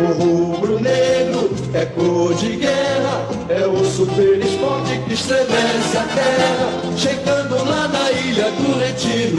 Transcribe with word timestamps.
O 0.00 0.12
rubro-negro 0.14 1.50
é 1.74 1.84
cor 1.84 2.32
de 2.34 2.56
guerra, 2.56 3.28
é 3.50 3.66
o 3.66 3.84
super 3.84 4.38
esporte 4.38 4.98
que 5.04 5.12
estremece 5.12 5.98
a 5.98 6.04
terra. 6.04 6.96
Chegando 6.96 7.56
lá 7.68 7.86
na 7.86 8.10
ilha 8.10 8.50
do 8.50 8.78
retiro, 8.78 9.36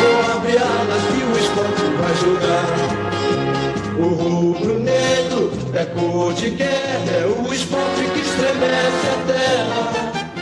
ou 0.00 0.36
abre 0.36 0.56
alas 0.56 1.02
que 1.12 1.22
o 1.22 1.36
esporte 1.38 1.84
vai 2.00 2.14
jogar. 2.14 2.64
O 3.98 4.08
rubro-negro 4.14 5.50
é 5.74 5.84
cor 5.84 6.32
de 6.32 6.48
guerra, 6.48 7.10
é 7.20 7.26
o 7.26 7.52
esporte 7.52 8.10
que 8.14 8.20
estremece 8.20 9.06
a 9.06 9.18
terra. 9.26 10.34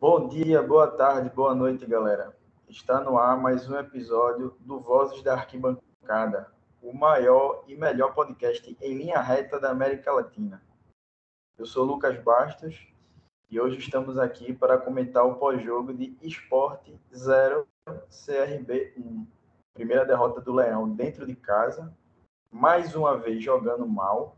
Bom 0.00 0.28
dia, 0.28 0.62
boa 0.62 0.86
tarde, 0.86 1.28
boa 1.34 1.56
noite, 1.56 1.84
galera. 1.86 2.32
Está 2.68 3.00
no 3.00 3.18
ar 3.18 3.36
mais 3.36 3.68
um 3.68 3.76
episódio 3.76 4.54
do 4.60 4.78
Vozes 4.78 5.24
da 5.24 5.32
Arquibancada, 5.34 6.46
o 6.82 6.92
maior 6.92 7.62
e 7.66 7.76
melhor 7.76 8.14
podcast 8.14 8.76
em 8.80 8.96
linha 8.96 9.20
reta 9.20 9.60
da 9.60 9.70
América 9.70 10.12
Latina. 10.12 10.62
Eu 11.58 11.66
sou 11.66 11.84
Lucas 11.84 12.18
Bastos 12.22 12.86
e 13.50 13.60
hoje 13.60 13.78
estamos 13.78 14.16
aqui 14.18 14.52
para 14.52 14.78
comentar 14.78 15.26
o 15.26 15.34
pós-jogo 15.34 15.92
de 15.92 16.16
Esporte 16.22 16.98
0 17.14 17.66
CRB 17.84 18.94
1. 18.96 19.26
Primeira 19.74 20.06
derrota 20.06 20.40
do 20.40 20.54
Leão 20.54 20.88
dentro 20.88 21.26
de 21.26 21.36
casa, 21.36 21.94
mais 22.50 22.94
uma 22.94 23.16
vez 23.16 23.42
jogando 23.42 23.86
mal. 23.86 24.36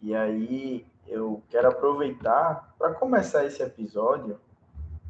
E 0.00 0.14
aí 0.14 0.86
eu 1.06 1.42
quero 1.48 1.68
aproveitar 1.68 2.74
para 2.78 2.94
começar 2.94 3.44
esse 3.44 3.62
episódio 3.62 4.40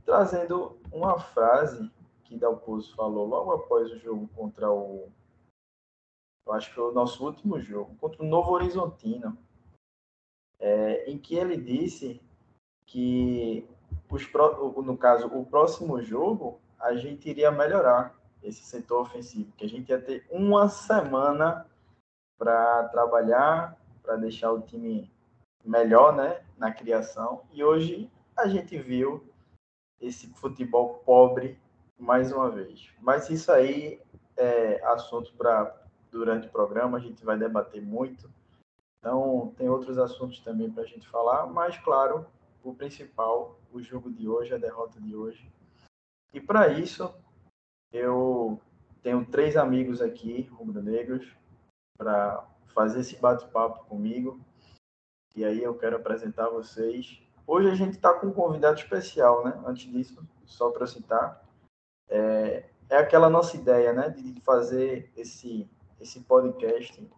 trazendo 0.04 0.78
uma 0.92 1.18
frase 1.18 1.90
que 2.24 2.38
Dalpozo 2.38 2.94
falou 2.94 3.26
logo 3.26 3.52
após 3.52 3.90
o 3.90 3.98
jogo 3.98 4.28
contra 4.34 4.70
o 4.70 5.10
eu 6.46 6.52
acho 6.52 6.68
que 6.68 6.74
foi 6.74 6.90
o 6.90 6.92
nosso 6.92 7.24
último 7.24 7.60
jogo, 7.60 7.94
contra 7.96 8.22
o 8.22 8.26
Novo 8.26 8.52
Horizontino, 8.52 9.36
é, 10.58 11.10
em 11.10 11.18
que 11.18 11.34
ele 11.34 11.56
disse 11.56 12.20
que, 12.86 13.66
os, 14.10 14.30
no 14.84 14.96
caso, 14.96 15.26
o 15.26 15.44
próximo 15.44 16.00
jogo, 16.02 16.60
a 16.78 16.94
gente 16.94 17.28
iria 17.28 17.50
melhorar 17.50 18.14
esse 18.42 18.62
setor 18.62 19.02
ofensivo, 19.02 19.52
que 19.56 19.64
a 19.64 19.68
gente 19.68 19.88
ia 19.88 20.00
ter 20.00 20.26
uma 20.30 20.68
semana 20.68 21.66
para 22.38 22.88
trabalhar, 22.88 23.78
para 24.02 24.16
deixar 24.16 24.52
o 24.52 24.60
time 24.60 25.10
melhor 25.64 26.14
né, 26.14 26.44
na 26.58 26.70
criação, 26.72 27.42
e 27.52 27.64
hoje 27.64 28.10
a 28.36 28.46
gente 28.46 28.76
viu 28.78 29.26
esse 30.00 30.28
futebol 30.34 31.02
pobre 31.06 31.58
mais 31.98 32.30
uma 32.32 32.50
vez. 32.50 32.90
Mas 33.00 33.30
isso 33.30 33.50
aí 33.50 34.00
é 34.36 34.84
assunto 34.84 35.32
para 35.36 35.83
durante 36.14 36.46
o 36.46 36.50
programa, 36.50 36.96
a 36.96 37.00
gente 37.00 37.24
vai 37.24 37.36
debater 37.36 37.82
muito. 37.82 38.30
Então, 39.00 39.52
tem 39.58 39.68
outros 39.68 39.98
assuntos 39.98 40.38
também 40.38 40.70
para 40.70 40.84
a 40.84 40.86
gente 40.86 41.08
falar, 41.08 41.46
mas, 41.46 41.76
claro, 41.78 42.24
o 42.62 42.72
principal, 42.72 43.58
o 43.72 43.82
jogo 43.82 44.10
de 44.10 44.28
hoje, 44.28 44.54
a 44.54 44.58
derrota 44.58 45.00
de 45.00 45.14
hoje. 45.14 45.52
E 46.32 46.40
para 46.40 46.68
isso, 46.68 47.12
eu 47.92 48.60
tenho 49.02 49.26
três 49.26 49.56
amigos 49.56 50.00
aqui, 50.00 50.42
rubro-negros, 50.52 51.26
para 51.98 52.46
fazer 52.68 53.00
esse 53.00 53.16
bate-papo 53.16 53.84
comigo. 53.86 54.40
E 55.34 55.44
aí 55.44 55.62
eu 55.62 55.76
quero 55.76 55.96
apresentar 55.96 56.48
vocês. 56.48 57.20
Hoje 57.44 57.68
a 57.68 57.74
gente 57.74 57.96
está 57.96 58.14
com 58.14 58.28
um 58.28 58.32
convidado 58.32 58.78
especial, 58.78 59.44
né? 59.44 59.60
Antes 59.66 59.90
disso, 59.90 60.24
só 60.44 60.70
para 60.70 60.86
citar, 60.86 61.44
é, 62.08 62.70
é 62.88 62.96
aquela 62.96 63.28
nossa 63.28 63.56
ideia, 63.56 63.92
né? 63.92 64.08
De 64.08 64.40
fazer 64.40 65.12
esse 65.16 65.68
esse 66.00 66.20
podcast 66.20 67.08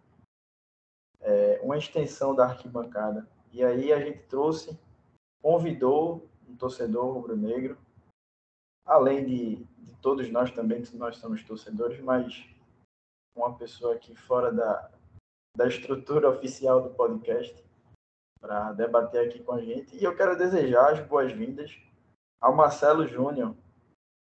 é 1.21 1.59
uma 1.63 1.77
extensão 1.77 2.35
da 2.35 2.45
arquibancada. 2.45 3.27
E 3.51 3.63
aí 3.63 3.91
a 3.91 3.99
gente 3.99 4.19
trouxe, 4.23 4.79
convidou 5.41 6.29
um 6.47 6.55
torcedor 6.55 7.13
rubro-negro, 7.13 7.77
além 8.85 9.25
de, 9.25 9.55
de 9.77 9.95
todos 10.01 10.29
nós 10.29 10.51
também, 10.51 10.81
que 10.83 10.95
nós 10.95 11.17
somos 11.17 11.43
torcedores, 11.43 11.99
mas 12.01 12.47
uma 13.35 13.55
pessoa 13.55 13.95
aqui 13.95 14.15
fora 14.15 14.51
da, 14.51 14.89
da 15.55 15.67
estrutura 15.67 16.29
oficial 16.29 16.81
do 16.81 16.89
podcast 16.89 17.63
para 18.39 18.71
debater 18.73 19.27
aqui 19.27 19.43
com 19.43 19.53
a 19.53 19.61
gente. 19.61 19.95
E 19.95 20.03
eu 20.03 20.15
quero 20.15 20.37
desejar 20.37 20.93
as 20.93 21.05
boas-vindas 21.07 21.77
ao 22.39 22.55
Marcelo 22.55 23.07
Júnior. 23.07 23.55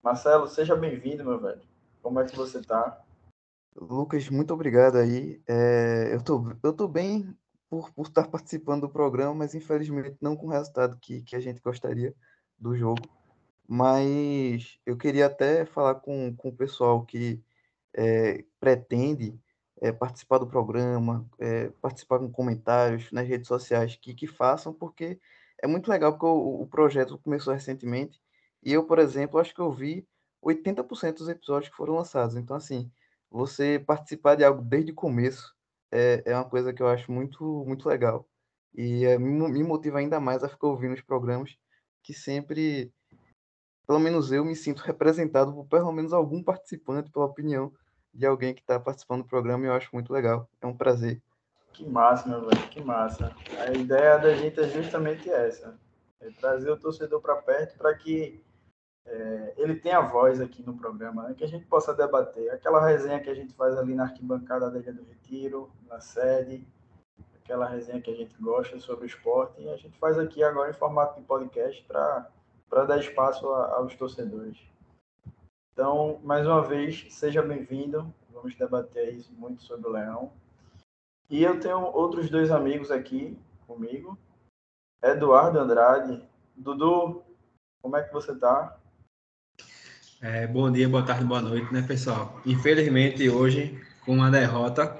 Marcelo, 0.03 0.47
seja 0.47 0.75
bem-vindo, 0.75 1.23
meu 1.23 1.39
velho. 1.39 1.61
Como 2.01 2.19
é 2.19 2.25
que 2.25 2.35
você 2.35 2.59
está? 2.59 3.03
Lucas, 3.79 4.27
muito 4.29 4.53
obrigado 4.53 4.97
aí. 4.97 5.39
É, 5.47 6.09
eu 6.13 6.23
tô, 6.23 6.51
eu 6.63 6.73
tô 6.73 6.87
bem 6.87 7.31
por, 7.69 7.91
por 7.93 8.07
estar 8.07 8.27
participando 8.27 8.81
do 8.81 8.89
programa, 8.89 9.35
mas 9.35 9.53
infelizmente 9.53 10.17
não 10.19 10.35
com 10.35 10.47
o 10.47 10.49
resultado 10.49 10.97
que, 10.99 11.21
que 11.21 11.35
a 11.35 11.39
gente 11.39 11.61
gostaria 11.61 12.13
do 12.57 12.75
jogo. 12.75 13.01
Mas 13.67 14.79
eu 14.85 14.97
queria 14.97 15.27
até 15.27 15.65
falar 15.65 15.95
com, 15.95 16.35
com 16.35 16.49
o 16.49 16.55
pessoal 16.55 17.05
que 17.05 17.39
é, 17.93 18.43
pretende 18.59 19.39
é, 19.79 19.91
participar 19.91 20.39
do 20.39 20.47
programa, 20.47 21.29
é, 21.37 21.69
participar 21.81 22.19
com 22.19 22.31
comentários 22.31 23.11
nas 23.11 23.27
redes 23.27 23.47
sociais, 23.47 23.95
que, 23.95 24.13
que 24.13 24.25
façam, 24.25 24.73
porque 24.73 25.19
é 25.61 25.67
muito 25.67 25.89
legal, 25.89 26.13
porque 26.13 26.25
o, 26.25 26.61
o 26.61 26.67
projeto 26.67 27.17
começou 27.19 27.53
recentemente, 27.53 28.19
e 28.63 28.73
eu, 28.73 28.85
por 28.85 28.97
exemplo, 28.97 29.39
acho 29.39 29.53
que 29.53 29.61
eu 29.61 29.71
vi 29.71 30.07
80% 30.43 31.17
dos 31.17 31.29
episódios 31.29 31.69
que 31.69 31.77
foram 31.77 31.95
lançados. 31.95 32.35
Então, 32.35 32.55
assim, 32.55 32.91
você 33.29 33.83
participar 33.85 34.35
de 34.35 34.43
algo 34.43 34.61
desde 34.61 34.91
o 34.91 34.95
começo 34.95 35.55
é, 35.91 36.23
é 36.25 36.35
uma 36.35 36.45
coisa 36.45 36.73
que 36.73 36.81
eu 36.81 36.87
acho 36.87 37.11
muito, 37.11 37.63
muito 37.65 37.87
legal. 37.87 38.27
E 38.73 39.05
é, 39.05 39.17
me 39.17 39.63
motiva 39.63 39.99
ainda 39.99 40.19
mais 40.19 40.43
a 40.43 40.49
ficar 40.49 40.67
ouvindo 40.67 40.93
os 40.93 41.01
programas 41.01 41.57
que 42.03 42.13
sempre, 42.13 42.91
pelo 43.85 43.99
menos 43.99 44.31
eu, 44.31 44.45
me 44.45 44.55
sinto 44.55 44.79
representado 44.79 45.51
por 45.51 45.65
pelo 45.65 45.91
menos 45.91 46.13
algum 46.13 46.43
participante, 46.43 47.11
pela 47.11 47.25
opinião 47.25 47.73
de 48.13 48.25
alguém 48.25 48.53
que 48.53 48.61
está 48.61 48.79
participando 48.79 49.23
do 49.23 49.27
programa 49.27 49.65
e 49.65 49.67
eu 49.67 49.73
acho 49.73 49.89
muito 49.93 50.13
legal. 50.13 50.49
É 50.61 50.67
um 50.67 50.75
prazer. 50.75 51.21
Que 51.73 51.85
massa, 51.85 52.27
meu 52.27 52.41
velho, 52.41 52.69
que 52.69 52.81
massa. 52.81 53.35
A 53.59 53.71
ideia 53.71 54.17
da 54.17 54.33
gente 54.33 54.59
é 54.59 54.67
justamente 54.69 55.29
essa: 55.29 55.77
é 56.19 56.29
trazer 56.31 56.71
o 56.71 56.77
torcedor 56.77 57.21
para 57.21 57.35
perto 57.35 57.77
para 57.77 57.93
que 57.95 58.43
é, 59.07 59.53
ele 59.57 59.75
tem 59.75 59.93
a 59.93 60.01
voz 60.01 60.41
aqui 60.41 60.61
no 60.63 60.77
programa, 60.77 61.23
né, 61.23 61.33
que 61.33 61.43
a 61.43 61.47
gente 61.47 61.65
possa 61.65 61.93
debater. 61.93 62.51
Aquela 62.51 62.85
resenha 62.85 63.21
que 63.21 63.29
a 63.29 63.33
gente 63.33 63.53
faz 63.53 63.77
ali 63.77 63.95
na 63.95 64.03
arquibancada 64.03 64.69
da 64.69 64.79
Ilha 64.79 64.93
do 64.93 65.05
Retiro, 65.05 65.71
na 65.87 66.01
sede, 66.01 66.67
aquela 67.41 67.65
resenha 67.65 68.01
que 68.01 68.11
a 68.11 68.15
gente 68.15 68.35
gosta 68.41 68.77
sobre 68.79 69.05
o 69.05 69.07
esporte, 69.07 69.61
e 69.61 69.69
a 69.69 69.77
gente 69.77 69.97
faz 69.97 70.19
aqui 70.19 70.43
agora 70.43 70.69
em 70.69 70.73
formato 70.73 71.19
de 71.19 71.25
podcast 71.25 71.81
para 71.83 72.85
dar 72.85 72.99
espaço 72.99 73.49
a, 73.49 73.75
aos 73.75 73.95
torcedores. 73.95 74.59
Então, 75.71 76.19
mais 76.23 76.45
uma 76.45 76.61
vez, 76.61 77.05
seja 77.09 77.41
bem-vindo. 77.41 78.13
Vamos 78.31 78.55
debater 78.55 79.13
isso 79.13 79.31
muito 79.33 79.61
sobre 79.61 79.87
o 79.87 79.91
Leão. 79.91 80.33
E 81.29 81.43
eu 81.43 81.59
tenho 81.59 81.81
outros 81.81 82.29
dois 82.29 82.51
amigos 82.51 82.91
aqui 82.91 83.39
comigo. 83.65 84.17
Eduardo 85.01 85.59
Andrade. 85.59 86.27
Dudu, 86.55 87.23
como 87.81 87.95
é 87.95 88.03
que 88.03 88.11
você 88.11 88.31
está? 88.31 88.76
É, 90.19 90.47
bom 90.47 90.71
dia, 90.71 90.89
boa 90.89 91.03
tarde, 91.03 91.23
boa 91.23 91.43
noite, 91.43 91.71
né, 91.71 91.83
pessoal? 91.83 92.41
Infelizmente, 92.43 93.29
hoje, 93.29 93.79
com 94.03 94.15
uma 94.15 94.31
derrota. 94.31 94.97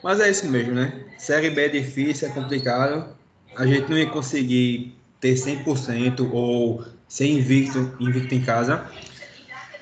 Mas 0.00 0.20
é 0.20 0.30
isso 0.30 0.46
mesmo, 0.46 0.74
né? 0.74 1.06
Série 1.18 1.50
B 1.50 1.64
é 1.64 1.68
difícil, 1.68 2.28
é 2.28 2.30
complicado. 2.30 3.16
A 3.56 3.66
gente 3.66 3.90
não 3.90 3.98
ia 3.98 4.06
conseguir 4.06 4.94
ter 5.20 5.34
100% 5.34 6.30
ou 6.32 6.84
ser 7.08 7.26
invicto, 7.26 7.92
invicto 7.98 8.32
em 8.32 8.40
casa. 8.40 8.86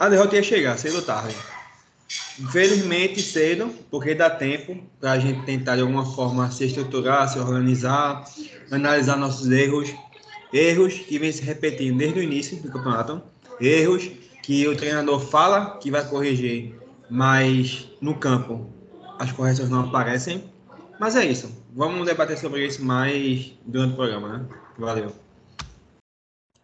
A 0.00 0.08
derrota 0.08 0.37
ia 0.37 0.43
chegar, 0.43 0.79
cedo 0.79 0.97
ou 0.97 1.02
tarde. 1.02 1.37
Infelizmente, 2.41 3.20
cedo, 3.20 3.69
porque 3.91 4.14
dá 4.14 4.31
tempo 4.31 4.82
para 4.99 5.12
a 5.12 5.19
gente 5.19 5.44
tentar 5.44 5.76
de 5.76 5.82
alguma 5.82 6.06
forma 6.14 6.50
se 6.50 6.64
estruturar, 6.64 7.29
se 7.29 7.38
organizar, 7.38 8.25
analisar 8.70 9.19
nossos 9.19 9.50
erros. 9.50 9.94
Erros 10.50 10.94
que 10.94 11.19
vêm 11.19 11.31
se 11.31 11.43
repetindo 11.43 11.99
desde 11.99 12.20
o 12.20 12.23
início 12.23 12.56
do 12.56 12.70
campeonato. 12.70 13.20
Erros 13.61 14.11
que 14.47 14.69
o 14.69 14.77
treinador 14.77 15.19
fala 15.19 15.77
que 15.79 15.91
vai 15.91 16.09
corrigir, 16.09 16.81
mas 17.11 17.91
no 18.01 18.17
campo 18.17 18.73
as 19.19 19.33
correções 19.33 19.69
não 19.69 19.89
aparecem. 19.89 20.49
Mas 21.01 21.17
é 21.17 21.25
isso. 21.25 21.49
Vamos 21.75 22.07
debater 22.07 22.39
sobre 22.39 22.65
isso 22.65 22.85
mais 22.85 23.59
durante 23.67 23.95
o 23.95 23.97
programa, 23.97 24.39
né? 24.39 24.49
Valeu. 24.79 25.13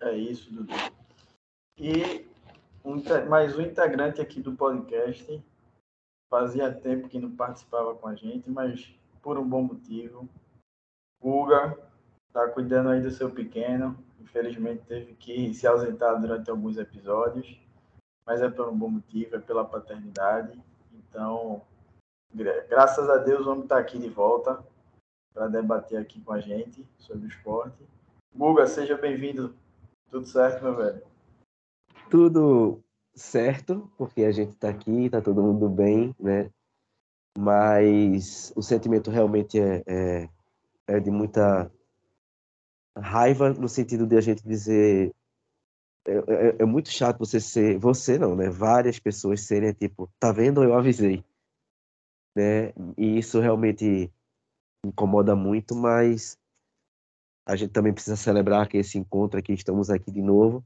É 0.00 0.16
isso, 0.16 0.48
Dudu. 0.52 0.72
E 1.76 2.24
mais 3.28 3.58
um 3.58 3.62
integrante 3.62 4.20
aqui 4.20 4.40
do 4.40 4.52
podcast. 4.52 5.42
Fazia 6.30 6.72
tempo 6.72 7.08
que 7.08 7.18
não 7.18 7.32
participava 7.32 7.96
com 7.96 8.06
a 8.06 8.14
gente, 8.14 8.48
mas 8.48 8.94
por 9.20 9.36
um 9.40 9.48
bom 9.48 9.62
motivo. 9.62 10.28
Guga 11.20 11.76
está 12.28 12.46
cuidando 12.46 12.90
aí 12.90 13.00
do 13.00 13.10
seu 13.10 13.28
pequeno. 13.28 13.98
Infelizmente 14.20 14.84
teve 14.86 15.14
que 15.14 15.52
se 15.52 15.66
ausentar 15.66 16.20
durante 16.20 16.48
alguns 16.48 16.78
episódios 16.78 17.60
mas 18.26 18.40
é 18.40 18.48
por 18.48 18.68
um 18.68 18.76
bom 18.76 18.88
motivo, 18.88 19.36
é 19.36 19.38
pela 19.38 19.64
paternidade. 19.64 20.60
Então, 20.92 21.62
Graças 22.34 23.10
a 23.10 23.18
Deus, 23.18 23.44
vamos 23.44 23.64
estar 23.64 23.78
aqui 23.78 23.98
de 23.98 24.08
volta 24.08 24.64
para 25.34 25.48
debater 25.48 25.98
aqui 25.98 26.18
com 26.22 26.32
a 26.32 26.40
gente 26.40 26.86
sobre 26.96 27.26
o 27.26 27.28
esporte. 27.28 27.76
Guga, 28.34 28.66
seja 28.66 28.96
bem-vindo. 28.96 29.54
Tudo 30.10 30.26
certo, 30.26 30.62
meu 30.62 30.74
velho? 30.74 31.02
Tudo 32.08 32.82
certo, 33.14 33.90
porque 33.98 34.24
a 34.24 34.32
gente 34.32 34.52
está 34.52 34.70
aqui, 34.70 35.04
está 35.04 35.20
todo 35.20 35.42
mundo 35.42 35.68
bem, 35.68 36.14
né? 36.18 36.50
Mas 37.38 38.50
o 38.56 38.62
sentimento 38.62 39.10
realmente 39.10 39.60
é, 39.60 39.82
é, 39.86 40.28
é 40.86 41.00
de 41.00 41.10
muita 41.10 41.70
raiva 42.96 43.50
no 43.50 43.68
sentido 43.68 44.06
de 44.06 44.16
a 44.16 44.22
gente 44.22 44.42
dizer 44.42 45.14
é, 46.06 46.12
é, 46.12 46.56
é, 46.60 46.64
muito 46.64 46.90
chato 46.90 47.18
você 47.18 47.40
ser 47.40 47.78
você 47.78 48.18
não 48.18 48.34
né? 48.34 48.48
Várias 48.50 48.98
pessoas 48.98 49.42
serem 49.42 49.72
tipo 49.72 50.10
tá 50.18 50.32
vendo? 50.32 50.62
Eu 50.62 50.74
avisei 50.74 51.24
né? 52.36 52.72
E 52.96 53.18
isso 53.18 53.40
realmente 53.40 54.12
incomoda 54.84 55.36
muito 55.36 55.74
mas 55.74 56.38
a 57.46 57.56
gente 57.56 57.72
também 57.72 57.92
precisa 57.92 58.16
celebrar 58.16 58.68
que 58.68 58.78
esse 58.78 58.98
encontro 58.98 59.38
aqui 59.38 59.52
estamos 59.52 59.90
aqui 59.90 60.10
de 60.10 60.22
novo. 60.22 60.64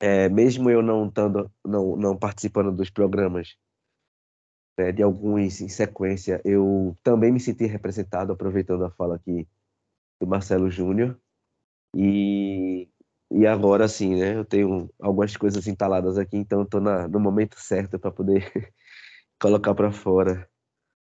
É, 0.00 0.28
mesmo 0.28 0.70
eu 0.70 0.82
não 0.82 1.08
estando 1.08 1.50
não 1.64 1.96
não 1.96 2.16
participando 2.16 2.72
dos 2.72 2.90
programas 2.90 3.56
né, 4.78 4.92
de 4.92 5.02
alguns 5.02 5.60
em 5.60 5.68
sequência 5.68 6.40
eu 6.44 6.96
também 7.02 7.32
me 7.32 7.40
senti 7.40 7.66
representado 7.66 8.32
aproveitando 8.32 8.84
a 8.84 8.90
fala 8.90 9.16
aqui 9.16 9.46
do 10.20 10.26
Marcelo 10.26 10.70
Júnior. 10.70 11.18
E, 11.94 12.88
e 13.30 13.46
agora 13.46 13.86
sim, 13.86 14.16
né? 14.16 14.36
Eu 14.36 14.44
tenho 14.44 14.88
algumas 15.00 15.36
coisas 15.36 15.66
entaladas 15.66 16.16
aqui, 16.16 16.36
então 16.36 16.62
estou 16.62 16.80
no 16.80 17.20
momento 17.20 17.58
certo 17.60 17.98
para 17.98 18.10
poder 18.10 18.42
colocar 19.40 19.74
para 19.74 19.92
fora 19.92 20.48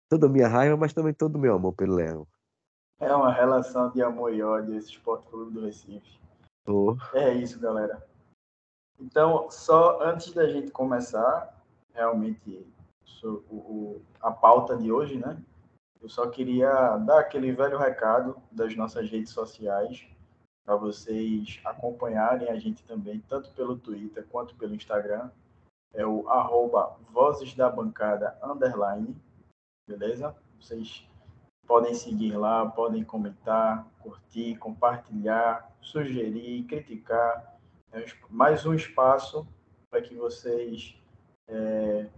toda 0.09 0.25
a 0.25 0.29
minha 0.29 0.47
raiva, 0.47 0.75
mas 0.75 0.93
também 0.93 1.13
todo 1.13 1.35
o 1.35 1.39
meu 1.39 1.55
amor 1.55 1.73
pelo 1.73 1.95
Leão. 1.95 2.27
É 2.99 3.13
uma 3.13 3.31
relação 3.31 3.89
de 3.91 4.01
amor 4.01 4.33
e 4.33 4.41
ódio 4.41 4.75
esse 4.75 4.91
Esporte 4.91 5.27
Clube 5.29 5.53
do 5.53 5.61
Recife. 5.61 6.19
Oh. 6.67 6.97
É 7.13 7.33
isso, 7.33 7.59
galera. 7.59 8.05
Então, 8.99 9.49
só 9.49 10.03
antes 10.03 10.33
da 10.33 10.49
gente 10.49 10.71
começar, 10.71 11.63
realmente, 11.93 12.67
o, 13.23 13.27
o, 13.49 14.01
a 14.21 14.31
pauta 14.31 14.75
de 14.75 14.91
hoje, 14.91 15.17
né? 15.17 15.41
Eu 16.01 16.09
só 16.09 16.27
queria 16.27 16.97
dar 16.97 17.19
aquele 17.19 17.53
velho 17.53 17.77
recado 17.77 18.35
das 18.51 18.75
nossas 18.75 19.09
redes 19.09 19.31
sociais 19.31 20.05
para 20.69 20.75
vocês 20.75 21.59
acompanharem 21.65 22.47
a 22.47 22.59
gente 22.59 22.83
também, 22.83 23.19
tanto 23.27 23.49
pelo 23.53 23.75
Twitter 23.75 24.23
quanto 24.29 24.53
pelo 24.53 24.75
Instagram. 24.75 25.31
É 25.95 26.05
o 26.05 26.29
arroba 26.29 26.95
Vozes 27.11 27.55
da 27.55 27.67
Bancada 27.67 28.37
underline, 28.43 29.19
beleza? 29.87 30.35
Vocês 30.61 31.09
podem 31.65 31.95
seguir 31.95 32.37
lá, 32.37 32.69
podem 32.69 33.03
comentar, 33.03 33.87
curtir, 33.97 34.57
compartilhar, 34.57 35.75
sugerir, 35.81 36.65
criticar. 36.65 37.57
É 37.91 38.05
mais 38.29 38.63
um 38.63 38.75
espaço 38.75 39.47
para 39.89 40.03
que 40.03 40.13
vocês 40.13 40.95
é, 41.47 42.11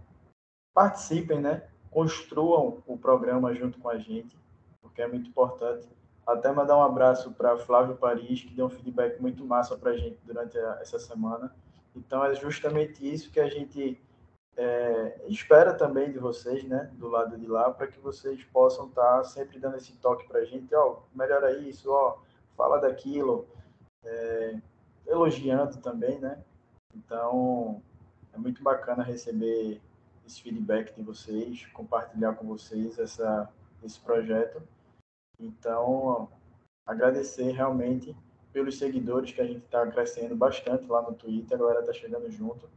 participem, 0.74 1.40
né? 1.40 1.66
construam 1.90 2.82
o 2.86 2.98
programa 2.98 3.54
junto 3.54 3.78
com 3.78 3.88
a 3.88 3.96
gente, 3.96 4.38
porque 4.82 5.00
é 5.00 5.08
muito 5.08 5.30
importante. 5.30 5.88
Até 6.26 6.52
mandar 6.52 6.76
um 6.76 6.82
abraço 6.82 7.32
para 7.32 7.58
Flávio 7.58 7.96
Paris, 7.96 8.42
que 8.42 8.54
deu 8.54 8.66
um 8.66 8.70
feedback 8.70 9.20
muito 9.20 9.44
massa 9.44 9.76
para 9.76 9.90
a 9.90 9.96
gente 9.96 10.18
durante 10.24 10.58
a, 10.58 10.78
essa 10.80 10.98
semana. 10.98 11.54
Então, 11.94 12.24
é 12.24 12.34
justamente 12.34 13.06
isso 13.06 13.30
que 13.30 13.40
a 13.40 13.48
gente 13.48 14.00
é, 14.56 15.20
espera 15.28 15.74
também 15.74 16.12
de 16.12 16.18
vocês, 16.18 16.64
né, 16.64 16.90
do 16.94 17.08
lado 17.08 17.36
de 17.36 17.46
lá, 17.46 17.70
para 17.70 17.86
que 17.86 17.98
vocês 17.98 18.42
possam 18.44 18.86
estar 18.86 19.18
tá 19.18 19.24
sempre 19.24 19.58
dando 19.58 19.76
esse 19.76 19.92
toque 19.94 20.26
para 20.28 20.40
a 20.40 20.44
gente, 20.44 20.74
ó, 20.74 20.98
melhora 21.14 21.58
isso, 21.58 21.90
ó, 21.90 22.18
fala 22.56 22.78
daquilo, 22.78 23.46
é, 24.04 24.56
elogiando 25.06 25.78
também, 25.78 26.18
né? 26.18 26.42
Então, 26.94 27.82
é 28.32 28.38
muito 28.38 28.62
bacana 28.62 29.02
receber 29.02 29.80
esse 30.26 30.42
feedback 30.42 30.94
de 30.94 31.02
vocês, 31.02 31.66
compartilhar 31.72 32.34
com 32.34 32.46
vocês 32.46 32.98
essa, 32.98 33.50
esse 33.82 33.98
projeto. 34.00 34.62
Então, 35.42 36.28
agradecer 36.86 37.50
realmente 37.50 38.16
pelos 38.52 38.78
seguidores 38.78 39.32
que 39.32 39.40
a 39.40 39.46
gente 39.46 39.64
está 39.64 39.86
crescendo 39.86 40.36
bastante 40.36 40.86
lá 40.86 41.02
no 41.02 41.14
Twitter, 41.14 41.56
a 41.56 41.60
galera 41.60 41.80
está 41.80 41.92
chegando 41.92 42.30
junto. 42.30 42.68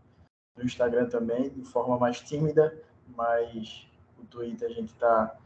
No 0.57 0.63
Instagram 0.63 1.07
também, 1.07 1.49
de 1.49 1.63
forma 1.63 1.97
mais 1.97 2.21
tímida, 2.21 2.75
mas 3.15 3.87
o 4.17 4.25
Twitter 4.25 4.69
a 4.69 4.73
gente 4.73 4.93
está 4.93 5.37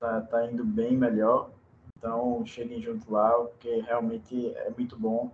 tá, 0.00 0.20
tá 0.22 0.46
indo 0.50 0.64
bem 0.64 0.96
melhor. 0.96 1.50
Então, 1.96 2.44
cheguem 2.44 2.80
junto 2.80 3.10
lá, 3.12 3.32
porque 3.32 3.80
realmente 3.80 4.54
é 4.56 4.70
muito 4.70 4.98
bom 4.98 5.30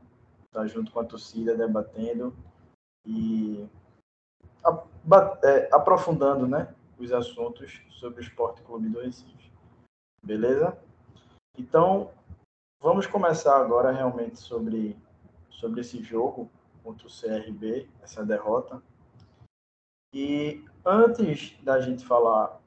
estar 0.46 0.66
junto 0.66 0.92
com 0.92 1.00
a 1.00 1.04
torcida, 1.04 1.56
debatendo 1.56 2.34
e 3.06 3.66
é, 5.42 5.68
aprofundando 5.72 6.46
né, 6.46 6.72
os 6.98 7.12
assuntos 7.12 7.80
sobre 7.90 8.20
o 8.20 8.22
Esporte 8.22 8.62
Clube 8.62 8.88
do 8.88 9.00
Recife. 9.00 9.50
Beleza? 10.24 10.76
Então, 11.58 12.10
vamos 12.80 13.06
começar 13.06 13.60
agora 13.60 13.90
realmente 13.92 14.38
sobre, 14.38 14.96
sobre 15.50 15.82
esse 15.82 16.02
jogo 16.02 16.50
contra 16.82 17.06
o 17.06 17.10
CRB, 17.10 17.88
essa 18.02 18.24
derrota. 18.24 18.82
E 20.14 20.64
antes 20.84 21.54
da 21.62 21.80
gente 21.80 22.06
falar 22.06 22.58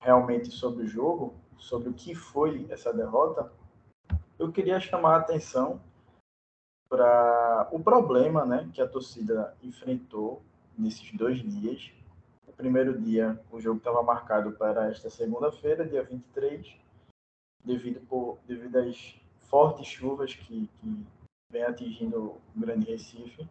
realmente 0.00 0.50
sobre 0.50 0.84
o 0.84 0.88
jogo, 0.88 1.34
sobre 1.58 1.90
o 1.90 1.94
que 1.94 2.14
foi 2.14 2.66
essa 2.70 2.92
derrota, 2.92 3.52
eu 4.38 4.50
queria 4.50 4.80
chamar 4.80 5.16
a 5.16 5.20
atenção 5.20 5.80
para 6.88 7.68
o 7.72 7.80
problema 7.80 8.46
né, 8.46 8.70
que 8.72 8.80
a 8.80 8.88
torcida 8.88 9.54
enfrentou 9.62 10.42
nesses 10.78 11.12
dois 11.12 11.38
dias. 11.42 11.92
O 12.46 12.52
primeiro 12.52 12.98
dia, 12.98 13.38
o 13.50 13.60
jogo 13.60 13.78
estava 13.78 14.02
marcado 14.02 14.52
para 14.52 14.88
esta 14.90 15.10
segunda-feira, 15.10 15.86
dia 15.86 16.02
23, 16.02 16.83
devido, 17.64 18.00
por, 18.06 18.38
devido 18.46 18.76
às 18.76 19.18
fortes 19.48 19.86
chuvas 19.86 20.34
que, 20.34 20.68
que 20.80 21.06
vem 21.50 21.62
atingindo 21.62 22.18
o 22.20 22.40
Grande 22.54 22.90
Recife. 22.90 23.48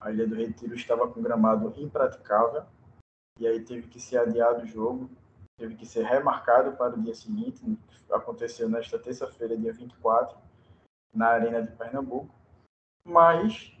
A 0.00 0.12
Ilha 0.12 0.26
do 0.26 0.34
Retiro 0.34 0.74
estava 0.74 1.08
com 1.08 1.22
gramado 1.22 1.72
impraticável, 1.76 2.64
e 3.38 3.46
aí 3.46 3.64
teve 3.64 3.88
que 3.88 4.00
ser 4.00 4.18
adiado 4.18 4.62
o 4.62 4.66
jogo, 4.66 5.10
teve 5.56 5.74
que 5.74 5.86
ser 5.86 6.04
remarcado 6.04 6.76
para 6.76 6.94
o 6.94 7.02
dia 7.02 7.14
seguinte, 7.14 7.64
aconteceu 8.10 8.68
nesta 8.68 8.98
terça-feira, 8.98 9.56
dia 9.56 9.72
24, 9.72 10.38
na 11.12 11.28
Arena 11.28 11.62
de 11.62 11.72
Pernambuco. 11.72 12.32
Mas 13.04 13.72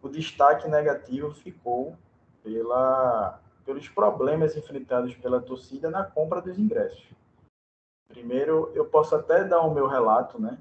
o 0.00 0.08
destaque 0.08 0.68
negativo 0.68 1.32
ficou 1.32 1.96
pela, 2.42 3.40
pelos 3.64 3.88
problemas 3.88 4.56
enfrentados 4.56 5.14
pela 5.16 5.40
torcida 5.40 5.90
na 5.90 6.04
compra 6.04 6.40
dos 6.40 6.58
ingressos. 6.58 7.08
Primeiro, 8.08 8.70
eu 8.74 8.84
posso 8.84 9.14
até 9.14 9.44
dar 9.44 9.60
o 9.62 9.72
meu 9.72 9.86
relato, 9.86 10.40
né? 10.40 10.60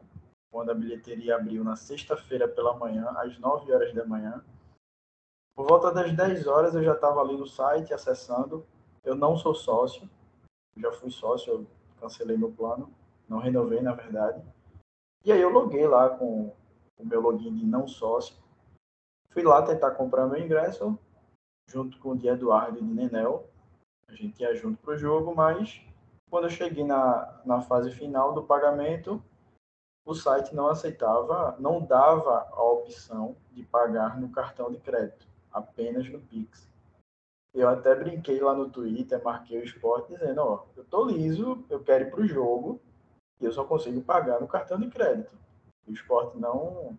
Quando 0.52 0.72
a 0.72 0.76
bilheteria 0.76 1.36
abriu 1.36 1.64
na 1.64 1.76
sexta-feira 1.76 2.48
pela 2.48 2.76
manhã, 2.76 3.10
às 3.18 3.38
9 3.40 3.72
horas 3.74 3.94
da 3.94 4.06
manhã. 4.06 4.44
Por 5.56 5.68
volta 5.68 5.92
das 5.92 6.12
10 6.16 6.48
horas 6.48 6.74
eu 6.74 6.84
já 6.84 6.94
estava 6.94 7.22
ali 7.22 7.38
no 7.38 7.46
site 7.46 7.94
acessando. 7.94 8.66
Eu 9.04 9.16
não 9.16 9.38
sou 9.38 9.54
sócio, 9.54 10.10
já 10.78 10.92
fui 10.92 11.12
sócio, 11.12 11.54
eu 11.54 11.68
cancelei 12.00 12.38
meu 12.38 12.52
plano, 12.52 12.92
não 13.28 13.38
renovei 13.38 13.82
na 13.82 13.94
verdade. 13.94 14.42
E 15.26 15.32
aí 15.32 15.42
eu 15.42 15.50
loguei 15.50 15.88
lá 15.88 16.10
com 16.10 16.54
o 16.98 17.06
meu 17.06 17.22
login 17.22 17.56
de 17.56 17.66
não 17.66 17.88
sócio. 17.88 18.36
Fui 19.30 19.44
lá 19.44 19.62
tentar 19.62 19.92
comprar 19.92 20.28
meu 20.28 20.40
ingresso, 20.40 20.98
junto 21.68 21.98
com 22.00 22.12
o 22.12 22.18
de 22.18 22.28
Eduardo 22.28 22.80
e 22.80 22.84
de 22.84 22.94
Nenel. 22.94 23.50
A 24.08 24.14
gente 24.14 24.42
ia 24.42 24.56
junto 24.56 24.82
para 24.82 24.94
o 24.94 24.98
jogo, 24.98 25.34
mas 25.36 25.82
quando 26.34 26.46
eu 26.46 26.50
cheguei 26.50 26.84
na, 26.84 27.44
na 27.46 27.62
fase 27.62 27.92
final 27.92 28.34
do 28.34 28.42
pagamento, 28.42 29.24
o 30.04 30.16
site 30.16 30.56
não 30.56 30.68
aceitava, 30.68 31.56
não 31.60 31.86
dava 31.86 32.50
a 32.50 32.64
opção 32.64 33.38
de 33.52 33.62
pagar 33.62 34.20
no 34.20 34.32
cartão 34.32 34.72
de 34.72 34.80
crédito, 34.80 35.28
apenas 35.52 36.10
no 36.10 36.20
Pix. 36.20 36.68
Eu 37.54 37.70
até 37.70 37.94
brinquei 37.94 38.42
lá 38.42 38.56
no 38.56 38.68
Twitter, 38.68 39.24
marquei 39.24 39.60
o 39.60 39.64
esporte 39.64 40.12
dizendo, 40.12 40.42
ó, 40.42 40.66
eu 40.76 40.84
tô 40.86 41.06
liso, 41.06 41.64
eu 41.70 41.84
quero 41.84 42.06
ir 42.06 42.10
para 42.10 42.22
o 42.22 42.28
jogo 42.28 42.82
e 43.40 43.46
eu 43.46 43.52
só 43.52 43.64
consigo 43.64 44.02
pagar 44.02 44.42
no 44.42 44.48
cartão 44.48 44.80
de 44.80 44.90
crédito. 44.90 45.38
O 45.88 45.92
esporte 45.92 46.36
não, 46.40 46.98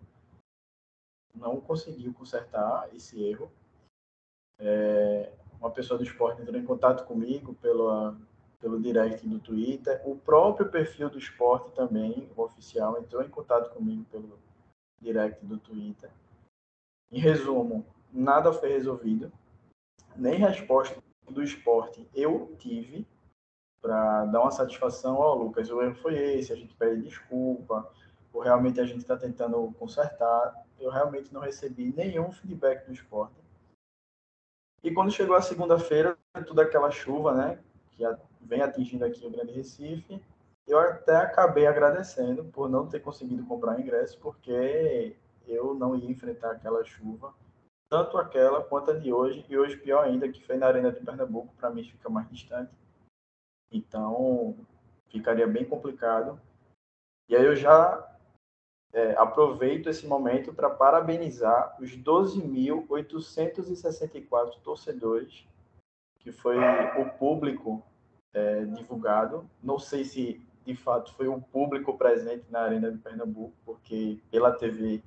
não 1.35 1.61
conseguiu 1.61 2.15
consertar 2.15 2.89
esse 2.95 3.21
erro 3.21 3.51
é, 4.61 5.33
uma 5.59 5.73
pessoa 5.73 5.99
do 5.99 6.05
esporte 6.05 6.41
entrou 6.41 6.57
em 6.57 6.65
contato 6.65 7.05
comigo 7.05 7.55
pelo 7.55 8.17
pelo 8.65 8.81
direct 8.81 9.29
do 9.29 9.39
Twitter. 9.39 10.01
O 10.07 10.17
próprio 10.17 10.71
perfil 10.71 11.11
do 11.11 11.19
esporte 11.19 11.71
também, 11.73 12.31
oficial, 12.35 12.99
entrou 12.99 13.23
em 13.23 13.29
contato 13.29 13.71
comigo 13.75 14.07
pelo 14.11 14.39
direct 14.99 15.45
do 15.45 15.59
Twitter. 15.59 16.11
Em 17.13 17.19
resumo, 17.19 17.85
nada 18.11 18.55
foi 18.55 18.71
resolvido, 18.71 19.31
nem 20.17 20.39
resposta 20.39 20.99
do 21.29 21.43
esporte 21.43 22.09
eu 22.15 22.57
tive. 22.59 23.07
para 23.83 24.25
dar 24.25 24.41
uma 24.41 24.51
satisfação, 24.51 25.17
ó, 25.17 25.35
oh, 25.35 25.43
Lucas, 25.43 25.69
o 25.69 25.83
erro 25.83 25.95
foi 25.97 26.17
esse, 26.17 26.51
a 26.51 26.57
gente 26.57 26.75
pede 26.75 27.03
desculpa, 27.03 27.93
ou 28.33 28.41
realmente 28.41 28.81
a 28.81 28.87
gente 28.87 29.01
está 29.01 29.15
tentando 29.15 29.71
consertar. 29.79 30.55
Eu 30.81 30.91
realmente 30.91 31.35
não 31.35 31.43
recebi 31.43 31.93
nenhum 31.95 32.33
feedback 32.33 32.87
do 32.87 32.95
esporte. 32.95 33.35
E 34.83 34.91
quando 34.91 35.13
chegou 35.13 35.37
a 35.37 35.43
segunda-feira, 35.43 36.17
toda 36.47 36.63
aquela 36.63 36.91
chuva, 36.91 37.35
né, 37.35 37.63
que 37.91 38.03
vem 38.45 38.63
atingindo 38.63 39.05
aqui 39.05 39.27
o 39.27 39.31
Grande 39.31 39.53
Recife, 39.53 40.21
eu 40.67 40.79
até 40.79 41.17
acabei 41.17 41.67
agradecendo 41.67 42.45
por 42.45 42.69
não 42.69 42.89
ter 42.89 43.01
conseguido 43.01 43.45
comprar 43.45 43.79
ingresso, 43.79 44.19
porque 44.21 45.17
eu 45.47 45.75
não 45.75 45.95
ia 45.95 46.11
enfrentar 46.11 46.53
aquela 46.53 46.83
chuva, 46.85 47.35
tanto 47.89 48.17
aquela 48.17 48.63
quanto 48.63 48.91
a 48.91 48.99
de 48.99 49.13
hoje, 49.13 49.45
e 49.49 49.59
hoje 49.59 49.77
pior 49.77 50.05
ainda, 50.05 50.29
que 50.29 50.43
foi 50.43 50.57
na 50.57 50.67
Arena 50.67 50.91
de 50.91 51.01
Pernambuco, 51.01 51.55
para 51.57 51.71
mim 51.71 51.85
fica 51.85 52.09
mais 52.09 52.29
distante. 52.31 52.73
Então, 53.71 54.57
ficaria 55.09 55.47
bem 55.47 55.65
complicado. 55.65 56.41
E 57.29 57.37
aí 57.37 57.45
eu 57.45 57.55
já 57.55 58.11
é, 58.93 59.15
aproveito 59.17 59.89
esse 59.89 60.05
momento 60.07 60.53
para 60.55 60.71
parabenizar 60.71 61.77
os 61.81 61.91
12.864 61.91 64.61
torcedores, 64.63 65.47
que 66.21 66.33
foi 66.33 66.57
o 66.59 67.11
público 67.19 67.83
é, 68.35 68.65
divulgado. 68.65 69.49
Não 69.63 69.79
sei 69.79 70.05
se 70.05 70.45
de 70.65 70.75
fato 70.75 71.15
foi 71.15 71.29
o 71.29 71.41
público 71.41 71.97
presente 71.97 72.45
na 72.51 72.61
Arena 72.61 72.91
de 72.91 72.99
Pernambuco, 72.99 73.55
porque 73.65 74.19
pela 74.31 74.53
TV 74.53 75.03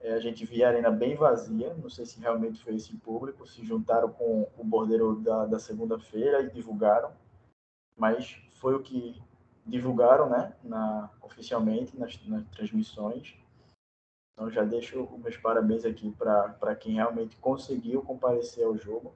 é, 0.00 0.14
a 0.14 0.20
gente 0.20 0.44
via 0.44 0.66
a 0.66 0.70
arena 0.70 0.90
bem 0.90 1.14
vazia. 1.14 1.74
Não 1.74 1.88
sei 1.88 2.06
se 2.06 2.20
realmente 2.20 2.62
foi 2.62 2.74
esse 2.74 2.96
público, 2.96 3.46
se 3.46 3.64
juntaram 3.64 4.10
com 4.10 4.48
o 4.56 4.64
bordeiro 4.64 5.16
da, 5.16 5.46
da 5.46 5.58
segunda-feira 5.58 6.42
e 6.42 6.50
divulgaram, 6.50 7.12
mas 7.96 8.36
foi 8.54 8.74
o 8.74 8.82
que 8.82 9.20
divulgaram, 9.64 10.28
né, 10.28 10.54
na, 10.64 11.10
oficialmente 11.22 11.96
nas, 11.98 12.18
nas 12.26 12.44
transmissões. 12.48 13.36
Então 14.32 14.50
já 14.50 14.64
deixo 14.64 15.06
meus 15.18 15.36
parabéns 15.36 15.84
aqui 15.84 16.10
para 16.12 16.74
quem 16.74 16.94
realmente 16.94 17.36
conseguiu 17.36 18.02
comparecer 18.02 18.64
ao 18.64 18.76
jogo. 18.76 19.14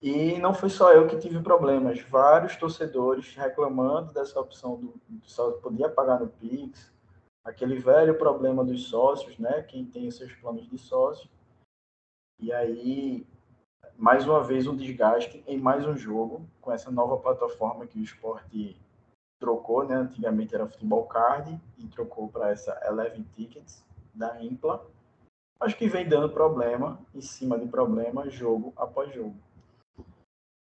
E 0.00 0.38
não 0.38 0.54
foi 0.54 0.70
só 0.70 0.92
eu 0.92 1.08
que 1.08 1.18
tive 1.18 1.42
problemas, 1.42 2.00
vários 2.02 2.54
torcedores 2.56 3.34
reclamando 3.34 4.12
dessa 4.12 4.38
opção 4.38 4.76
do, 4.76 4.94
do 5.08 5.28
só 5.28 5.50
podia 5.52 5.88
pagar 5.88 6.20
no 6.20 6.28
Pix, 6.28 6.92
aquele 7.44 7.76
velho 7.76 8.16
problema 8.16 8.64
dos 8.64 8.88
sócios, 8.88 9.36
né? 9.38 9.62
Quem 9.62 9.84
tem 9.84 10.08
seus 10.10 10.32
planos 10.34 10.68
de 10.68 10.78
sócio. 10.78 11.28
E 12.40 12.52
aí, 12.52 13.26
mais 13.96 14.24
uma 14.24 14.40
vez, 14.40 14.68
um 14.68 14.76
desgaste 14.76 15.42
em 15.48 15.58
mais 15.58 15.84
um 15.84 15.96
jogo 15.96 16.48
com 16.60 16.70
essa 16.70 16.92
nova 16.92 17.16
plataforma 17.16 17.84
que 17.84 17.98
o 17.98 18.02
esporte 18.02 18.80
trocou, 19.40 19.84
né? 19.84 19.96
Antigamente 19.96 20.54
era 20.54 20.68
Futebol 20.68 21.06
Card 21.06 21.60
e 21.76 21.88
trocou 21.88 22.28
para 22.28 22.50
essa 22.50 22.80
Eleven 22.86 23.24
Tickets 23.34 23.84
da 24.14 24.40
Impla. 24.40 24.86
Acho 25.58 25.76
que 25.76 25.88
vem 25.88 26.08
dando 26.08 26.30
problema 26.30 27.00
em 27.12 27.20
cima 27.20 27.58
de 27.58 27.66
problema, 27.66 28.30
jogo 28.30 28.72
após 28.76 29.12
jogo. 29.12 29.47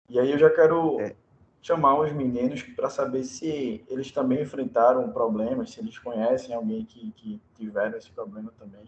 E 0.10 0.20
aí 0.20 0.32
eu 0.32 0.38
já 0.38 0.50
quero 0.50 1.00
é. 1.02 1.16
chamar 1.62 2.00
os 2.00 2.12
meninos 2.12 2.62
para 2.62 2.90
saber 2.90 3.24
se 3.24 3.84
eles 3.88 4.12
também 4.12 4.42
enfrentaram 4.42 5.12
problemas, 5.12 5.72
se 5.72 5.80
eles 5.80 5.98
conhecem 5.98 6.56
alguém 6.56 6.86
que, 6.86 7.12
que 7.12 7.42
tiveram 7.56 7.98
esse 7.98 8.12
problema 8.12 8.52
também, 8.58 8.84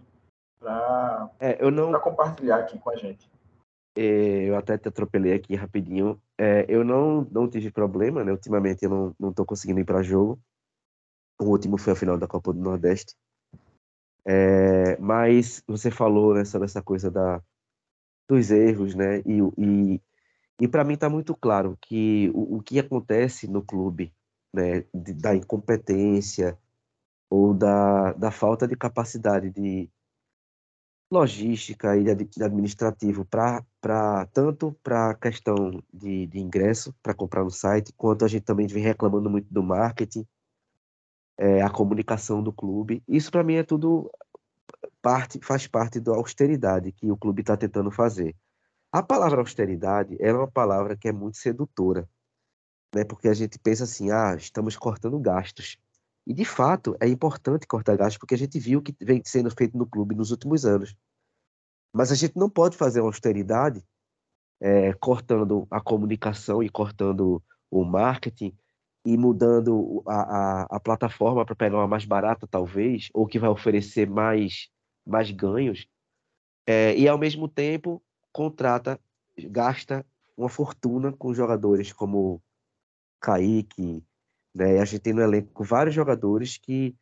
para 0.59 1.29
é, 1.39 1.69
não... 1.71 1.99
compartilhar 1.99 2.57
aqui 2.57 2.77
com 2.77 2.89
a 2.89 2.95
gente. 2.95 3.29
É, 3.95 4.43
eu 4.47 4.55
até 4.55 4.77
te 4.77 4.87
atropelei 4.87 5.33
aqui 5.33 5.55
rapidinho. 5.55 6.21
É, 6.37 6.65
eu 6.69 6.83
não, 6.83 7.27
não 7.31 7.49
tive 7.49 7.71
problema, 7.71 8.23
né? 8.23 8.31
Ultimamente 8.31 8.85
eu 8.85 8.89
não, 8.91 9.15
não 9.19 9.33
tô 9.33 9.43
conseguindo 9.43 9.79
ir 9.79 9.85
para 9.85 10.03
jogo. 10.03 10.39
O 11.39 11.45
último 11.45 11.79
foi 11.79 11.93
a 11.93 11.95
final 11.95 12.17
da 12.17 12.27
Copa 12.27 12.53
do 12.53 12.59
Nordeste. 12.59 13.15
É, 14.23 14.97
mas 14.97 15.63
você 15.65 15.89
falou 15.89 16.35
né, 16.35 16.45
sobre 16.45 16.65
essa 16.65 16.81
coisa 16.81 17.09
da, 17.09 17.41
dos 18.29 18.51
erros, 18.51 18.93
né? 18.93 19.19
E, 19.19 19.39
e 19.57 20.01
e 20.59 20.67
para 20.67 20.83
mim 20.83 20.95
está 20.95 21.09
muito 21.09 21.35
claro 21.35 21.77
que 21.81 22.31
o, 22.33 22.57
o, 22.57 22.61
que 22.61 22.79
acontece 22.79 23.47
no 23.47 23.61
clube, 23.61 24.13
né, 24.53 24.85
de, 24.93 25.13
da 25.13 25.35
incompetência 25.35 26.57
ou 27.29 27.53
da, 27.53 28.13
da 28.13 28.31
falta 28.31 28.67
de 28.67 28.75
capacidade 28.75 29.49
de 29.51 29.89
logística 31.11 31.95
e 31.95 32.03
de, 32.03 32.43
administrativo 32.43 33.25
para 33.25 33.63
tanto 34.33 34.75
para 34.83 35.11
a 35.11 35.15
questão 35.15 35.81
de, 35.93 36.27
de 36.27 36.39
ingresso 36.39 36.93
para 37.01 37.13
comprar 37.13 37.43
no 37.43 37.51
site, 37.51 37.93
quanto 37.95 38.25
a 38.25 38.27
gente 38.27 38.43
também 38.43 38.67
vem 38.67 38.83
reclamando 38.83 39.29
muito 39.29 39.47
do 39.53 39.63
marketing, 39.63 40.25
é, 41.37 41.61
a 41.61 41.69
comunicação 41.69 42.41
do 42.41 42.51
clube. 42.51 43.03
Isso 43.07 43.31
para 43.31 43.43
mim 43.43 43.55
é 43.55 43.63
tudo 43.63 44.11
parte 45.01 45.39
faz 45.41 45.67
parte 45.67 45.99
da 45.99 46.13
austeridade 46.13 46.91
que 46.91 47.11
o 47.11 47.17
clube 47.17 47.41
está 47.41 47.55
tentando 47.55 47.91
fazer. 47.91 48.35
A 48.91 49.03
palavra 49.03 49.41
austeridade 49.41 50.15
é 50.19 50.31
uma 50.33 50.49
palavra 50.49 50.95
que 50.95 51.07
é 51.07 51.11
muito 51.11 51.37
sedutora, 51.37 52.09
né? 52.95 53.03
Porque 53.03 53.27
a 53.27 53.33
gente 53.33 53.59
pensa 53.59 53.83
assim, 53.83 54.11
ah, 54.11 54.35
estamos 54.35 54.77
cortando 54.77 55.19
gastos. 55.19 55.77
E 56.25 56.33
de 56.33 56.45
fato 56.45 56.95
é 56.99 57.07
importante 57.07 57.67
cortar 57.67 57.97
gastos 57.97 58.17
porque 58.17 58.35
a 58.35 58.37
gente 58.37 58.59
viu 58.59 58.79
o 58.79 58.81
que 58.81 58.95
vem 59.01 59.21
sendo 59.25 59.49
feito 59.51 59.77
no 59.77 59.85
clube 59.85 60.15
nos 60.15 60.31
últimos 60.31 60.65
anos. 60.65 60.95
Mas 61.93 62.11
a 62.11 62.15
gente 62.15 62.37
não 62.37 62.49
pode 62.49 62.77
fazer 62.77 63.01
uma 63.01 63.09
austeridade 63.09 63.83
é, 64.59 64.93
cortando 64.93 65.67
a 65.69 65.79
comunicação 65.81 66.63
e 66.63 66.69
cortando 66.69 67.43
o 67.69 67.83
marketing 67.83 68.57
e 69.05 69.17
mudando 69.17 70.03
a, 70.05 70.21
a, 70.21 70.77
a 70.77 70.79
plataforma 70.79 71.45
para 71.45 71.55
pegar 71.55 71.77
uma 71.77 71.87
mais 71.87 72.05
barata, 72.05 72.47
talvez, 72.47 73.09
ou 73.13 73.25
que 73.25 73.39
vai 73.39 73.49
oferecer 73.49 74.09
mais, 74.09 74.69
mais 75.05 75.31
ganhos, 75.31 75.87
é, 76.65 76.93
e 76.97 77.07
ao 77.07 77.17
mesmo 77.17 77.47
tempo 77.47 78.03
contrata, 78.37 78.99
gasta 79.49 80.05
uma 80.37 80.47
fortuna 80.47 81.11
com 81.11 81.33
jogadores 81.33 81.91
como 81.91 82.39
Kaique, 83.19 84.05
né? 84.53 84.79
A 84.79 84.85
gente 84.85 85.01
tem 85.01 85.13
no 85.13 85.21
elenco 85.21 85.63
vários 85.63 85.95
jogadores 85.95 86.55
que 86.55 86.95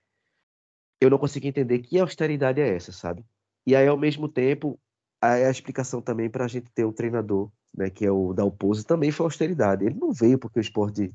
eu 1.01 1.09
não 1.09 1.17
consigo 1.17 1.45
entender 1.45 1.79
que 1.79 1.99
austeridade 1.99 2.61
é 2.61 2.73
essa, 2.73 2.93
sabe? 2.93 3.25
E 3.67 3.75
aí, 3.75 3.85
ao 3.85 3.97
mesmo 3.97 4.29
tempo, 4.29 4.79
a, 5.21 5.49
explicação 5.49 6.01
também 6.01 6.29
para 6.29 6.45
a 6.45 6.47
gente 6.47 6.71
ter 6.73 6.85
um 6.85 6.93
treinador, 6.93 7.51
né, 7.75 7.89
que 7.89 8.05
é 8.05 8.11
o 8.11 8.33
Dalpozo, 8.33 8.85
também 8.85 9.11
foi 9.11 9.25
austeridade. 9.25 9.85
Ele 9.85 9.99
não 9.99 10.13
veio 10.13 10.39
porque 10.39 10.59
o 10.59 10.61
esporte 10.61 11.13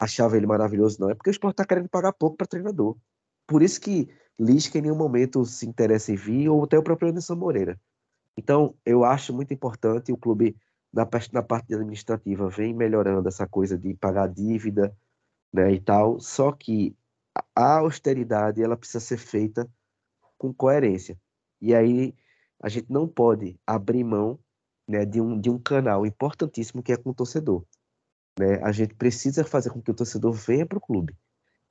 achava 0.00 0.36
ele 0.36 0.46
maravilhoso, 0.46 1.00
não. 1.00 1.10
É 1.10 1.14
porque 1.14 1.30
o 1.30 1.36
esporte 1.36 1.54
está 1.54 1.64
querendo 1.64 1.88
pagar 1.88 2.12
pouco 2.12 2.36
para 2.36 2.46
treinador. 2.46 2.96
Por 3.46 3.62
isso 3.62 3.80
que 3.80 4.08
Lisca 4.40 4.78
em 4.78 4.82
nenhum 4.82 4.96
momento 4.96 5.44
se 5.44 5.66
interessa 5.66 6.12
em 6.12 6.16
vir, 6.16 6.48
ou 6.48 6.64
até 6.64 6.76
o 6.76 6.82
próprio 6.82 7.10
Anderson 7.10 7.36
Moreira. 7.36 7.78
Então, 8.38 8.76
eu 8.86 9.04
acho 9.04 9.34
muito 9.34 9.52
importante 9.52 10.12
o 10.12 10.16
clube, 10.16 10.56
na, 10.92 11.02
na 11.32 11.42
parte 11.42 11.74
administrativa, 11.74 12.48
vem 12.48 12.72
melhorando 12.72 13.26
essa 13.26 13.48
coisa 13.48 13.76
de 13.76 13.94
pagar 13.94 14.28
dívida 14.28 14.96
né, 15.52 15.72
e 15.72 15.80
tal, 15.80 16.20
só 16.20 16.52
que 16.52 16.96
a 17.52 17.78
austeridade 17.78 18.62
ela 18.62 18.76
precisa 18.76 19.00
ser 19.00 19.18
feita 19.18 19.68
com 20.38 20.54
coerência. 20.54 21.18
E 21.60 21.74
aí 21.74 22.14
a 22.62 22.68
gente 22.68 22.86
não 22.88 23.08
pode 23.08 23.58
abrir 23.66 24.04
mão 24.04 24.38
né, 24.86 25.04
de, 25.04 25.20
um, 25.20 25.40
de 25.40 25.50
um 25.50 25.58
canal 25.58 26.06
importantíssimo 26.06 26.80
que 26.80 26.92
é 26.92 26.96
com 26.96 27.10
o 27.10 27.14
torcedor. 27.14 27.64
Né? 28.38 28.62
A 28.62 28.70
gente 28.70 28.94
precisa 28.94 29.42
fazer 29.42 29.70
com 29.70 29.82
que 29.82 29.90
o 29.90 29.94
torcedor 29.94 30.32
venha 30.32 30.64
para 30.64 30.78
o 30.78 30.80
clube. 30.80 31.16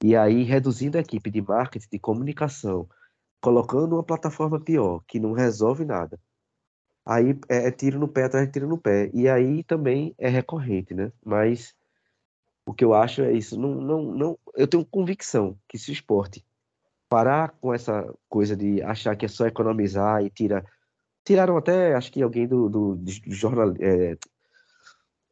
E 0.03 0.17
aí, 0.17 0.43
reduzindo 0.43 0.97
a 0.97 1.01
equipe 1.01 1.31
de 1.31 1.41
marketing, 1.41 1.87
de 1.89 1.97
comunicação, 1.97 2.89
colocando 3.39 3.93
uma 3.93 4.03
plataforma 4.03 4.59
pior, 4.59 5.01
que 5.07 5.17
não 5.17 5.31
resolve 5.31 5.85
nada, 5.85 6.19
aí 7.07 7.39
é, 7.47 7.67
é 7.67 7.71
tiro 7.71 7.97
no 7.97 8.07
pé 8.07 8.25
atrás 8.25 8.45
de 8.45 8.51
tiro 8.51 8.67
no 8.67 8.77
pé. 8.77 9.09
E 9.13 9.29
aí 9.29 9.63
também 9.63 10.13
é 10.17 10.27
recorrente, 10.27 10.93
né? 10.93 11.11
Mas 11.25 11.73
o 12.65 12.73
que 12.73 12.83
eu 12.83 12.93
acho 12.93 13.21
é 13.21 13.31
isso. 13.31 13.57
Não, 13.57 13.75
não, 13.75 14.03
não, 14.03 14.39
eu 14.55 14.67
tenho 14.67 14.85
convicção 14.85 15.57
que 15.69 15.77
se 15.77 15.89
o 15.89 15.93
esporte 15.93 16.45
parar 17.09 17.51
com 17.61 17.73
essa 17.73 18.13
coisa 18.27 18.57
de 18.57 18.81
achar 18.83 19.15
que 19.15 19.25
é 19.25 19.29
só 19.29 19.47
economizar 19.47 20.21
e 20.23 20.29
tira. 20.29 20.65
Tiraram 21.23 21.57
até, 21.57 21.93
acho 21.93 22.11
que 22.11 22.21
alguém 22.21 22.47
do, 22.47 22.69
do, 22.69 22.95
do 22.95 23.33
jornal. 23.33 23.73
É, 23.79 24.17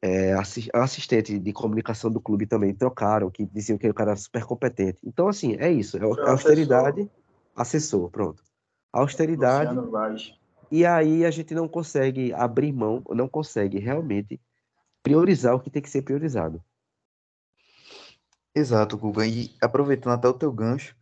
é, 0.02 0.34
assistente 0.74 1.40
de 1.40 1.52
comunicação 1.52 2.12
do 2.12 2.22
clube 2.22 2.46
também 2.46 2.76
trocaram, 2.76 3.32
que 3.32 3.44
diziam 3.44 3.78
que 3.78 3.90
o 3.90 3.94
cara 3.94 4.12
era 4.12 4.20
super 4.20 4.46
competente. 4.46 5.00
Então, 5.04 5.28
assim, 5.28 5.56
é 5.58 5.72
isso. 5.72 5.98
É, 5.98 6.02
é 6.02 6.30
austeridade, 6.30 7.10
assessor, 7.56 8.12
pronto. 8.12 8.44
Austeridade 8.94 9.76
e 10.72 10.86
aí 10.86 11.26
a 11.26 11.32
gente 11.32 11.54
não 11.54 11.68
consegue 11.68 12.34
abrir 12.34 12.72
mão, 12.72 13.04
não 13.10 13.28
consegue 13.28 13.80
realmente 13.80 14.40
priorizar 15.04 15.56
o 15.56 15.60
que 15.60 15.70
tem 15.70 15.82
que 15.82 15.90
ser 15.90 16.02
priorizado. 16.02 16.64
Exato, 18.54 18.98
Guga. 18.98 19.26
E 19.28 19.56
aproveitando 19.62 20.14
até 20.14 20.28
o 20.28 20.34
teu 20.34 20.52
gancho, 20.52 20.96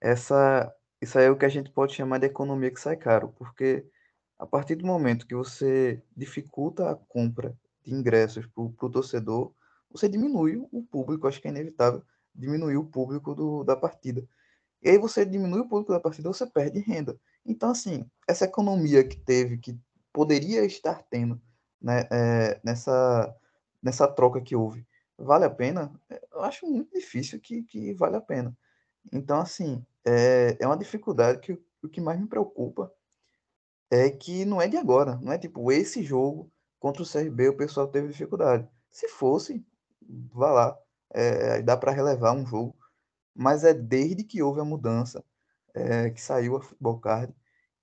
essa, 0.00 0.72
isso 1.00 1.18
aí 1.18 1.24
é 1.24 1.30
o 1.30 1.36
que 1.36 1.46
a 1.46 1.48
gente 1.48 1.70
pode 1.70 1.94
chamar 1.94 2.18
de 2.18 2.26
economia 2.26 2.70
que 2.70 2.80
sai 2.80 2.96
caro, 2.96 3.28
porque 3.36 3.86
a 4.38 4.46
partir 4.46 4.76
do 4.76 4.86
momento 4.86 5.26
que 5.26 5.34
você 5.34 6.02
dificulta 6.16 6.90
a 6.90 6.94
compra 6.94 7.56
de 7.84 7.94
ingressos 7.94 8.46
para 8.46 8.62
o 8.62 8.90
torcedor, 8.90 9.52
você 9.90 10.08
diminui 10.08 10.56
o 10.70 10.82
público, 10.82 11.26
acho 11.26 11.40
que 11.40 11.48
é 11.48 11.50
inevitável 11.50 12.02
diminuir 12.34 12.76
o 12.76 12.84
público 12.84 13.34
do, 13.34 13.64
da 13.64 13.74
partida. 13.74 14.22
E 14.82 14.90
aí 14.90 14.98
você 14.98 15.26
diminui 15.26 15.60
o 15.60 15.68
público 15.68 15.92
da 15.92 15.98
partida, 15.98 16.28
você 16.28 16.46
perde 16.46 16.78
renda. 16.78 17.18
Então, 17.48 17.70
assim, 17.70 18.04
essa 18.28 18.44
economia 18.44 19.02
que 19.02 19.16
teve, 19.16 19.56
que 19.56 19.74
poderia 20.12 20.66
estar 20.66 21.02
tendo 21.04 21.40
né, 21.80 22.06
é, 22.12 22.60
nessa, 22.62 23.34
nessa 23.82 24.06
troca 24.06 24.42
que 24.42 24.54
houve, 24.54 24.86
vale 25.16 25.46
a 25.46 25.50
pena? 25.50 25.90
Eu 26.30 26.42
acho 26.42 26.66
muito 26.66 26.92
difícil 26.92 27.40
que, 27.40 27.62
que 27.62 27.94
vale 27.94 28.16
a 28.16 28.20
pena. 28.20 28.54
Então, 29.10 29.40
assim, 29.40 29.82
é, 30.04 30.58
é 30.60 30.66
uma 30.66 30.76
dificuldade 30.76 31.40
que 31.40 31.58
o 31.82 31.88
que 31.88 32.02
mais 32.02 32.20
me 32.20 32.26
preocupa 32.26 32.92
é 33.90 34.10
que 34.10 34.44
não 34.44 34.60
é 34.60 34.68
de 34.68 34.76
agora, 34.76 35.16
não 35.22 35.32
é 35.32 35.38
tipo 35.38 35.72
esse 35.72 36.02
jogo 36.02 36.52
contra 36.78 37.02
o 37.02 37.10
CRB 37.10 37.48
o 37.48 37.56
pessoal 37.56 37.88
teve 37.88 38.08
dificuldade. 38.08 38.68
Se 38.90 39.08
fosse, 39.08 39.64
vá 40.02 40.50
lá, 40.50 40.78
é, 41.10 41.62
dá 41.62 41.78
para 41.78 41.92
relevar 41.92 42.34
um 42.34 42.44
jogo, 42.44 42.76
mas 43.34 43.64
é 43.64 43.72
desde 43.72 44.22
que 44.22 44.42
houve 44.42 44.60
a 44.60 44.64
mudança 44.64 45.24
é, 45.74 46.10
que 46.10 46.20
saiu 46.20 46.56
a 46.56 46.62
Futebol 46.62 46.98
Card 47.00 47.34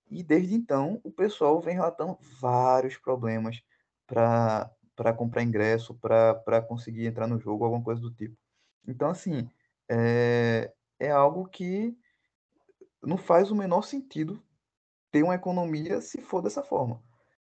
e 0.10 0.24
desde 0.24 0.54
então 0.54 1.00
o 1.04 1.12
pessoal 1.12 1.60
vem 1.60 1.75
relatando 1.75 2.18
vários 2.39 2.98
problemas 2.98 3.62
para 4.08 5.13
comprar 5.18 5.44
ingresso, 5.44 5.96
para 5.96 6.62
conseguir 6.62 7.06
entrar 7.08 7.27
no 7.27 7.39
jogo, 7.39 7.65
alguma 7.65 7.84
coisa 7.84 8.01
do 8.01 8.12
tipo. 8.12 8.38
Então, 8.88 9.10
assim, 9.10 9.50
é, 9.89 10.72
é 11.00 11.10
algo 11.12 11.48
que 11.48 11.98
não 13.01 13.18
faz 13.18 13.51
o 13.51 13.56
menor 13.56 13.82
sentido 13.84 14.42
ter 15.12 15.24
uma 15.24 15.36
economia 15.36 16.01
se 16.01 16.22
for 16.22 16.42
dessa 16.42 16.63
forma. 16.63 17.01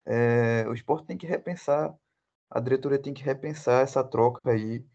É, 0.06 0.66
o 0.68 0.74
esporte 0.74 1.08
tem 1.08 1.18
que 1.18 1.26
repensar, 1.26 1.96
a 2.50 2.60
diretoria 2.60 3.00
tem 3.00 3.14
que 3.14 3.24
repensar 3.24 3.84
essa 3.84 4.04
troca 4.04 4.40
aí. 4.52 4.86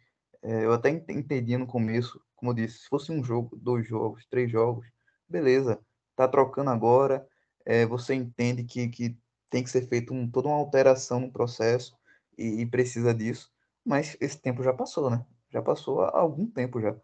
É, 0.42 0.64
eu 0.64 0.73
até 0.73 0.90
entendi 0.90 1.57
no 1.57 1.66
começo, 1.66 2.21
como 2.37 2.52
eu 2.52 2.54
disse, 2.54 2.80
se 2.80 2.88
fosse 2.88 3.11
um 3.11 3.25
jogo, 3.25 3.57
dois 3.57 3.87
jogos, 3.87 4.26
três 4.26 4.50
jogos, 4.50 4.87
beleza, 5.28 5.80
tá 6.16 6.26
trocando 6.28 6.70
agora, 6.70 7.26
é, 7.64 7.87
você 7.87 8.14
entende 8.14 8.64
que, 8.64 8.88
que 8.88 9.18
tem 9.50 9.62
que 9.62 9.70
ser 9.70 9.88
feita 9.88 10.12
um, 10.12 10.30
toda 10.30 10.49
uma 10.49 10.56
alteração 10.56 11.20
no 11.20 11.32
processo 11.32 11.97
e, 12.37 12.62
e, 12.62 12.66
precisa 12.66 13.14
disso, 13.14 13.50
mas 13.85 14.16
esse 14.20 14.40
tempo 14.40 14.62
já 14.62 14.73
passou, 14.73 15.11
né? 15.11 15.25
Já 15.50 15.62
passou 15.62 16.02
há 16.02 16.18
algum 16.18 16.47
tempo 16.47 16.80
já 16.80 16.97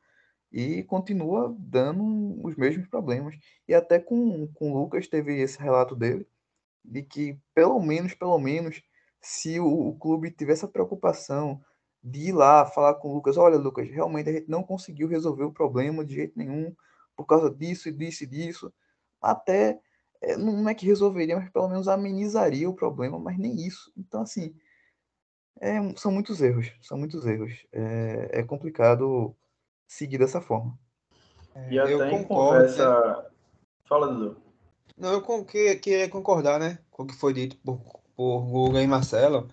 e 0.55 0.85
continua 0.85 1.53
dando 1.59 2.41
os 2.47 2.55
mesmos 2.55 2.87
problemas. 2.87 3.35
E 3.67 3.75
até 3.75 3.99
com, 3.99 4.47
com 4.55 4.71
o 4.71 4.83
Lucas 4.83 5.09
teve 5.09 5.41
esse 5.41 5.59
relato 5.59 5.97
dele, 5.97 6.29
de 6.85 7.03
que 7.03 7.37
pelo 7.53 7.81
menos, 7.81 8.15
pelo 8.15 8.39
menos, 8.39 8.81
se 9.21 9.59
o, 9.59 9.89
o 9.89 9.99
clube 9.99 10.31
tivesse 10.31 10.65
a 10.65 10.69
preocupação 10.69 11.61
de 12.01 12.29
ir 12.29 12.33
lá 12.33 12.65
falar 12.67 12.95
com 12.95 13.09
o 13.09 13.15
Lucas, 13.15 13.37
olha, 13.37 13.57
Lucas, 13.57 13.89
realmente 13.91 14.31
a 14.31 14.33
gente 14.33 14.49
não 14.49 14.63
conseguiu 14.63 15.09
resolver 15.09 15.43
o 15.43 15.53
problema 15.53 16.05
de 16.05 16.15
jeito 16.15 16.39
nenhum, 16.39 16.73
por 17.17 17.27
causa 17.27 17.51
disso 17.51 17.89
e 17.89 17.93
disso 17.93 18.25
e 18.25 18.27
disso, 18.27 18.73
até 19.21 19.81
é, 20.21 20.37
não 20.37 20.69
é 20.69 20.75
que 20.75 20.87
resolveria, 20.87 21.37
mas 21.37 21.51
pelo 21.51 21.69
menos 21.69 21.89
amenizaria 21.89 22.69
o 22.69 22.75
problema, 22.75 23.19
mas 23.19 23.39
nem 23.39 23.67
isso. 23.67 23.93
Então, 23.97 24.23
assim, 24.23 24.55
é, 25.61 25.79
são 25.97 26.11
muitos 26.11 26.41
erros, 26.41 26.73
são 26.81 26.99
muitos 26.99 27.27
erros. 27.27 27.53
É, 27.73 28.41
é 28.41 28.43
complicado 28.43 29.35
seguir 29.87 30.19
dessa 30.19 30.41
forma. 30.41 30.79
É, 31.55 31.73
e 31.73 31.79
até 31.79 31.93
eu 31.93 32.05
em 32.05 32.25
conversa. 32.25 33.01
Né? 33.01 33.25
Fala, 33.87 34.09
Dudu. 34.09 34.37
Não, 34.97 35.13
eu 35.13 35.45
queria 35.45 36.09
concordar, 36.09 36.59
né? 36.59 36.79
Com 36.91 37.03
o 37.03 37.07
que 37.07 37.15
foi 37.15 37.33
dito 37.33 37.57
por, 37.59 37.81
por 38.17 38.41
Guga 38.43 38.81
e 38.81 38.87
Marcelo. 38.87 39.49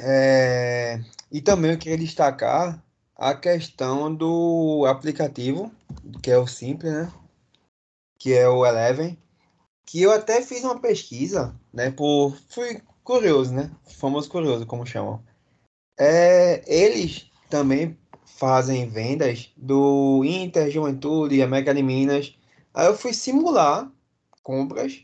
É, 0.00 1.00
e 1.32 1.40
também 1.40 1.72
eu 1.72 1.78
queria 1.78 1.98
destacar 1.98 2.82
a 3.18 3.34
questão 3.34 4.14
do 4.14 4.86
aplicativo, 4.86 5.72
que 6.22 6.30
é 6.30 6.38
o 6.38 6.46
Simples, 6.46 6.92
né? 6.92 7.12
Que 8.16 8.32
é 8.32 8.48
o 8.48 8.64
Eleven. 8.64 9.18
Que 9.84 10.02
eu 10.02 10.12
até 10.12 10.40
fiz 10.40 10.62
uma 10.62 10.78
pesquisa, 10.78 11.58
né? 11.72 11.90
Por. 11.90 12.36
Fui 12.48 12.80
curioso, 13.02 13.52
né? 13.52 13.70
Famoso 13.98 14.30
curioso, 14.30 14.66
como 14.66 14.86
chamam. 14.86 15.20
É, 15.98 16.62
eles 16.72 17.28
também 17.50 17.98
fazem 18.24 18.88
vendas 18.88 19.50
do 19.56 20.22
Inter, 20.24 20.70
Juventude, 20.70 21.42
América 21.42 21.74
de 21.74 21.82
Minas. 21.82 22.38
Aí 22.72 22.86
eu 22.86 22.96
fui 22.96 23.12
simular 23.12 23.90
compras 24.44 25.02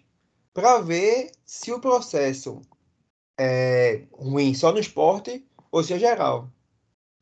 para 0.53 0.79
ver 0.79 1.33
se 1.45 1.73
o 1.73 1.81
processo 1.81 2.63
é 3.39 4.05
ruim 4.13 4.55
só 4.55 4.71
no 4.71 4.79
esporte 4.79 5.45
ou 5.73 5.83
se 5.83 5.93
é 5.93 5.99
geral, 5.99 6.49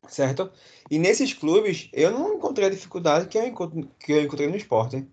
certo? 0.07 0.51
E 0.89 0.99
nesses 0.99 1.33
clubes 1.33 1.89
eu 1.93 2.11
não 2.11 2.35
encontrei 2.35 2.67
a 2.67 2.71
dificuldade 2.71 3.27
que 3.27 3.37
eu, 3.37 3.45
encontro, 3.45 3.89
que 3.99 4.11
eu 4.11 4.23
encontrei 4.23 4.47
no 4.47 4.55
esporte. 4.55 5.07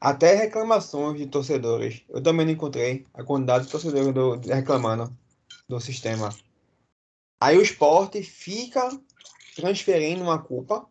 Até 0.00 0.34
reclamações 0.34 1.18
de 1.18 1.26
torcedores. 1.26 2.02
Eu 2.08 2.22
também 2.22 2.44
não 2.44 2.52
encontrei 2.52 3.06
a 3.14 3.24
quantidade 3.24 3.64
de 3.64 3.70
torcedores 3.70 4.12
do, 4.12 4.36
reclamando 4.40 5.16
do 5.68 5.80
sistema. 5.80 6.28
Aí 7.40 7.56
o 7.56 7.62
esporte 7.62 8.22
fica 8.22 8.88
transferindo 9.54 10.22
uma 10.22 10.38
culpa. 10.38 10.86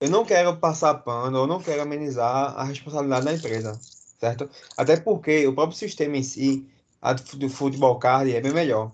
Eu 0.00 0.10
não 0.10 0.24
quero 0.24 0.56
passar 0.58 0.94
pano, 0.94 1.38
eu 1.38 1.46
não 1.46 1.62
quero 1.62 1.82
amenizar 1.82 2.58
a 2.58 2.64
responsabilidade 2.64 3.24
da 3.24 3.32
empresa, 3.32 3.78
certo? 4.18 4.50
Até 4.76 4.98
porque 4.98 5.46
o 5.46 5.54
próprio 5.54 5.78
sistema 5.78 6.16
em 6.16 6.22
si, 6.22 6.66
a 7.00 7.12
do 7.14 7.48
futebol 7.48 7.98
card, 7.98 8.34
é 8.34 8.40
bem 8.40 8.52
melhor. 8.52 8.92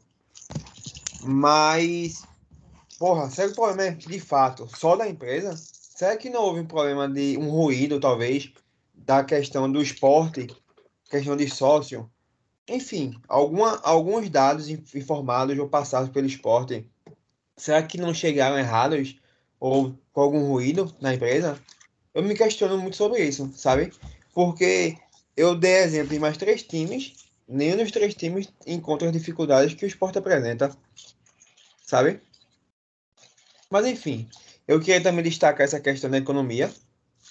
Mas, 1.22 2.24
porra, 3.00 3.30
será 3.30 3.48
que 3.48 3.54
o 3.54 3.56
problema 3.56 3.84
é 3.84 3.90
de 3.92 4.20
fato 4.20 4.68
só 4.76 4.94
da 4.94 5.08
empresa? 5.08 5.56
Será 5.56 6.18
que 6.18 6.28
não 6.28 6.42
houve 6.42 6.60
um 6.60 6.66
problema 6.66 7.08
de 7.08 7.38
um 7.38 7.48
ruído, 7.48 7.98
talvez, 7.98 8.52
da 8.94 9.24
questão 9.24 9.72
do 9.72 9.80
esporte, 9.80 10.46
questão 11.10 11.34
de 11.34 11.48
sócio? 11.48 12.10
Enfim, 12.68 13.18
alguma, 13.26 13.80
alguns 13.82 14.28
dados 14.28 14.68
informados 14.68 15.58
ou 15.58 15.66
passados 15.66 16.10
pelo 16.10 16.26
esporte 16.26 16.86
será 17.56 17.82
que 17.82 17.98
não 17.98 18.12
chegaram 18.12 18.58
errados 18.58 19.18
ou 19.58 19.94
com 20.12 20.20
algum 20.20 20.46
ruído 20.46 20.94
na 21.00 21.14
empresa? 21.14 21.58
Eu 22.14 22.22
me 22.22 22.34
questiono 22.34 22.76
muito 22.76 22.96
sobre 22.96 23.24
isso, 23.24 23.50
sabe? 23.56 23.92
Porque 24.34 24.98
eu 25.34 25.54
dei 25.54 25.78
exemplo 25.78 26.14
em 26.14 26.18
mais 26.18 26.36
três 26.36 26.62
times, 26.62 27.14
nenhum 27.48 27.78
dos 27.78 27.90
três 27.90 28.14
times 28.14 28.52
encontra 28.66 29.08
as 29.08 29.12
dificuldades 29.12 29.72
que 29.72 29.86
o 29.86 29.88
esporte 29.88 30.18
apresenta, 30.18 30.70
sabe? 31.82 32.20
Mas 33.70 33.86
enfim, 33.86 34.28
eu 34.66 34.80
queria 34.80 35.00
também 35.00 35.22
destacar 35.22 35.64
essa 35.64 35.78
questão 35.78 36.10
da 36.10 36.18
economia 36.18 36.72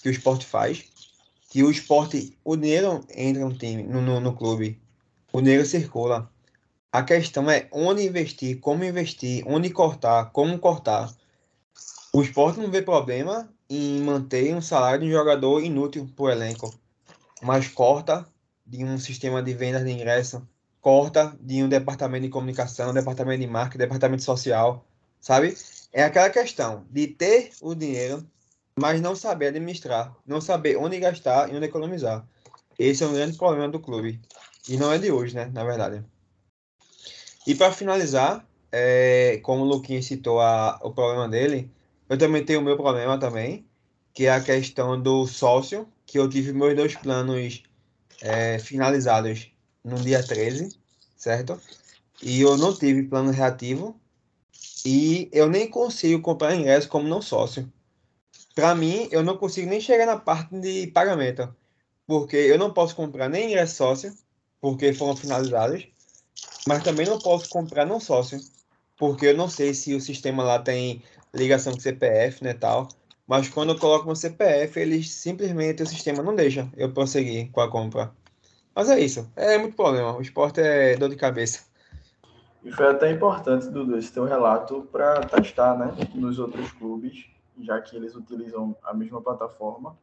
que 0.02 0.08
o 0.08 0.12
esporte 0.12 0.46
faz, 0.46 0.86
que 1.50 1.62
o 1.64 1.70
esporte, 1.70 2.38
o 2.46 2.56
dinheiro 2.56 3.06
entra 3.14 3.44
no 3.44 3.54
time, 3.54 3.84
no, 3.84 4.02
no, 4.02 4.22
no 4.22 4.34
clube, 4.34 4.82
o 5.34 5.42
dinheiro 5.42 5.66
circula. 5.66 6.32
A 6.92 7.04
questão 7.04 7.52
é 7.52 7.68
onde 7.72 8.04
investir, 8.04 8.60
como 8.62 8.86
investir, 8.86 9.44
onde 9.46 9.70
cortar, 9.70 10.32
como 10.32 10.58
cortar. 10.58 11.14
O 12.14 12.22
esporte 12.22 12.60
não 12.60 12.72
vê 12.72 12.82
problema 12.82 13.52
em 13.70 14.00
manter 14.02 14.56
um 14.56 14.62
salário 14.62 15.02
de 15.02 15.08
um 15.08 15.12
jogador 15.12 15.62
inútil 15.62 16.10
para 16.16 16.24
o 16.24 16.30
elenco, 16.30 16.74
mas 17.42 17.68
corta 17.68 18.26
de 18.66 18.86
um 18.86 18.98
sistema 18.98 19.44
de 19.44 19.54
vendas 19.54 19.84
de 19.84 19.92
ingresso, 19.92 20.48
corta 20.80 21.38
de 21.42 21.62
um 21.62 21.68
departamento 21.68 22.24
de 22.24 22.30
comunicação, 22.30 22.94
departamento 22.94 23.42
de 23.42 23.48
marketing, 23.48 23.80
departamento 23.80 24.24
social, 24.24 24.86
sabe? 25.20 25.56
É 25.92 26.04
aquela 26.04 26.30
questão 26.30 26.86
de 26.90 27.08
ter 27.08 27.52
o 27.62 27.74
dinheiro, 27.74 28.26
mas 28.80 29.02
não 29.02 29.16
saber 29.16 29.48
administrar, 29.48 30.16
não 30.26 30.40
saber 30.40 30.78
onde 30.78 31.00
gastar 31.00 31.52
e 31.52 31.56
onde 31.56 31.66
economizar. 31.66 32.26
Esse 32.78 33.04
é 33.04 33.08
um 33.08 33.14
grande 33.14 33.38
problema 33.38 33.68
do 33.68 33.80
clube. 33.80 34.22
E 34.68 34.78
não 34.78 34.94
é 34.94 34.98
de 34.98 35.12
hoje, 35.12 35.36
né? 35.36 35.50
Na 35.54 35.64
verdade. 35.64 36.04
E 37.46 37.56
para 37.56 37.72
finalizar, 37.72 38.48
é, 38.72 39.40
como 39.44 39.64
o 39.64 39.68
Luquinha 39.68 40.02
citou 40.02 40.40
a, 40.40 40.80
o 40.84 40.92
problema 40.92 41.28
dele, 41.28 41.72
eu 42.08 42.18
também 42.18 42.46
tenho 42.46 42.60
o 42.60 42.64
meu 42.64 42.78
problema 42.78 43.20
também, 43.20 43.66
que 44.14 44.26
é 44.26 44.32
a 44.32 44.42
questão 44.42 45.02
do 45.02 45.26
sócio, 45.26 45.88
que 46.06 46.20
eu 46.20 46.30
tive 46.30 46.54
meus 46.54 46.76
dois 46.76 46.96
planos 46.96 47.64
é, 48.22 48.60
finalizados 48.60 49.52
no 49.84 49.96
dia 49.96 50.24
13, 50.24 50.70
certo? 51.18 51.60
E 52.22 52.42
eu 52.42 52.58
não 52.58 52.76
tive 52.76 53.04
plano 53.04 53.32
reativo 53.32 54.00
e 54.86 55.30
eu 55.32 55.50
nem 55.50 55.70
consigo 55.70 56.22
comprar 56.22 56.56
ingresso 56.56 56.88
como 56.88 57.08
não 57.08 57.22
sócio. 57.22 57.72
Para 58.56 58.76
mim, 58.76 59.08
eu 59.12 59.24
não 59.24 59.38
consigo 59.38 59.70
nem 59.70 59.80
chegar 59.80 60.06
na 60.06 60.18
parte 60.18 60.58
de 60.60 60.88
pagamento, 60.88 61.54
porque 62.06 62.36
eu 62.36 62.58
não 62.58 62.74
posso 62.74 62.96
comprar 62.96 63.30
nem 63.30 63.48
ingresso 63.48 63.76
sócio, 63.76 64.14
porque 64.60 64.94
foram 64.94 65.16
finalizados, 65.16 65.88
mas 66.68 66.84
também 66.84 67.06
não 67.06 67.20
posso 67.20 67.50
comprar 67.50 67.86
não 67.86 68.00
sócio, 68.00 68.40
porque 68.98 69.28
eu 69.28 69.38
não 69.38 69.50
sei 69.50 69.74
se 69.74 69.94
o 69.94 70.02
sistema 70.02 70.44
lá 70.44 70.60
tem 70.60 71.02
ligação 71.34 71.74
com 71.74 71.80
CPF, 71.80 72.44
né, 72.44 72.54
tal. 72.54 72.90
Mas 73.28 73.48
quando 73.48 73.74
eu 73.74 73.80
coloco 73.80 74.08
no 74.08 74.16
CPF, 74.16 74.80
eles 74.80 75.12
simplesmente 75.12 75.84
o 75.84 75.88
sistema 75.88 76.24
não 76.24 76.36
deixa 76.36 76.68
eu 76.76 76.92
prosseguir 76.92 77.52
com 77.52 77.62
a 77.62 77.70
compra. 77.70 78.12
Mas 78.76 78.90
é 78.90 79.00
isso, 79.00 79.30
é 79.36 79.58
muito 79.58 79.76
problema. 79.76 80.18
O 80.18 80.22
esporte 80.22 80.60
é 80.62 80.96
dor 80.98 81.10
de 81.10 81.16
cabeça. 81.16 81.69
E 82.64 82.72
foi 82.72 82.88
até 82.88 83.10
importante, 83.10 83.70
Dudu, 83.70 83.98
esse 83.98 84.12
teu 84.12 84.26
relato 84.26 84.88
para 84.92 85.22
testar, 85.22 85.78
né, 85.78 85.94
nos 86.14 86.40
outros 86.40 86.72
clubes, 86.74 87.26
já 87.58 87.80
que 87.80 87.96
eles 87.96 88.16
utilizam 88.16 88.76
a 88.84 88.94
mesma 88.94 89.22
plataforma. 89.22 89.98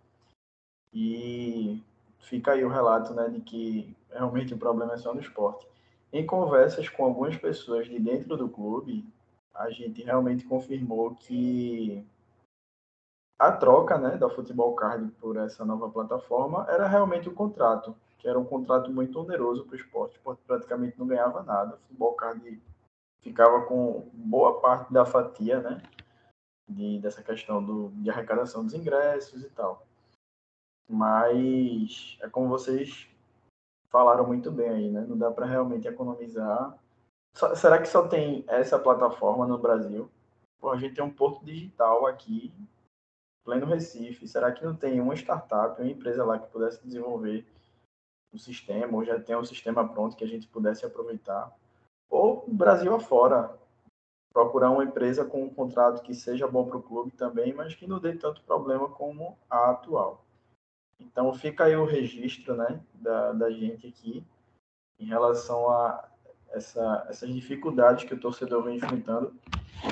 E 0.92 1.82
fica 2.18 2.52
aí 2.52 2.64
o 2.64 2.70
relato, 2.70 3.12
né, 3.12 3.28
de 3.28 3.40
que 3.40 3.94
realmente 4.10 4.54
o 4.54 4.58
problema 4.58 4.94
é 4.94 4.96
só 4.96 5.12
no 5.12 5.20
esporte. 5.20 5.66
Em 6.12 6.24
conversas 6.24 6.88
com 6.88 7.04
algumas 7.04 7.36
pessoas 7.36 7.86
de 7.86 7.98
dentro 7.98 8.36
do 8.36 8.48
clube, 8.48 9.06
a 9.54 9.70
gente 9.70 10.02
realmente 10.02 10.44
confirmou 10.44 11.14
que 11.14 12.06
a 13.38 13.52
troca, 13.52 13.98
né, 13.98 14.16
da 14.16 14.30
Futebol 14.30 14.74
Card 14.74 15.10
por 15.20 15.36
essa 15.36 15.62
nova 15.62 15.90
plataforma 15.90 16.66
era 16.70 16.88
realmente 16.88 17.28
o 17.28 17.34
contrato 17.34 17.94
que 18.18 18.28
era 18.28 18.38
um 18.38 18.44
contrato 18.44 18.90
muito 18.92 19.18
oneroso 19.20 19.64
para 19.64 19.74
o 19.74 19.76
esporte. 19.76 20.16
Esporte 20.16 20.42
praticamente 20.46 20.98
não 20.98 21.06
ganhava 21.06 21.42
nada. 21.42 21.74
O 21.74 21.78
futebol 21.78 22.14
card 22.14 22.62
ficava 23.20 23.62
com 23.66 24.08
boa 24.12 24.60
parte 24.60 24.92
da 24.92 25.04
fatia, 25.04 25.60
né? 25.60 25.82
De, 26.68 26.98
dessa 26.98 27.22
questão 27.22 27.62
do, 27.62 27.90
de 27.90 28.10
arrecadação 28.10 28.64
dos 28.64 28.74
ingressos 28.74 29.44
e 29.44 29.50
tal. 29.50 29.86
Mas 30.88 32.16
é 32.20 32.28
como 32.28 32.48
vocês 32.48 33.08
falaram 33.88 34.26
muito 34.26 34.50
bem 34.50 34.68
aí, 34.68 34.90
né? 34.90 35.04
Não 35.08 35.16
dá 35.16 35.30
para 35.30 35.46
realmente 35.46 35.88
economizar. 35.88 36.78
Só, 37.36 37.54
será 37.54 37.78
que 37.80 37.88
só 37.88 38.06
tem 38.06 38.44
essa 38.48 38.78
plataforma 38.78 39.46
no 39.46 39.58
Brasil? 39.58 40.10
Pô, 40.60 40.70
a 40.70 40.76
gente 40.76 40.94
tem 40.94 41.04
um 41.04 41.12
porto 41.12 41.44
digital 41.44 42.06
aqui, 42.06 42.52
pleno 43.44 43.66
Recife. 43.66 44.26
Será 44.26 44.50
que 44.52 44.64
não 44.64 44.74
tem 44.74 45.00
uma 45.00 45.14
startup, 45.14 45.80
uma 45.80 45.90
empresa 45.90 46.24
lá 46.24 46.38
que 46.38 46.50
pudesse 46.50 46.84
desenvolver 46.84 47.46
um 48.36 48.38
sistema, 48.38 48.96
ou 48.96 49.04
já 49.04 49.18
tem 49.18 49.34
um 49.34 49.44
sistema 49.44 49.88
pronto 49.88 50.16
que 50.16 50.24
a 50.24 50.28
gente 50.28 50.46
pudesse 50.46 50.84
aproveitar. 50.84 51.52
Ou 52.08 52.44
Brasil 52.46 52.94
afora, 52.94 53.58
procurar 54.32 54.70
uma 54.70 54.84
empresa 54.84 55.24
com 55.24 55.42
um 55.42 55.52
contrato 55.52 56.02
que 56.02 56.14
seja 56.14 56.46
bom 56.46 56.66
para 56.66 56.76
o 56.76 56.82
clube 56.82 57.10
também, 57.12 57.52
mas 57.54 57.74
que 57.74 57.86
não 57.86 57.98
dê 57.98 58.14
tanto 58.14 58.42
problema 58.42 58.88
como 58.88 59.36
a 59.50 59.70
atual. 59.70 60.24
Então 61.00 61.32
fica 61.34 61.64
aí 61.64 61.76
o 61.76 61.86
registro 61.86 62.54
né, 62.54 62.80
da, 62.94 63.32
da 63.32 63.50
gente 63.50 63.88
aqui 63.88 64.22
em 64.98 65.06
relação 65.06 65.68
a 65.70 66.08
essa, 66.50 67.06
essas 67.08 67.32
dificuldades 67.32 68.04
que 68.04 68.14
o 68.14 68.20
torcedor 68.20 68.62
vem 68.62 68.76
enfrentando. 68.76 69.34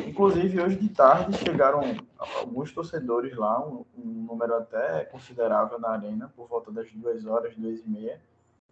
Inclusive, 0.06 0.60
hoje 0.60 0.76
de 0.76 0.88
tarde 0.88 1.36
chegaram 1.38 1.80
alguns 2.18 2.72
torcedores 2.72 3.36
lá, 3.36 3.66
um, 3.66 3.84
um 3.96 4.24
número 4.24 4.54
até 4.56 5.04
considerável 5.04 5.78
na 5.78 5.90
arena, 5.90 6.32
por 6.34 6.48
volta 6.48 6.70
das 6.72 6.90
duas 6.92 7.26
horas, 7.26 7.54
duas 7.56 7.80
e 7.80 7.88
meia, 7.88 8.20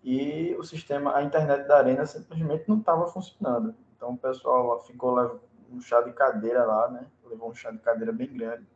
e 0.03 0.55
o 0.57 0.65
sistema, 0.65 1.15
a 1.15 1.23
internet 1.23 1.67
da 1.67 1.79
arena 1.79 2.05
simplesmente 2.07 2.69
não 2.69 2.79
estava 2.79 3.07
funcionando. 3.07 3.75
Então 3.97 4.13
o 4.15 4.19
pessoal 4.19 4.81
ficou 4.85 5.41
um 5.71 5.81
chá 5.81 6.01
de 6.01 6.13
cadeira 6.13 6.65
lá, 6.65 6.91
né? 6.91 7.07
Levou 7.25 7.51
um 7.51 7.55
chá 7.55 7.71
de 7.71 7.79
cadeira 7.79 8.13
bem 8.13 8.27
grande, 8.33 8.67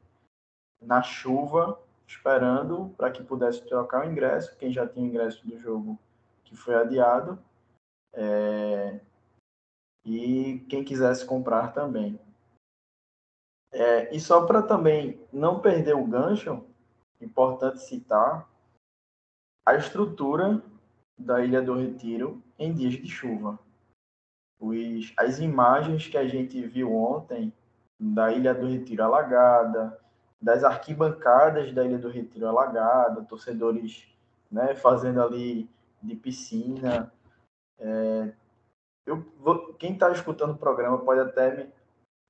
na 0.81 1.03
chuva, 1.03 1.81
esperando 2.07 2.95
para 2.97 3.11
que 3.11 3.23
pudesse 3.23 3.67
trocar 3.67 4.07
o 4.07 4.11
ingresso. 4.11 4.57
Quem 4.57 4.73
já 4.73 4.87
tinha 4.87 5.07
ingresso 5.07 5.47
do 5.47 5.59
jogo 5.59 5.99
que 6.45 6.55
foi 6.55 6.77
adiado, 6.77 7.39
é... 8.13 9.01
e 10.05 10.65
quem 10.69 10.85
quisesse 10.85 11.25
comprar 11.27 11.73
também. 11.73 12.21
É, 13.73 14.15
e 14.15 14.21
só 14.21 14.47
para 14.47 14.63
também 14.63 15.21
não 15.33 15.61
perder 15.61 15.97
o 15.97 16.07
gancho, 16.07 16.65
importante 17.21 17.81
citar 17.81 18.49
a 19.67 19.75
estrutura 19.75 20.63
da 21.19 21.43
Ilha 21.43 21.63
do 21.63 21.75
Retiro 21.75 22.43
em 22.59 22.73
dias 22.73 22.95
de 22.95 23.09
chuva. 23.09 23.59
Os, 24.59 25.13
as 25.17 25.39
imagens 25.39 26.07
que 26.09 26.17
a 26.17 26.27
gente 26.27 26.61
viu 26.67 26.95
ontem 26.95 27.53
da 27.99 28.33
Ilha 28.33 28.55
do 28.55 28.67
Retiro 28.67 29.03
alagada, 29.03 29.99
das 30.41 30.63
arquibancadas 30.65 31.73
da 31.73 31.85
Ilha 31.85 31.99
do 31.99 32.11
Retiro 32.11 32.47
alagada, 32.47 33.25
torcedores 33.25 34.07
né, 34.51 34.75
fazendo 34.75 35.23
ali 35.23 35.69
de 36.03 36.15
piscina. 36.15 37.13
É, 37.79 38.33
eu 39.07 39.25
vou, 39.39 39.75
quem 39.75 39.95
está 39.95 40.11
escutando 40.11 40.53
o 40.53 40.59
programa 40.59 40.99
pode 40.99 41.21
até 41.21 41.57
me, 41.57 41.73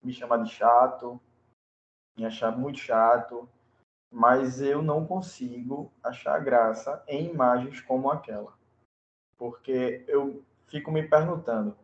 me 0.05 0.13
chamar 0.13 0.43
de 0.43 0.51
chato, 0.51 1.21
me 2.17 2.25
achar 2.25 2.57
muito 2.57 2.79
chato, 2.79 3.49
mas 4.13 4.61
eu 4.61 4.83
não 4.83 5.07
consigo 5.07 5.93
achar 6.03 6.39
graça 6.43 7.03
em 7.09 7.31
imagens 7.31 7.81
como 7.81 8.11
aquela 8.11 8.56
porque 9.39 10.05
eu 10.09 10.43
fico 10.67 10.91
me 10.91 11.03
perguntando 11.03 11.77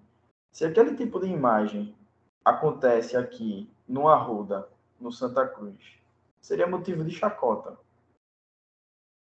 se 0.51 0.65
aquele 0.65 0.95
tipo 0.95 1.19
de 1.19 1.27
imagem 1.27 1.97
acontece 2.45 3.17
aqui 3.17 3.71
no 3.89 4.09
Arruda, 4.09 4.69
no 5.01 5.11
Santa 5.11 5.47
Cruz, 5.47 5.99
seria 6.41 6.67
motivo 6.67 7.05
de 7.05 7.11
chacota. 7.11 7.79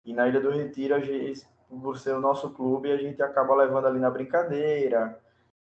E 0.05 0.13
na 0.13 0.27
Ilha 0.27 0.39
do 0.39 0.51
Retiro, 0.51 0.93
a 0.93 0.99
gente, 0.99 1.47
por 1.67 1.97
ser 1.97 2.15
o 2.15 2.21
nosso 2.21 2.51
clube, 2.51 2.91
a 2.91 2.97
gente 2.97 3.21
acaba 3.23 3.55
levando 3.55 3.87
ali 3.87 3.99
na 3.99 4.11
brincadeira. 4.11 5.19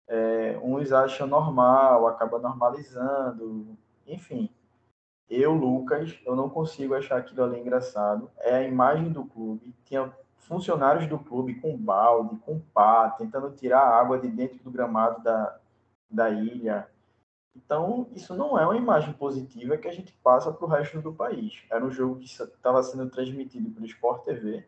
É, 0.06 0.58
uns 0.62 0.92
acham 0.92 1.26
normal, 1.26 2.06
acaba 2.06 2.38
normalizando, 2.38 3.76
enfim. 4.06 4.48
Eu, 5.28 5.52
Lucas, 5.52 6.20
eu 6.24 6.34
não 6.34 6.48
consigo 6.48 6.94
achar 6.94 7.18
aquilo 7.18 7.44
ali 7.44 7.60
engraçado. 7.60 8.30
É 8.38 8.56
a 8.56 8.62
imagem 8.62 9.10
do 9.10 9.24
clube. 9.24 9.74
Tinha 9.84 10.12
funcionários 10.40 11.07
do 11.07 11.18
clube 11.18 11.55
com 11.61 11.76
balde, 11.76 12.37
com 12.38 12.59
pá, 12.59 13.11
tentando 13.11 13.50
tirar 13.50 13.81
a 13.81 14.00
água 14.00 14.18
de 14.18 14.29
dentro 14.29 14.59
do 14.62 14.70
gramado 14.70 15.22
da, 15.22 15.59
da 16.11 16.31
ilha. 16.31 16.88
Então, 17.55 18.09
isso 18.14 18.35
não 18.35 18.59
é 18.59 18.64
uma 18.64 18.76
imagem 18.76 19.12
positiva 19.12 19.76
que 19.76 19.88
a 19.88 19.92
gente 19.92 20.12
passa 20.22 20.53
para 20.53 20.64
o 20.64 20.68
resto 20.68 21.00
do 21.00 21.12
país. 21.12 21.62
Era 21.70 21.85
um 21.85 21.90
jogo 21.90 22.16
que 22.16 22.24
estava 22.24 22.83
sendo 22.83 23.09
transmitido 23.11 23.70
pelo 23.70 23.87
Sport 23.87 24.24
TV, 24.24 24.64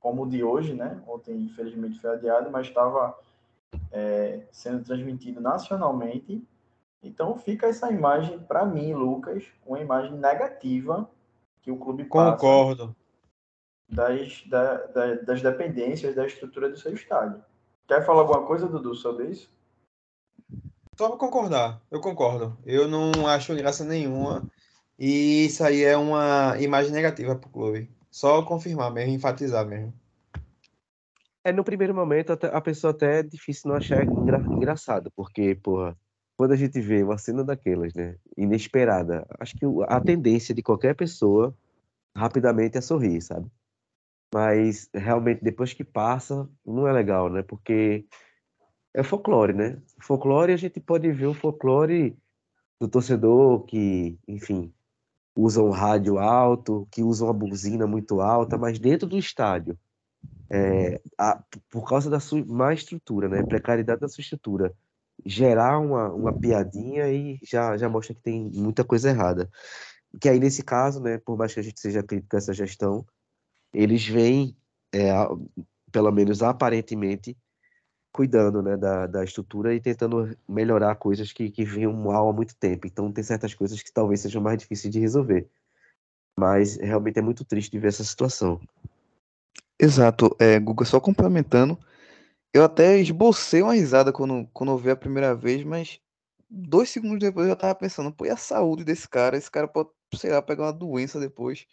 como 0.00 0.24
o 0.24 0.28
de 0.28 0.42
hoje, 0.42 0.74
né? 0.74 1.02
Ontem, 1.06 1.36
infelizmente, 1.36 2.00
foi 2.00 2.10
adiado, 2.10 2.50
mas 2.50 2.66
estava 2.66 3.16
é, 3.92 4.46
sendo 4.50 4.84
transmitido 4.84 5.40
nacionalmente. 5.40 6.42
Então, 7.02 7.36
fica 7.36 7.66
essa 7.66 7.90
imagem, 7.90 8.38
para 8.38 8.64
mim, 8.64 8.94
Lucas, 8.94 9.44
uma 9.64 9.80
imagem 9.80 10.12
negativa 10.12 11.08
que 11.62 11.70
o 11.70 11.76
clube 11.76 12.04
passa. 12.04 12.32
Concordo 12.32 12.96
das, 13.88 14.42
da, 14.46 14.86
da, 14.86 15.14
das 15.14 15.42
dependências 15.42 16.14
da 16.14 16.26
estrutura 16.26 16.68
do 16.68 16.76
seu 16.76 16.92
estádio. 16.92 17.42
Quer 17.86 18.04
falar 18.04 18.20
alguma 18.22 18.46
coisa, 18.46 18.66
Dudu, 18.66 18.94
sobre 18.94 19.26
isso? 19.26 19.48
Só 20.98 21.08
para 21.08 21.18
concordar, 21.18 21.80
eu 21.90 22.00
concordo. 22.00 22.56
Eu 22.64 22.88
não 22.88 23.26
acho 23.26 23.54
graça 23.54 23.84
nenhuma. 23.84 24.48
E 24.98 25.44
isso 25.46 25.62
aí 25.62 25.84
é 25.84 25.96
uma 25.96 26.56
imagem 26.58 26.90
negativa 26.90 27.36
para 27.36 27.48
o 27.48 27.52
clube. 27.52 27.90
Só 28.10 28.42
confirmar 28.42 28.90
mesmo, 28.90 29.12
enfatizar 29.12 29.66
mesmo. 29.66 29.92
É, 31.44 31.52
no 31.52 31.62
primeiro 31.62 31.94
momento, 31.94 32.32
a 32.32 32.60
pessoa 32.60 32.90
até 32.90 33.20
é 33.20 33.22
difícil 33.22 33.68
não 33.68 33.76
achar 33.76 34.02
engra 34.02 34.38
engraçado, 34.50 35.12
porque, 35.14 35.54
porra, 35.54 35.96
quando 36.36 36.52
a 36.52 36.56
gente 36.56 36.80
vê 36.80 37.04
uma 37.04 37.18
cena 37.18 37.44
daquelas, 37.44 37.94
né, 37.94 38.16
inesperada, 38.36 39.24
acho 39.38 39.54
que 39.56 39.64
a 39.86 40.00
tendência 40.00 40.54
de 40.54 40.62
qualquer 40.62 40.96
pessoa 40.96 41.54
rapidamente 42.16 42.78
é 42.78 42.80
sorrir, 42.80 43.20
sabe? 43.20 43.48
Mas 44.32 44.88
realmente 44.92 45.42
depois 45.42 45.72
que 45.72 45.84
passa, 45.84 46.48
não 46.64 46.86
é 46.86 46.92
legal, 46.92 47.30
né? 47.30 47.42
Porque 47.42 48.06
é 48.94 49.02
folclore, 49.02 49.52
né? 49.52 49.80
Folclore 50.00 50.52
a 50.52 50.56
gente 50.56 50.80
pode 50.80 51.10
ver 51.12 51.26
o 51.26 51.34
folclore 51.34 52.16
do 52.80 52.88
torcedor 52.88 53.64
que, 53.64 54.18
enfim, 54.26 54.72
usa 55.34 55.62
um 55.62 55.70
rádio 55.70 56.18
alto, 56.18 56.88
que 56.90 57.02
usa 57.02 57.24
uma 57.24 57.32
buzina 57.32 57.86
muito 57.86 58.20
alta, 58.20 58.56
mas 58.56 58.78
dentro 58.78 59.06
do 59.06 59.18
estádio, 59.18 59.78
é, 60.50 61.00
a, 61.18 61.42
por 61.70 61.88
causa 61.88 62.08
da 62.08 62.20
sua 62.20 62.44
má 62.46 62.72
estrutura, 62.72 63.28
né? 63.28 63.42
Precariedade 63.42 64.00
da 64.00 64.08
sua 64.08 64.22
estrutura, 64.22 64.74
gerar 65.24 65.78
uma, 65.78 66.12
uma 66.12 66.32
piadinha 66.32 67.08
e 67.10 67.38
já, 67.42 67.76
já 67.76 67.88
mostra 67.88 68.14
que 68.14 68.22
tem 68.22 68.50
muita 68.54 68.84
coisa 68.84 69.10
errada. 69.10 69.50
Que 70.20 70.28
aí, 70.28 70.38
nesse 70.38 70.62
caso, 70.62 71.00
né, 71.00 71.18
por 71.18 71.36
mais 71.36 71.52
que 71.52 71.60
a 71.60 71.62
gente 71.62 71.80
seja 71.80 72.02
crítico 72.02 72.36
a 72.36 72.38
essa 72.38 72.54
gestão, 72.54 73.04
eles 73.76 74.06
vêm, 74.06 74.56
é, 74.92 75.10
pelo 75.92 76.10
menos 76.10 76.42
aparentemente, 76.42 77.36
cuidando 78.10 78.62
né, 78.62 78.74
da, 78.74 79.06
da 79.06 79.22
estrutura 79.22 79.74
e 79.74 79.80
tentando 79.80 80.34
melhorar 80.48 80.94
coisas 80.96 81.30
que, 81.30 81.50
que 81.50 81.62
vinham 81.62 81.92
mal 81.92 82.30
há 82.30 82.32
muito 82.32 82.56
tempo. 82.56 82.86
Então, 82.86 83.12
tem 83.12 83.22
certas 83.22 83.52
coisas 83.52 83.82
que 83.82 83.92
talvez 83.92 84.20
sejam 84.20 84.40
mais 84.40 84.56
difíceis 84.56 84.90
de 84.90 84.98
resolver. 84.98 85.46
Mas 86.38 86.76
realmente 86.76 87.18
é 87.18 87.22
muito 87.22 87.44
triste 87.44 87.78
ver 87.78 87.88
essa 87.88 88.02
situação. 88.02 88.58
Exato. 89.78 90.34
É, 90.38 90.58
Guga, 90.58 90.86
só 90.86 90.98
complementando, 90.98 91.78
eu 92.54 92.64
até 92.64 92.98
esbocei 92.98 93.60
uma 93.60 93.74
risada 93.74 94.10
quando, 94.10 94.48
quando 94.54 94.72
eu 94.72 94.78
vi 94.78 94.90
a 94.90 94.96
primeira 94.96 95.34
vez, 95.34 95.62
mas 95.62 96.00
dois 96.48 96.88
segundos 96.88 97.18
depois 97.18 97.46
eu 97.46 97.50
já 97.50 97.56
tava 97.56 97.74
pensando, 97.74 98.10
pô, 98.10 98.24
e 98.24 98.30
a 98.30 98.36
saúde 98.38 98.84
desse 98.84 99.06
cara? 99.06 99.36
Esse 99.36 99.50
cara 99.50 99.68
pode, 99.68 99.90
sei 100.14 100.30
lá, 100.30 100.40
pegar 100.40 100.64
uma 100.64 100.72
doença 100.72 101.20
depois. 101.20 101.66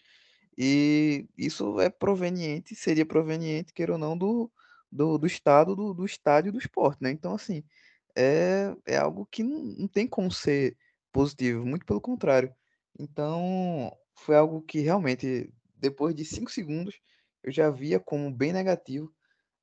E 0.57 1.27
isso 1.37 1.79
é 1.79 1.89
proveniente, 1.89 2.75
seria 2.75 3.05
proveniente, 3.05 3.73
queira 3.73 3.93
ou 3.93 3.97
não, 3.97 4.17
do, 4.17 4.51
do, 4.91 5.17
do 5.17 5.27
estado 5.27 5.75
do, 5.75 5.93
do 5.93 6.05
estádio 6.05 6.51
do 6.51 6.59
esporte, 6.59 7.01
né? 7.01 7.11
Então, 7.11 7.33
assim, 7.33 7.63
é, 8.15 8.75
é 8.85 8.97
algo 8.97 9.25
que 9.25 9.43
não, 9.43 9.63
não 9.63 9.87
tem 9.87 10.07
como 10.07 10.31
ser 10.31 10.77
positivo, 11.11 11.65
muito 11.65 11.85
pelo 11.85 12.01
contrário. 12.01 12.53
Então, 12.99 13.91
foi 14.15 14.35
algo 14.35 14.61
que 14.61 14.79
realmente, 14.79 15.51
depois 15.75 16.15
de 16.15 16.23
cinco 16.25 16.51
segundos, 16.51 16.99
eu 17.43 17.51
já 17.51 17.69
via 17.69 17.99
como 17.99 18.31
bem 18.31 18.53
negativo 18.53 19.13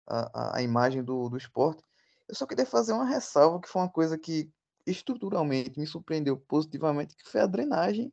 a, 0.06 0.56
a, 0.56 0.58
a 0.58 0.62
imagem 0.62 1.02
do, 1.02 1.28
do 1.28 1.36
esporte. 1.36 1.82
Eu 2.28 2.34
só 2.34 2.46
queria 2.46 2.66
fazer 2.66 2.92
uma 2.92 3.06
ressalva, 3.06 3.60
que 3.60 3.68
foi 3.68 3.82
uma 3.82 3.90
coisa 3.90 4.18
que 4.18 4.50
estruturalmente 4.86 5.78
me 5.78 5.86
surpreendeu 5.86 6.36
positivamente, 6.36 7.16
que 7.16 7.28
foi 7.30 7.40
a 7.40 7.46
drenagem, 7.46 8.12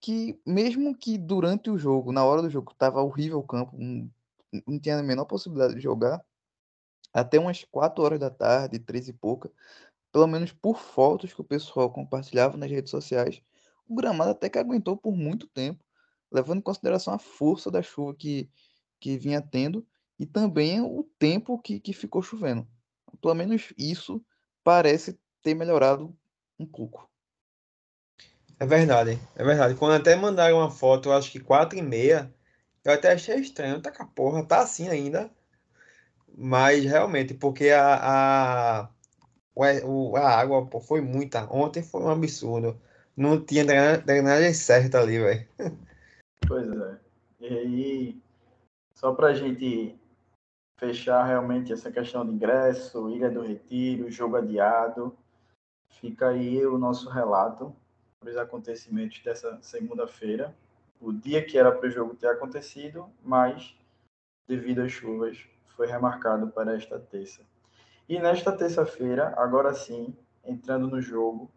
que 0.00 0.40
mesmo 0.46 0.96
que 0.96 1.18
durante 1.18 1.70
o 1.70 1.78
jogo, 1.78 2.12
na 2.12 2.24
hora 2.24 2.42
do 2.42 2.50
jogo, 2.50 2.72
estava 2.72 3.02
horrível 3.02 3.38
o 3.38 3.46
campo, 3.46 3.76
não, 3.76 4.10
não 4.66 4.78
tinha 4.80 4.98
a 4.98 5.02
menor 5.02 5.24
possibilidade 5.26 5.74
de 5.74 5.80
jogar, 5.80 6.24
até 7.12 7.38
umas 7.38 7.64
4 7.64 8.02
horas 8.04 8.20
da 8.20 8.30
tarde, 8.30 8.78
três 8.78 9.08
e 9.08 9.12
pouca, 9.12 9.50
pelo 10.12 10.26
menos 10.26 10.52
por 10.52 10.78
fotos 10.78 11.32
que 11.32 11.40
o 11.40 11.44
pessoal 11.44 11.90
compartilhava 11.92 12.56
nas 12.56 12.70
redes 12.70 12.90
sociais, 12.90 13.42
o 13.88 13.94
gramado 13.94 14.30
até 14.30 14.48
que 14.48 14.58
aguentou 14.58 14.96
por 14.96 15.16
muito 15.16 15.46
tempo, 15.48 15.84
levando 16.30 16.58
em 16.58 16.62
consideração 16.62 17.14
a 17.14 17.18
força 17.18 17.70
da 17.70 17.82
chuva 17.82 18.14
que, 18.14 18.50
que 19.00 19.16
vinha 19.16 19.40
tendo 19.40 19.86
e 20.18 20.26
também 20.26 20.80
o 20.80 21.04
tempo 21.18 21.58
que, 21.58 21.80
que 21.80 21.92
ficou 21.92 22.22
chovendo. 22.22 22.66
Pelo 23.20 23.34
menos 23.34 23.72
isso 23.78 24.24
parece 24.62 25.18
ter 25.42 25.54
melhorado 25.54 26.14
um 26.58 26.66
pouco. 26.66 27.07
É 28.60 28.66
verdade, 28.66 29.18
é 29.36 29.44
verdade. 29.44 29.76
Quando 29.76 29.94
até 29.94 30.16
mandaram 30.16 30.58
uma 30.58 30.70
foto, 30.70 31.08
eu 31.08 31.12
acho 31.12 31.30
que 31.30 31.38
4 31.38 31.78
e 31.78 31.82
meia, 31.82 32.32
eu 32.84 32.92
até 32.92 33.12
achei 33.12 33.36
estranho, 33.36 33.80
tá 33.80 33.92
com 33.92 34.02
a 34.02 34.06
porra, 34.06 34.44
tá 34.44 34.60
assim 34.60 34.88
ainda. 34.88 35.30
Mas 36.36 36.84
realmente, 36.84 37.34
porque 37.34 37.70
a, 37.70 37.94
a, 37.94 38.90
a 40.16 40.40
água 40.40 40.66
pô, 40.66 40.80
foi 40.80 41.00
muita. 41.00 41.46
Ontem 41.52 41.82
foi 41.82 42.02
um 42.02 42.10
absurdo. 42.10 42.80
Não 43.16 43.40
tinha 43.44 43.64
drenagem 43.64 44.52
certa 44.54 45.00
ali, 45.00 45.18
velho. 45.18 45.48
Pois 46.46 46.68
é. 46.68 46.98
E 47.40 47.46
aí, 47.46 48.22
só 48.94 49.12
pra 49.14 49.34
gente 49.34 49.96
fechar 50.78 51.24
realmente 51.24 51.72
essa 51.72 51.90
questão 51.90 52.24
de 52.24 52.32
ingresso, 52.32 53.08
Ilha 53.10 53.30
do 53.30 53.42
Retiro, 53.42 54.10
jogo 54.10 54.36
adiado, 54.36 55.16
fica 55.90 56.28
aí 56.28 56.64
o 56.64 56.78
nosso 56.78 57.08
relato 57.08 57.74
os 58.24 58.36
acontecimentos 58.36 59.20
dessa 59.22 59.58
segunda-feira, 59.62 60.54
o 61.00 61.12
dia 61.12 61.44
que 61.44 61.56
era 61.56 61.70
para 61.70 61.88
o 61.88 61.90
jogo 61.90 62.14
ter 62.16 62.28
acontecido, 62.28 63.08
mas 63.22 63.76
devido 64.46 64.82
às 64.82 64.92
chuvas 64.92 65.48
foi 65.68 65.86
remarcado 65.86 66.48
para 66.48 66.74
esta 66.74 66.98
terça. 66.98 67.42
E 68.08 68.18
nesta 68.18 68.50
terça-feira, 68.50 69.34
agora 69.36 69.72
sim, 69.74 70.16
entrando 70.44 70.88
no 70.88 71.00
jogo, 71.00 71.50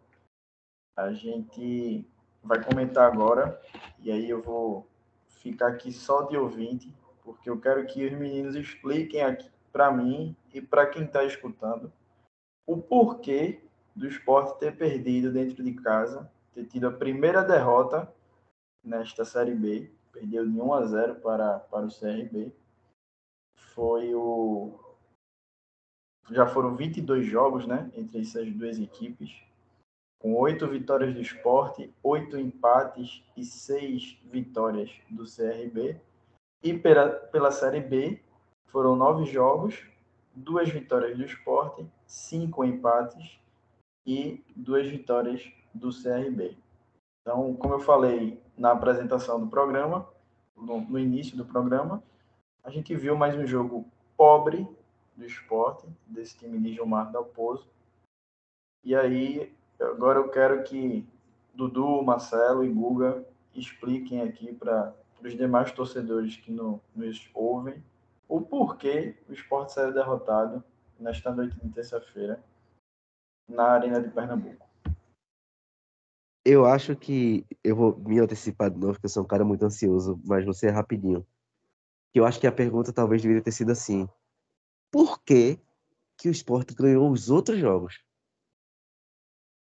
a 0.96 1.12
gente 1.12 2.06
vai 2.42 2.62
comentar 2.62 3.10
agora, 3.10 3.60
e 3.98 4.10
aí 4.10 4.28
eu 4.28 4.42
vou 4.42 4.86
ficar 5.26 5.68
aqui 5.68 5.92
só 5.92 6.22
de 6.22 6.36
ouvinte, 6.36 6.94
porque 7.24 7.48
eu 7.48 7.60
quero 7.60 7.86
que 7.86 8.04
os 8.06 8.12
meninos 8.12 8.54
expliquem 8.54 9.22
aqui 9.22 9.50
para 9.72 9.90
mim 9.90 10.36
e 10.52 10.60
para 10.60 10.86
quem 10.86 11.04
está 11.04 11.24
escutando 11.24 11.92
o 12.66 12.76
porquê 12.76 13.60
do 13.94 14.06
esporte 14.06 14.58
ter 14.58 14.76
perdido 14.76 15.32
dentro 15.32 15.62
de 15.64 15.72
casa 15.74 16.30
ter 16.54 16.66
tido 16.66 16.88
a 16.88 16.92
primeira 16.92 17.42
derrota 17.42 18.12
nesta 18.84 19.24
Série 19.24 19.54
B. 19.54 19.90
Perdeu 20.12 20.48
de 20.48 20.60
1 20.60 20.74
a 20.74 20.84
0 20.84 21.14
para, 21.16 21.58
para 21.58 21.86
o 21.86 21.88
CRB. 21.88 22.52
Foi 23.56 24.14
o. 24.14 24.78
Já 26.30 26.46
foram 26.46 26.76
22 26.76 27.26
jogos 27.26 27.66
né, 27.66 27.90
entre 27.96 28.20
essas 28.20 28.50
duas 28.52 28.78
equipes, 28.78 29.42
com 30.20 30.34
oito 30.34 30.68
vitórias 30.68 31.12
do 31.14 31.20
esporte, 31.20 31.92
oito 32.02 32.38
empates 32.38 33.24
e 33.36 33.44
seis 33.44 34.18
vitórias 34.24 34.90
do 35.10 35.24
CRB. 35.24 36.00
E 36.62 36.78
pela, 36.78 37.10
pela 37.10 37.50
Série 37.50 37.80
B, 37.80 38.20
foram 38.66 38.94
nove 38.94 39.24
jogos, 39.24 39.84
duas 40.34 40.68
vitórias 40.68 41.16
do 41.16 41.24
esporte, 41.24 41.84
cinco 42.06 42.64
empates 42.64 43.38
e 44.06 44.44
duas 44.54 44.86
vitórias 44.86 45.42
do 45.74 45.90
CRB. 45.90 46.56
Então, 47.20 47.54
como 47.54 47.74
eu 47.74 47.80
falei 47.80 48.42
na 48.56 48.72
apresentação 48.72 49.40
do 49.40 49.46
programa, 49.46 50.08
no, 50.56 50.80
no 50.80 50.98
início 50.98 51.36
do 51.36 51.44
programa, 51.44 52.02
a 52.62 52.70
gente 52.70 52.94
viu 52.94 53.16
mais 53.16 53.36
um 53.36 53.46
jogo 53.46 53.86
pobre 54.16 54.66
do 55.16 55.24
esporte, 55.24 55.86
desse 56.06 56.36
time 56.36 56.58
de 56.58 56.74
Gilmar 56.74 57.10
Dalpozo. 57.10 57.68
E 58.84 58.94
aí, 58.94 59.54
agora 59.80 60.18
eu 60.18 60.28
quero 60.28 60.62
que 60.64 61.06
Dudu, 61.54 62.02
Marcelo 62.02 62.64
e 62.64 62.68
Guga 62.68 63.24
expliquem 63.54 64.22
aqui 64.22 64.52
para 64.52 64.94
os 65.22 65.36
demais 65.36 65.70
torcedores 65.72 66.36
que 66.36 66.50
no, 66.50 66.80
nos 66.94 67.30
ouvem 67.34 67.82
o 68.28 68.40
porquê 68.40 69.14
o 69.28 69.32
esporte 69.32 69.72
saiu 69.72 69.92
derrotado 69.92 70.64
nesta 70.98 71.30
noite 71.30 71.54
de 71.60 71.68
terça-feira 71.68 72.42
na 73.48 73.64
Arena 73.64 74.00
de 74.00 74.08
Pernambuco. 74.08 74.66
Eu 76.44 76.66
acho 76.66 76.96
que 76.96 77.46
eu 77.62 77.76
vou 77.76 77.96
me 77.98 78.18
antecipar 78.18 78.70
de 78.70 78.78
novo, 78.78 78.94
porque 78.94 79.06
eu 79.06 79.10
sou 79.10 79.22
um 79.22 79.26
cara 79.26 79.44
muito 79.44 79.64
ansioso, 79.64 80.20
mas 80.24 80.44
vou 80.44 80.52
ser 80.52 80.70
rapidinho. 80.70 81.26
Eu 82.14 82.26
acho 82.26 82.40
que 82.40 82.46
a 82.46 82.52
pergunta 82.52 82.92
talvez 82.92 83.22
deveria 83.22 83.42
ter 83.42 83.52
sido 83.52 83.70
assim: 83.70 84.08
por 84.90 85.22
que, 85.22 85.58
que 86.16 86.28
o 86.28 86.32
esporte 86.32 86.74
ganhou 86.74 87.10
os 87.10 87.30
outros 87.30 87.58
jogos? 87.58 88.02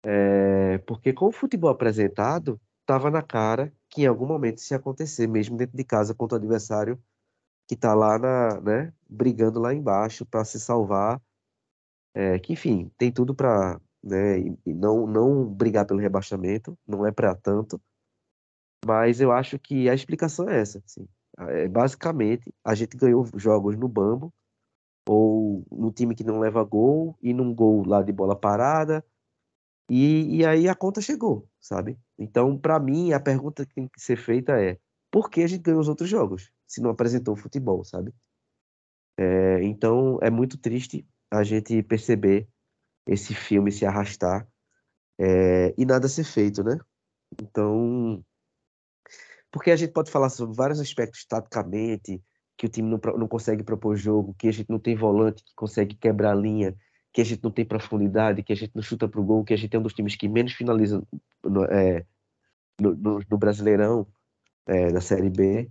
É, 0.04 0.78
porque 0.78 1.12
com 1.12 1.26
o 1.26 1.32
futebol 1.32 1.70
apresentado, 1.70 2.60
estava 2.80 3.10
na 3.10 3.22
cara 3.22 3.72
que 3.88 4.02
em 4.02 4.06
algum 4.06 4.26
momento 4.26 4.60
se 4.60 4.74
acontecer, 4.74 5.28
mesmo 5.28 5.56
dentro 5.56 5.76
de 5.76 5.84
casa 5.84 6.14
contra 6.14 6.36
o 6.36 6.40
adversário 6.40 7.00
que 7.68 7.74
está 7.74 7.94
lá 7.94 8.18
na, 8.18 8.60
né, 8.60 8.92
brigando 9.08 9.60
lá 9.60 9.72
embaixo 9.72 10.26
para 10.26 10.44
se 10.44 10.58
salvar, 10.58 11.20
é, 12.14 12.38
que 12.38 12.52
enfim, 12.52 12.90
tem 12.98 13.12
tudo 13.12 13.34
para 13.34 13.80
né? 14.02 14.40
E, 14.40 14.58
e 14.66 14.74
não, 14.74 15.06
não 15.06 15.44
brigar 15.46 15.86
pelo 15.86 16.00
rebaixamento, 16.00 16.76
não 16.86 17.06
é 17.06 17.12
para 17.12 17.34
tanto. 17.34 17.80
Mas 18.84 19.20
eu 19.20 19.30
acho 19.32 19.58
que 19.58 19.88
a 19.88 19.94
explicação 19.94 20.48
é 20.48 20.60
essa. 20.60 20.82
Assim. 20.84 21.06
É, 21.38 21.68
basicamente, 21.68 22.52
a 22.64 22.74
gente 22.74 22.96
ganhou 22.96 23.26
jogos 23.36 23.76
no 23.76 23.88
bambo, 23.88 24.32
ou 25.08 25.64
no 25.70 25.90
time 25.92 26.14
que 26.14 26.24
não 26.24 26.38
leva 26.38 26.62
gol, 26.64 27.16
e 27.22 27.32
num 27.32 27.54
gol 27.54 27.86
lá 27.86 28.02
de 28.02 28.12
bola 28.12 28.36
parada, 28.36 29.04
e, 29.90 30.38
e 30.38 30.46
aí 30.46 30.68
a 30.68 30.74
conta 30.74 31.00
chegou, 31.00 31.48
sabe? 31.60 31.98
Então, 32.18 32.56
para 32.58 32.78
mim, 32.80 33.12
a 33.12 33.20
pergunta 33.20 33.66
que 33.66 33.74
tem 33.74 33.88
que 33.88 34.00
ser 34.00 34.16
feita 34.16 34.60
é: 34.60 34.78
por 35.10 35.28
que 35.28 35.42
a 35.42 35.46
gente 35.46 35.62
ganhou 35.62 35.80
os 35.80 35.88
outros 35.88 36.08
jogos, 36.08 36.50
se 36.66 36.80
não 36.80 36.90
apresentou 36.90 37.36
futebol, 37.36 37.84
sabe? 37.84 38.14
É, 39.18 39.62
então, 39.64 40.18
é 40.22 40.30
muito 40.30 40.56
triste 40.56 41.06
a 41.30 41.42
gente 41.42 41.82
perceber 41.82 42.48
esse 43.06 43.34
filme 43.34 43.72
se 43.72 43.84
arrastar 43.84 44.46
é, 45.18 45.74
e 45.76 45.84
nada 45.84 46.08
ser 46.08 46.24
feito, 46.24 46.62
né? 46.62 46.78
Então, 47.40 48.24
porque 49.50 49.70
a 49.70 49.76
gente 49.76 49.92
pode 49.92 50.10
falar 50.10 50.28
sobre 50.30 50.56
vários 50.56 50.80
aspectos 50.80 51.24
taticamente, 51.24 52.22
que 52.56 52.66
o 52.66 52.68
time 52.68 52.88
não, 52.88 53.00
não 53.18 53.28
consegue 53.28 53.62
propor 53.62 53.96
jogo, 53.96 54.34
que 54.38 54.48
a 54.48 54.52
gente 54.52 54.70
não 54.70 54.78
tem 54.78 54.96
volante 54.96 55.44
que 55.44 55.54
consegue 55.54 55.94
quebrar 55.96 56.32
a 56.32 56.34
linha, 56.34 56.74
que 57.12 57.20
a 57.20 57.24
gente 57.24 57.42
não 57.42 57.50
tem 57.50 57.64
profundidade, 57.64 58.42
que 58.42 58.52
a 58.52 58.56
gente 58.56 58.72
não 58.74 58.82
chuta 58.82 59.08
pro 59.08 59.22
gol, 59.22 59.44
que 59.44 59.52
a 59.52 59.56
gente 59.56 59.74
é 59.74 59.78
um 59.78 59.82
dos 59.82 59.94
times 59.94 60.16
que 60.16 60.28
menos 60.28 60.52
finaliza 60.52 61.02
no, 61.44 61.64
é, 61.64 62.06
no, 62.80 62.94
no, 62.94 63.20
no 63.30 63.38
Brasileirão, 63.38 64.06
é, 64.66 64.90
da 64.92 65.00
Série 65.00 65.28
B. 65.28 65.70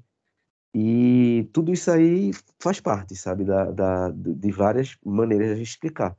E 0.73 1.49
tudo 1.51 1.73
isso 1.73 1.91
aí 1.91 2.31
faz 2.59 2.79
parte, 2.79 3.15
sabe, 3.15 3.43
da, 3.43 3.71
da, 3.71 4.09
de 4.11 4.51
várias 4.51 4.97
maneiras 5.03 5.57
de 5.57 5.63
explicar. 5.63 6.15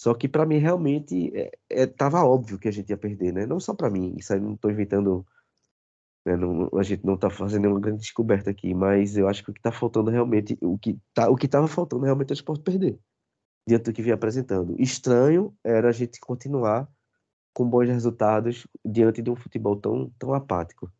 Só 0.00 0.14
que 0.14 0.26
para 0.26 0.46
mim 0.46 0.56
realmente 0.56 1.30
estava 1.68 2.20
é, 2.20 2.22
é, 2.22 2.24
óbvio 2.24 2.58
que 2.58 2.66
a 2.66 2.70
gente 2.70 2.88
ia 2.88 2.96
perder, 2.96 3.34
né? 3.34 3.44
Não 3.44 3.60
só 3.60 3.74
para 3.74 3.90
mim, 3.90 4.14
isso 4.16 4.32
aí 4.32 4.40
não 4.40 4.54
estou 4.54 4.70
inventando, 4.70 5.26
né? 6.24 6.36
não, 6.36 6.70
a 6.78 6.82
gente 6.82 7.04
não 7.04 7.16
está 7.16 7.28
fazendo 7.28 7.64
nenhuma 7.64 7.80
grande 7.80 8.00
descoberta 8.00 8.48
aqui, 8.48 8.72
mas 8.72 9.18
eu 9.18 9.28
acho 9.28 9.44
que 9.44 9.50
o 9.50 9.52
que 9.52 9.60
está 9.60 9.70
faltando 9.70 10.10
realmente, 10.10 10.56
o 10.62 10.78
que 10.78 10.98
tá, 11.12 11.28
o 11.28 11.36
que 11.36 11.44
estava 11.44 11.68
faltando 11.68 12.06
realmente 12.06 12.30
é 12.30 12.32
o 12.32 12.34
esporte 12.34 12.62
perder 12.62 12.98
diante 13.68 13.82
do 13.82 13.92
que 13.92 14.00
vinha 14.00 14.14
apresentando. 14.14 14.74
Estranho 14.80 15.54
era 15.62 15.90
a 15.90 15.92
gente 15.92 16.18
continuar 16.18 16.88
com 17.52 17.68
bons 17.68 17.88
resultados 17.88 18.66
diante 18.82 19.20
de 19.20 19.30
um 19.30 19.36
futebol 19.36 19.76
tão, 19.76 20.10
tão 20.18 20.32
apático. 20.32 20.90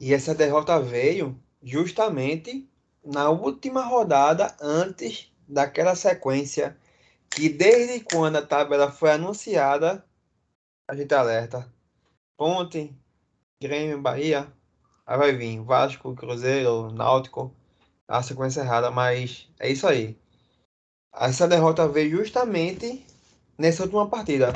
E 0.00 0.14
essa 0.14 0.36
derrota 0.36 0.78
veio 0.78 1.36
justamente 1.60 2.70
na 3.04 3.28
última 3.28 3.82
rodada 3.82 4.54
antes 4.60 5.32
daquela 5.48 5.96
sequência 5.96 6.76
que 7.30 7.48
desde 7.48 8.00
quando 8.00 8.36
a 8.36 8.46
tabela 8.46 8.90
foi 8.90 9.12
anunciada, 9.12 10.04
a 10.88 10.94
gente 10.94 11.14
alerta. 11.14 11.72
Ponte, 12.36 12.94
Grêmio, 13.62 14.00
Bahia, 14.00 14.52
aí 15.06 15.18
vai 15.18 15.32
vir 15.32 15.60
Vasco, 15.62 16.14
Cruzeiro, 16.14 16.90
Náutico, 16.92 17.54
a 18.08 18.22
sequência 18.22 18.60
errada, 18.60 18.90
mas 18.90 19.48
é 19.58 19.70
isso 19.70 19.86
aí. 19.86 20.18
Essa 21.14 21.46
derrota 21.46 21.88
veio 21.88 22.16
justamente 22.16 23.04
nessa 23.58 23.82
última 23.82 24.08
partida. 24.08 24.52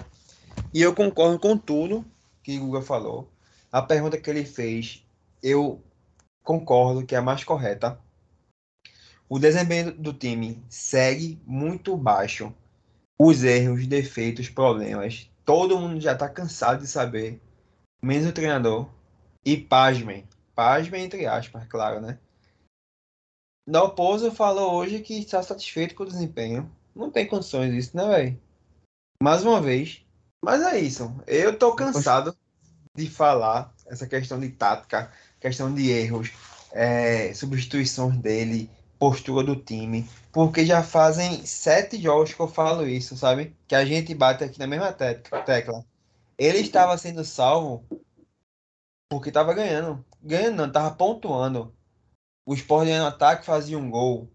E 0.73 0.83
eu 0.83 0.95
concordo 0.95 1.39
com 1.39 1.57
tudo 1.57 2.05
que 2.43 2.59
o 2.59 2.67
Guga 2.67 2.83
falou. 2.83 3.29
A 3.71 3.83
pergunta 3.83 4.19
que 4.19 4.31
ele 4.31 4.45
fez, 4.45 5.05
eu 5.43 5.83
concordo 6.43 7.05
que 7.05 7.15
é 7.15 7.19
a 7.19 7.23
mais 7.23 7.45
correta. 7.45 7.99
O 9.29 9.39
desempenho 9.39 9.93
do 9.93 10.13
time 10.13 10.63
segue 10.69 11.41
muito 11.47 11.97
baixo. 11.97 12.55
Os 13.19 13.45
erros, 13.45 13.87
defeitos, 13.87 14.49
problemas, 14.49 15.31
todo 15.45 15.79
mundo 15.79 16.01
já 16.01 16.13
está 16.13 16.29
cansado 16.29 16.81
de 16.81 16.87
saber, 16.87 17.41
menos 18.03 18.29
o 18.29 18.33
treinador. 18.33 18.89
E 19.45 19.57
pasmem, 19.57 20.27
pasmem 20.55 21.05
entre 21.05 21.27
aspas, 21.27 21.67
claro, 21.69 22.01
né? 22.01 22.19
Dalpozo 23.67 24.31
falou 24.31 24.75
hoje 24.75 25.01
que 25.01 25.19
está 25.19 25.43
satisfeito 25.43 25.95
com 25.95 26.03
o 26.03 26.07
desempenho. 26.07 26.71
Não 26.95 27.11
tem 27.11 27.27
condições 27.27 27.73
disso, 27.73 27.97
né, 27.97 28.07
velho? 28.07 28.41
Mais 29.23 29.43
uma 29.45 29.61
vez. 29.61 30.05
Mas 30.45 30.63
é 30.63 30.79
isso. 30.79 31.15
Eu 31.27 31.59
tô 31.59 31.75
cansado 31.75 32.37
de 32.95 33.09
falar 33.09 33.75
essa 33.87 34.07
questão 34.07 34.39
de 34.39 34.51
tática, 34.51 35.11
questão 35.41 35.75
de 35.75 35.91
erros, 35.91 36.31
é, 36.73 37.33
substituições 37.33 38.17
dele, 38.19 38.71
postura 39.05 39.45
do 39.45 39.55
time, 39.55 40.09
porque 40.33 40.65
já 40.65 40.83
fazem 40.83 41.45
sete 41.45 42.01
jogos 42.01 42.33
que 42.33 42.41
eu 42.41 42.49
falo 42.49 42.89
isso, 42.89 43.15
sabe? 43.19 43.55
Que 43.69 43.75
a 43.75 43.85
gente 43.85 44.15
bate 44.15 44.43
aqui 44.43 44.59
na 44.59 44.67
mesma 44.67 44.95
tecla. 44.95 45.85
Ele 46.39 46.59
estava 46.61 46.97
sendo 46.97 47.23
salvo 47.23 47.85
porque 49.11 49.29
estava 49.29 49.53
ganhando. 49.53 50.03
Ganhando 50.23 50.57
não, 50.57 50.67
estava 50.69 50.91
pontuando. 50.91 51.75
O 52.47 52.55
Sport 52.55 52.89
no 52.89 53.05
ataque 53.05 53.45
fazia 53.45 53.79
um 53.79 53.91
gol. 53.91 54.27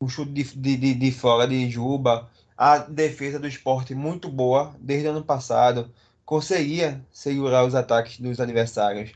Um 0.00 0.08
chute 0.08 0.30
de, 0.30 0.44
de, 0.44 0.76
de, 0.76 0.94
de 0.94 1.10
fora 1.10 1.48
de 1.48 1.68
Juba. 1.68 2.30
A 2.56 2.78
defesa 2.78 3.40
do 3.40 3.48
esporte 3.48 3.96
muito 3.96 4.28
boa 4.28 4.76
desde 4.78 5.08
o 5.08 5.10
ano 5.10 5.24
passado. 5.24 5.92
Conseguia 6.24 7.04
segurar 7.10 7.64
os 7.64 7.74
ataques 7.74 8.20
dos 8.20 8.38
adversários. 8.38 9.10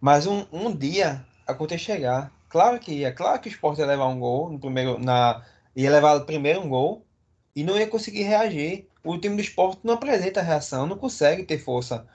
Mas 0.00 0.26
um, 0.26 0.46
um 0.50 0.74
dia 0.74 1.22
a 1.46 1.52
conta 1.52 1.76
chegar. 1.76 2.32
Claro 2.52 2.78
que 2.78 2.92
ia. 2.92 3.10
Claro 3.14 3.40
que 3.40 3.48
o 3.48 3.50
Sport 3.50 3.78
ia 3.78 3.86
levar 3.86 4.08
um 4.08 4.20
gol 4.20 4.50
no 4.50 4.60
primeiro. 4.60 4.98
Na, 4.98 5.42
ia 5.74 5.90
levar 5.90 6.20
primeiro 6.20 6.60
um 6.60 6.68
gol 6.68 7.06
e 7.56 7.64
não 7.64 7.78
ia 7.78 7.86
conseguir 7.88 8.24
reagir. 8.24 8.86
O 9.02 9.16
time 9.18 9.36
do 9.36 9.40
esporte 9.40 9.80
não 9.82 9.94
apresenta 9.94 10.42
reação, 10.42 10.86
não 10.86 10.98
consegue 10.98 11.44
ter 11.44 11.58
força. 11.58 12.06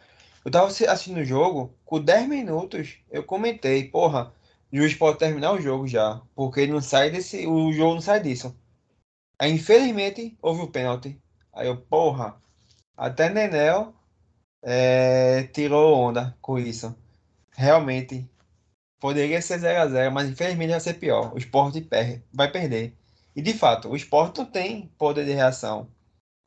Eu 0.45 0.51
tava 0.51 0.67
assistindo 0.67 1.17
o 1.17 1.25
jogo, 1.25 1.75
com 1.83 1.99
10 1.99 2.29
minutos, 2.29 2.99
eu 3.09 3.23
comentei, 3.23 3.85
porra, 3.89 4.31
o 4.71 4.77
juiz 4.77 4.93
pode 4.93 5.17
terminar 5.17 5.53
o 5.53 5.59
jogo 5.59 5.87
já, 5.87 6.21
porque 6.35 6.67
não 6.67 6.81
sai 6.81 7.09
desse. 7.09 7.47
O 7.47 7.73
jogo 7.73 7.95
não 7.95 8.01
sai 8.01 8.19
disso. 8.21 8.55
Aí, 9.39 9.51
infelizmente, 9.51 10.37
houve 10.39 10.61
o 10.61 10.67
pênalti. 10.71 11.19
Aí 11.51 11.67
eu, 11.67 11.77
porra, 11.77 12.39
até 12.95 13.29
Nenel 13.29 13.93
é, 14.61 15.43
tirou 15.51 15.95
onda 15.95 16.37
com 16.41 16.59
isso. 16.59 16.95
Realmente, 17.55 18.29
Poderia 18.99 19.41
ser 19.41 19.59
0x0, 19.59 20.11
mas 20.11 20.29
infelizmente 20.29 20.71
vai 20.71 20.79
ser 20.79 20.95
pior. 20.95 21.33
O 21.33 21.37
esporte 21.37 21.81
perde, 21.81 22.23
vai 22.33 22.51
perder. 22.51 22.95
E 23.35 23.41
de 23.41 23.53
fato, 23.53 23.89
o 23.89 23.95
esporte 23.95 24.39
não 24.39 24.45
tem 24.45 24.91
poder 24.97 25.25
de 25.25 25.33
reação. 25.33 25.87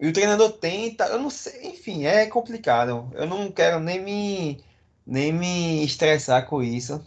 E 0.01 0.09
o 0.09 0.13
treinador 0.13 0.53
tenta, 0.53 1.05
eu 1.07 1.19
não 1.21 1.31
sei, 1.31 1.69
enfim, 1.69 2.05
é 2.07 2.27
complicado. 2.27 3.11
Eu 3.15 3.27
não 3.27 3.53
quero 3.53 3.79
nem 3.79 4.01
me, 4.03 4.65
nem 5.07 5.33
me 5.33 5.85
estressar 5.85 6.47
com 6.47 6.63
isso. 6.63 7.05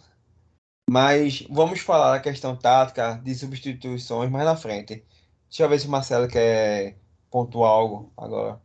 Mas 0.89 1.41
vamos 1.49 1.79
falar 1.79 2.11
da 2.11 2.19
questão 2.19 2.55
tática 2.55 3.19
de 3.23 3.33
substituições 3.35 4.29
mais 4.29 4.45
na 4.45 4.55
frente. 4.55 5.03
Deixa 5.49 5.63
eu 5.63 5.69
ver 5.69 5.79
se 5.79 5.87
o 5.87 5.89
Marcelo 5.89 6.27
quer 6.27 6.97
pontuar 7.31 7.71
algo 7.71 8.11
agora. 8.17 8.61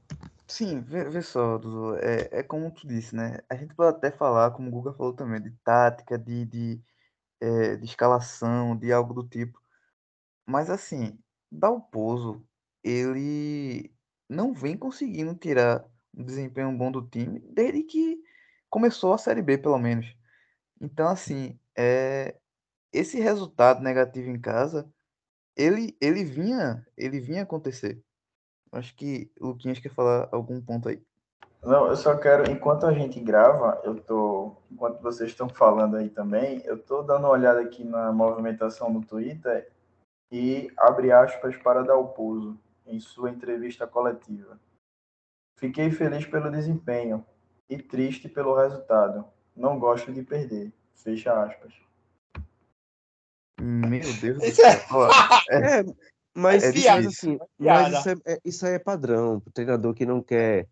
Sim, 0.51 0.81
vê, 0.81 1.05
vê 1.11 1.21
só, 1.23 1.59
Dudu, 1.59 1.97
é, 1.99 2.39
é 2.41 2.43
como 2.43 2.71
tu 2.73 2.87
disse, 2.87 3.15
né? 3.15 3.39
A 3.51 3.55
gente 3.55 3.75
pode 3.75 3.97
até 3.97 4.11
falar, 4.11 4.51
como 4.53 4.69
o 4.69 4.71
Guga 4.71 4.93
falou 4.95 5.13
também, 5.15 5.41
de 5.43 5.51
tática, 5.63 6.19
de, 6.19 6.47
de, 6.47 6.83
é, 7.41 7.77
de 7.77 7.85
escalação, 7.87 8.77
de 8.77 8.93
algo 8.93 9.15
do 9.15 9.29
tipo. 9.29 9.61
Mas 10.47 10.71
assim, 10.71 11.19
Dalpozo, 11.53 12.47
ele 12.85 13.93
não 14.29 14.55
vem 14.55 14.77
conseguindo 14.79 15.35
tirar 15.37 15.85
um 16.17 16.25
desempenho 16.25 16.77
bom 16.77 16.93
do 16.93 17.07
time 17.09 17.41
desde 17.41 17.83
que 17.85 18.23
começou 18.71 19.15
a 19.15 19.19
Série 19.19 19.43
B, 19.43 19.59
pelo 19.59 19.79
menos. 19.79 20.07
Então, 20.81 21.09
assim, 21.09 21.59
é, 21.77 22.37
esse 22.93 23.21
resultado 23.21 23.83
negativo 23.83 24.31
em 24.31 24.41
casa, 24.41 24.91
ele, 25.57 25.97
ele 26.01 26.25
vinha, 26.25 26.87
ele 26.97 27.21
vinha 27.21 27.43
acontecer. 27.45 28.03
Acho 28.73 28.95
que 28.95 29.31
o 29.41 29.49
Luquinhas 29.49 29.79
quer 29.79 29.91
falar 29.91 30.29
algum 30.31 30.61
ponto 30.61 30.89
aí. 30.89 31.03
Não, 31.63 31.89
eu 31.89 31.97
só 31.97 32.17
quero, 32.17 32.51
enquanto 32.51 32.87
a 32.87 32.93
gente 32.93 33.19
grava, 33.19 33.81
eu 33.85 33.97
tô, 34.01 34.57
enquanto 34.71 35.03
vocês 35.03 35.31
estão 35.31 35.49
falando 35.49 35.97
aí 35.97 36.09
também, 36.09 36.63
eu 36.65 36.79
tô 36.79 37.03
dando 37.03 37.25
uma 37.25 37.31
olhada 37.31 37.61
aqui 37.61 37.83
na 37.83 38.13
movimentação 38.13 38.93
no 38.93 39.05
Twitter 39.05 39.69
e 40.31 40.71
abre 40.77 41.11
aspas 41.11 41.57
para 41.57 41.83
Dalpozo 41.83 42.59
em 42.87 43.01
sua 43.01 43.31
entrevista 43.31 43.87
coletiva. 43.87 44.59
Fiquei 45.57 45.91
feliz 45.91 46.25
pelo 46.25 46.51
desempenho 46.51 47.25
e 47.69 47.77
triste 47.77 48.29
pelo 48.29 48.55
resultado. 48.55 49.25
Não 49.57 49.79
gosto 49.79 50.13
de 50.13 50.23
perder. 50.23 50.73
Fecha 50.95 51.33
aspas. 51.43 51.75
Meu 53.61 54.01
Deus 54.21 54.39
do 54.39 54.45
é 54.45 54.51
céu. 54.51 54.79
É, 55.51 55.83
mas, 56.39 56.65
É 56.65 56.73
difícil. 56.73 57.09
assim, 57.09 57.39
Piada. 57.59 57.91
mas 57.91 57.99
isso, 57.99 58.09
é, 58.09 58.33
é- 58.35 58.41
isso 58.45 58.67
aí 58.67 58.75
é 58.75 58.79
padrão. 58.79 59.43
O 59.45 59.51
treinador 59.51 59.95
que 59.95 60.07
não 60.07 60.23
quer 60.23 60.67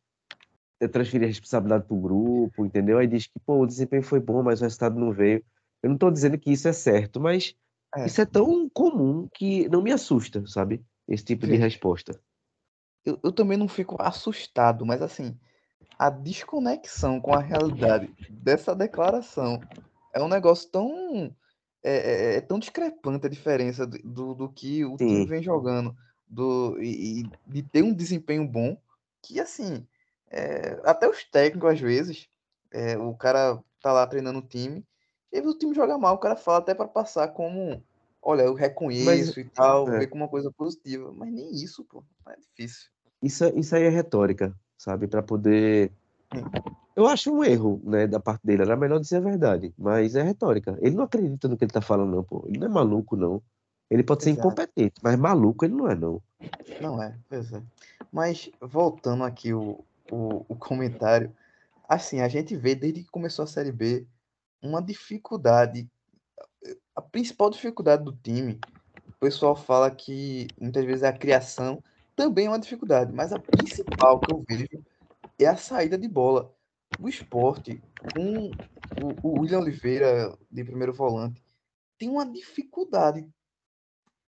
é, 0.80 0.86
transferir 0.88 1.24
a 1.24 1.28
responsabilidade 1.28 1.84
para 1.84 1.96
o 1.96 2.00
grupo, 2.00 2.64
entendeu? 2.64 2.98
Aí 2.98 3.06
diz 3.06 3.26
que, 3.26 3.38
pô, 3.40 3.60
o 3.62 3.66
desempenho 3.66 4.02
foi 4.02 4.20
bom, 4.20 4.42
mas 4.42 4.60
o 4.60 4.64
resultado 4.64 4.98
não 4.98 5.12
veio. 5.12 5.42
Eu 5.82 5.88
não 5.88 5.96
estou 5.96 6.10
dizendo 6.10 6.38
que 6.38 6.50
isso 6.52 6.68
é 6.68 6.72
certo, 6.72 7.20
mas 7.20 7.54
É. 7.94 8.06
isso 8.06 8.20
é 8.20 8.26
tão 8.26 8.68
comum 8.68 9.28
que 9.34 9.68
não 9.68 9.82
me 9.82 9.92
assusta, 9.92 10.44
sabe? 10.46 10.84
Esse 11.08 11.24
tipo 11.24 11.46
de 11.46 11.52
Sim. 11.52 11.58
resposta. 11.58 12.20
eu, 13.04 13.18
eu 13.22 13.32
também 13.32 13.56
não 13.56 13.68
fico 13.68 13.96
assustado, 14.00 14.84
mas 14.84 15.00
assim, 15.00 15.38
a 15.98 16.10
desconexão 16.10 17.20
com 17.20 17.32
a 17.32 17.40
realidade 17.40 18.12
dessa 18.28 18.74
declaração 18.74 19.60
é 20.12 20.20
um 20.22 20.28
negócio 20.28 20.68
tão. 20.70 21.34
É, 21.88 22.34
é- 22.34 22.36
é 22.36 22.40
tão 22.40 22.58
discrepante 22.58 23.26
a 23.26 23.30
diferença 23.30 23.86
do, 23.86 23.98
do, 23.98 24.34
do 24.34 24.48
que 24.48 24.84
o 24.84 24.96
time 24.96 25.20
Sim. 25.20 25.26
vem 25.26 25.42
jogando 25.42 25.96
do, 26.26 26.76
e, 26.82 27.20
e 27.20 27.30
de 27.46 27.62
ter 27.62 27.82
um 27.82 27.94
desempenho 27.94 28.44
bom, 28.46 28.76
que 29.22 29.38
assim, 29.38 29.86
é, 30.28 30.80
até 30.84 31.08
os 31.08 31.22
técnicos 31.22 31.70
às 31.70 31.80
vezes, 31.80 32.28
é, 32.72 32.98
o 32.98 33.14
cara 33.14 33.62
tá 33.80 33.92
lá 33.92 34.04
treinando 34.04 34.40
o 34.40 34.42
time, 34.42 34.84
e 35.32 35.40
o 35.40 35.56
time 35.56 35.74
joga 35.74 35.96
mal, 35.96 36.16
o 36.16 36.18
cara 36.18 36.34
fala 36.34 36.58
até 36.58 36.74
para 36.74 36.88
passar 36.88 37.28
como, 37.28 37.80
olha, 38.20 38.42
eu 38.42 38.54
reconheço 38.54 39.38
e 39.38 39.44
tal, 39.44 39.88
é. 39.88 40.00
ver 40.00 40.08
como 40.08 40.24
uma 40.24 40.30
coisa 40.30 40.50
positiva, 40.50 41.12
mas 41.12 41.32
nem 41.32 41.52
isso, 41.52 41.84
pô, 41.84 42.02
é 42.28 42.36
difícil. 42.36 42.90
Isso, 43.22 43.44
é- 43.44 43.52
isso 43.54 43.76
aí 43.76 43.84
é 43.84 43.88
retórica, 43.88 44.52
sabe? 44.76 45.06
Para 45.06 45.22
poder. 45.22 45.92
Sim. 46.34 46.42
Eu 46.96 47.06
acho 47.06 47.30
um 47.30 47.44
erro, 47.44 47.80
né, 47.84 48.06
da 48.06 48.18
parte 48.18 48.46
dele. 48.46 48.62
Era 48.62 48.74
melhor 48.74 48.98
dizer 48.98 49.18
a 49.18 49.20
verdade, 49.20 49.72
mas 49.76 50.16
é 50.16 50.22
retórica. 50.22 50.78
Ele 50.80 50.96
não 50.96 51.04
acredita 51.04 51.46
no 51.46 51.56
que 51.56 51.64
ele 51.64 51.72
tá 51.72 51.82
falando, 51.82 52.16
não, 52.16 52.24
pô. 52.24 52.42
Ele 52.48 52.58
não 52.58 52.66
é 52.66 52.70
maluco, 52.70 53.14
não. 53.14 53.42
Ele 53.90 54.02
pode 54.02 54.24
ser 54.24 54.30
Exato. 54.30 54.48
incompetente, 54.48 54.94
mas 55.02 55.16
maluco 55.16 55.64
ele 55.64 55.74
não 55.74 55.88
é, 55.88 55.94
não. 55.94 56.22
Não 56.80 57.02
é, 57.02 57.14
pois 57.28 57.52
é. 57.52 57.62
Mas 58.10 58.50
voltando 58.60 59.22
aqui 59.24 59.52
o, 59.52 59.84
o, 60.10 60.44
o 60.48 60.56
comentário, 60.56 61.32
assim, 61.88 62.20
a 62.20 62.28
gente 62.28 62.56
vê 62.56 62.74
desde 62.74 63.04
que 63.04 63.10
começou 63.10 63.44
a 63.44 63.46
Série 63.46 63.70
B 63.70 64.06
uma 64.62 64.82
dificuldade, 64.82 65.88
a 66.94 67.02
principal 67.02 67.50
dificuldade 67.50 68.02
do 68.02 68.12
time, 68.12 68.58
o 69.08 69.12
pessoal 69.20 69.54
fala 69.54 69.90
que 69.90 70.48
muitas 70.60 70.84
vezes 70.84 71.02
é 71.02 71.08
a 71.08 71.12
criação, 71.12 71.82
também 72.16 72.46
é 72.46 72.48
uma 72.48 72.58
dificuldade, 72.58 73.12
mas 73.12 73.32
a 73.32 73.38
principal 73.38 74.18
que 74.18 74.32
eu 74.32 74.44
vejo 74.48 74.66
é 75.38 75.46
a 75.46 75.56
saída 75.56 75.96
de 75.96 76.08
bola. 76.08 76.55
O 76.98 77.08
esporte, 77.08 77.82
com 78.14 78.50
o, 79.22 79.40
William 79.40 79.60
Oliveira 79.60 80.36
de 80.50 80.64
primeiro 80.64 80.92
volante, 80.92 81.44
tem 81.98 82.08
uma 82.08 82.24
dificuldade 82.24 83.28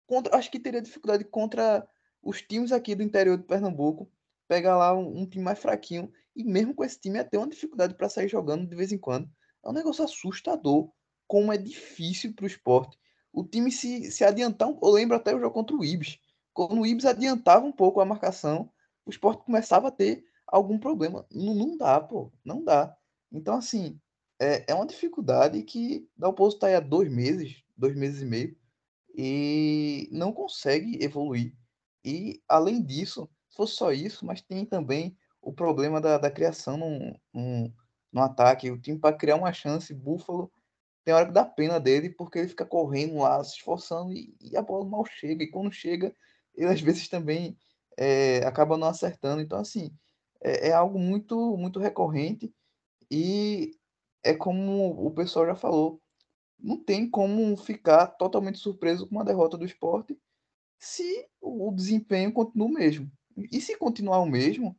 contra, 0.07 0.37
acho 0.37 0.51
que 0.51 0.59
teria 0.59 0.83
dificuldade 0.83 1.25
contra 1.25 1.87
os 2.23 2.43
times 2.43 2.73
aqui 2.73 2.95
do 2.95 3.03
interior 3.03 3.37
de 3.37 3.45
Pernambuco, 3.45 4.11
pegar 4.49 4.77
lá 4.77 4.95
um, 4.95 5.21
um 5.21 5.27
time 5.27 5.45
mais 5.45 5.59
fraquinho 5.59 6.13
e 6.35 6.43
mesmo 6.43 6.75
com 6.75 6.85
esse 6.85 7.01
time 7.01 7.23
ter 7.25 7.37
uma 7.37 7.49
dificuldade 7.49 7.95
para 7.95 8.09
sair 8.09 8.29
jogando 8.29 8.67
de 8.67 8.75
vez 8.75 8.93
em 8.93 8.99
quando. 8.99 9.31
É 9.65 9.69
um 9.69 9.73
negócio 9.73 10.05
assustador 10.05 10.91
como 11.27 11.53
é 11.53 11.57
difícil 11.57 12.33
para 12.35 12.45
o 12.45 12.47
esporte. 12.47 12.99
O 13.33 13.45
time 13.45 13.71
se, 13.71 14.11
se 14.11 14.25
adiantar, 14.25 14.69
eu 14.69 14.91
lembro 14.91 15.17
até 15.17 15.35
o 15.35 15.39
jogo 15.39 15.53
contra 15.55 15.77
o 15.77 15.85
Ibis. 15.85 16.19
Quando 16.53 16.81
o 16.81 16.87
Ibis 16.87 17.05
adiantava 17.05 17.65
um 17.65 17.73
pouco 17.73 18.01
a 18.01 18.05
marcação, 18.05 18.71
o 19.05 19.11
esporte 19.11 19.45
começava 19.45 19.89
a 19.89 19.93
ter 19.93 20.25
algum 20.49 20.79
problema. 20.79 21.27
Não, 21.33 21.55
não 21.55 21.77
dá, 21.77 22.01
pô, 22.01 22.33
não 22.45 22.65
dá. 22.65 22.97
Então, 23.31 23.57
assim, 23.57 24.01
é, 24.41 24.65
é 24.69 24.75
uma 24.75 24.87
dificuldade 24.87 25.63
que 25.63 26.09
o 26.21 26.33
posto 26.33 26.57
está 26.57 26.67
aí 26.69 26.75
há 26.75 26.81
dois 26.81 27.11
meses, 27.11 27.63
dois 27.77 27.95
meses 27.95 28.23
e 28.23 28.25
meio, 28.25 28.57
e 29.17 30.09
não 30.13 30.33
consegue 30.33 31.03
evoluir. 31.03 31.55
E, 32.05 32.43
além 32.49 32.83
disso, 32.83 33.29
fosse 33.51 33.75
só 33.75 33.93
isso, 33.93 34.25
mas 34.25 34.41
tem 34.41 34.65
também 34.65 35.17
o 35.43 35.53
problema 35.53 36.01
da, 36.01 36.19
da 36.19 36.31
criação 36.31 36.77
num, 36.77 37.15
num, 37.33 37.73
no 38.13 38.23
ataque. 38.23 38.71
O 38.71 38.81
time, 38.81 38.99
para 38.99 39.17
criar 39.17 39.37
uma 39.37 39.53
chance, 39.53 39.93
Buffalo 39.93 40.51
tem 41.05 41.15
hora 41.15 41.27
que 41.27 41.33
dá 41.33 41.45
pena 41.45 41.81
dele, 41.81 42.11
porque 42.11 42.39
ele 42.39 42.49
fica 42.49 42.67
correndo 42.67 43.19
lá, 43.19 43.43
se 43.43 43.57
esforçando 43.57 44.13
e, 44.13 44.37
e 44.41 44.57
a 44.57 44.63
bola 44.63 44.85
mal 44.85 45.05
chega. 45.07 45.43
E 45.43 45.51
quando 45.51 45.73
chega, 45.73 46.15
ele 46.55 46.71
às 46.71 46.81
vezes 46.81 47.09
também 47.09 47.57
é, 47.97 48.39
acaba 48.47 48.77
não 48.77 48.89
acertando. 48.89 49.41
Então, 49.41 49.59
assim, 49.59 49.91
é, 50.41 50.69
é, 50.69 50.73
algo 50.73 50.99
muito, 50.99 51.57
muito 51.57 51.79
recorrente 51.79 52.53
e 53.11 53.73
é 54.23 54.35
como 54.35 55.07
o 55.07 55.11
pessoal 55.11 55.47
já 55.47 55.55
falou, 55.55 56.01
não 56.59 56.77
tem 56.77 57.09
como 57.09 57.57
ficar 57.57 58.07
totalmente 58.09 58.59
surpreso 58.59 59.07
com 59.07 59.15
uma 59.15 59.25
derrota 59.25 59.57
do 59.57 59.65
esporte 59.65 60.19
se 60.79 61.29
o 61.41 61.73
desempenho 61.73 62.33
continua 62.33 62.67
o 62.67 62.73
mesmo. 62.73 63.11
E 63.53 63.61
se 63.61 63.77
continuar 63.77 64.21
o 64.21 64.27
mesmo, 64.27 64.77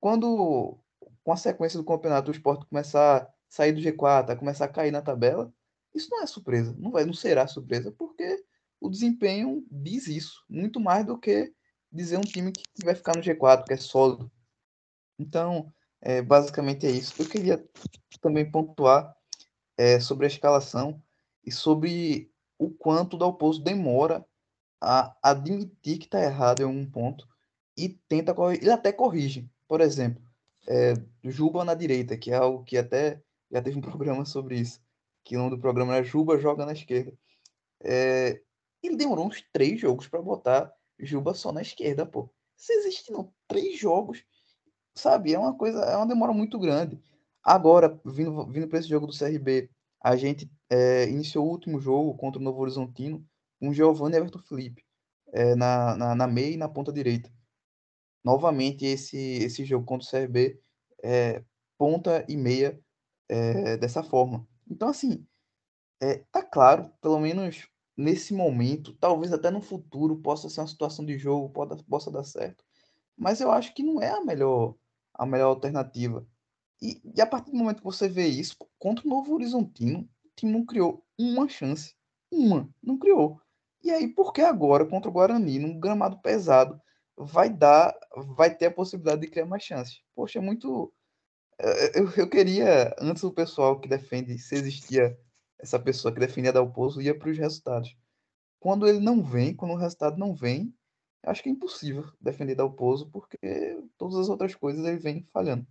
quando 0.00 0.78
com 1.22 1.32
a 1.32 1.36
sequência 1.36 1.78
do 1.78 1.84
campeonato 1.84 2.30
o 2.30 2.34
esporte 2.34 2.66
começar 2.66 3.22
a 3.22 3.34
sair 3.48 3.72
do 3.72 3.80
G4, 3.80 4.36
começar 4.38 4.66
a 4.66 4.68
cair 4.68 4.90
na 4.90 5.00
tabela, 5.00 5.52
isso 5.94 6.08
não 6.10 6.22
é 6.22 6.26
surpresa, 6.26 6.74
não 6.78 6.90
vai, 6.90 7.04
não 7.04 7.14
será 7.14 7.46
surpresa, 7.46 7.92
porque 7.92 8.44
o 8.80 8.90
desempenho 8.90 9.66
diz 9.70 10.06
isso, 10.08 10.44
muito 10.48 10.78
mais 10.78 11.06
do 11.06 11.18
que 11.18 11.54
dizer 11.90 12.18
um 12.18 12.22
time 12.22 12.52
que 12.52 12.84
vai 12.84 12.94
ficar 12.94 13.16
no 13.16 13.22
G4, 13.22 13.64
que 13.64 13.72
é 13.72 13.76
sólido. 13.76 14.30
Então, 15.18 15.72
é, 16.00 16.20
basicamente 16.20 16.86
é 16.86 16.90
isso. 16.90 17.14
Eu 17.20 17.28
queria 17.28 17.64
também 18.20 18.50
pontuar 18.50 19.14
é, 19.76 19.98
sobre 20.00 20.26
a 20.26 20.28
escalação 20.28 21.02
e 21.44 21.50
sobre 21.52 22.30
o 22.58 22.70
quanto 22.70 23.14
o 23.14 23.18
Dalpozo 23.18 23.62
demora 23.62 24.24
a 24.80 25.16
admitir 25.22 25.98
que 25.98 26.04
está 26.04 26.22
errado 26.22 26.60
em 26.60 26.64
um 26.64 26.88
ponto 26.88 27.26
e 27.76 27.88
tenta 27.88 28.34
corrigir, 28.34 28.64
ele 28.64 28.72
até 28.72 28.92
corrige. 28.92 29.48
Por 29.66 29.80
exemplo, 29.80 30.22
é, 30.68 30.94
Juba 31.22 31.64
na 31.64 31.74
direita, 31.74 32.16
que 32.16 32.30
é 32.30 32.36
algo 32.36 32.64
que 32.64 32.76
até 32.76 33.22
já 33.50 33.62
teve 33.62 33.78
um 33.78 33.80
programa 33.82 34.24
sobre 34.24 34.56
isso, 34.58 34.80
que 35.24 35.36
o 35.36 35.38
nome 35.38 35.56
do 35.56 35.60
programa 35.60 35.96
era 35.96 36.04
Juba 36.04 36.38
joga 36.38 36.66
na 36.66 36.72
esquerda. 36.72 37.12
É, 37.82 38.40
ele 38.82 38.96
demorou 38.96 39.26
uns 39.26 39.42
três 39.52 39.80
jogos 39.80 40.06
para 40.06 40.22
botar 40.22 40.72
Juba 40.98 41.34
só 41.34 41.52
na 41.52 41.62
esquerda, 41.62 42.06
pô. 42.06 42.30
Se 42.56 42.72
existiram 42.74 43.32
três 43.48 43.78
jogos, 43.78 44.24
sabe? 44.94 45.34
É 45.34 45.38
uma 45.38 45.56
coisa, 45.56 45.80
é 45.84 45.96
uma 45.96 46.06
demora 46.06 46.32
muito 46.32 46.58
grande. 46.58 47.00
Agora, 47.42 48.00
vindo, 48.04 48.46
vindo 48.46 48.68
para 48.68 48.78
esse 48.78 48.88
jogo 48.88 49.06
do 49.06 49.16
CRB, 49.16 49.70
a 50.00 50.16
gente 50.16 50.50
é, 50.70 51.08
iniciou 51.08 51.46
o 51.46 51.50
último 51.50 51.80
jogo 51.80 52.16
contra 52.16 52.40
o 52.40 52.44
Novo 52.44 52.60
Horizontino 52.60 53.24
com 53.60 53.72
Giovanni 53.72 54.16
Everton 54.16 54.38
Felipe 54.40 54.84
é, 55.32 55.54
na, 55.54 55.96
na, 55.96 56.14
na 56.14 56.26
meia 56.26 56.54
e 56.54 56.56
na 56.56 56.68
ponta 56.68 56.92
direita. 56.92 57.30
Novamente, 58.24 58.84
esse, 58.86 59.16
esse 59.16 59.64
jogo 59.64 59.84
contra 59.84 60.06
o 60.06 60.10
CRB 60.10 60.58
é 61.02 61.44
ponta 61.76 62.24
e 62.28 62.36
meia 62.36 62.80
é, 63.28 63.76
dessa 63.76 64.02
forma. 64.02 64.46
Então, 64.70 64.88
assim, 64.88 65.26
é, 66.00 66.18
tá 66.32 66.42
claro, 66.42 66.90
pelo 67.00 67.18
menos 67.18 67.68
nesse 67.96 68.34
momento, 68.34 68.94
talvez 68.94 69.32
até 69.32 69.50
no 69.50 69.60
futuro 69.60 70.16
possa 70.16 70.48
ser 70.48 70.60
uma 70.60 70.66
situação 70.66 71.04
de 71.04 71.18
jogo, 71.18 71.50
pode, 71.50 71.82
possa 71.84 72.10
dar 72.10 72.24
certo. 72.24 72.64
Mas 73.16 73.40
eu 73.40 73.50
acho 73.50 73.74
que 73.74 73.82
não 73.82 74.00
é 74.00 74.10
a 74.10 74.24
melhor, 74.24 74.74
a 75.14 75.24
melhor 75.24 75.48
alternativa. 75.48 76.26
E, 76.82 77.00
e 77.14 77.20
a 77.20 77.26
partir 77.26 77.50
do 77.50 77.56
momento 77.56 77.78
que 77.78 77.84
você 77.84 78.08
vê 78.08 78.26
isso, 78.26 78.56
contra 78.78 79.06
o 79.06 79.08
Novo 79.08 79.32
Horizontino, 79.34 80.00
o 80.24 80.30
time 80.36 80.52
não 80.52 80.66
criou 80.66 81.04
uma 81.18 81.48
chance. 81.48 81.94
Uma, 82.30 82.68
não 82.82 82.98
criou. 82.98 83.40
E 83.82 83.90
aí, 83.90 84.08
por 84.08 84.32
que 84.32 84.40
agora, 84.40 84.86
contra 84.86 85.08
o 85.08 85.12
Guarani, 85.12 85.58
num 85.58 85.78
gramado 85.78 86.18
pesado, 86.20 86.80
vai 87.16 87.48
dar, 87.48 87.94
vai 88.36 88.54
ter 88.54 88.66
a 88.66 88.70
possibilidade 88.70 89.20
de 89.20 89.28
criar 89.28 89.46
mais 89.46 89.62
chances? 89.62 90.00
Poxa, 90.14 90.38
é 90.38 90.42
muito. 90.42 90.92
Eh, 91.60 92.00
eu, 92.00 92.10
eu 92.16 92.28
queria, 92.28 92.94
antes 92.98 93.22
o 93.22 93.32
pessoal 93.32 93.78
que 93.78 93.88
defende, 93.88 94.38
se 94.38 94.54
existia 94.54 95.16
essa 95.58 95.78
pessoa 95.78 96.12
que 96.12 96.20
defendia 96.20 96.52
dar 96.52 96.62
o 96.62 96.72
pouso, 96.72 97.00
ia 97.00 97.16
para 97.16 97.30
os 97.30 97.38
resultados. 97.38 97.96
Quando 98.58 98.86
ele 98.88 99.00
não 99.00 99.22
vem, 99.22 99.54
quando 99.54 99.72
o 99.72 99.76
resultado 99.76 100.18
não 100.18 100.34
vem, 100.34 100.74
acho 101.26 101.42
que 101.42 101.48
é 101.48 101.52
impossível 101.52 102.04
defender 102.20 102.54
dar 102.54 102.64
o 102.64 102.70
pouso, 102.70 103.08
porque 103.10 103.38
todas 103.98 104.16
as 104.18 104.28
outras 104.28 104.54
coisas 104.54 104.84
ele 104.84 104.98
vem 104.98 105.26
falhando. 105.32 105.66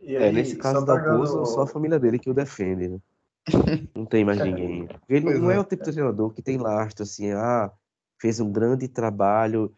Aí, 0.00 0.16
é, 0.16 0.32
nesse 0.32 0.56
caso 0.56 0.84
da 0.84 0.94
pagando... 0.96 1.46
só 1.46 1.62
a 1.62 1.66
família 1.66 1.98
dele 1.98 2.18
que 2.18 2.30
o 2.30 2.34
defende, 2.34 2.88
né? 2.88 2.98
Não 3.94 4.06
tem 4.06 4.24
mais 4.24 4.38
ninguém. 4.38 4.88
Ele 5.08 5.24
pois 5.26 5.40
não 5.40 5.50
é. 5.50 5.56
é 5.56 5.60
o 5.60 5.64
tipo 5.64 5.84
de 5.84 5.92
treinador 5.92 6.30
que 6.30 6.40
tem 6.40 6.56
lastro, 6.56 7.02
assim, 7.02 7.30
ah, 7.32 7.70
fez 8.18 8.40
um 8.40 8.50
grande 8.50 8.88
trabalho. 8.88 9.70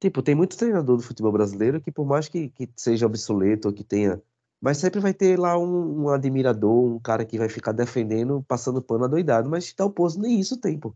Tipo, 0.00 0.22
tem 0.22 0.34
muito 0.34 0.56
treinador 0.56 0.96
do 0.96 1.02
futebol 1.02 1.32
brasileiro 1.32 1.80
que, 1.80 1.90
por 1.90 2.06
mais 2.06 2.28
que, 2.28 2.50
que 2.50 2.70
seja 2.76 3.06
obsoleto 3.06 3.68
ou 3.68 3.74
que 3.74 3.82
tenha. 3.82 4.22
Mas 4.60 4.78
sempre 4.78 5.00
vai 5.00 5.12
ter 5.12 5.38
lá 5.38 5.58
um, 5.58 6.04
um 6.04 6.08
admirador, 6.08 6.84
um 6.84 7.00
cara 7.00 7.24
que 7.24 7.36
vai 7.36 7.48
ficar 7.48 7.72
defendendo, 7.72 8.44
passando 8.46 8.80
pano 8.80 9.04
adoidado. 9.04 9.48
Mas 9.48 9.74
Dalpozo 9.76 10.20
nem 10.20 10.38
isso 10.38 10.56
tem, 10.56 10.78
pô. 10.78 10.94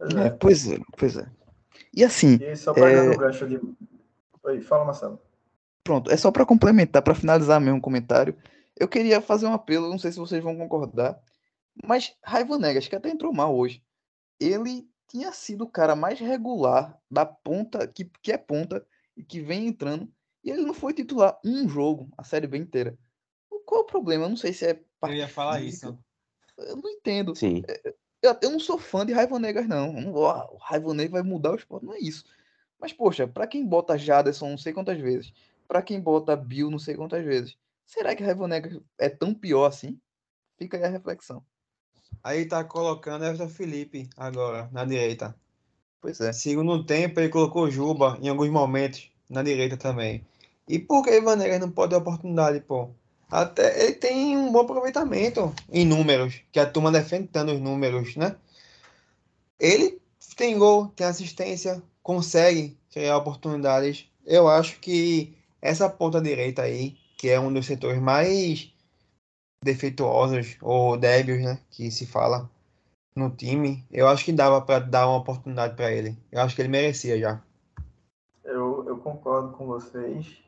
É, 0.00 0.30
pois 0.30 0.68
é, 0.68 0.78
pois 0.96 1.16
é. 1.16 1.26
E 1.94 2.04
assim. 2.04 2.38
E 2.40 2.56
só 2.56 2.72
pegando 2.72 3.12
é... 3.12 3.14
o 3.14 3.18
gancho 3.18 3.48
de. 3.48 3.60
Oi, 4.42 4.60
fala, 4.60 4.84
Marcelo. 4.84 5.20
Pronto, 5.84 6.10
é 6.10 6.16
só 6.16 6.30
para 6.30 6.44
complementar, 6.44 7.02
para 7.02 7.14
finalizar 7.14 7.60
mesmo 7.60 7.78
o 7.78 7.82
comentário. 7.82 8.36
Eu 8.76 8.86
queria 8.86 9.20
fazer 9.20 9.46
um 9.46 9.54
apelo, 9.54 9.88
não 9.88 9.98
sei 9.98 10.12
se 10.12 10.18
vocês 10.18 10.42
vão 10.42 10.56
concordar, 10.56 11.18
mas 11.82 12.14
Raiva 12.22 12.58
Negas, 12.58 12.86
que 12.86 12.94
até 12.94 13.08
entrou 13.08 13.32
mal 13.32 13.56
hoje, 13.56 13.82
ele 14.38 14.88
tinha 15.08 15.32
sido 15.32 15.64
o 15.64 15.70
cara 15.70 15.96
mais 15.96 16.20
regular 16.20 16.96
da 17.10 17.24
ponta, 17.24 17.88
que, 17.88 18.04
que 18.22 18.30
é 18.30 18.36
ponta 18.36 18.86
e 19.16 19.24
que 19.24 19.40
vem 19.40 19.66
entrando, 19.66 20.08
e 20.44 20.50
ele 20.50 20.62
não 20.62 20.74
foi 20.74 20.92
titular 20.92 21.38
um 21.44 21.68
jogo, 21.68 22.08
a 22.16 22.22
Série 22.22 22.46
B 22.46 22.58
inteira. 22.58 22.96
Qual 23.64 23.80
é 23.80 23.84
o 23.84 23.86
problema? 23.86 24.24
Eu 24.24 24.30
não 24.30 24.36
sei 24.36 24.52
se 24.52 24.66
é. 24.66 24.80
Eu 25.02 25.12
ia 25.12 25.28
falar 25.28 25.60
isso. 25.60 25.98
Eu 26.56 26.76
não 26.76 26.90
entendo. 26.90 27.34
Sim. 27.34 27.62
Eu, 28.22 28.36
eu 28.42 28.50
não 28.50 28.60
sou 28.60 28.78
fã 28.78 29.06
de 29.06 29.12
Raiva 29.12 29.38
Negas, 29.38 29.68
não. 29.68 29.92
não 29.92 30.12
o 30.12 30.56
Raiva 30.58 30.92
Negas 30.94 31.12
vai 31.12 31.22
mudar 31.22 31.52
o 31.52 31.56
esporte, 31.56 31.86
não 31.86 31.94
é 31.94 31.98
isso. 31.98 32.24
Mas, 32.80 32.92
poxa, 32.92 33.26
para 33.26 33.46
quem 33.46 33.66
bota 33.66 33.98
Jaderson 33.98 34.50
não 34.50 34.58
sei 34.58 34.72
quantas 34.72 34.98
vezes, 35.00 35.32
para 35.66 35.82
quem 35.82 36.00
bota 36.00 36.36
Bill 36.36 36.70
não 36.70 36.78
sei 36.78 36.94
quantas 36.94 37.24
vezes, 37.24 37.56
Será 37.88 38.14
que 38.14 38.22
Raiva 38.22 38.46
Negra 38.46 38.82
é 38.98 39.08
tão 39.08 39.32
pior 39.32 39.64
assim? 39.64 39.98
Fica 40.58 40.76
aí 40.76 40.84
a 40.84 40.88
reflexão. 40.88 41.42
Aí 42.22 42.44
tá 42.44 42.62
colocando 42.62 43.24
Everton 43.24 43.48
Felipe 43.48 44.10
agora, 44.14 44.68
na 44.70 44.84
direita. 44.84 45.34
Pois 45.98 46.20
é. 46.20 46.30
Segundo 46.34 46.84
tempo, 46.84 47.18
ele 47.18 47.30
colocou 47.30 47.70
Juba 47.70 48.18
em 48.20 48.28
alguns 48.28 48.50
momentos 48.50 49.10
na 49.28 49.42
direita 49.42 49.78
também. 49.78 50.22
E 50.68 50.78
por 50.78 51.02
que 51.02 51.16
Ivan 51.16 51.36
Negra 51.36 51.58
não 51.58 51.70
pode 51.70 51.90
ter 51.90 51.96
oportunidade, 51.96 52.60
pô? 52.60 52.90
Até 53.30 53.84
ele 53.84 53.94
tem 53.94 54.36
um 54.36 54.50
bom 54.50 54.60
aproveitamento 54.60 55.54
em 55.70 55.84
números, 55.84 56.40
que 56.50 56.58
a 56.58 56.70
turma 56.70 56.90
defende 56.90 57.28
tanto 57.28 57.52
os 57.52 57.60
números, 57.60 58.16
né? 58.16 58.36
Ele 59.58 60.00
tem 60.36 60.56
gol, 60.58 60.88
tem 60.88 61.06
assistência, 61.06 61.82
consegue 62.02 62.78
criar 62.90 63.18
oportunidades. 63.18 64.08
Eu 64.24 64.48
acho 64.48 64.78
que 64.80 65.36
essa 65.60 65.90
ponta 65.90 66.20
direita 66.20 66.62
aí 66.62 66.96
que 67.18 67.28
é 67.28 67.38
um 67.38 67.52
dos 67.52 67.66
setores 67.66 68.00
mais 68.00 68.72
defeituosos 69.62 70.56
ou 70.62 70.96
débeis, 70.96 71.44
né, 71.44 71.58
que 71.68 71.90
se 71.90 72.06
fala 72.06 72.48
no 73.14 73.28
time, 73.28 73.84
eu 73.90 74.06
acho 74.06 74.24
que 74.24 74.32
dava 74.32 74.60
para 74.62 74.78
dar 74.78 75.08
uma 75.08 75.18
oportunidade 75.18 75.74
para 75.74 75.90
ele. 75.90 76.16
Eu 76.30 76.40
acho 76.40 76.54
que 76.54 76.62
ele 76.62 76.68
merecia 76.68 77.18
já. 77.18 77.42
Eu, 78.44 78.84
eu 78.86 78.96
concordo 78.98 79.52
com 79.56 79.66
vocês. 79.66 80.38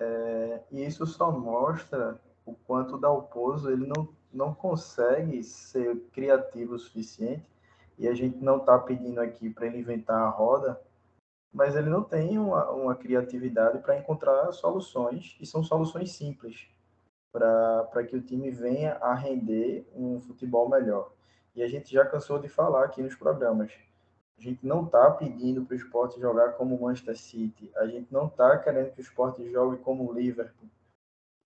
É, 0.00 0.62
e 0.70 0.84
isso 0.84 1.06
só 1.06 1.30
mostra 1.30 2.18
o 2.46 2.54
quanto 2.54 2.96
o 2.96 2.98
Dalpozo 2.98 3.70
ele 3.70 3.86
não, 3.86 4.08
não 4.32 4.54
consegue 4.54 5.42
ser 5.44 5.94
criativo 6.12 6.74
o 6.74 6.78
suficiente. 6.78 7.46
E 7.98 8.08
a 8.08 8.14
gente 8.14 8.38
não 8.38 8.56
está 8.56 8.78
pedindo 8.78 9.20
aqui 9.20 9.50
para 9.50 9.66
ele 9.66 9.78
inventar 9.78 10.22
a 10.22 10.30
roda, 10.30 10.80
mas 11.52 11.76
ele 11.76 11.90
não 11.90 12.02
tem 12.02 12.38
uma, 12.38 12.70
uma 12.70 12.94
criatividade 12.94 13.78
para 13.80 13.98
encontrar 13.98 14.50
soluções, 14.52 15.36
e 15.38 15.44
são 15.44 15.62
soluções 15.62 16.12
simples, 16.12 16.66
para 17.30 18.02
que 18.08 18.16
o 18.16 18.22
time 18.22 18.50
venha 18.50 18.94
a 19.02 19.12
render 19.12 19.86
um 19.94 20.18
futebol 20.18 20.66
melhor. 20.66 21.12
E 21.54 21.62
a 21.62 21.68
gente 21.68 21.92
já 21.92 22.06
cansou 22.06 22.38
de 22.38 22.48
falar 22.48 22.84
aqui 22.84 23.02
nos 23.02 23.14
programas. 23.14 23.70
A 24.40 24.42
gente 24.42 24.66
não 24.66 24.86
está 24.86 25.10
pedindo 25.10 25.66
para 25.66 25.74
o 25.74 25.76
esporte 25.76 26.18
jogar 26.18 26.52
como 26.52 26.74
o 26.74 26.80
Manchester 26.80 27.18
City, 27.18 27.70
a 27.76 27.86
gente 27.86 28.10
não 28.10 28.26
está 28.26 28.56
querendo 28.56 28.90
que 28.90 29.00
o 29.00 29.02
esporte 29.02 29.46
jogue 29.52 29.76
como 29.82 30.08
o 30.08 30.12
Liverpool. 30.14 30.66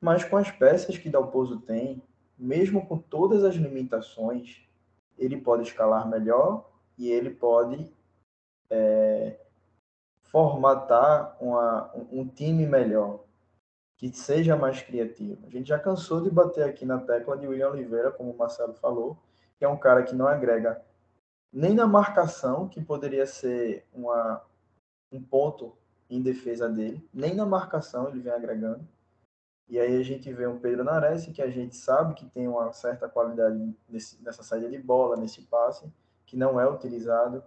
Mas 0.00 0.22
com 0.22 0.36
as 0.36 0.48
peças 0.52 0.96
que 0.96 1.10
Dalpozo 1.10 1.58
tem, 1.62 2.00
mesmo 2.38 2.86
com 2.86 2.96
todas 2.96 3.42
as 3.42 3.56
limitações, 3.56 4.62
ele 5.18 5.40
pode 5.40 5.64
escalar 5.64 6.08
melhor 6.08 6.70
e 6.96 7.10
ele 7.10 7.30
pode 7.30 7.92
é, 8.70 9.40
formatar 10.22 11.36
uma, 11.40 11.90
um 12.12 12.24
time 12.28 12.64
melhor, 12.64 13.24
que 13.96 14.08
seja 14.12 14.54
mais 14.54 14.80
criativo. 14.80 15.44
A 15.48 15.50
gente 15.50 15.66
já 15.66 15.80
cansou 15.80 16.20
de 16.20 16.30
bater 16.30 16.62
aqui 16.62 16.84
na 16.84 16.98
tecla 16.98 17.36
de 17.36 17.48
William 17.48 17.70
Oliveira, 17.70 18.12
como 18.12 18.30
o 18.30 18.38
Marcelo 18.38 18.74
falou, 18.74 19.18
que 19.58 19.64
é 19.64 19.68
um 19.68 19.76
cara 19.76 20.04
que 20.04 20.14
não 20.14 20.28
agrega 20.28 20.80
nem 21.54 21.72
na 21.72 21.86
marcação, 21.86 22.68
que 22.68 22.82
poderia 22.82 23.26
ser 23.26 23.86
uma, 23.94 24.44
um 25.12 25.22
ponto 25.22 25.72
em 26.10 26.20
defesa 26.20 26.68
dele, 26.68 27.08
nem 27.14 27.32
na 27.32 27.46
marcação 27.46 28.08
ele 28.08 28.20
vem 28.20 28.32
agregando. 28.32 28.86
E 29.68 29.78
aí 29.78 29.96
a 29.96 30.02
gente 30.02 30.30
vê 30.32 30.46
um 30.46 30.58
Pedro 30.58 30.84
Nares, 30.84 31.26
que 31.26 31.40
a 31.40 31.48
gente 31.48 31.76
sabe 31.76 32.14
que 32.14 32.26
tem 32.26 32.48
uma 32.48 32.72
certa 32.72 33.08
qualidade 33.08 33.74
nesse, 33.88 34.22
nessa 34.22 34.42
saída 34.42 34.68
de 34.68 34.78
bola, 34.78 35.16
nesse 35.16 35.42
passe, 35.42 35.90
que 36.26 36.36
não 36.36 36.60
é 36.60 36.68
utilizado. 36.68 37.42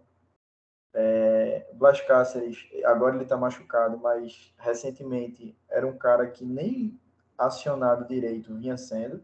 É, 0.93 1.70
Blas 1.74 2.01
Cáceres, 2.01 2.66
agora 2.86 3.16
ele 3.16 3.24
está 3.24 3.38
machucado, 3.38 3.97
mas 3.99 4.51
recentemente 4.58 5.55
era 5.70 5.86
um 5.86 5.95
cara 5.97 6.28
que 6.28 6.45
nem 6.45 6.99
acionado 7.38 8.08
direito 8.08 8.55
vinha 8.55 8.78
sendo. 8.78 9.24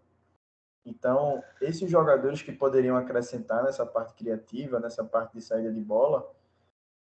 Então, 0.86 1.42
esses 1.62 1.90
jogadores 1.90 2.42
que 2.42 2.52
poderiam 2.52 2.98
acrescentar 2.98 3.64
nessa 3.64 3.86
parte 3.86 4.14
criativa, 4.14 4.80
nessa 4.80 5.04
parte 5.04 5.34
de 5.34 5.42
saída 5.42 5.72
de 5.72 5.82
bola, 5.82 6.30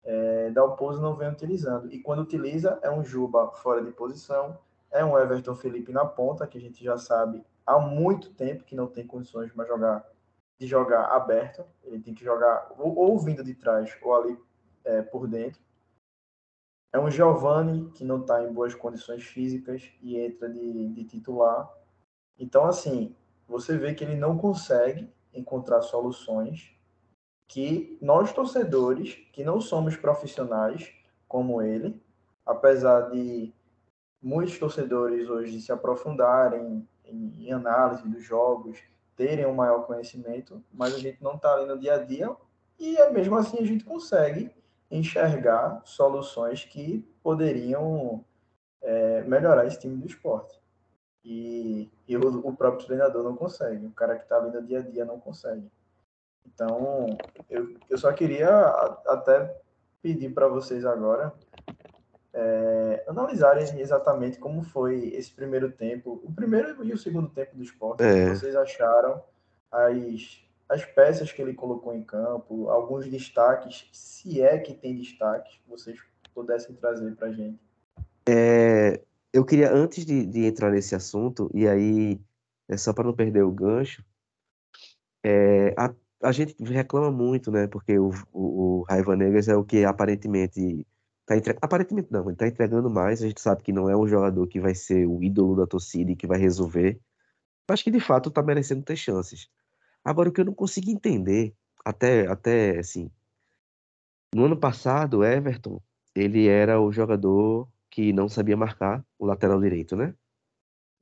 é, 0.03 0.49
Dalpozo 0.51 1.01
não 1.01 1.15
vem 1.15 1.29
utilizando. 1.29 1.91
E 1.91 1.99
quando 1.99 2.21
utiliza, 2.21 2.79
é 2.81 2.89
um 2.89 3.03
Juba 3.03 3.51
fora 3.51 3.83
de 3.83 3.91
posição, 3.91 4.57
é 4.91 5.03
um 5.03 5.17
Everton 5.17 5.55
Felipe 5.55 5.91
na 5.91 6.05
ponta, 6.05 6.47
que 6.47 6.57
a 6.57 6.61
gente 6.61 6.83
já 6.83 6.97
sabe 6.97 7.43
há 7.65 7.79
muito 7.79 8.33
tempo 8.33 8.63
que 8.63 8.75
não 8.75 8.87
tem 8.87 9.05
condições 9.05 9.51
de 9.51 9.65
jogar, 9.65 10.07
de 10.59 10.67
jogar 10.67 11.05
aberto. 11.07 11.65
Ele 11.83 11.99
tem 11.99 12.13
que 12.13 12.23
jogar 12.23 12.71
ou, 12.77 12.95
ou 12.95 13.19
vindo 13.19 13.43
de 13.43 13.55
trás 13.55 13.97
ou 14.01 14.15
ali 14.15 14.37
é, 14.85 15.01
por 15.01 15.27
dentro. 15.27 15.61
É 16.93 16.99
um 16.99 17.09
Giovani 17.09 17.89
que 17.91 18.03
não 18.05 18.21
está 18.21 18.43
em 18.43 18.53
boas 18.53 18.75
condições 18.75 19.23
físicas 19.23 19.91
e 19.99 20.15
entra 20.15 20.47
de, 20.47 20.89
de 20.89 21.03
titular. 21.05 21.67
Então, 22.37 22.65
assim, 22.65 23.15
você 23.47 23.77
vê 23.77 23.93
que 23.93 24.03
ele 24.03 24.15
não 24.15 24.37
consegue 24.37 25.11
encontrar 25.33 25.81
soluções 25.81 26.73
que 27.47 27.97
nós 28.01 28.31
torcedores, 28.33 29.15
que 29.31 29.43
não 29.43 29.59
somos 29.61 29.95
profissionais 29.95 30.93
como 31.27 31.61
ele, 31.61 32.01
apesar 32.45 33.09
de 33.11 33.53
muitos 34.21 34.57
torcedores 34.57 35.29
hoje 35.29 35.61
se 35.61 35.71
aprofundarem 35.71 36.87
em, 37.03 37.47
em 37.47 37.51
análise 37.51 38.07
dos 38.07 38.23
jogos, 38.23 38.79
terem 39.15 39.45
um 39.45 39.53
maior 39.53 39.85
conhecimento, 39.85 40.63
mas 40.73 40.95
a 40.95 40.99
gente 40.99 41.21
não 41.21 41.35
está 41.35 41.53
ali 41.53 41.67
no 41.67 41.77
dia 41.77 41.95
a 41.95 42.03
dia 42.03 42.35
e 42.79 42.97
é 42.97 43.11
mesmo 43.11 43.35
assim 43.35 43.59
a 43.59 43.65
gente 43.65 43.83
consegue 43.83 44.51
enxergar 44.89 45.81
soluções 45.85 46.65
que 46.65 47.07
poderiam 47.21 48.23
é, 48.81 49.21
melhorar 49.23 49.65
esse 49.65 49.79
time 49.79 49.97
do 49.97 50.07
esporte. 50.07 50.62
E, 51.23 51.89
e 52.07 52.17
o, 52.17 52.47
o, 52.47 52.55
próprio 52.55 52.85
treinador 52.85 53.23
não 53.23 53.35
consegue, 53.35 53.85
o 53.85 53.91
cara 53.91 54.17
que 54.17 54.23
está 54.23 54.37
ali 54.37 54.51
no 54.51 54.61
dia 54.61 54.79
a 54.79 54.81
dia 54.81 55.05
não 55.05 55.19
consegue. 55.19 55.71
Então, 56.45 57.17
eu, 57.49 57.77
eu 57.89 57.97
só 57.97 58.11
queria 58.11 58.49
até 59.07 59.57
pedir 60.01 60.33
para 60.33 60.49
vocês 60.49 60.85
agora 60.85 61.33
é, 62.33 63.05
analisarem 63.07 63.63
exatamente 63.79 64.39
como 64.39 64.63
foi 64.63 65.09
esse 65.09 65.31
primeiro 65.31 65.71
tempo, 65.71 66.19
o 66.23 66.33
primeiro 66.33 66.83
e 66.83 66.91
o 66.91 66.97
segundo 66.97 67.29
tempo 67.29 67.55
do 67.55 67.63
esporte, 67.63 68.03
é. 68.03 68.25
que 68.25 68.35
vocês 68.35 68.55
acharam, 68.55 69.23
as, 69.71 70.43
as 70.67 70.83
peças 70.83 71.31
que 71.31 71.41
ele 71.41 71.53
colocou 71.53 71.93
em 71.93 72.03
campo, 72.03 72.69
alguns 72.69 73.07
destaques, 73.07 73.87
se 73.91 74.41
é 74.41 74.57
que 74.57 74.73
tem 74.73 74.95
destaques, 74.95 75.59
vocês 75.67 75.99
pudessem 76.33 76.75
trazer 76.75 77.15
para 77.15 77.27
a 77.27 77.31
gente. 77.31 77.59
É, 78.27 78.99
eu 79.33 79.43
queria, 79.43 79.73
antes 79.73 80.05
de, 80.05 80.25
de, 80.25 80.45
entrar 80.45 80.71
nesse 80.71 80.95
assunto, 80.95 81.49
e 81.53 81.67
aí, 81.67 82.21
é 82.67 82.77
só 82.77 82.93
para 82.93 83.05
não 83.05 83.13
perder 83.13 83.43
o 83.43 83.51
gancho, 83.51 84.05
é, 85.23 85.73
a, 85.77 85.93
a 86.21 86.31
gente 86.31 86.55
reclama 86.63 87.11
muito, 87.11 87.51
né? 87.51 87.67
Porque 87.67 87.97
o, 87.97 88.11
o, 88.31 88.79
o 88.79 88.81
Raiva 88.83 89.15
é 89.15 89.55
o 89.55 89.63
que 89.63 89.83
aparentemente 89.85 90.85
tá 91.25 91.37
entre... 91.37 91.57
aparentemente 91.61 92.11
não, 92.11 92.27
ele 92.29 92.35
tá 92.37 92.47
entregando 92.47 92.89
mais. 92.89 93.21
A 93.23 93.27
gente 93.27 93.41
sabe 93.41 93.63
que 93.63 93.73
não 93.73 93.89
é 93.89 93.97
um 93.97 94.07
jogador 94.07 94.47
que 94.47 94.59
vai 94.59 94.75
ser 94.75 95.07
o 95.07 95.23
ídolo 95.23 95.55
da 95.55 95.67
torcida 95.67 96.11
e 96.11 96.15
que 96.15 96.27
vai 96.27 96.39
resolver, 96.39 96.99
mas 97.69 97.81
que 97.81 97.91
de 97.91 97.99
fato 97.99 98.31
tá 98.31 98.43
merecendo 98.43 98.83
ter 98.83 98.95
chances. 98.95 99.49
Agora, 100.03 100.29
o 100.29 100.31
que 100.33 100.41
eu 100.41 100.45
não 100.45 100.53
consigo 100.53 100.89
entender, 100.91 101.55
até, 101.85 102.27
até 102.27 102.79
assim, 102.79 103.09
no 104.33 104.45
ano 104.45 104.57
passado, 104.57 105.23
Everton, 105.23 105.81
ele 106.15 106.47
era 106.47 106.79
o 106.81 106.91
jogador 106.91 107.67
que 107.93 108.11
não 108.11 108.27
sabia 108.27 108.57
marcar 108.57 109.05
o 109.19 109.25
lateral 109.27 109.61
direito, 109.61 109.95
né? 109.95 110.15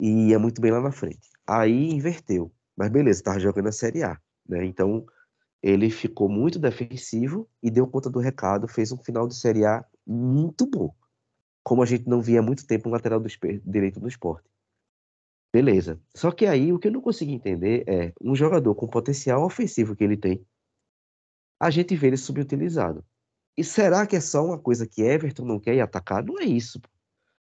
E 0.02 0.28
ia 0.30 0.38
muito 0.38 0.60
bem 0.60 0.72
lá 0.72 0.82
na 0.82 0.92
frente. 0.92 1.30
Aí 1.48 1.90
inverteu. 1.90 2.54
Mas 2.76 2.90
beleza, 2.90 3.24
tava 3.24 3.40
jogando 3.40 3.70
a 3.70 3.72
Série 3.72 4.04
A, 4.04 4.20
né? 4.46 4.66
Então, 4.66 5.06
ele 5.64 5.90
ficou 5.90 6.28
muito 6.28 6.60
defensivo 6.60 7.50
e 7.64 7.72
deu 7.72 7.88
conta 7.88 8.10
do 8.10 8.20
recado, 8.20 8.68
fez 8.68 8.92
um 8.92 8.98
final 8.98 9.26
de 9.26 9.36
Série 9.36 9.64
A 9.64 9.86
muito 10.06 10.70
bom. 10.70 10.94
Como 11.64 11.82
a 11.82 11.86
gente 11.86 12.10
não 12.10 12.22
via 12.22 12.40
há 12.40 12.44
muito 12.44 12.68
tempo 12.68 12.90
um 12.90 12.92
lateral 12.92 13.22
do 13.22 13.30
direito 13.66 13.98
do 13.98 14.10
esporte. 14.10 14.50
Beleza. 15.54 15.98
Só 16.14 16.30
que 16.30 16.46
aí 16.46 16.74
o 16.74 16.80
que 16.80 16.90
eu 16.90 16.92
não 16.92 17.02
consigo 17.02 17.32
entender 17.32 17.86
é 17.88 18.14
um 18.22 18.36
jogador 18.36 18.76
com 18.76 18.86
potencial 18.86 19.46
ofensivo 19.46 19.96
que 19.96 20.04
ele 20.04 20.18
tem, 20.18 20.46
a 21.58 21.70
gente 21.70 21.96
vê 21.96 22.08
ele 22.08 22.18
subutilizado. 22.18 23.06
E 23.58 23.64
será 23.64 24.08
que 24.08 24.16
é 24.16 24.22
só 24.22 24.46
uma 24.46 24.58
coisa 24.58 24.88
que 24.88 25.02
Everton 25.02 25.46
não 25.46 25.60
quer 25.60 25.80
atacar? 25.82 26.24
Não 26.24 26.40
é 26.40 26.46
isso. 26.46 26.80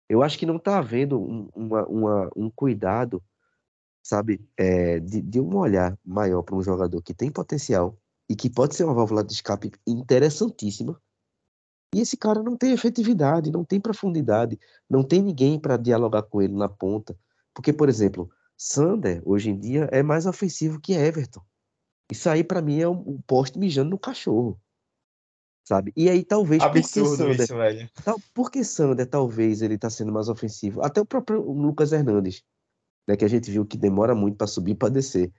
Eu 0.09 0.23
acho 0.23 0.39
que 0.39 0.47
não 0.47 0.57
está 0.57 0.79
havendo 0.79 1.21
um, 1.21 1.49
uma, 1.55 1.87
uma, 1.87 2.31
um 2.37 2.51
cuidado, 2.51 3.23
sabe, 4.03 4.47
é, 4.57 5.01
de, 5.01 5.23
de 5.23 5.41
um 5.41 5.57
olhar 5.57 5.99
maior 6.05 6.43
para 6.43 6.55
um 6.55 6.63
jogador 6.63 7.01
que 7.03 7.15
tem 7.15 7.31
potencial 7.31 7.99
e 8.29 8.37
que 8.37 8.51
pode 8.51 8.75
ser 8.75 8.85
uma 8.85 8.95
válvula 8.95 9.25
de 9.25 9.33
escape 9.33 9.73
interessantíssima. 9.87 11.01
E 11.95 12.01
esse 12.01 12.17
cara 12.17 12.43
não 12.43 12.57
tem 12.57 12.73
efetividade, 12.73 13.51
não 13.51 13.65
tem 13.65 13.81
profundidade, 13.81 14.59
não 14.91 15.03
tem 15.03 15.23
ninguém 15.23 15.59
para 15.59 15.77
dialogar 15.77 16.23
com 16.23 16.43
ele 16.43 16.55
na 16.55 16.69
ponta. 16.69 17.17
Porque, 17.55 17.73
por 17.73 17.89
exemplo, 17.89 18.29
Sander, 18.57 19.23
hoje 19.25 19.51
em 19.51 19.59
dia, 19.59 19.89
é 19.93 20.03
mais 20.03 20.27
ofensivo 20.27 20.81
que 20.81 20.93
Everton. 20.93 21.41
Isso 22.11 22.29
aí, 22.29 22.45
para 22.45 22.61
mim, 22.61 22.81
é 22.81 22.89
um 22.89 23.21
poste 23.27 23.59
mijando 23.59 23.91
no 23.91 23.99
cachorro. 23.99 24.61
Sabe? 25.65 25.93
E 25.97 26.11
aí, 26.11 26.23
talvez. 26.23 26.63
Absurdo 26.63 27.17
Sander, 27.17 27.41
isso, 27.41 27.57
velho. 27.57 27.91
Tal, 28.05 28.21
porque 28.35 28.63
Sander, 28.63 29.07
talvez, 29.07 29.63
ele 29.63 29.79
tá 29.79 29.89
sendo 29.89 30.13
mais 30.13 30.29
ofensivo. 30.29 30.83
Até 30.83 31.01
o 31.01 31.07
próprio 31.07 31.41
Lucas 31.41 31.93
Hernandes, 31.93 32.43
né, 33.09 33.17
que 33.17 33.25
a 33.25 33.29
gente 33.29 33.51
viu 33.51 33.65
que 33.65 33.79
demora 33.79 34.15
muito 34.15 34.37
para 34.37 34.47
subir 34.47 34.75
para 34.75 34.91
descer. 34.91 35.33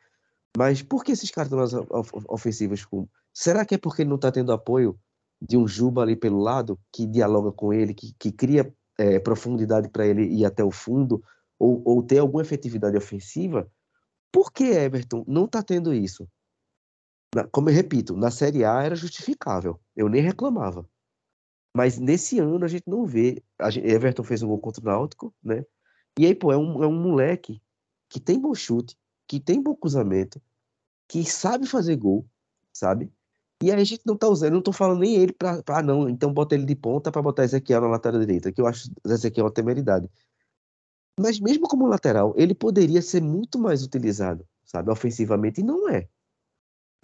Mas 0.58 0.82
por 0.82 1.04
que 1.04 1.12
esses 1.12 1.30
caras 1.30 1.52
estão 1.52 1.86
mais 1.90 2.10
ofensivos? 2.28 2.84
Com... 2.86 3.08
Será 3.34 3.66
que 3.66 3.76
é 3.76 3.78
porque 3.78 4.02
ele 4.02 4.10
não 4.10 4.18
tá 4.18 4.32
tendo 4.32 4.52
apoio 4.52 4.98
de 5.42 5.58
um 5.58 5.68
Juba 5.68 6.02
ali 6.02 6.16
pelo 6.16 6.40
lado, 6.40 6.80
que 6.92 7.06
dialoga 7.06 7.52
com 7.52 7.72
ele, 7.72 7.94
que, 7.94 8.16
que 8.18 8.32
cria 8.32 8.74
é, 8.98 9.20
profundidade 9.20 9.90
para 9.90 10.08
ele 10.08 10.24
ir 10.24 10.46
até 10.46 10.64
o 10.64 10.72
fundo? 10.72 11.22
ou, 11.60 11.82
ou 11.86 12.04
ter 12.04 12.20
alguma 12.20 12.44
efetividade 12.44 12.98
ofensiva, 12.98 13.70
por 14.32 14.52
que 14.52 14.64
Everton 14.64 15.24
não 15.28 15.46
está 15.46 15.64
tendo 15.64 15.94
isso? 15.94 16.28
Na, 17.36 17.46
como 17.46 17.70
eu 17.70 17.74
repito, 17.74 18.16
na 18.16 18.32
Série 18.32 18.64
A 18.64 18.82
era 18.82 18.96
justificável, 18.96 19.78
eu 19.94 20.08
nem 20.08 20.22
reclamava. 20.22 20.88
Mas 21.76 22.00
nesse 22.00 22.40
ano 22.40 22.64
a 22.64 22.68
gente 22.70 22.86
não 22.88 23.06
vê. 23.06 23.44
Gente, 23.70 23.86
Everton 23.86 24.24
fez 24.24 24.42
um 24.42 24.48
gol 24.48 24.60
contra 24.60 24.82
o 24.82 24.86
Náutico, 24.86 25.36
né? 25.44 25.66
E 26.18 26.26
aí, 26.26 26.34
pô, 26.34 26.54
é 26.54 26.58
um, 26.58 26.82
é 26.82 26.88
um 26.88 26.98
moleque 26.98 27.62
que 28.08 28.22
tem 28.22 28.40
bom 28.40 28.56
chute, 28.56 28.98
que 29.28 29.38
tem 29.38 29.62
bom 29.62 29.76
cruzamento, 29.76 30.42
que 31.10 31.26
sabe 31.26 31.68
fazer 31.68 31.98
gol, 31.98 32.26
sabe? 32.72 33.12
E 33.62 33.70
aí 33.70 33.82
a 33.82 33.84
gente 33.84 34.04
não 34.06 34.16
tá 34.16 34.30
usando, 34.30 34.54
não 34.54 34.62
tô 34.62 34.72
falando 34.72 35.02
nem 35.02 35.16
ele 35.16 35.34
pra, 35.34 35.62
pra 35.62 35.80
ah, 35.80 35.84
não, 35.84 36.08
então 36.08 36.34
bota 36.34 36.56
ele 36.56 36.64
de 36.66 36.76
ponta 36.76 37.12
para 37.12 37.22
botar 37.22 37.44
Ezequiel 37.44 37.82
na 37.82 37.88
lateral 37.88 38.22
direita, 38.22 38.50
que 38.50 38.62
eu 38.62 38.68
acho 38.68 38.90
Ezequiel 39.06 39.46
uma 39.46 39.54
temeridade. 39.54 40.10
Mas 41.20 41.38
mesmo 41.38 41.68
como 41.68 41.86
lateral, 41.86 42.34
ele 42.38 42.56
poderia 42.56 43.02
ser 43.02 43.22
muito 43.22 43.60
mais 43.60 43.84
utilizado, 43.84 44.48
sabe, 44.64 44.90
ofensivamente, 44.90 45.60
e 45.60 45.64
não 45.66 45.90
é. 45.90 46.08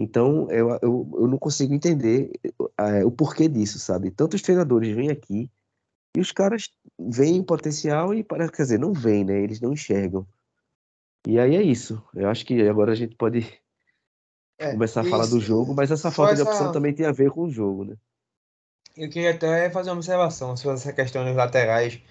Então, 0.02 0.50
eu, 0.50 0.70
eu, 0.82 1.10
eu 1.14 1.28
não 1.28 1.38
consigo 1.38 1.74
entender 1.74 2.32
é, 2.78 3.06
o 3.06 3.12
porquê 3.12 3.48
disso, 3.48 3.78
sabe? 3.78 4.10
Tantos 4.10 4.42
treinadores 4.42 4.96
vêm 4.96 5.10
aqui 5.10 5.50
e 6.18 6.20
os 6.20 6.32
caras 6.32 6.70
veem 7.00 7.44
potencial 7.44 8.14
e 8.14 8.24
parece, 8.24 8.52
quer 8.52 8.64
dizer, 8.64 8.80
não 8.80 8.94
veem, 8.94 9.24
né? 9.24 9.40
Eles 9.40 9.62
não 9.62 9.74
enxergam. 9.74 10.26
E 11.28 11.40
aí 11.40 11.56
é 11.56 11.62
isso. 11.62 12.04
Eu 12.16 12.30
acho 12.30 12.46
que 12.46 12.68
agora 12.68 12.94
a 12.94 12.96
gente 12.96 13.16
pode 13.16 13.48
é, 14.58 14.72
começar 14.72 15.02
a 15.02 15.04
falar 15.04 15.28
do 15.28 15.40
jogo, 15.40 15.76
mas 15.76 15.92
essa 15.92 16.10
falta 16.10 16.34
essa... 16.34 16.44
de 16.44 16.50
opção 16.50 16.72
também 16.72 16.94
tem 16.94 17.06
a 17.06 17.12
ver 17.12 17.30
com 17.30 17.44
o 17.44 17.52
jogo, 17.52 17.86
né? 17.86 17.96
Eu 18.98 19.10
queria 19.10 19.32
até 19.32 19.70
fazer 19.70 19.92
uma 19.92 19.98
observação 19.98 20.58
sobre 20.58 20.78
essa 20.78 20.92
questão 20.92 21.24
dos 21.24 21.36
laterais 21.36 22.02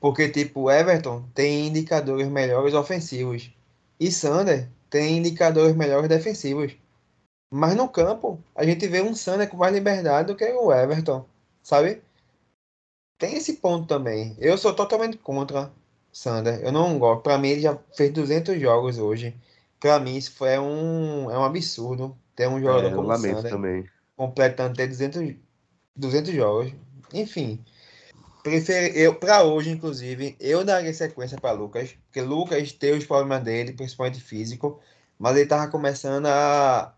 porque, 0.00 0.28
tipo, 0.28 0.70
Everton 0.70 1.24
tem 1.34 1.68
indicadores 1.68 2.28
melhores 2.28 2.74
ofensivos. 2.74 3.50
E 3.98 4.12
Sander 4.12 4.68
tem 4.90 5.16
indicadores 5.16 5.74
melhores 5.74 6.10
defensivos. 6.10 6.76
Mas 7.56 7.76
no 7.76 7.88
campo, 7.88 8.42
a 8.52 8.64
gente 8.64 8.84
vê 8.88 9.00
um 9.00 9.14
Sander 9.14 9.48
com 9.48 9.56
mais 9.56 9.72
liberdade 9.72 10.26
do 10.26 10.34
que 10.34 10.44
o 10.44 10.72
Everton, 10.72 11.24
sabe? 11.62 12.02
Tem 13.16 13.36
esse 13.36 13.52
ponto 13.58 13.86
também. 13.86 14.34
Eu 14.40 14.58
sou 14.58 14.74
totalmente 14.74 15.16
contra 15.18 15.70
Sander. 16.12 16.58
Eu 16.64 16.72
não 16.72 16.98
gosto. 16.98 17.22
Para 17.22 17.38
mim, 17.38 17.50
ele 17.50 17.60
já 17.60 17.78
fez 17.96 18.12
200 18.12 18.60
jogos 18.60 18.98
hoje. 18.98 19.36
Para 19.78 20.00
mim, 20.00 20.16
isso 20.16 20.32
foi 20.32 20.58
um, 20.58 21.30
é 21.30 21.38
um 21.38 21.44
absurdo 21.44 22.18
ter 22.34 22.48
um 22.48 22.58
jogador 22.60 22.88
é, 22.88 22.92
como 22.92 23.16
Sander 23.16 23.48
também. 23.48 23.88
completando 24.16 24.74
ter 24.74 24.88
200, 24.88 25.36
200 25.94 26.34
jogos. 26.34 26.72
Enfim, 27.12 27.64
preferi, 28.42 28.98
eu 28.98 29.14
para 29.14 29.44
hoje, 29.44 29.70
inclusive, 29.70 30.36
eu 30.40 30.64
daria 30.64 30.92
sequência 30.92 31.38
para 31.40 31.52
Lucas, 31.52 31.96
porque 32.06 32.20
Lucas 32.20 32.72
tem 32.72 32.98
os 32.98 33.06
problemas 33.06 33.44
dele, 33.44 33.74
principalmente 33.74 34.20
físico, 34.20 34.80
mas 35.16 35.36
ele 35.36 35.46
tava 35.46 35.70
começando 35.70 36.26
a 36.26 36.92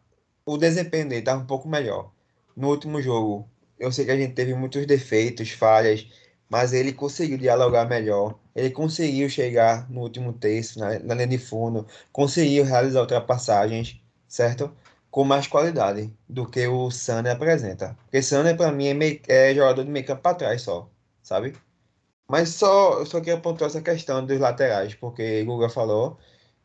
o 0.46 0.56
desempenho 0.56 1.08
dele 1.08 1.22
tava 1.22 1.42
um 1.42 1.46
pouco 1.46 1.68
melhor. 1.68 2.12
No 2.56 2.68
último 2.70 3.02
jogo, 3.02 3.48
eu 3.78 3.92
sei 3.92 4.04
que 4.06 4.12
a 4.12 4.16
gente 4.16 4.34
teve 4.34 4.54
muitos 4.54 4.86
defeitos, 4.86 5.50
falhas, 5.50 6.06
mas 6.48 6.72
ele 6.72 6.92
conseguiu 6.92 7.36
dialogar 7.36 7.86
melhor. 7.86 8.38
Ele 8.54 8.70
conseguiu 8.70 9.28
chegar 9.28 9.90
no 9.90 10.00
último 10.02 10.32
terço, 10.32 10.78
na, 10.78 10.98
na 11.00 11.14
linha 11.14 11.26
de 11.26 11.38
fundo, 11.38 11.86
conseguiu 12.12 12.64
realizar 12.64 13.00
ultrapassagens, 13.00 14.00
certo? 14.28 14.72
Com 15.10 15.24
mais 15.24 15.46
qualidade 15.46 16.12
do 16.28 16.48
que 16.48 16.66
o 16.66 16.90
Sander 16.90 17.32
apresenta. 17.32 17.96
Porque 18.04 18.22
Sander, 18.22 18.56
para 18.56 18.72
mim, 18.72 18.86
é, 18.86 18.94
meio, 18.94 19.20
é 19.28 19.54
jogador 19.54 19.84
de 19.84 19.90
meio 19.90 20.06
campo 20.06 20.22
para 20.22 20.36
trás 20.36 20.62
só, 20.62 20.88
sabe? 21.22 21.54
Mas 22.28 22.50
só, 22.50 23.00
eu 23.00 23.06
só 23.06 23.20
queria 23.20 23.40
pontuar 23.40 23.70
essa 23.70 23.82
questão 23.82 24.24
dos 24.24 24.38
laterais, 24.38 24.94
porque 24.94 25.42
o 25.42 25.46
Guga 25.46 25.68
falou. 25.68 26.18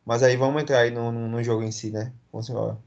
Mas 0.04 0.22
aí 0.22 0.36
vamos 0.36 0.62
entrar 0.62 0.80
aí 0.80 0.90
no, 0.90 1.12
no, 1.12 1.28
no 1.28 1.42
jogo 1.42 1.62
em 1.62 1.72
si, 1.72 1.90
né? 1.90 2.12
Vamos 2.32 2.48
embora. 2.48 2.78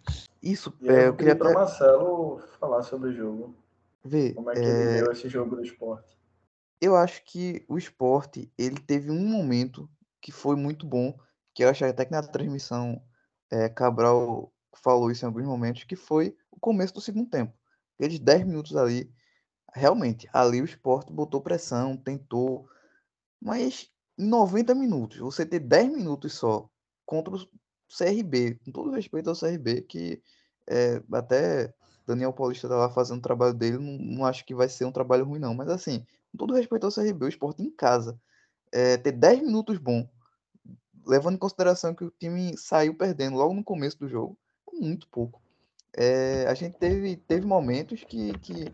Isso, 0.42 0.74
E 0.82 0.88
eu, 0.88 0.96
é, 0.96 1.08
eu 1.08 1.16
queria 1.16 1.36
para 1.36 1.54
Marcelo 1.54 2.40
falar 2.60 2.84
sobre 2.84 3.10
o 3.10 3.14
jogo. 3.14 3.56
ver. 4.04 4.34
Como 4.34 4.52
é 4.52 4.54
que 4.54 4.60
é, 4.60 4.64
ele 4.64 5.02
deu 5.02 5.12
esse 5.12 5.30
jogo 5.30 5.56
do 5.56 5.64
esporte? 5.64 6.16
eu 6.86 6.96
acho 6.96 7.24
que 7.24 7.66
o 7.68 7.78
esporte 7.78 8.52
ele 8.58 8.80
teve 8.80 9.10
um 9.10 9.28
momento 9.28 9.90
que 10.22 10.32
foi 10.32 10.56
muito 10.56 10.86
bom, 10.86 11.18
que 11.54 11.64
eu 11.64 11.70
achei 11.70 11.88
até 11.88 12.06
que 12.06 12.12
na 12.12 12.22
transmissão 12.22 13.02
é, 13.52 13.70
Cabral 13.70 14.54
falou 14.76 15.10
isso 15.10 15.26
em 15.26 15.28
alguns 15.28 15.46
momentos, 15.46 15.84
que 15.84 15.96
foi 15.96 16.36
o 16.52 16.60
começo 16.60 16.94
do 16.94 17.02
segundo 17.02 17.30
tempo. 17.30 17.54
Aqueles 17.96 18.20
10 18.20 18.46
minutos 18.46 18.76
ali, 18.76 19.12
realmente, 19.74 20.30
ali 20.34 20.62
o 20.62 20.66
esporte 20.66 21.14
botou 21.14 21.42
pressão, 21.42 21.96
tentou, 21.96 22.68
mas 23.42 23.90
em 24.18 24.28
90 24.28 24.76
minutos, 24.76 25.18
você 25.20 25.46
ter 25.46 25.60
10 25.60 25.90
minutos 25.92 26.34
só 26.34 26.70
contra 27.06 27.36
o 27.36 27.48
CRB, 27.96 28.60
com 28.64 28.72
todo 28.72 28.92
respeito 28.92 29.30
ao 29.30 29.36
CRB, 29.36 29.82
que 29.82 30.22
é, 30.68 31.02
até 31.12 31.74
Daniel 32.06 32.34
Paulista 32.34 32.68
tá 32.68 32.76
lá 32.76 32.90
fazendo 32.90 33.20
o 33.20 33.24
trabalho 33.24 33.54
dele, 33.54 33.78
não, 33.78 33.98
não 33.98 34.26
acho 34.26 34.46
que 34.46 34.56
vai 34.56 34.70
ser 34.70 34.86
um 34.86 34.92
trabalho 34.92 35.26
ruim, 35.26 35.40
não. 35.40 35.54
Mas 35.54 35.70
assim, 35.70 36.06
com 36.32 36.38
todo 36.38 36.54
respeito 36.54 36.86
ao 36.86 36.92
CRB, 36.92 37.26
o 37.26 37.30
esporte 37.30 37.62
em 37.62 37.72
casa, 37.72 38.20
é, 38.72 38.98
ter 38.98 39.12
10 39.12 39.42
minutos 39.42 39.78
bom, 39.78 40.08
levando 41.06 41.36
em 41.36 41.40
consideração 41.40 41.94
que 41.94 42.04
o 42.04 42.12
time 42.12 42.58
saiu 42.58 42.96
perdendo 42.96 43.38
logo 43.38 43.54
no 43.54 43.64
começo 43.64 44.00
do 44.00 44.08
jogo, 44.08 44.38
é 44.74 44.76
muito 44.76 45.08
pouco. 45.08 45.42
É, 45.98 46.46
a 46.48 46.54
gente 46.54 46.78
teve, 46.78 47.16
teve 47.16 47.46
momentos 47.46 48.04
que, 48.04 48.38
que 48.40 48.66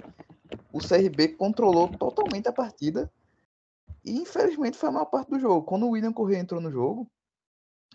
o 0.73 0.79
CRB 0.79 1.29
controlou 1.29 1.87
totalmente 1.87 2.47
a 2.47 2.53
partida 2.53 3.11
e 4.03 4.17
infelizmente 4.17 4.77
foi 4.77 4.89
a 4.89 4.91
maior 4.91 5.05
parte 5.05 5.29
do 5.29 5.39
jogo. 5.39 5.65
Quando 5.65 5.85
o 5.85 5.91
William 5.91 6.11
Corrêa 6.11 6.39
entrou 6.39 6.59
no 6.59 6.71
jogo, 6.71 7.07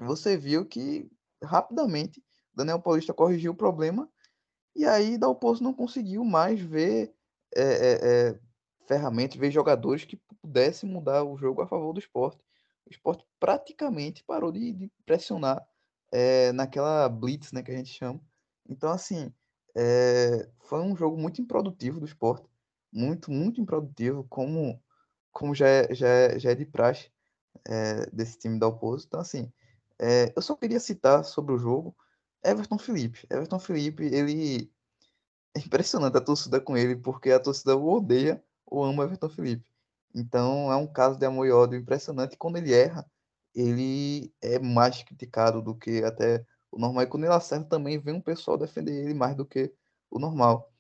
você 0.01 0.37
viu 0.37 0.67
que 0.67 1.11
rapidamente 1.43 2.23
Daniel 2.55 2.81
Paulista 2.81 3.15
corrigiu 3.15 3.53
o 3.53 3.57
problema 3.57 4.11
e 4.75 4.85
aí 4.85 5.17
Dalpozo 5.17 5.63
não 5.63 5.73
conseguiu 5.73 6.25
mais 6.25 6.61
ver 6.61 7.15
é, 7.55 7.63
é, 7.63 8.41
ferramentas, 8.87 9.39
ver 9.39 9.51
jogadores 9.51 10.05
que 10.05 10.21
pudessem 10.43 10.89
mudar 10.89 11.25
o 11.25 11.37
jogo 11.37 11.63
a 11.63 11.67
favor 11.67 11.93
do 11.93 11.99
esporte. 11.99 12.43
O 12.87 12.91
esporte 12.91 13.25
praticamente 13.41 14.23
parou 14.25 14.53
de, 14.53 14.73
de 14.73 14.93
pressionar 15.05 15.67
é, 16.13 16.53
naquela 16.53 17.09
blitz 17.09 17.53
né, 17.53 17.63
que 17.63 17.71
a 17.71 17.77
gente 17.77 17.93
chama. 17.93 18.21
Então, 18.69 18.91
assim, 18.91 19.33
foi 20.61 20.81
um 20.81 20.97
jogo 20.97 21.17
muito 21.17 21.41
improdutivo 21.41 22.01
do 22.01 22.07
esporte. 22.07 22.49
Muito, 22.93 23.31
muito 23.31 23.61
improdutivo, 23.61 24.25
como, 24.29 24.83
como 25.33 25.55
já, 25.55 25.69
é, 25.69 25.95
já, 25.95 26.09
é, 26.09 26.39
já 26.39 26.51
é 26.51 26.55
de 26.55 26.65
praxe 26.65 27.11
desse 28.13 28.39
time 28.39 28.59
da 28.59 28.69
Dalpozo. 28.69 29.07
Então, 29.07 29.21
assim, 29.21 29.53
é, 30.01 30.33
eu 30.37 30.43
só 30.43 30.55
queria 30.55 30.81
citar 30.81 31.25
sobre 31.25 31.55
o 31.55 31.59
jogo 31.59 31.97
Everton 32.45 32.79
Felipe. 32.79 33.27
Everton 33.31 33.59
Felipe, 33.59 34.05
ele. 34.05 34.71
É 35.55 35.61
impressionante 35.61 36.17
a 36.19 36.21
torcida 36.21 36.61
com 36.61 36.77
ele, 36.77 36.97
porque 36.97 37.31
a 37.31 37.41
torcida 37.41 37.77
o 37.77 37.89
odeia 37.89 38.43
ou 38.67 38.85
ama 38.85 39.05
Everton 39.05 39.29
Felipe. 39.29 39.71
Então 40.15 40.71
é 40.73 40.77
um 40.77 40.87
caso 40.87 41.19
de 41.19 41.27
amor 41.27 41.47
e 41.47 41.53
ódio 41.53 41.79
impressionante. 41.79 42.37
Quando 42.37 42.57
ele 42.59 42.73
erra, 42.75 43.07
ele 43.55 44.33
é 44.43 44.59
mais 44.59 45.03
criticado 45.03 45.63
do 45.63 45.75
que 45.75 46.05
até 46.05 46.45
o 46.71 46.79
normal. 46.79 47.05
E 47.05 47.07
quando 47.07 47.25
ele 47.25 47.33
acerta, 47.33 47.69
também 47.69 47.99
vem 47.99 48.15
um 48.15 48.21
pessoal 48.21 48.59
defender 48.59 48.93
ele 48.93 49.15
mais 49.15 49.35
do 49.37 49.47
que 49.47 49.73
o 50.11 50.19
normal. 50.19 50.71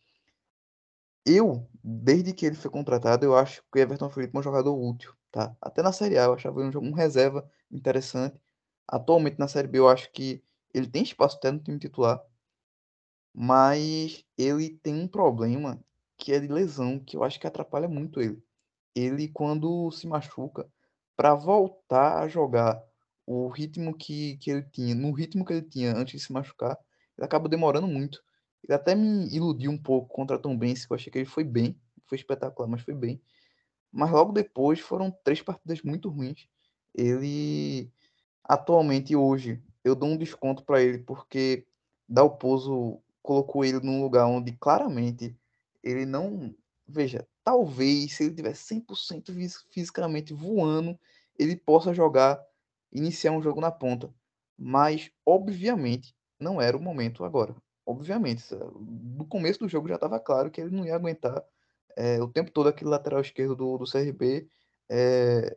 Eu, 1.25 1.69
desde 1.83 2.33
que 2.33 2.47
ele 2.47 2.55
foi 2.55 2.71
contratado, 2.71 3.25
eu 3.25 3.37
acho 3.37 3.63
que 3.73 3.79
o 3.79 3.83
Everton 3.83 4.11
Felipe 4.11 4.37
é 4.37 4.39
um 4.39 4.43
jogador 4.43 4.75
útil, 4.75 5.13
tá? 5.33 5.57
Até 5.61 5.83
na 5.83 5.93
Série 5.93 6.19
A 6.19 6.25
eu 6.25 6.35
achava 6.35 6.63
ele 6.63 6.77
um, 6.79 6.91
um 6.91 6.93
reserva 6.93 7.51
interessante. 7.71 8.41
Atualmente 8.89 9.39
na 9.39 9.49
Série 9.49 9.69
B 9.69 9.79
eu 9.79 9.89
acho 9.89 10.11
que 10.13 10.43
ele 10.75 10.87
tem 10.89 11.03
espaço 11.03 11.37
até 11.37 11.51
no 11.51 11.61
time 11.61 11.79
titular, 11.79 12.21
mas 13.35 14.25
ele 14.39 14.71
tem 14.83 14.95
um 14.95 15.09
problema 15.09 15.79
que 16.17 16.33
é 16.33 16.41
de 16.41 16.49
lesão, 16.49 16.99
que 16.99 17.17
eu 17.17 17.23
acho 17.25 17.39
que 17.39 17.47
atrapalha 17.47 17.89
muito 17.89 18.21
ele. 18.21 18.43
Ele, 18.95 19.29
quando 19.29 19.91
se 19.91 20.07
machuca, 20.07 20.69
para 21.17 21.35
voltar 21.35 22.19
a 22.23 22.29
jogar 22.29 22.83
o 23.27 23.49
ritmo 23.49 23.95
que, 23.97 24.37
que 24.39 24.51
ele 24.51 24.63
tinha, 24.63 24.95
no 24.95 25.13
ritmo 25.13 25.45
que 25.45 25.53
ele 25.53 25.63
tinha 25.63 25.95
antes 25.97 26.21
de 26.21 26.27
se 26.27 26.33
machucar, 26.33 26.79
ele 27.19 27.27
acaba 27.27 27.49
demorando 27.49 27.87
muito. 27.87 28.23
Ele 28.65 28.75
até 28.75 28.95
me 28.95 29.29
iludiu 29.35 29.71
um 29.71 29.79
pouco 29.79 30.09
contra 30.15 30.39
Tom 30.39 30.57
Benz, 30.57 30.87
que 30.87 30.93
eu 30.93 30.97
achei 30.97 31.13
que 31.13 31.19
ele 31.19 31.27
foi 31.27 31.45
bem, 31.45 31.79
foi 32.07 32.17
espetacular, 32.19 32.69
mas 32.69 32.83
foi 32.83 32.95
bem. 32.95 33.21
Mas 33.93 34.11
logo 34.11 34.33
depois 34.33 34.81
foram 34.81 35.11
três 35.25 35.43
partidas 35.43 35.83
muito 35.83 36.09
ruins. 36.09 36.49
Ele 36.95 37.91
atualmente 38.49 39.15
hoje 39.17 39.63
eu 39.85 39.95
dou 39.95 40.09
um 40.11 40.17
desconto 40.17 40.65
para 40.65 40.83
ele 40.83 40.99
porque 40.99 41.67
Dalpozo 42.09 43.01
colocou 43.23 43.65
ele 43.65 43.81
num 43.81 44.03
lugar 44.03 44.27
onde 44.27 44.53
claramente 44.53 45.37
ele 45.83 46.07
não, 46.07 46.55
veja, 46.87 47.27
talvez 47.45 48.15
se 48.15 48.25
ele 48.25 48.35
tivesse 48.35 48.65
100% 48.65 49.33
fis- 49.33 49.65
fisicamente 49.71 50.33
voando, 50.33 50.99
ele 51.39 51.57
possa 51.57 51.93
jogar, 51.95 52.41
iniciar 52.93 53.33
um 53.33 53.43
jogo 53.43 53.61
na 53.61 53.71
ponta. 53.71 54.13
Mas 54.59 55.11
obviamente 55.25 56.15
não 56.41 56.61
era 56.61 56.77
o 56.77 56.83
momento 56.83 57.25
agora. 57.25 57.55
Obviamente, 57.85 58.43
no 58.81 59.25
começo 59.27 59.61
do 59.61 59.69
jogo 59.69 59.89
já 59.89 59.95
estava 59.95 60.19
claro 60.19 60.51
que 60.51 60.61
ele 60.61 60.75
não 60.75 60.85
ia 60.85 60.95
aguentar 60.97 61.45
é, 61.97 62.21
o 62.23 62.29
tempo 62.29 62.51
todo 62.51 62.69
aquele 62.69 62.91
lateral 62.91 63.21
esquerdo 63.21 63.55
do, 63.57 63.79
do 63.79 63.87
CRB 63.87 64.49
é, 64.89 65.57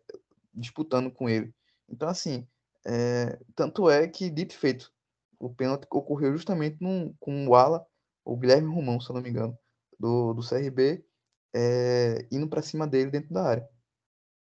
disputando 0.54 1.12
com 1.12 1.30
ele. 1.30 1.54
Então, 1.88 2.08
assim, 2.08 2.48
é, 2.86 3.40
tanto 3.56 3.90
é 3.90 4.08
que, 4.08 4.30
dito 4.30 4.58
feito, 4.58 4.92
o 5.40 5.50
pênalti 5.50 5.86
ocorreu 5.92 6.34
justamente 6.34 6.78
num, 6.82 7.14
com 7.20 7.48
o 7.48 7.56
Ala, 7.56 7.86
o 8.26 8.36
Guilherme 8.38 8.74
Romão, 8.74 9.00
se 9.00 9.10
eu 9.10 9.16
não 9.16 9.22
me 9.22 9.30
engano, 9.30 9.58
do, 10.00 10.34
do 10.34 10.48
CRB, 10.48 11.04
é, 11.54 12.28
indo 12.32 12.48
para 12.48 12.62
cima 12.62 12.88
dele 12.88 13.12
dentro 13.12 13.34
da 13.34 13.44
área. 13.44 13.70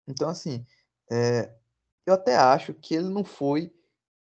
Então, 0.07 0.29
assim, 0.29 0.67
é, 1.11 1.55
eu 2.07 2.15
até 2.15 2.37
acho 2.37 2.75
que 2.75 2.95
ele 2.95 3.09
não 3.09 3.25
foi 3.25 3.73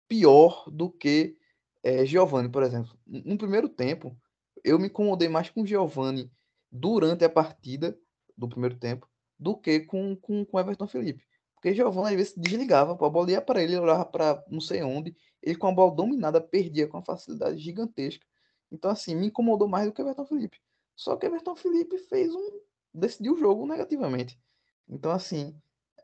pior 0.08 0.68
do 0.70 0.90
que 0.90 1.36
é, 1.82 2.04
Giovani, 2.04 2.48
por 2.48 2.62
exemplo. 2.62 2.98
No 3.06 3.38
primeiro 3.38 3.68
tempo, 3.68 4.16
eu 4.64 4.78
me 4.78 4.88
incomodei 4.88 5.28
mais 5.28 5.50
com 5.50 5.64
Giovani 5.64 6.30
durante 6.70 7.24
a 7.24 7.30
partida 7.30 7.98
do 8.36 8.48
primeiro 8.48 8.76
tempo 8.78 9.08
do 9.38 9.56
que 9.56 9.80
com, 9.80 10.14
com, 10.16 10.44
com 10.44 10.60
Everton 10.60 10.86
Felipe. 10.86 11.24
Porque 11.60 11.74
Giovani 11.74 12.08
às 12.08 12.16
vezes 12.16 12.34
desligava, 12.36 12.92
a 12.92 13.10
bola 13.10 13.30
ia 13.30 13.42
para 13.42 13.62
ele, 13.62 13.74
ele 13.74 13.82
olhava 13.82 14.06
para 14.06 14.42
não 14.48 14.62
sei 14.62 14.82
onde, 14.82 15.14
ele 15.42 15.56
com 15.56 15.68
a 15.68 15.72
bola 15.72 15.94
dominada 15.94 16.40
perdia 16.40 16.88
com 16.88 16.96
uma 16.96 17.04
facilidade 17.04 17.58
gigantesca. 17.58 18.24
Então, 18.72 18.90
assim, 18.90 19.14
me 19.14 19.26
incomodou 19.26 19.68
mais 19.68 19.86
do 19.86 19.92
que 19.92 20.00
Everton 20.00 20.24
Felipe. 20.24 20.58
Só 20.96 21.16
que 21.16 21.26
Everton 21.26 21.54
Felipe 21.56 21.98
fez 21.98 22.34
um. 22.34 22.60
decidiu 22.94 23.34
o 23.34 23.38
jogo 23.38 23.66
negativamente. 23.66 24.40
Então, 24.88 25.10
assim, 25.10 25.54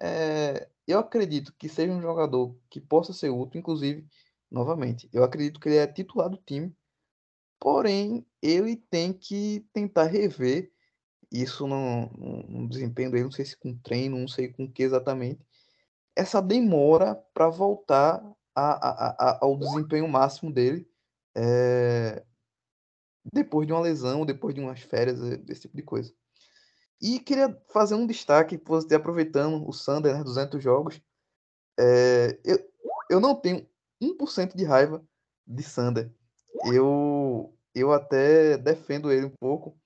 é, 0.00 0.68
eu 0.86 0.98
acredito 0.98 1.54
que 1.58 1.68
seja 1.68 1.92
um 1.92 2.02
jogador 2.02 2.54
que 2.68 2.80
possa 2.80 3.12
ser 3.12 3.30
útil, 3.30 3.60
inclusive, 3.60 4.06
novamente, 4.50 5.08
eu 5.12 5.24
acredito 5.24 5.58
que 5.58 5.68
ele 5.68 5.76
é 5.76 5.86
titular 5.86 6.28
do 6.28 6.36
time, 6.36 6.74
porém, 7.58 8.26
ele 8.42 8.76
tem 8.76 9.12
que 9.12 9.66
tentar 9.72 10.04
rever 10.04 10.70
isso 11.30 11.66
no, 11.66 12.06
no, 12.48 12.68
desempenho 12.68 13.10
dele, 13.10 13.24
não 13.24 13.30
sei 13.30 13.44
se 13.44 13.56
com 13.56 13.76
treino, 13.76 14.18
não 14.18 14.28
sei 14.28 14.48
com 14.48 14.70
que 14.70 14.82
exatamente, 14.82 15.45
essa 16.16 16.40
demora 16.40 17.14
para 17.34 17.48
voltar 17.48 18.22
a, 18.54 18.88
a, 18.88 19.10
a, 19.18 19.38
ao 19.42 19.56
desempenho 19.56 20.08
máximo 20.08 20.50
dele 20.50 20.88
é, 21.36 22.24
depois 23.32 23.66
de 23.66 23.72
uma 23.72 23.82
lesão, 23.82 24.24
depois 24.24 24.54
de 24.54 24.60
umas 24.60 24.80
férias, 24.80 25.20
eh, 25.22 25.36
desse 25.36 25.62
tipo 25.62 25.76
de 25.76 25.82
coisa. 25.82 26.12
E 27.00 27.20
queria 27.20 27.54
fazer 27.68 27.94
um 27.94 28.06
destaque, 28.06 28.60
aproveitando 28.94 29.68
o 29.68 29.72
Sander, 29.72 30.16
né, 30.16 30.24
200 30.24 30.62
jogos. 30.62 31.00
É, 31.78 32.40
eu, 32.42 32.58
eu 33.10 33.20
não 33.20 33.34
tenho 33.34 33.68
1% 34.00 34.56
de 34.56 34.64
raiva 34.64 35.04
de 35.46 35.62
Sander. 35.62 36.10
Eu, 36.72 37.54
eu 37.74 37.92
até 37.92 38.56
defendo 38.56 39.12
ele 39.12 39.26
um 39.26 39.34
pouco. 39.38 39.78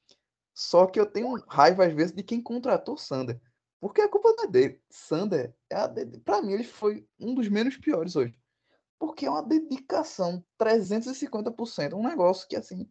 Só 0.55 0.87
que 0.87 1.01
eu 1.01 1.07
tenho 1.07 1.35
raiva, 1.49 1.85
às 1.85 1.93
vezes, 1.93 2.13
de 2.13 2.23
quem 2.23 2.41
contratou 2.41 2.97
Sander. 2.97 3.41
Porque 3.81 4.03
a 4.03 4.09
culpa 4.09 4.35
não 4.37 4.45
é 4.45 4.47
dele. 4.47 4.81
Sander, 4.91 5.55
é 5.71 6.05
para 6.25 6.43
mim, 6.43 6.53
ele 6.53 6.65
foi 6.65 7.07
um 7.19 7.35
dos 7.35 7.49
menos 7.49 7.77
piores 7.79 8.15
hoje. 8.15 8.39
Porque 8.99 9.25
é 9.25 9.31
uma 9.31 9.43
dedicação 9.43 10.45
350%. 10.59 11.95
Um 11.95 12.07
negócio 12.07 12.47
que, 12.47 12.57
assim, 12.57 12.87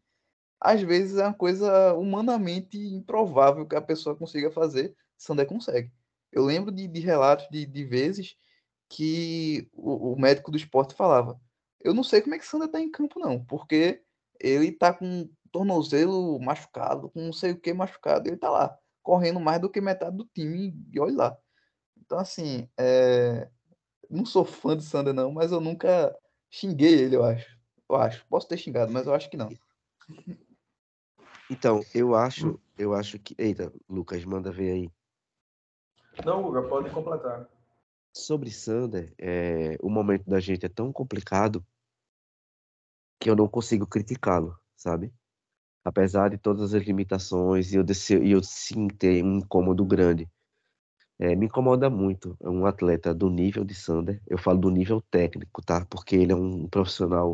às 0.60 0.82
vezes 0.82 1.18
é 1.18 1.24
uma 1.26 1.34
coisa 1.34 1.94
humanamente 1.94 2.78
improvável 2.78 3.68
que 3.68 3.76
a 3.76 3.82
pessoa 3.82 4.16
consiga 4.16 4.50
fazer. 4.50 4.96
Sander 5.18 5.46
consegue. 5.46 5.92
Eu 6.32 6.44
lembro 6.44 6.72
de, 6.72 6.88
de 6.88 7.00
relatos 7.00 7.48
de, 7.50 7.66
de 7.66 7.84
vezes 7.86 8.36
que 8.90 9.70
o, 9.74 10.14
o, 10.14 10.20
médico 10.20 10.52
do 10.52 10.58
esporte 10.58 10.96
falava: 10.96 11.40
Eu 11.80 11.94
não 11.94 12.04
sei 12.04 12.22
como 12.22 12.36
é 12.36 12.40
que 12.40 12.46
Sander 12.46 12.70
tá 12.70 12.82
em 12.82 12.90
campo, 12.90 13.20
não, 13.20 13.44
porque 13.46 14.02
ele 14.40 14.72
tá 14.72 14.94
com 14.94 15.30
tornozelo 15.52 16.40
machucado, 16.40 17.10
com 17.10 17.22
não 17.22 17.34
sei 17.34 17.52
o 17.52 17.60
que 17.60 17.74
machucado, 17.74 18.30
ele 18.30 18.38
tá 18.38 18.50
lá, 18.50 18.79
correndo 19.02 19.40
mais 19.40 19.60
do 19.62 19.70
que 19.70 19.82
metade 19.82 20.16
do 20.16 20.26
time, 20.26 20.74
e 20.94 21.00
olha 21.00 21.16
lá. 21.16 21.38
Então, 21.98 22.18
assim, 22.18 22.68
é... 22.78 23.50
não 24.10 24.26
sou 24.26 24.46
fã 24.46 24.76
de 24.76 24.84
Sander, 24.84 25.14
não, 25.14 25.32
mas 25.32 25.52
eu 25.52 25.60
nunca 25.60 26.16
xinguei 26.50 26.94
ele, 26.94 27.16
eu 27.16 27.24
acho. 27.24 27.58
Eu 27.90 27.96
acho. 27.96 28.26
Posso 28.28 28.48
ter 28.48 28.58
xingado, 28.58 28.92
mas 28.92 29.08
eu 29.08 29.14
acho 29.14 29.30
que 29.30 29.38
não. 29.38 29.50
Então, 31.50 31.82
eu 31.94 32.16
acho, 32.16 32.60
eu 32.78 32.94
acho 32.94 33.18
que. 33.20 33.36
Eita, 33.38 33.74
Lucas, 33.90 34.24
manda 34.24 34.52
ver 34.52 34.72
aí. 34.72 34.92
Não, 36.24 36.44
Guga, 36.44 36.64
pode 36.68 36.90
completar. 36.92 37.50
Sobre 38.14 38.52
Sander, 38.52 39.14
é, 39.18 39.78
o 39.82 39.90
momento 39.90 40.30
da 40.30 40.40
gente 40.40 40.66
é 40.66 40.70
tão 40.70 40.92
complicado 40.92 41.66
que 43.20 43.30
eu 43.30 43.36
não 43.36 43.48
consigo 43.48 43.86
criticá-lo, 43.86 44.58
sabe? 44.76 45.14
Apesar 45.90 46.30
de 46.30 46.38
todas 46.38 46.76
as 46.76 46.84
limitações 46.84 47.74
e 47.74 47.78
eu, 47.78 47.86
eu 48.24 48.44
sim 48.44 48.88
ter 48.88 49.24
um 49.24 49.38
incômodo 49.38 49.84
grande. 49.84 50.30
É, 51.18 51.36
me 51.36 51.48
incomoda 51.48 51.90
muito 51.90 52.38
um 52.40 52.68
atleta 52.68 53.12
do 53.12 53.28
nível 53.28 53.66
de 53.66 53.74
Sander. 53.74 54.22
Eu 54.28 54.38
falo 54.38 54.60
do 54.60 54.70
nível 54.70 55.02
técnico, 55.10 55.66
tá? 55.66 55.84
Porque 55.90 56.16
ele 56.16 56.32
é 56.32 56.36
um 56.36 56.68
profissional 56.68 57.34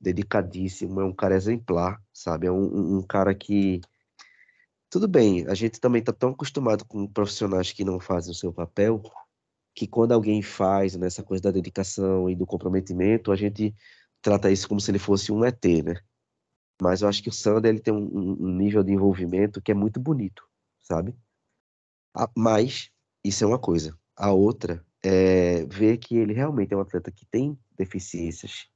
dedicadíssimo, 0.00 0.98
é 0.98 1.04
um 1.04 1.12
cara 1.12 1.36
exemplar, 1.36 2.02
sabe? 2.10 2.46
É 2.46 2.50
um, 2.50 2.96
um 2.96 3.02
cara 3.02 3.34
que. 3.34 3.82
Tudo 4.88 5.06
bem, 5.06 5.46
a 5.46 5.54
gente 5.54 5.78
também 5.78 6.00
está 6.00 6.12
tão 6.12 6.30
acostumado 6.30 6.86
com 6.86 7.06
profissionais 7.06 7.70
que 7.70 7.84
não 7.84 8.00
fazem 8.00 8.32
o 8.32 8.34
seu 8.34 8.50
papel, 8.50 9.02
que 9.74 9.86
quando 9.86 10.12
alguém 10.12 10.40
faz 10.40 10.96
nessa 10.96 11.22
coisa 11.22 11.42
da 11.42 11.50
dedicação 11.50 12.30
e 12.30 12.34
do 12.34 12.46
comprometimento, 12.46 13.30
a 13.30 13.36
gente 13.36 13.74
trata 14.22 14.50
isso 14.50 14.66
como 14.66 14.80
se 14.80 14.90
ele 14.90 14.98
fosse 14.98 15.30
um 15.30 15.44
ET, 15.44 15.62
né? 15.84 16.00
Mas 16.84 17.00
eu 17.00 17.08
acho 17.08 17.22
que 17.22 17.30
o 17.30 17.32
Sander 17.32 17.70
ele 17.70 17.80
tem 17.80 17.94
um, 17.94 18.36
um 18.38 18.54
nível 18.54 18.84
de 18.84 18.92
envolvimento 18.92 19.62
que 19.62 19.72
é 19.72 19.74
muito 19.74 19.98
bonito, 19.98 20.46
sabe? 20.82 21.16
mas 22.36 22.90
isso 23.24 23.42
é 23.42 23.46
uma 23.46 23.58
coisa. 23.58 23.98
A 24.14 24.32
outra 24.32 24.84
é 25.02 25.64
ver 25.64 25.96
que 25.96 26.14
ele 26.14 26.34
realmente 26.34 26.74
é 26.74 26.76
um 26.76 26.80
atleta 26.80 27.10
que 27.10 27.24
tem 27.24 27.58
deficiências 27.74 28.68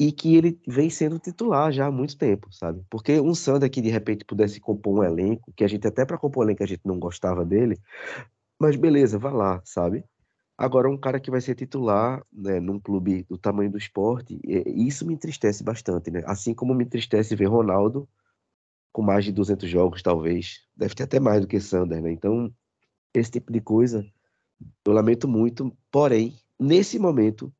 e 0.00 0.10
que 0.10 0.36
ele 0.36 0.58
vem 0.66 0.88
sendo 0.88 1.18
titular 1.18 1.70
já 1.70 1.86
há 1.86 1.90
muito 1.90 2.16
tempo, 2.16 2.50
sabe? 2.50 2.82
Porque 2.88 3.20
um 3.20 3.34
Sander 3.34 3.70
que 3.70 3.82
de 3.82 3.90
repente 3.90 4.24
pudesse 4.24 4.58
compor 4.58 5.00
um 5.00 5.04
elenco, 5.04 5.52
que 5.54 5.64
a 5.64 5.68
gente 5.68 5.86
até 5.86 6.02
para 6.06 6.16
compor 6.16 6.44
um 6.44 6.48
elenco 6.48 6.62
a 6.62 6.66
gente 6.66 6.82
não 6.86 6.98
gostava 6.98 7.44
dele, 7.44 7.78
mas 8.58 8.74
beleza, 8.74 9.18
vá 9.18 9.30
lá, 9.30 9.60
sabe? 9.66 10.02
Agora, 10.58 10.88
um 10.88 10.96
cara 10.96 11.20
que 11.20 11.30
vai 11.30 11.40
ser 11.40 11.54
titular 11.54 12.24
né, 12.32 12.58
num 12.60 12.80
clube 12.80 13.24
do 13.24 13.36
tamanho 13.36 13.70
do 13.70 13.76
esporte, 13.76 14.40
isso 14.44 15.06
me 15.06 15.12
entristece 15.12 15.62
bastante, 15.62 16.10
né? 16.10 16.22
Assim 16.26 16.54
como 16.54 16.74
me 16.74 16.84
entristece 16.84 17.36
ver 17.36 17.46
Ronaldo 17.46 18.08
com 18.90 19.02
mais 19.02 19.24
de 19.26 19.32
200 19.32 19.68
jogos, 19.68 20.02
talvez. 20.02 20.62
Deve 20.74 20.94
ter 20.94 21.02
até 21.02 21.20
mais 21.20 21.42
do 21.42 21.46
que 21.46 21.60
Sander, 21.60 22.00
né? 22.00 22.10
Então, 22.10 22.50
esse 23.12 23.30
tipo 23.30 23.52
de 23.52 23.60
coisa, 23.60 24.06
eu 24.84 24.92
lamento 24.92 25.28
muito. 25.28 25.76
Porém, 25.90 26.34
nesse 26.58 26.98
momento, 26.98 27.52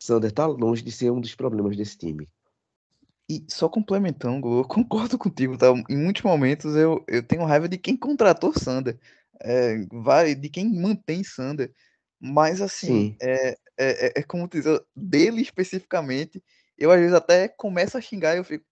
Sander 0.00 0.30
está 0.30 0.46
longe 0.46 0.82
de 0.82 0.90
ser 0.90 1.12
um 1.12 1.20
dos 1.20 1.36
problemas 1.36 1.76
desse 1.76 1.96
time. 1.96 2.28
E 3.28 3.44
só 3.48 3.68
complementando, 3.68 4.48
eu 4.58 4.64
concordo 4.64 5.16
contigo, 5.16 5.56
tá? 5.56 5.68
Em 5.88 5.96
muitos 5.96 6.22
momentos 6.22 6.74
eu, 6.74 7.04
eu 7.06 7.22
tenho 7.22 7.44
raiva 7.44 7.68
de 7.68 7.78
quem 7.78 7.96
contratou 7.96 8.52
Sander 8.52 8.98
é, 9.40 10.34
de 10.34 10.48
quem 10.48 10.72
mantém 10.72 11.22
Sander. 11.22 11.72
Mas 12.26 12.60
assim, 12.60 13.16
é, 13.22 13.50
é, 13.50 14.06
é, 14.06 14.12
é, 14.16 14.22
como 14.22 14.48
dizer, 14.48 14.84
dele 14.94 15.40
especificamente, 15.40 16.42
eu 16.76 16.90
às 16.90 16.98
vezes 16.98 17.14
até 17.14 17.46
começo 17.46 17.96
a 17.96 18.00
xingar 18.00 18.34
e 18.34 18.38
eu 18.38 18.44
fico, 18.44 18.64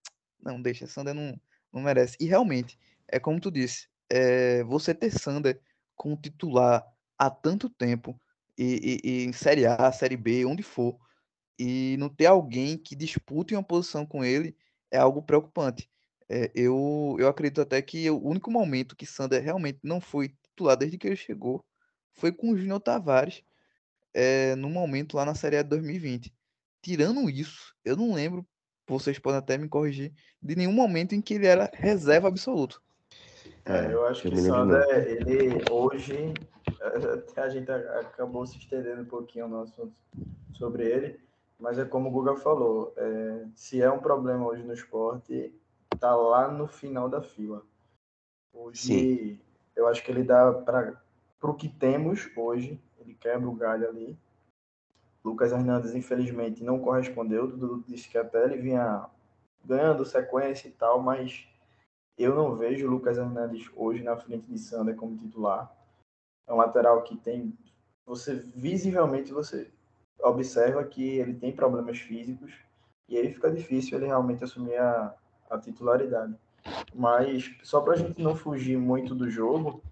não, 0.43 0.61
deixa, 0.61 0.89
Sander 0.89 1.15
não, 1.15 1.41
não 1.73 1.83
merece. 1.83 2.17
E 2.19 2.27
realmente, 2.27 2.77
é 3.07 3.21
como 3.21 3.41
tu 3.41 3.51
disse, 3.51 3.87
é, 4.11 4.65
você 4.65 4.93
ter 4.93 5.11
Sander 5.11 5.61
como 5.95 6.17
titular 6.17 6.85
há 7.17 7.31
tanto 7.31 7.71
tempo, 7.71 8.21
e, 8.59 9.01
e, 9.05 9.09
e, 9.09 9.25
em 9.25 9.33
Série 9.33 9.67
A, 9.67 9.91
Série 9.93 10.17
B, 10.17 10.45
onde 10.45 10.63
for, 10.63 10.99
e 11.57 11.97
não 11.99 12.09
ter 12.09 12.27
alguém 12.27 12.77
que 12.77 12.97
dispute 12.97 13.55
uma 13.55 13.63
posição 13.63 14.05
com 14.05 14.25
ele 14.25 14.57
é 14.91 14.99
algo 14.99 15.23
preocupante. 15.23 15.89
É, 16.29 16.51
eu, 16.55 17.17
eu 17.21 17.29
acredito 17.29 17.61
até 17.61 17.81
que 17.81 18.11
o 18.11 18.21
único 18.21 18.51
momento 18.51 18.97
que 18.97 19.07
Sander 19.07 19.43
realmente 19.43 19.79
não 19.83 20.01
foi 20.01 20.29
titular 20.29 20.77
desde 20.77 20.99
que 20.99 21.07
ele 21.07 21.17
chegou 21.17 21.65
foi 22.15 22.33
com 22.33 22.51
o 22.51 22.57
Júnior 22.57 22.81
Tavares 22.81 23.43
é, 24.13 24.55
no 24.57 24.71
momento 24.71 25.17
lá 25.17 25.25
na 25.25 25.35
Série 25.35 25.57
A 25.57 25.63
de 25.63 25.69
2020. 25.71 26.33
Tirando 26.81 27.29
isso, 27.29 27.75
eu 27.85 27.97
não 27.97 28.15
lembro, 28.15 28.47
vocês 28.87 29.19
podem 29.19 29.39
até 29.39 29.59
me 29.59 29.69
corrigir, 29.69 30.13
de 30.43 30.57
nenhum 30.57 30.73
momento 30.73 31.15
em 31.15 31.21
que 31.21 31.35
ele 31.35 31.47
era 31.47 31.71
reserva 31.73 32.29
absoluto. 32.29 32.83
É, 33.65 33.93
eu 33.93 34.07
acho 34.07 34.29
que 34.29 34.37
Sander, 34.37 34.85
ele 34.93 35.65
hoje, 35.71 36.35
até 37.31 37.43
a 37.43 37.49
gente 37.49 37.71
acabou 37.71 38.47
se 38.47 38.59
estendendo 38.59 39.03
um 39.03 39.07
pouquinho 39.07 39.49
no 39.49 39.63
assunto 39.63 39.95
sobre 40.53 40.85
ele, 40.85 41.19
mas 41.59 41.79
é 41.79 41.85
como 41.85 42.09
o 42.09 42.13
Guga 42.13 42.37
falou, 42.37 42.93
é, 42.97 43.47
se 43.55 43.81
é 43.81 43.91
um 43.91 44.01
problema 44.01 44.47
hoje 44.47 44.63
no 44.63 44.75
esporte, 44.75 45.55
tá 45.99 46.15
lá 46.15 46.49
no 46.49 46.69
final 46.69 47.09
da 47.09 47.23
fila. 47.23 47.63
Hoje, 48.53 48.79
Sim 48.79 49.39
eu 49.77 49.87
acho 49.89 50.03
que 50.03 50.11
ele 50.11 50.23
dá 50.23 50.53
para 50.53 51.01
o 51.51 51.55
que 51.55 51.69
temos 51.69 52.31
hoje, 52.37 52.81
ele 52.99 53.15
quebra 53.15 53.49
o 53.49 53.55
galho 53.55 53.89
ali. 53.89 54.19
Lucas 55.25 55.53
Hernandes, 55.53 55.95
infelizmente, 55.95 56.63
não 56.63 56.79
correspondeu. 56.79 57.47
Dudu 57.47 57.85
disse 57.87 58.09
que 58.09 58.19
até 58.19 58.45
ele 58.45 58.59
vinha 58.59 59.07
ganhando 59.65 60.05
sequência 60.05 60.69
e 60.69 60.73
tal, 60.73 61.01
mas 61.01 61.47
eu 62.19 62.35
não 62.35 62.55
vejo 62.55 62.87
o 62.87 62.91
Lucas 62.91 63.17
Hernandes 63.17 63.69
hoje 63.75 64.03
na 64.03 64.17
frente 64.17 64.47
de 64.47 64.59
Sander 64.59 64.95
como 64.95 65.17
titular. 65.17 65.75
É 66.47 66.53
um 66.53 66.59
lateral 66.59 67.03
que 67.03 67.17
tem. 67.17 67.57
Você 68.07 68.35
visivelmente 68.55 69.33
você 69.33 69.71
observa 70.23 70.85
que 70.85 71.19
ele 71.19 71.35
tem 71.35 71.53
problemas 71.53 71.99
físicos 71.99 72.53
e 73.09 73.17
aí 73.17 73.33
fica 73.33 73.51
difícil 73.51 73.99
ele 73.99 74.07
realmente 74.07 74.45
assumir 74.45 74.77
a, 74.77 75.15
a 75.51 75.59
titularidade. 75.59 76.35
Mas 76.95 77.55
só 77.63 77.81
para 77.81 77.95
a 77.95 77.97
gente 77.97 78.23
não 78.23 78.35
fugir 78.35 78.79
muito 78.79 79.15
do 79.15 79.29
jogo, 79.31 79.83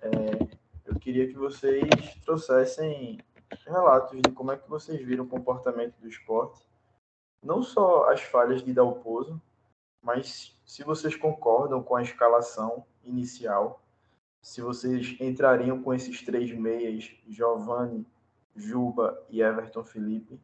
é, 0.00 0.56
eu 0.94 1.00
queria 1.00 1.26
que 1.26 1.34
vocês 1.34 1.82
trouxessem 2.24 3.18
relatos 3.66 4.20
de 4.22 4.30
como 4.30 4.52
é 4.52 4.56
que 4.56 4.70
vocês 4.70 5.04
viram 5.04 5.24
o 5.24 5.28
comportamento 5.28 5.96
do 5.98 6.08
esporte. 6.08 6.64
Não 7.42 7.62
só 7.62 8.10
as 8.10 8.22
falhas 8.22 8.62
de 8.62 8.72
Dalpozo, 8.72 9.42
mas 10.00 10.56
se 10.64 10.84
vocês 10.84 11.16
concordam 11.16 11.82
com 11.82 11.96
a 11.96 12.02
escalação 12.02 12.86
inicial, 13.02 13.82
se 14.40 14.60
vocês 14.60 15.16
entrariam 15.20 15.82
com 15.82 15.92
esses 15.92 16.22
três 16.22 16.52
meias, 16.52 17.10
Giovanni, 17.28 18.06
Juba 18.54 19.20
e 19.28 19.42
Everton 19.42 19.82
Felipe, 19.82 20.40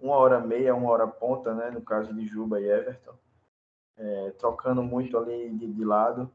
uma 0.00 0.16
hora 0.16 0.40
meia, 0.40 0.74
uma 0.74 0.90
hora 0.90 1.06
ponta, 1.06 1.54
né, 1.54 1.70
no 1.70 1.80
caso 1.80 2.12
de 2.12 2.26
Juba 2.26 2.60
e 2.60 2.68
Everton, 2.68 3.14
é, 3.96 4.30
trocando 4.32 4.82
muito 4.82 5.16
ali 5.16 5.48
de, 5.50 5.72
de 5.72 5.84
lado. 5.84 6.30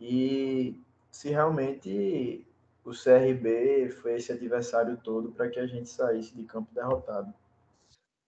E 0.00 0.82
se 1.10 1.30
realmente 1.30 2.44
o 2.84 2.90
CRB 2.90 3.90
foi 4.02 4.16
esse 4.16 4.30
adversário 4.30 4.96
todo 4.98 5.32
para 5.32 5.48
que 5.48 5.58
a 5.58 5.66
gente 5.66 5.88
saísse 5.88 6.34
de 6.36 6.44
campo 6.44 6.72
derrotado. 6.74 7.32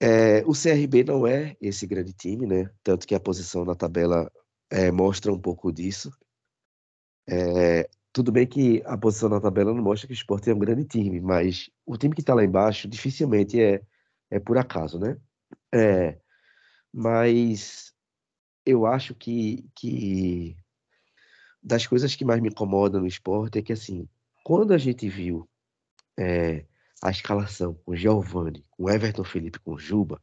É, 0.00 0.42
o 0.46 0.52
CRB 0.52 1.04
não 1.04 1.26
é 1.26 1.56
esse 1.60 1.86
grande 1.86 2.12
time, 2.12 2.46
né? 2.46 2.70
Tanto 2.82 3.06
que 3.06 3.14
a 3.14 3.20
posição 3.20 3.64
na 3.64 3.74
tabela 3.74 4.30
é, 4.70 4.90
mostra 4.90 5.32
um 5.32 5.38
pouco 5.38 5.72
disso. 5.72 6.10
É, 7.28 7.88
tudo 8.12 8.32
bem 8.32 8.46
que 8.46 8.82
a 8.86 8.96
posição 8.96 9.28
na 9.28 9.40
tabela 9.40 9.74
não 9.74 9.82
mostra 9.82 10.06
que 10.06 10.12
o 10.12 10.14
Sport 10.14 10.46
é 10.46 10.54
um 10.54 10.58
grande 10.58 10.84
time, 10.84 11.20
mas 11.20 11.70
o 11.84 11.96
time 11.96 12.14
que 12.14 12.20
está 12.20 12.34
lá 12.34 12.44
embaixo 12.44 12.88
dificilmente 12.88 13.60
é, 13.60 13.82
é 14.30 14.38
por 14.38 14.56
acaso, 14.56 14.98
né? 14.98 15.18
É, 15.72 16.18
mas 16.92 17.92
eu 18.64 18.86
acho 18.86 19.14
que, 19.14 19.68
que 19.74 20.56
das 21.62 21.86
coisas 21.86 22.14
que 22.14 22.24
mais 22.24 22.40
me 22.40 22.48
incomodam 22.48 23.00
no 23.00 23.06
esporte 23.06 23.58
é 23.58 23.62
que, 23.62 23.72
assim, 23.72 24.08
quando 24.46 24.72
a 24.72 24.78
gente 24.78 25.08
viu 25.08 25.50
é, 26.16 26.64
a 27.02 27.10
escalação 27.10 27.74
com 27.84 27.96
Giovanni, 27.96 28.64
com 28.70 28.88
Everton 28.88 29.24
Felipe, 29.24 29.58
com 29.58 29.76
Juba, 29.76 30.22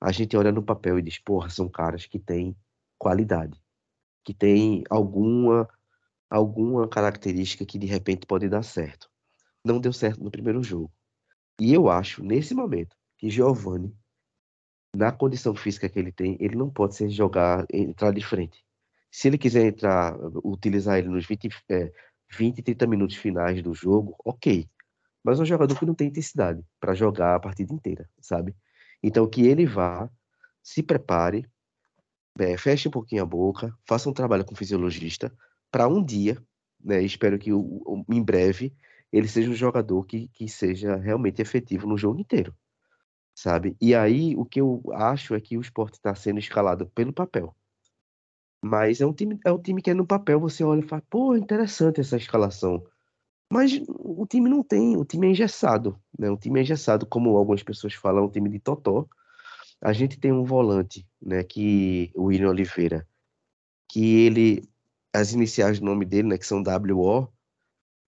a 0.00 0.12
gente 0.12 0.36
olha 0.36 0.52
no 0.52 0.62
papel 0.62 0.96
e 0.96 1.02
diz, 1.02 1.18
porra, 1.18 1.50
são 1.50 1.68
caras 1.68 2.06
que 2.06 2.20
têm 2.20 2.56
qualidade, 2.96 3.60
que 4.22 4.32
têm 4.32 4.84
alguma 4.88 5.68
alguma 6.30 6.86
característica 6.86 7.66
que 7.66 7.80
de 7.80 7.86
repente 7.88 8.26
pode 8.26 8.48
dar 8.48 8.62
certo. 8.62 9.10
Não 9.64 9.80
deu 9.80 9.92
certo 9.92 10.22
no 10.22 10.30
primeiro 10.30 10.62
jogo. 10.62 10.92
E 11.60 11.74
eu 11.74 11.88
acho, 11.88 12.22
nesse 12.22 12.54
momento, 12.54 12.94
que 13.16 13.28
Giovanni, 13.28 13.92
na 14.94 15.10
condição 15.10 15.52
física 15.52 15.88
que 15.88 15.98
ele 15.98 16.12
tem, 16.12 16.36
ele 16.38 16.54
não 16.54 16.70
pode 16.70 16.94
ser 16.94 17.10
jogar, 17.10 17.66
entrar 17.72 18.12
de 18.12 18.24
frente. 18.24 18.64
Se 19.10 19.26
ele 19.26 19.36
quiser 19.36 19.66
entrar, 19.66 20.16
utilizar 20.44 20.98
ele 20.98 21.08
nos 21.08 21.26
20, 21.26 21.48
é, 21.70 21.92
20 22.30 22.62
30 22.62 22.86
minutos 22.86 23.16
finais 23.16 23.62
do 23.62 23.74
jogo, 23.74 24.16
ok. 24.24 24.68
Mas 25.24 25.38
é 25.38 25.42
um 25.42 25.46
jogador 25.46 25.78
que 25.78 25.86
não 25.86 25.94
tem 25.94 26.08
intensidade 26.08 26.62
para 26.80 26.94
jogar 26.94 27.34
a 27.34 27.40
partida 27.40 27.72
inteira, 27.72 28.08
sabe? 28.20 28.54
Então 29.02 29.28
que 29.28 29.46
ele 29.46 29.66
vá, 29.66 30.10
se 30.62 30.82
prepare, 30.82 31.46
é, 32.38 32.56
feche 32.56 32.88
um 32.88 32.90
pouquinho 32.90 33.22
a 33.22 33.26
boca, 33.26 33.74
faça 33.86 34.08
um 34.08 34.12
trabalho 34.12 34.44
com 34.44 34.54
o 34.54 34.56
fisiologista, 34.56 35.32
para 35.70 35.88
um 35.88 36.04
dia, 36.04 36.42
né? 36.82 37.02
Espero 37.02 37.38
que 37.38 37.52
o, 37.52 38.04
em 38.08 38.22
breve 38.22 38.74
ele 39.12 39.28
seja 39.28 39.50
um 39.50 39.54
jogador 39.54 40.04
que, 40.04 40.28
que 40.28 40.48
seja 40.48 40.96
realmente 40.96 41.40
efetivo 41.40 41.86
no 41.86 41.96
jogo 41.96 42.20
inteiro, 42.20 42.54
sabe? 43.34 43.76
E 43.80 43.94
aí 43.94 44.36
o 44.36 44.44
que 44.44 44.60
eu 44.60 44.82
acho 44.92 45.34
é 45.34 45.40
que 45.40 45.56
o 45.56 45.60
esporte 45.60 45.94
está 45.94 46.14
sendo 46.14 46.38
escalado 46.38 46.86
pelo 46.88 47.12
papel. 47.12 47.54
Mas 48.62 49.00
é 49.00 49.06
um 49.06 49.12
time, 49.12 49.38
é 49.44 49.52
um 49.52 49.60
time 49.62 49.80
que 49.82 49.90
é 49.90 49.94
no 49.94 50.06
papel 50.06 50.40
você 50.40 50.64
olha 50.64 50.80
e 50.80 50.88
fala, 50.88 51.02
pô, 51.08 51.36
interessante 51.36 52.00
essa 52.00 52.16
escalação. 52.16 52.84
Mas 53.52 53.80
o 53.88 54.26
time 54.26 54.50
não 54.50 54.62
tem, 54.62 54.96
o 54.96 55.04
time 55.04 55.28
é 55.28 55.30
engessado, 55.30 55.98
né? 56.18 56.30
O 56.30 56.36
time 56.36 56.60
é 56.60 56.62
engessado, 56.62 57.06
como 57.06 57.36
algumas 57.36 57.62
pessoas 57.62 57.94
falam, 57.94 58.24
um 58.26 58.30
time 58.30 58.50
de 58.50 58.60
totó. 58.60 59.08
A 59.80 59.92
gente 59.92 60.18
tem 60.20 60.32
um 60.32 60.44
volante, 60.44 61.06
né, 61.22 61.44
que 61.44 62.12
o 62.16 62.24
William 62.24 62.50
Oliveira, 62.50 63.06
que 63.90 64.26
ele 64.26 64.68
as 65.14 65.32
iniciais 65.32 65.80
do 65.80 65.86
nome 65.86 66.04
dele, 66.04 66.28
né, 66.28 66.38
que 66.38 66.46
são 66.46 66.62
WO, 66.62 67.28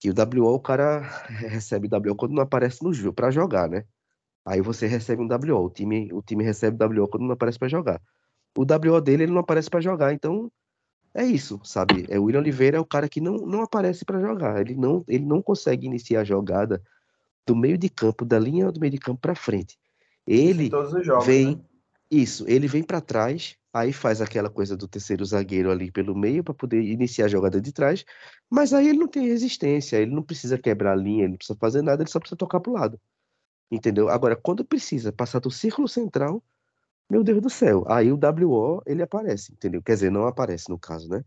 que 0.00 0.10
o 0.10 0.14
WO 0.14 0.54
o 0.54 0.60
cara 0.60 1.00
recebe 1.28 1.88
WO 1.88 2.16
quando 2.16 2.34
não 2.34 2.42
aparece 2.42 2.82
no 2.84 2.92
jogo 2.92 3.14
para 3.14 3.30
jogar, 3.30 3.68
né? 3.68 3.84
Aí 4.46 4.60
você 4.62 4.86
recebe 4.86 5.22
um 5.22 5.28
WO, 5.28 5.66
o 5.66 5.70
time, 5.70 6.12
o 6.12 6.22
time 6.22 6.44
recebe 6.44 6.76
WO 6.84 7.08
quando 7.08 7.24
não 7.24 7.32
aparece 7.34 7.58
para 7.58 7.68
jogar. 7.68 8.00
O 8.56 8.62
WO 8.62 9.00
dele 9.00 9.24
ele 9.24 9.32
não 9.32 9.40
aparece 9.40 9.70
para 9.70 9.80
jogar, 9.80 10.12
então 10.12 10.50
é 11.14 11.24
isso, 11.24 11.60
sabe? 11.64 12.06
É 12.08 12.18
o 12.18 12.24
William 12.24 12.40
Oliveira 12.40 12.76
é 12.76 12.80
o 12.80 12.84
cara 12.84 13.08
que 13.08 13.20
não, 13.20 13.36
não 13.38 13.62
aparece 13.62 14.04
para 14.04 14.20
jogar, 14.20 14.60
ele 14.60 14.74
não 14.74 15.04
ele 15.08 15.24
não 15.24 15.42
consegue 15.42 15.86
iniciar 15.86 16.20
a 16.20 16.24
jogada 16.24 16.82
do 17.46 17.56
meio 17.56 17.78
de 17.78 17.88
campo, 17.88 18.24
da 18.24 18.38
linha 18.38 18.70
do 18.70 18.80
meio 18.80 18.92
de 18.92 18.98
campo 18.98 19.20
para 19.20 19.34
frente. 19.34 19.78
Ele 20.26 20.70
jogos, 21.02 21.26
vem 21.26 21.56
né? 21.56 21.62
isso, 22.10 22.44
ele 22.48 22.68
vem 22.68 22.82
para 22.82 23.00
trás 23.00 23.56
Aí 23.72 23.92
faz 23.92 24.20
aquela 24.20 24.50
coisa 24.50 24.76
do 24.76 24.88
terceiro 24.88 25.24
zagueiro 25.24 25.70
ali 25.70 25.92
pelo 25.92 26.16
meio 26.16 26.42
para 26.42 26.52
poder 26.52 26.82
iniciar 26.82 27.26
a 27.26 27.28
jogada 27.28 27.60
de 27.60 27.72
trás, 27.72 28.04
mas 28.50 28.72
aí 28.72 28.88
ele 28.88 28.98
não 28.98 29.06
tem 29.06 29.28
resistência, 29.28 29.96
ele 29.96 30.10
não 30.12 30.24
precisa 30.24 30.58
quebrar 30.58 30.92
a 30.92 30.96
linha, 30.96 31.22
ele 31.22 31.30
não 31.30 31.36
precisa 31.36 31.58
fazer 31.58 31.80
nada, 31.80 32.02
ele 32.02 32.10
só 32.10 32.18
precisa 32.18 32.36
tocar 32.36 32.58
para 32.58 32.70
o 32.70 32.74
lado. 32.74 33.00
Entendeu? 33.70 34.08
Agora, 34.08 34.34
quando 34.34 34.64
precisa 34.64 35.12
passar 35.12 35.38
do 35.38 35.52
círculo 35.52 35.86
central, 35.86 36.42
meu 37.10 37.24
Deus 37.24 37.40
do 37.40 37.50
céu, 37.50 37.84
aí 37.88 38.12
o 38.12 38.16
WO 38.16 38.82
ele 38.86 39.02
aparece, 39.02 39.52
entendeu? 39.52 39.82
Quer 39.82 39.94
dizer, 39.94 40.10
não 40.10 40.26
aparece 40.26 40.70
no 40.70 40.78
caso, 40.78 41.08
né? 41.08 41.24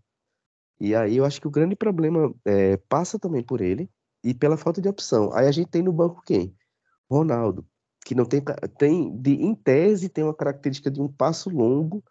E 0.79 0.95
aí 0.95 1.17
eu 1.17 1.25
acho 1.25 1.39
que 1.39 1.47
o 1.47 1.51
grande 1.51 1.75
problema 1.75 2.33
é, 2.45 2.77
passa 2.77 3.19
também 3.19 3.43
por 3.43 3.61
ele 3.61 3.89
e 4.23 4.33
pela 4.33 4.57
falta 4.57 4.81
de 4.81 4.89
opção. 4.89 5.33
Aí 5.33 5.47
a 5.47 5.51
gente 5.51 5.69
tem 5.69 5.83
no 5.83 5.93
banco 5.93 6.21
quem? 6.25 6.55
Ronaldo, 7.09 7.65
que 8.05 8.15
não 8.15 8.25
tem, 8.25 8.41
tem 8.77 9.15
de, 9.17 9.33
em 9.33 9.53
tese 9.53 10.09
tem 10.09 10.23
uma 10.23 10.33
característica 10.33 10.89
de 10.89 11.01
um 11.01 11.07
passo 11.07 11.49
longo 11.49 12.03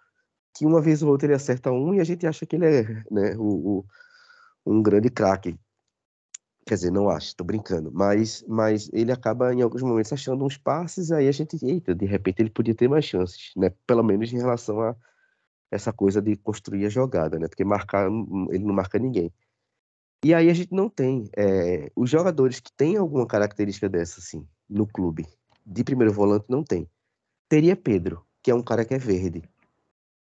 que 0.54 0.66
uma 0.66 0.80
vez 0.80 1.02
ou 1.02 1.10
outra 1.10 1.26
ele 1.26 1.34
acerta 1.34 1.72
um 1.72 1.94
e 1.94 2.00
a 2.00 2.04
gente 2.04 2.26
acha 2.26 2.44
que 2.44 2.56
ele 2.56 2.66
é 2.66 2.82
né, 3.10 3.34
o, 3.38 3.84
o 4.64 4.72
um 4.72 4.82
grande 4.82 5.10
craque. 5.10 5.58
Quer 6.64 6.74
dizer, 6.74 6.92
não 6.92 7.08
acho, 7.08 7.34
tô 7.34 7.42
brincando. 7.42 7.90
Mas, 7.92 8.44
mas 8.46 8.88
ele 8.92 9.10
acaba, 9.10 9.52
em 9.52 9.62
alguns 9.62 9.82
momentos, 9.82 10.12
achando 10.12 10.44
uns 10.44 10.56
passes, 10.56 11.10
aí 11.10 11.26
a 11.26 11.32
gente, 11.32 11.58
eita, 11.64 11.94
de 11.94 12.06
repente 12.06 12.40
ele 12.40 12.50
podia 12.50 12.74
ter 12.74 12.88
mais 12.88 13.04
chances, 13.04 13.50
né? 13.56 13.72
Pelo 13.86 14.02
menos 14.02 14.32
em 14.32 14.38
relação 14.38 14.80
a 14.80 14.94
essa 15.70 15.92
coisa 15.92 16.20
de 16.22 16.36
construir 16.36 16.86
a 16.86 16.88
jogada, 16.88 17.38
né? 17.38 17.48
Porque 17.48 17.64
marcar, 17.64 18.08
ele 18.50 18.64
não 18.64 18.74
marca 18.74 18.98
ninguém. 18.98 19.32
E 20.24 20.32
aí 20.32 20.48
a 20.48 20.54
gente 20.54 20.72
não 20.72 20.88
tem. 20.88 21.28
É, 21.36 21.90
os 21.96 22.08
jogadores 22.08 22.60
que 22.60 22.72
têm 22.72 22.96
alguma 22.96 23.26
característica 23.26 23.88
dessa, 23.88 24.20
assim, 24.20 24.46
no 24.68 24.86
clube, 24.86 25.26
de 25.66 25.82
primeiro 25.82 26.12
volante, 26.12 26.46
não 26.48 26.62
tem. 26.62 26.88
Teria 27.48 27.74
Pedro, 27.74 28.24
que 28.40 28.50
é 28.50 28.54
um 28.54 28.62
cara 28.62 28.84
que 28.84 28.94
é 28.94 28.98
verde. 28.98 29.42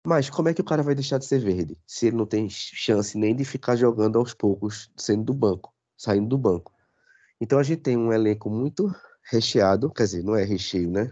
Mas 0.07 0.29
como 0.29 0.47
é 0.47 0.53
que 0.53 0.61
o 0.61 0.65
cara 0.65 0.81
vai 0.81 0.95
deixar 0.95 1.17
de 1.17 1.25
ser 1.25 1.39
verde 1.39 1.77
se 1.85 2.07
ele 2.07 2.15
não 2.15 2.25
tem 2.25 2.49
chance 2.49 3.17
nem 3.17 3.35
de 3.35 3.43
ficar 3.43 3.75
jogando 3.75 4.17
aos 4.17 4.33
poucos, 4.33 4.89
sendo 4.95 5.25
do 5.25 5.33
banco, 5.33 5.73
saindo 5.99 6.29
do 6.29 6.37
banco? 6.37 6.73
Então 7.41 7.59
a 7.59 7.63
gente 7.63 7.81
tem 7.81 7.97
um 7.97 8.13
elenco 8.13 8.49
muito 8.49 8.89
recheado, 9.29 9.91
quer 9.91 10.03
dizer, 10.03 10.23
não 10.23 10.35
é 10.35 10.43
recheio, 10.43 10.89
né? 10.89 11.11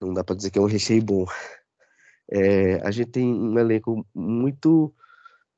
Não 0.00 0.14
dá 0.14 0.22
para 0.22 0.36
dizer 0.36 0.50
que 0.50 0.58
é 0.58 0.62
um 0.62 0.66
recheio 0.66 1.02
bom. 1.02 1.26
É, 2.30 2.76
a 2.86 2.90
gente 2.90 3.10
tem 3.10 3.32
um 3.32 3.58
elenco 3.58 4.06
muito 4.14 4.94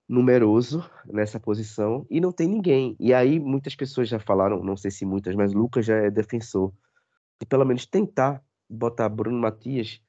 numeroso 0.09 0.89
nessa 1.07 1.39
posição 1.39 2.07
e 2.11 2.21
não 2.21 2.33
tem 2.33 2.49
ninguém. 2.49 2.97
E 2.99 3.13
aí 3.13 3.39
muitas 3.39 3.75
pessoas 3.75 4.09
já 4.09 4.19
falaram, 4.19 4.63
não 4.63 4.77
sei 4.77 4.91
se 4.91 5.05
muitas, 5.05 5.35
mas 5.35 5.53
Lucas 5.53 5.85
já 5.85 5.97
é 5.97 6.11
defensor 6.11 6.73
de 7.41 7.47
pelo 7.47 7.65
menos 7.65 7.87
tentar 7.87 8.43
botar 8.69 9.09
Bruno 9.09 9.39
Matias 9.39 10.01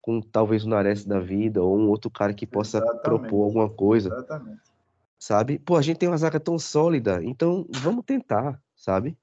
com 0.00 0.20
talvez 0.20 0.64
o 0.64 0.68
Nares 0.68 1.04
da 1.04 1.18
vida 1.18 1.62
ou 1.62 1.76
um 1.76 1.88
outro 1.88 2.10
cara 2.10 2.32
que 2.32 2.46
possa 2.46 2.78
Exatamente. 2.78 3.02
propor 3.02 3.44
alguma 3.44 3.68
coisa. 3.68 4.08
Exatamente. 4.08 4.62
Sabe? 5.18 5.58
Pô, 5.58 5.76
a 5.76 5.82
gente 5.82 5.98
tem 5.98 6.08
uma 6.08 6.16
zaga 6.16 6.38
tão 6.38 6.58
sólida, 6.58 7.22
então 7.24 7.66
vamos 7.70 8.04
tentar, 8.04 8.60
sabe? 8.74 9.16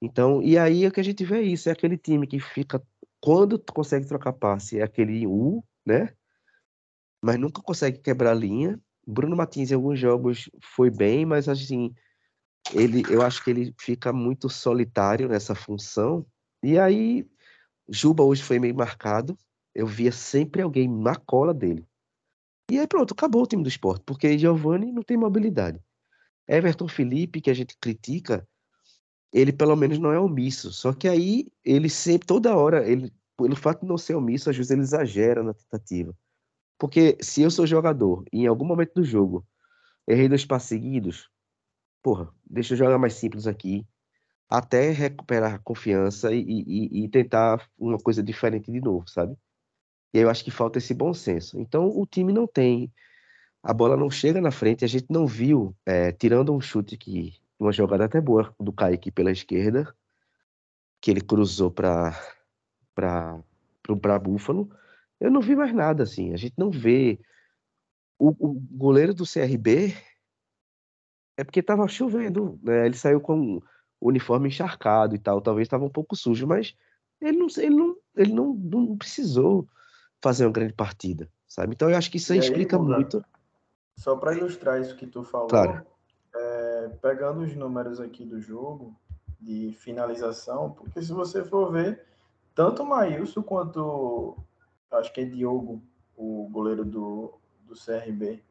Então, 0.00 0.42
e 0.42 0.58
aí 0.58 0.84
é 0.84 0.90
que 0.90 1.00
a 1.00 1.02
gente 1.02 1.24
vê 1.24 1.42
isso, 1.42 1.68
é 1.68 1.72
aquele 1.72 1.96
time 1.96 2.26
que 2.26 2.38
fica 2.38 2.82
quando 3.20 3.58
consegue 3.58 4.06
trocar 4.06 4.32
passe, 4.32 4.78
é 4.78 4.82
aquele 4.82 5.26
U, 5.26 5.64
né? 5.84 6.10
Mas 7.22 7.38
nunca 7.38 7.62
consegue 7.62 7.98
quebrar 7.98 8.32
a 8.32 8.34
linha. 8.34 8.80
Bruno 9.06 9.36
Martins 9.36 9.70
em 9.70 9.74
alguns 9.74 9.98
jogos 9.98 10.50
foi 10.60 10.90
bem, 10.90 11.24
mas 11.24 11.48
assim, 11.48 11.94
ele, 12.74 13.02
eu 13.10 13.22
acho 13.22 13.42
que 13.42 13.50
ele 13.50 13.74
fica 13.78 14.12
muito 14.12 14.48
solitário 14.48 15.28
nessa 15.28 15.54
função. 15.54 16.26
E 16.62 16.78
aí, 16.78 17.26
Juba 17.88 18.24
hoje 18.24 18.42
foi 18.42 18.58
meio 18.58 18.74
marcado, 18.74 19.38
eu 19.74 19.86
via 19.86 20.10
sempre 20.10 20.62
alguém 20.62 20.88
na 20.88 21.14
cola 21.14 21.54
dele. 21.54 21.85
E 22.70 22.78
aí 22.78 22.86
pronto, 22.86 23.14
acabou 23.14 23.42
o 23.42 23.46
time 23.46 23.62
do 23.62 23.68
esporte, 23.68 24.02
porque 24.04 24.36
Giovanni 24.38 24.90
não 24.90 25.02
tem 25.02 25.16
mobilidade. 25.16 25.80
Everton 26.48 26.88
Felipe, 26.88 27.40
que 27.40 27.50
a 27.50 27.54
gente 27.54 27.76
critica, 27.78 28.46
ele 29.32 29.52
pelo 29.52 29.76
menos 29.76 29.98
não 29.98 30.12
é 30.12 30.18
omisso. 30.18 30.72
Só 30.72 30.92
que 30.92 31.08
aí 31.08 31.48
ele 31.64 31.88
sempre, 31.88 32.26
toda 32.26 32.56
hora, 32.56 32.88
ele, 32.88 33.12
pelo 33.36 33.56
fato 33.56 33.82
de 33.82 33.86
não 33.86 33.98
ser 33.98 34.14
omisso, 34.14 34.50
às 34.50 34.56
vezes 34.56 34.70
ele 34.70 34.82
exagera 34.82 35.42
na 35.42 35.54
tentativa. 35.54 36.14
Porque 36.78 37.16
se 37.20 37.42
eu 37.42 37.50
sou 37.50 37.66
jogador 37.66 38.24
e 38.32 38.42
em 38.42 38.46
algum 38.46 38.64
momento 38.64 38.94
do 38.94 39.04
jogo 39.04 39.46
errei 40.06 40.28
dois 40.28 40.44
passos 40.44 40.68
seguidos, 40.68 41.30
porra, 42.02 42.32
deixa 42.44 42.74
eu 42.74 42.78
jogar 42.78 42.98
mais 42.98 43.14
simples 43.14 43.46
aqui, 43.46 43.86
até 44.48 44.90
recuperar 44.90 45.54
a 45.54 45.58
confiança 45.58 46.32
e, 46.32 46.40
e, 46.40 47.04
e 47.04 47.08
tentar 47.08 47.68
uma 47.78 47.98
coisa 47.98 48.22
diferente 48.22 48.70
de 48.70 48.80
novo, 48.80 49.08
sabe? 49.08 49.36
E 50.12 50.18
eu 50.18 50.30
acho 50.30 50.44
que 50.44 50.50
falta 50.50 50.78
esse 50.78 50.94
bom 50.94 51.12
senso. 51.12 51.58
Então 51.58 51.88
o 51.88 52.06
time 52.06 52.32
não 52.32 52.46
tem, 52.46 52.92
a 53.62 53.72
bola 53.72 53.96
não 53.96 54.10
chega 54.10 54.40
na 54.40 54.50
frente, 54.50 54.84
a 54.84 54.88
gente 54.88 55.06
não 55.10 55.26
viu, 55.26 55.74
é, 55.84 56.12
tirando 56.12 56.54
um 56.54 56.60
chute 56.60 56.96
que, 56.96 57.34
uma 57.58 57.72
jogada 57.72 58.04
até 58.04 58.20
boa 58.20 58.54
do 58.60 58.72
Kaique 58.72 59.10
pela 59.10 59.30
esquerda, 59.30 59.94
que 61.00 61.10
ele 61.10 61.20
cruzou 61.20 61.70
para 61.70 62.18
para 62.94 64.18
Búfalo, 64.18 64.70
eu 65.20 65.30
não 65.30 65.40
vi 65.40 65.54
mais 65.54 65.72
nada 65.72 66.02
assim. 66.02 66.32
A 66.32 66.36
gente 66.36 66.54
não 66.56 66.70
vê 66.70 67.20
o, 68.18 68.30
o 68.30 68.54
goleiro 68.54 69.14
do 69.14 69.24
CRB 69.24 69.94
é 71.36 71.44
porque 71.44 71.60
estava 71.60 71.86
chovendo, 71.86 72.58
né? 72.62 72.86
Ele 72.86 72.96
saiu 72.96 73.20
com 73.20 73.58
o 74.00 74.08
uniforme 74.08 74.48
encharcado 74.48 75.14
e 75.14 75.18
tal, 75.18 75.40
talvez 75.40 75.66
estava 75.66 75.84
um 75.84 75.90
pouco 75.90 76.16
sujo, 76.16 76.46
mas 76.46 76.74
ele 77.20 77.38
não, 77.38 77.46
ele 77.56 77.74
não, 77.74 77.96
ele 78.16 78.32
não, 78.32 78.54
não 78.54 78.96
precisou 78.96 79.68
fazer 80.26 80.44
uma 80.44 80.52
grande 80.52 80.72
partida, 80.72 81.30
sabe? 81.46 81.74
Então 81.74 81.88
eu 81.88 81.96
acho 81.96 82.10
que 82.10 82.16
isso 82.16 82.32
aí, 82.32 82.40
explica 82.40 82.76
muito. 82.76 83.24
Só 83.96 84.16
para 84.16 84.34
ilustrar 84.34 84.80
isso 84.80 84.96
que 84.96 85.06
tu 85.06 85.22
falou, 85.22 85.46
claro. 85.46 85.86
é, 86.34 86.88
pegando 87.00 87.42
os 87.42 87.54
números 87.54 88.00
aqui 88.00 88.24
do 88.24 88.40
jogo 88.40 88.92
de 89.40 89.72
finalização, 89.78 90.72
porque 90.72 91.00
se 91.00 91.12
você 91.12 91.44
for 91.44 91.70
ver, 91.70 92.04
tanto 92.56 92.82
o 92.82 92.86
Maílson 92.86 93.40
quanto 93.40 94.36
acho 94.90 95.12
que 95.12 95.20
é 95.20 95.24
Diogo, 95.24 95.80
o 96.16 96.48
goleiro 96.50 96.84
do, 96.84 97.38
do 97.60 97.74
CRB, 97.74 98.42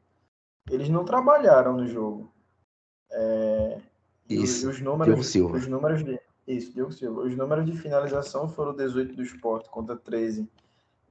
eles 0.72 0.88
não 0.88 1.04
trabalharam 1.04 1.76
no 1.76 1.86
jogo. 1.88 2.32
É, 3.12 3.82
isso, 4.30 4.70
os, 4.70 4.78
os 4.78 4.82
números, 4.82 5.28
Silva. 5.28 5.58
Os 5.58 5.68
números 5.68 6.06
de, 6.06 6.20
isso, 6.48 6.74
Diogo 6.74 6.94
Silva. 6.94 7.22
Os 7.22 7.36
números 7.36 7.66
de 7.66 7.74
finalização 7.74 8.48
foram 8.48 8.74
18 8.74 9.14
do 9.14 9.24
esporte 9.24 9.70
contra 9.70 9.98
13 9.98 10.50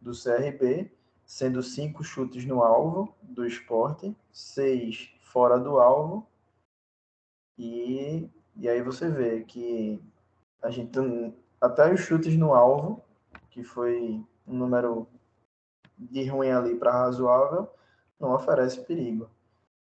do 0.04 0.12
CRB, 0.12 0.90
sendo 1.24 1.62
cinco 1.62 2.04
chutes 2.04 2.44
no 2.44 2.62
alvo 2.62 3.14
do 3.22 3.46
esporte, 3.46 4.14
seis 4.30 5.10
fora 5.22 5.58
do 5.58 5.80
alvo 5.80 6.26
E, 7.58 8.28
e 8.56 8.68
aí 8.68 8.82
você 8.82 9.08
vê 9.08 9.42
que 9.42 10.00
a 10.62 10.70
gente 10.70 10.98
até 11.60 11.92
os 11.92 12.00
chutes 12.00 12.36
no 12.36 12.52
alvo, 12.52 13.02
que 13.50 13.64
foi 13.64 14.22
um 14.46 14.54
número 14.54 15.08
de 15.98 16.26
ruim 16.26 16.50
ali 16.50 16.76
para 16.76 16.92
razoável, 16.92 17.68
não 18.20 18.34
oferece 18.34 18.84
perigo. 18.84 19.30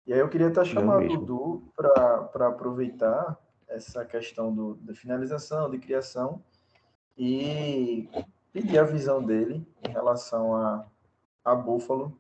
E 0.07 0.13
aí 0.13 0.19
eu 0.19 0.29
queria 0.29 0.49
estar 0.49 0.65
chamando 0.65 1.13
o 1.13 1.19
Dudu 1.19 1.73
para 1.75 2.49
aproveitar 2.49 3.39
essa 3.69 4.05
questão 4.05 4.55
do, 4.55 4.75
da 4.75 4.95
finalização, 4.95 5.71
de 5.71 5.79
criação, 5.79 6.43
e 7.17 8.09
pedir 8.53 8.79
a 8.79 8.85
visão 8.85 9.23
dele 9.23 9.67
em 9.83 9.91
relação 9.91 10.55
a, 10.55 10.87
a 11.45 11.55
Buffalo, 11.55 12.17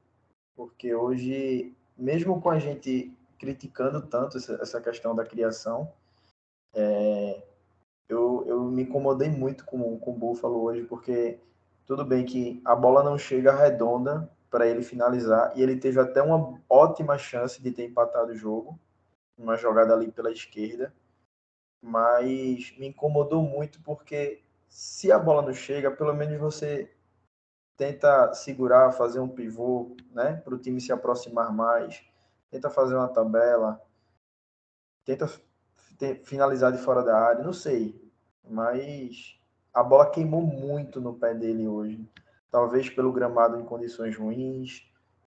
porque 0.56 0.94
hoje, 0.94 1.74
mesmo 1.96 2.40
com 2.40 2.50
a 2.50 2.58
gente 2.58 3.12
criticando 3.38 4.00
tanto 4.02 4.38
essa, 4.38 4.54
essa 4.54 4.80
questão 4.80 5.14
da 5.14 5.24
criação, 5.24 5.92
é, 6.74 7.42
eu, 8.08 8.44
eu 8.46 8.64
me 8.64 8.82
incomodei 8.82 9.28
muito 9.28 9.64
com, 9.64 9.98
com 9.98 10.10
o 10.10 10.16
Buffalo 10.16 10.62
hoje, 10.62 10.84
porque 10.84 11.38
tudo 11.86 12.04
bem 12.04 12.24
que 12.24 12.60
a 12.64 12.74
bola 12.74 13.02
não 13.02 13.18
chega 13.18 13.54
redonda 13.54 14.30
para 14.50 14.66
ele 14.66 14.82
finalizar, 14.82 15.52
e 15.56 15.62
ele 15.62 15.76
teve 15.76 15.98
até 15.98 16.22
uma 16.22 16.60
ótima 16.68 17.16
chance 17.16 17.60
de 17.62 17.70
ter 17.70 17.86
empatado 17.86 18.32
o 18.32 18.36
jogo, 18.36 18.78
uma 19.36 19.56
jogada 19.56 19.94
ali 19.94 20.12
pela 20.12 20.30
esquerda, 20.30 20.94
mas 21.82 22.76
me 22.78 22.88
incomodou 22.88 23.42
muito 23.42 23.80
porque 23.82 24.41
se 24.72 25.12
a 25.12 25.18
bola 25.18 25.42
não 25.42 25.52
chega, 25.52 25.90
pelo 25.90 26.14
menos 26.14 26.40
você 26.40 26.90
tenta 27.76 28.32
segurar, 28.32 28.90
fazer 28.92 29.20
um 29.20 29.28
pivô, 29.28 29.94
né, 30.10 30.36
para 30.36 30.54
o 30.54 30.58
time 30.58 30.80
se 30.80 30.90
aproximar 30.90 31.52
mais, 31.52 32.02
tenta 32.50 32.70
fazer 32.70 32.94
uma 32.94 33.08
tabela, 33.08 33.78
tenta 35.04 35.30
finalizar 36.24 36.72
de 36.72 36.78
fora 36.78 37.02
da 37.02 37.18
área, 37.18 37.44
não 37.44 37.52
sei, 37.52 38.10
mas 38.48 39.38
a 39.74 39.82
bola 39.82 40.10
queimou 40.10 40.40
muito 40.40 41.02
no 41.02 41.14
pé 41.14 41.34
dele 41.34 41.68
hoje, 41.68 42.08
talvez 42.50 42.88
pelo 42.88 43.12
gramado 43.12 43.60
em 43.60 43.64
condições 43.64 44.16
ruins, 44.16 44.90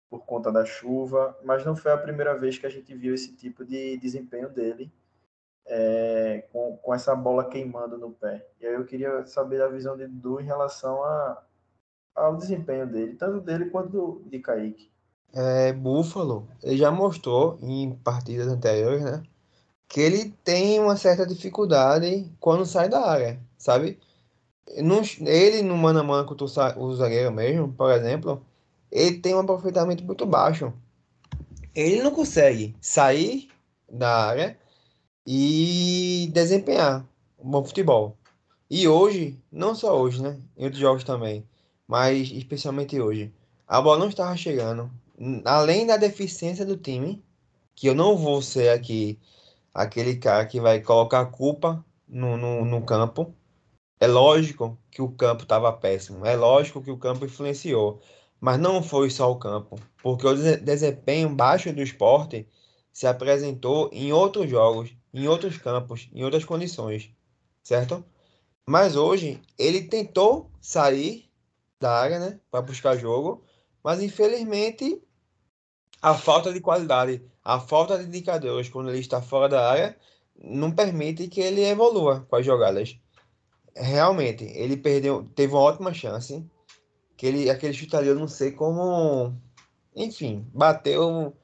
por 0.10 0.26
conta 0.26 0.52
da 0.52 0.66
chuva, 0.66 1.38
mas 1.44 1.64
não 1.64 1.76
foi 1.76 1.92
a 1.92 1.98
primeira 1.98 2.36
vez 2.36 2.58
que 2.58 2.66
a 2.66 2.70
gente 2.72 2.92
viu 2.96 3.14
esse 3.14 3.36
tipo 3.36 3.64
de 3.64 3.98
desempenho 3.98 4.50
dele 4.50 4.92
é, 5.68 6.46
com, 6.52 6.78
com 6.78 6.94
essa 6.94 7.16
bola 7.16 7.46
queimando 7.46 7.98
no 7.98 8.12
pé. 8.12 8.46
E 8.60 8.66
aí 8.66 8.74
eu 8.74 8.86
queria 8.86 9.26
saber 9.26 9.62
a 9.62 9.68
visão 9.68 9.98
de 9.98 10.08
Dudu 10.08 10.40
em 10.40 10.46
relação 10.46 11.04
a, 11.04 11.44
ao 12.16 12.36
desempenho 12.38 12.88
dele, 12.88 13.16
tanto 13.16 13.42
dele 13.42 13.70
quanto 13.70 14.22
de 14.26 14.40
Kaique. 14.40 14.90
É, 15.34 15.74
Buffalo, 15.74 16.48
ele 16.64 16.78
já 16.78 16.90
mostrou 16.90 17.60
em 17.62 17.94
partidas 17.96 18.48
anteriores, 18.48 19.04
né? 19.04 19.22
Que 19.88 20.02
ele 20.02 20.34
tem 20.44 20.80
uma 20.80 20.96
certa 20.96 21.26
dificuldade 21.26 22.32
quando 22.40 22.66
sai 22.66 22.90
da 22.90 23.06
área, 23.06 23.40
sabe? 23.58 24.00
ele 24.70 25.62
no 25.62 25.78
mano 25.78 26.00
a 26.00 26.04
mano 26.04 26.28
contra 26.28 26.44
o 26.78 26.96
zagueiro 26.96 27.32
mesmo, 27.32 27.72
por 27.72 27.90
exemplo, 27.92 28.46
ele 28.92 29.18
tem 29.20 29.34
um 29.34 29.40
aproveitamento 29.40 30.04
muito 30.04 30.26
baixo. 30.26 30.74
Ele 31.74 32.02
não 32.02 32.12
consegue 32.12 32.76
sair 32.82 33.50
da 33.90 34.26
área 34.26 34.58
e 35.30 36.30
desempenhar 36.32 37.06
um 37.38 37.52
bom 37.52 37.66
futebol. 37.66 38.18
E 38.70 38.88
hoje, 38.88 39.38
não 39.52 39.76
só 39.76 40.00
hoje, 40.00 40.22
né? 40.22 40.40
Em 40.56 40.64
outros 40.64 40.80
jogos 40.80 41.04
também, 41.04 41.46
mas 41.86 42.32
especialmente 42.32 43.00
hoje, 43.00 43.34
a 43.68 43.82
bola 43.82 44.00
não 44.00 44.08
estava 44.08 44.38
chegando. 44.38 44.90
Além 45.44 45.86
da 45.86 45.98
deficiência 45.98 46.66
do 46.66 46.78
time, 46.78 47.22
que 47.76 47.88
eu 47.88 47.96
não 47.96 48.16
vou 48.18 48.42
ser 48.42 48.70
aqui 48.70 49.20
aquele 49.74 50.16
cara 50.16 50.46
que 50.46 50.62
vai 50.62 50.82
colocar 50.82 51.22
a 51.22 51.26
culpa 51.26 51.86
no, 52.08 52.38
no, 52.38 52.64
no 52.64 52.82
campo. 52.84 53.36
É 54.00 54.08
lógico 54.08 54.78
que 54.90 55.02
o 55.02 55.12
campo 55.12 55.44
estava 55.44 55.74
péssimo, 55.74 56.26
é 56.26 56.36
lógico 56.36 56.82
que 56.82 56.92
o 56.92 56.98
campo 56.98 57.26
influenciou, 57.26 58.00
mas 58.40 58.60
não 58.60 58.82
foi 58.82 59.10
só 59.10 59.32
o 59.32 59.38
campo, 59.38 59.80
porque 60.02 60.26
o 60.26 60.36
desempenho 60.36 61.30
baixo 61.30 61.74
do 61.74 61.82
esporte 61.82 62.48
se 62.94 63.08
apresentou 63.08 63.90
em 63.92 64.14
outros 64.14 64.50
jogos 64.50 64.96
em 65.18 65.28
outros 65.28 65.58
campos, 65.58 66.10
em 66.14 66.24
outras 66.24 66.46
condições, 66.46 67.10
certo? 67.64 68.06
Mas 68.66 68.96
hoje 68.96 69.42
ele 69.58 69.84
tentou 69.84 70.52
sair 70.62 71.30
da 71.80 71.92
área, 71.92 72.20
né, 72.20 72.40
para 72.52 72.62
buscar 72.62 72.98
jogo, 72.98 73.44
mas 73.84 74.02
infelizmente 74.02 75.02
a 76.02 76.14
falta 76.14 76.54
de 76.54 76.60
qualidade, 76.60 77.24
a 77.44 77.60
falta 77.60 77.98
de 77.98 78.06
indicadores 78.06 78.70
quando 78.70 78.90
ele 78.90 79.00
está 79.00 79.22
fora 79.22 79.50
da 79.50 79.70
área 79.70 79.98
não 80.36 80.72
permite 80.72 81.28
que 81.28 81.42
ele 81.42 81.64
evolua 81.64 82.26
com 82.30 82.36
as 82.36 82.46
jogadas. 82.46 83.00
Realmente, 83.76 84.44
ele 84.44 84.78
perdeu, 84.78 85.24
teve 85.36 85.54
uma 85.54 85.62
ótima 85.62 85.94
chance, 85.94 86.46
que 87.16 87.26
ele 87.26 87.50
aquele 87.50 87.74
chute 87.74 87.96
ali, 87.96 88.08
eu 88.08 88.16
não 88.16 88.28
sei 88.28 88.52
como, 88.52 89.34
enfim, 89.96 90.48
bateu 90.54 91.36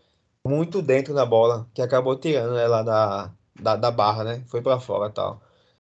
muito 0.45 0.81
dentro 0.81 1.13
da 1.13 1.25
bola, 1.25 1.67
que 1.73 1.81
acabou 1.81 2.15
tirando 2.17 2.57
ela 2.57 2.83
da 2.83 3.33
da, 3.59 3.75
da 3.75 3.91
barra, 3.91 4.23
né? 4.23 4.43
Foi 4.47 4.61
para 4.61 4.79
fora 4.79 5.09
tal. 5.09 5.41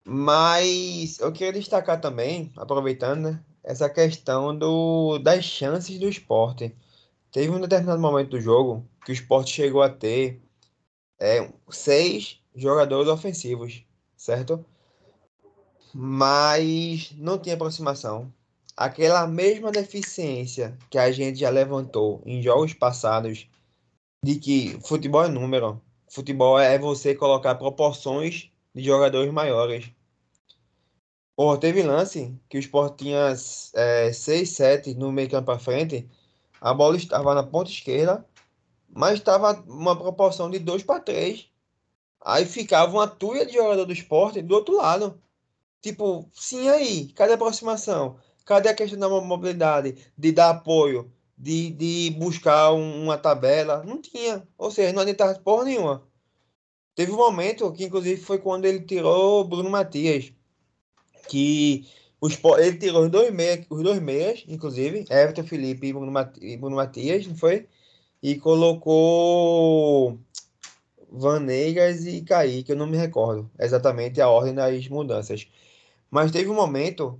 Mas 0.04 1.18
eu 1.20 1.32
queria 1.32 1.52
destacar 1.52 2.00
também, 2.00 2.52
aproveitando, 2.56 3.30
né, 3.30 3.44
essa 3.62 3.88
questão 3.88 4.56
do, 4.56 5.18
das 5.18 5.44
chances 5.44 5.98
do 5.98 6.08
esporte. 6.08 6.74
Teve 7.30 7.50
um 7.50 7.60
determinado 7.60 8.00
momento 8.00 8.30
do 8.30 8.40
jogo 8.40 8.84
que 9.04 9.12
o 9.12 9.14
esporte 9.14 9.52
chegou 9.52 9.82
a 9.82 9.88
ter 9.88 10.42
é, 11.20 11.48
seis 11.68 12.40
jogadores 12.54 13.08
ofensivos, 13.08 13.84
certo? 14.16 14.64
Mas 15.94 17.12
não 17.16 17.38
tinha 17.38 17.54
aproximação. 17.54 18.32
Aquela 18.76 19.26
mesma 19.26 19.70
deficiência 19.70 20.76
que 20.88 20.98
a 20.98 21.12
gente 21.12 21.40
já 21.40 21.50
levantou 21.50 22.22
em 22.24 22.42
jogos 22.42 22.72
passados 22.72 23.46
de 24.24 24.36
que 24.36 24.80
futebol 24.80 25.24
é 25.24 25.28
número, 25.28 25.80
Futebol 26.10 26.58
é 26.58 26.76
você 26.76 27.14
colocar 27.14 27.54
proporções 27.54 28.50
de 28.74 28.82
jogadores 28.82 29.32
maiores. 29.32 29.92
Porra, 31.36 31.56
teve 31.56 31.84
lance 31.84 32.36
que 32.48 32.58
o 32.58 32.60
Sport 32.60 32.98
tinha 32.98 33.36
6, 33.36 33.74
é, 33.74 34.44
7 34.44 34.94
no 34.94 35.12
meio 35.12 35.30
campo 35.30 35.46
para 35.46 35.58
frente. 35.60 36.10
A 36.60 36.74
bola 36.74 36.96
estava 36.96 37.32
na 37.32 37.44
ponta 37.44 37.70
esquerda, 37.70 38.26
mas 38.88 39.20
estava 39.20 39.52
uma 39.68 39.96
proporção 39.96 40.50
de 40.50 40.58
2 40.58 40.82
para 40.82 40.98
3. 40.98 41.48
Aí 42.22 42.44
ficava 42.44 42.92
uma 42.92 43.06
tuia 43.06 43.46
de 43.46 43.52
jogador 43.52 43.84
do 43.84 43.92
esporte 43.92 44.42
do 44.42 44.56
outro 44.56 44.76
lado. 44.78 45.22
Tipo, 45.80 46.28
sim 46.34 46.68
aí, 46.68 47.06
cadê 47.12 47.32
a 47.32 47.34
aproximação? 47.36 48.18
Cadê 48.44 48.68
a 48.68 48.74
questão 48.74 48.98
da 48.98 49.08
mobilidade, 49.08 49.96
de 50.18 50.32
dar 50.32 50.50
apoio? 50.50 51.10
De, 51.40 51.70
de 51.70 52.10
buscar 52.18 52.72
uma 52.72 53.16
tabela. 53.16 53.82
Não 53.84 54.00
tinha. 54.00 54.46
Ou 54.58 54.70
seja, 54.70 54.92
não 54.92 55.02
adiantava 55.02 55.38
porra 55.40 55.64
nenhuma. 55.64 56.06
Teve 56.94 57.12
um 57.12 57.16
momento 57.16 57.72
que, 57.72 57.84
inclusive, 57.84 58.20
foi 58.20 58.38
quando 58.38 58.66
ele 58.66 58.80
tirou 58.80 59.44
Bruno 59.44 59.70
Matias. 59.70 60.32
Que 61.28 61.86
os, 62.20 62.38
ele 62.58 62.76
tirou 62.76 63.04
os 63.04 63.10
dois, 63.10 63.32
meias, 63.32 63.66
os 63.70 63.82
dois 63.82 64.00
meias, 64.02 64.44
inclusive, 64.46 65.06
Everton 65.10 65.44
Felipe 65.44 65.86
e 65.86 65.92
Bruno, 65.92 66.12
Matias, 66.12 66.60
Bruno 66.60 66.76
Matias, 66.76 67.26
não 67.26 67.36
foi? 67.36 67.66
E 68.22 68.36
colocou 68.36 70.18
Vanegas 71.10 72.04
e 72.06 72.20
Kaique, 72.22 72.72
eu 72.72 72.76
não 72.76 72.86
me 72.86 72.96
recordo 72.98 73.50
exatamente 73.58 74.20
a 74.20 74.28
ordem 74.28 74.54
das 74.54 74.86
mudanças. 74.88 75.48
Mas 76.10 76.30
teve 76.30 76.50
um 76.50 76.54
momento 76.54 77.18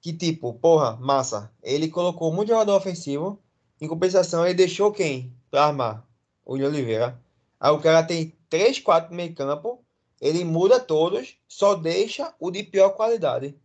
que, 0.00 0.12
tipo, 0.12 0.54
porra, 0.54 0.96
massa, 0.96 1.52
ele 1.62 1.88
colocou 1.88 2.32
muito 2.32 2.48
jogador 2.48 2.76
ofensivo, 2.76 3.40
em 3.82 3.88
compensação, 3.88 4.44
ele 4.44 4.54
deixou 4.54 4.92
quem 4.92 5.34
para 5.50 5.64
armar? 5.64 6.06
O 6.44 6.56
de 6.56 6.64
Oliveira. 6.64 7.20
Aí 7.58 7.72
o 7.72 7.80
cara 7.80 8.04
tem 8.04 8.32
3, 8.48 8.78
4 8.78 9.10
no 9.10 9.16
meio 9.16 9.34
campo, 9.34 9.84
ele 10.20 10.44
muda 10.44 10.78
todos, 10.78 11.34
só 11.48 11.74
deixa 11.74 12.32
o 12.38 12.48
de 12.48 12.62
pior 12.62 12.90
qualidade. 12.90 13.56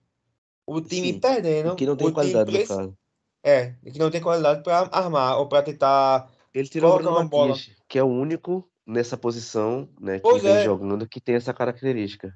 O 0.65 0.81
time 0.81 1.13
Sim, 1.13 1.19
perdendo. 1.19 1.75
Que 1.75 1.85
não 1.85 1.95
tem 1.95 2.11
qualidade, 2.11 2.51
preci... 2.51 2.73
no 2.73 2.97
É, 3.43 3.75
que 3.91 3.99
não 3.99 4.09
tem 4.09 4.19
qualidade 4.19 4.63
para 4.63 4.89
armar 4.91 5.37
ou 5.37 5.47
para 5.47 5.61
tentar. 5.61 6.31
Ele 6.51 6.67
tirou 6.67 6.95
o 6.95 6.97
Bruno 6.97 7.29
bola. 7.29 7.55
que 7.87 7.99
é 7.99 8.03
o 8.03 8.07
único 8.07 8.67
nessa 8.87 9.15
posição, 9.15 9.87
né, 10.01 10.15
que 10.15 10.23
pois 10.23 10.41
vem 10.41 10.53
é. 10.53 10.63
jogando, 10.63 11.07
que 11.07 11.21
tem 11.21 11.35
essa 11.35 11.53
característica. 11.53 12.33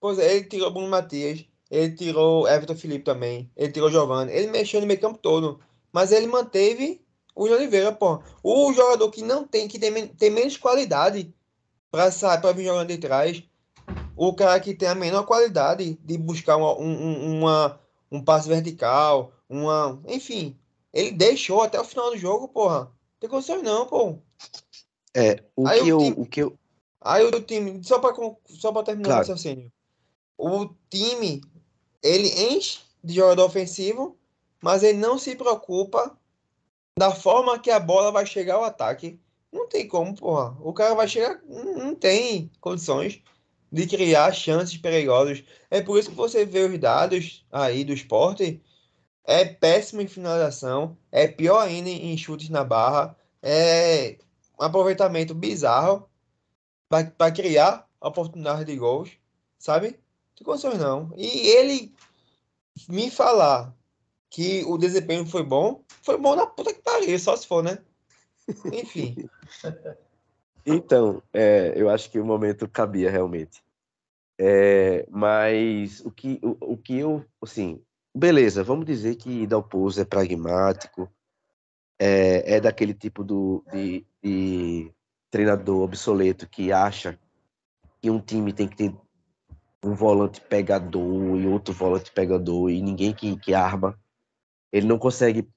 Pois 0.00 0.18
é, 0.18 0.36
ele 0.36 0.44
tirou 0.44 0.68
o 0.68 0.72
Bruno 0.72 0.88
Matias, 0.88 1.44
ele 1.70 1.94
tirou 1.94 2.48
Everton 2.48 2.74
Felipe 2.74 3.04
também, 3.04 3.50
ele 3.54 3.72
tirou 3.72 3.90
Giovanni, 3.90 4.32
ele 4.32 4.46
mexeu 4.46 4.80
no 4.80 4.86
meio 4.86 5.00
campo 5.00 5.18
todo, 5.18 5.60
mas 5.92 6.10
ele 6.12 6.26
manteve 6.26 7.02
o 7.38 7.44
Oliveira, 7.44 7.92
pô. 7.92 8.20
O 8.42 8.72
jogador 8.72 9.08
que 9.10 9.22
não 9.22 9.46
tem, 9.46 9.68
que 9.68 9.78
tem, 9.78 10.08
tem 10.08 10.30
menos 10.30 10.56
qualidade 10.56 11.32
para 11.88 12.10
sair, 12.10 12.40
para 12.40 12.52
vir 12.52 12.64
jogando 12.64 12.88
de 12.88 12.98
trás. 12.98 13.42
O 14.16 14.34
cara 14.34 14.58
que 14.58 14.74
tem 14.74 14.88
a 14.88 14.94
menor 14.94 15.24
qualidade 15.24 15.94
de 16.02 16.18
buscar 16.18 16.56
uma, 16.56 16.76
um, 16.76 17.38
uma, 17.38 17.80
um 18.10 18.20
passe 18.20 18.48
vertical, 18.48 19.32
uma. 19.48 20.02
Enfim. 20.08 20.58
Ele 20.92 21.12
deixou 21.12 21.62
até 21.62 21.80
o 21.80 21.84
final 21.84 22.10
do 22.10 22.18
jogo, 22.18 22.48
porra. 22.48 22.80
Não 22.80 23.20
tem 23.20 23.30
condições 23.30 23.62
não, 23.62 23.86
pô. 23.86 24.18
É, 25.14 25.42
o 25.54 25.64
que, 25.68 25.88
eu, 25.88 25.98
time... 25.98 26.14
o, 26.18 26.26
que 26.26 26.42
eu, 26.42 26.58
Aí 27.00 27.24
o 27.24 27.40
time, 27.40 27.80
só 27.84 28.00
para 28.00 28.14
só 28.46 28.72
pra 28.72 28.82
terminar 28.82 29.08
Claro. 29.08 29.24
o 29.24 29.28
raciocínio, 29.28 29.72
o 30.36 30.68
time, 30.90 31.40
ele 32.02 32.28
enche 32.52 32.80
de 33.02 33.14
jogador 33.14 33.44
ofensivo, 33.44 34.16
mas 34.60 34.82
ele 34.82 34.98
não 34.98 35.18
se 35.18 35.36
preocupa 35.36 36.18
da 36.98 37.12
forma 37.12 37.58
que 37.58 37.70
a 37.70 37.78
bola 37.78 38.10
vai 38.10 38.26
chegar 38.26 38.56
ao 38.56 38.64
ataque. 38.64 39.20
Não 39.52 39.68
tem 39.68 39.86
como, 39.86 40.14
porra. 40.14 40.56
O 40.60 40.72
cara 40.72 40.94
vai 40.94 41.06
chegar, 41.06 41.40
não 41.46 41.94
tem 41.94 42.50
condições 42.60 43.22
de 43.70 43.86
criar 43.86 44.32
chances 44.32 44.76
perigosas. 44.76 45.44
É 45.70 45.80
por 45.80 45.98
isso 45.98 46.10
que 46.10 46.16
você 46.16 46.44
vê 46.44 46.60
os 46.60 46.78
dados 46.78 47.46
aí 47.52 47.84
do 47.84 47.92
esporte. 47.92 48.60
É 49.24 49.44
péssimo 49.44 50.00
em 50.00 50.08
finalização, 50.08 50.96
é 51.12 51.28
pior 51.28 51.60
ainda 51.60 51.88
em 51.90 52.16
chutes 52.16 52.48
na 52.48 52.64
barra, 52.64 53.14
é 53.42 54.16
um 54.58 54.64
aproveitamento 54.64 55.34
bizarro 55.34 56.08
para 56.88 57.30
criar 57.30 57.86
oportunidade 58.00 58.64
de 58.64 58.74
gols, 58.76 59.10
sabe? 59.58 59.88
Não 59.88 60.34
tem 60.34 60.44
condições 60.46 60.78
não. 60.78 61.12
E 61.14 61.26
ele 61.26 61.94
me 62.88 63.10
falar 63.10 63.76
que 64.30 64.64
o 64.66 64.76
desempenho 64.76 65.26
foi 65.26 65.42
bom, 65.42 65.82
foi 66.02 66.18
bom 66.18 66.36
na 66.36 66.46
puta 66.46 66.72
que 66.72 66.82
pariu, 66.82 67.18
só 67.18 67.36
se 67.36 67.46
for, 67.46 67.62
né? 67.62 67.78
Enfim. 68.72 69.28
Então, 70.70 71.22
é, 71.32 71.72
eu 71.74 71.88
acho 71.88 72.10
que 72.10 72.18
o 72.18 72.26
momento 72.26 72.68
cabia 72.68 73.10
realmente. 73.10 73.62
É, 74.38 75.06
mas 75.10 76.00
o 76.04 76.10
que, 76.10 76.38
o, 76.42 76.74
o 76.74 76.76
que 76.76 76.98
eu, 76.98 77.24
assim, 77.42 77.80
beleza, 78.14 78.62
vamos 78.62 78.84
dizer 78.84 79.16
que 79.16 79.46
Dalpozo 79.46 80.02
é 80.02 80.04
pragmático, 80.04 81.10
é, 81.98 82.56
é 82.56 82.60
daquele 82.60 82.92
tipo 82.92 83.24
do, 83.24 83.64
de, 83.72 84.06
de 84.22 84.92
treinador 85.30 85.82
obsoleto 85.82 86.48
que 86.48 86.70
acha 86.70 87.18
que 88.00 88.10
um 88.10 88.20
time 88.20 88.52
tem 88.52 88.68
que 88.68 88.76
ter 88.76 88.94
um 89.82 89.94
volante 89.94 90.40
pegador 90.40 91.36
e 91.36 91.46
outro 91.46 91.72
volante 91.72 92.12
pegador 92.12 92.70
e 92.70 92.82
ninguém 92.82 93.12
que, 93.12 93.36
que 93.38 93.54
arma. 93.54 93.98
Ele 94.72 94.86
não 94.86 94.98
consegue 94.98 95.48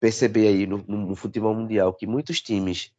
perceber 0.00 0.48
aí 0.48 0.66
no, 0.66 0.78
no, 0.78 1.16
futebol 1.16 1.54
mundial 1.54 1.92
que 1.92 2.06
muitos 2.06 2.40
times, 2.40 2.92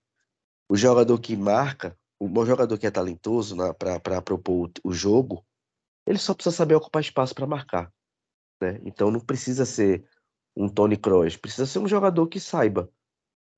o 0.69 0.75
jogador 0.75 1.19
que 1.19 1.35
marca, 1.35 1.97
o 2.19 2.27
bom 2.27 2.45
jogador 2.45 2.77
que 2.77 2.87
é 2.87 2.91
talentoso 2.91 3.55
para 3.77 4.21
propor 4.21 4.69
o, 4.83 4.89
o 4.89 4.93
jogo, 4.93 5.45
ele 6.05 6.17
só 6.17 6.33
precisa 6.33 6.55
saber 6.55 6.75
ocupar 6.75 7.01
espaço 7.01 7.33
para 7.33 7.47
marcar. 7.47 7.91
Né? 8.61 8.79
Então 8.85 9.11
não 9.11 9.19
precisa 9.19 9.65
ser 9.65 10.07
um 10.55 10.69
Tony 10.69 10.95
Kroos, 10.95 11.35
precisa 11.35 11.65
ser 11.65 11.79
um 11.79 11.87
jogador 11.87 12.27
que 12.27 12.39
saiba 12.39 12.89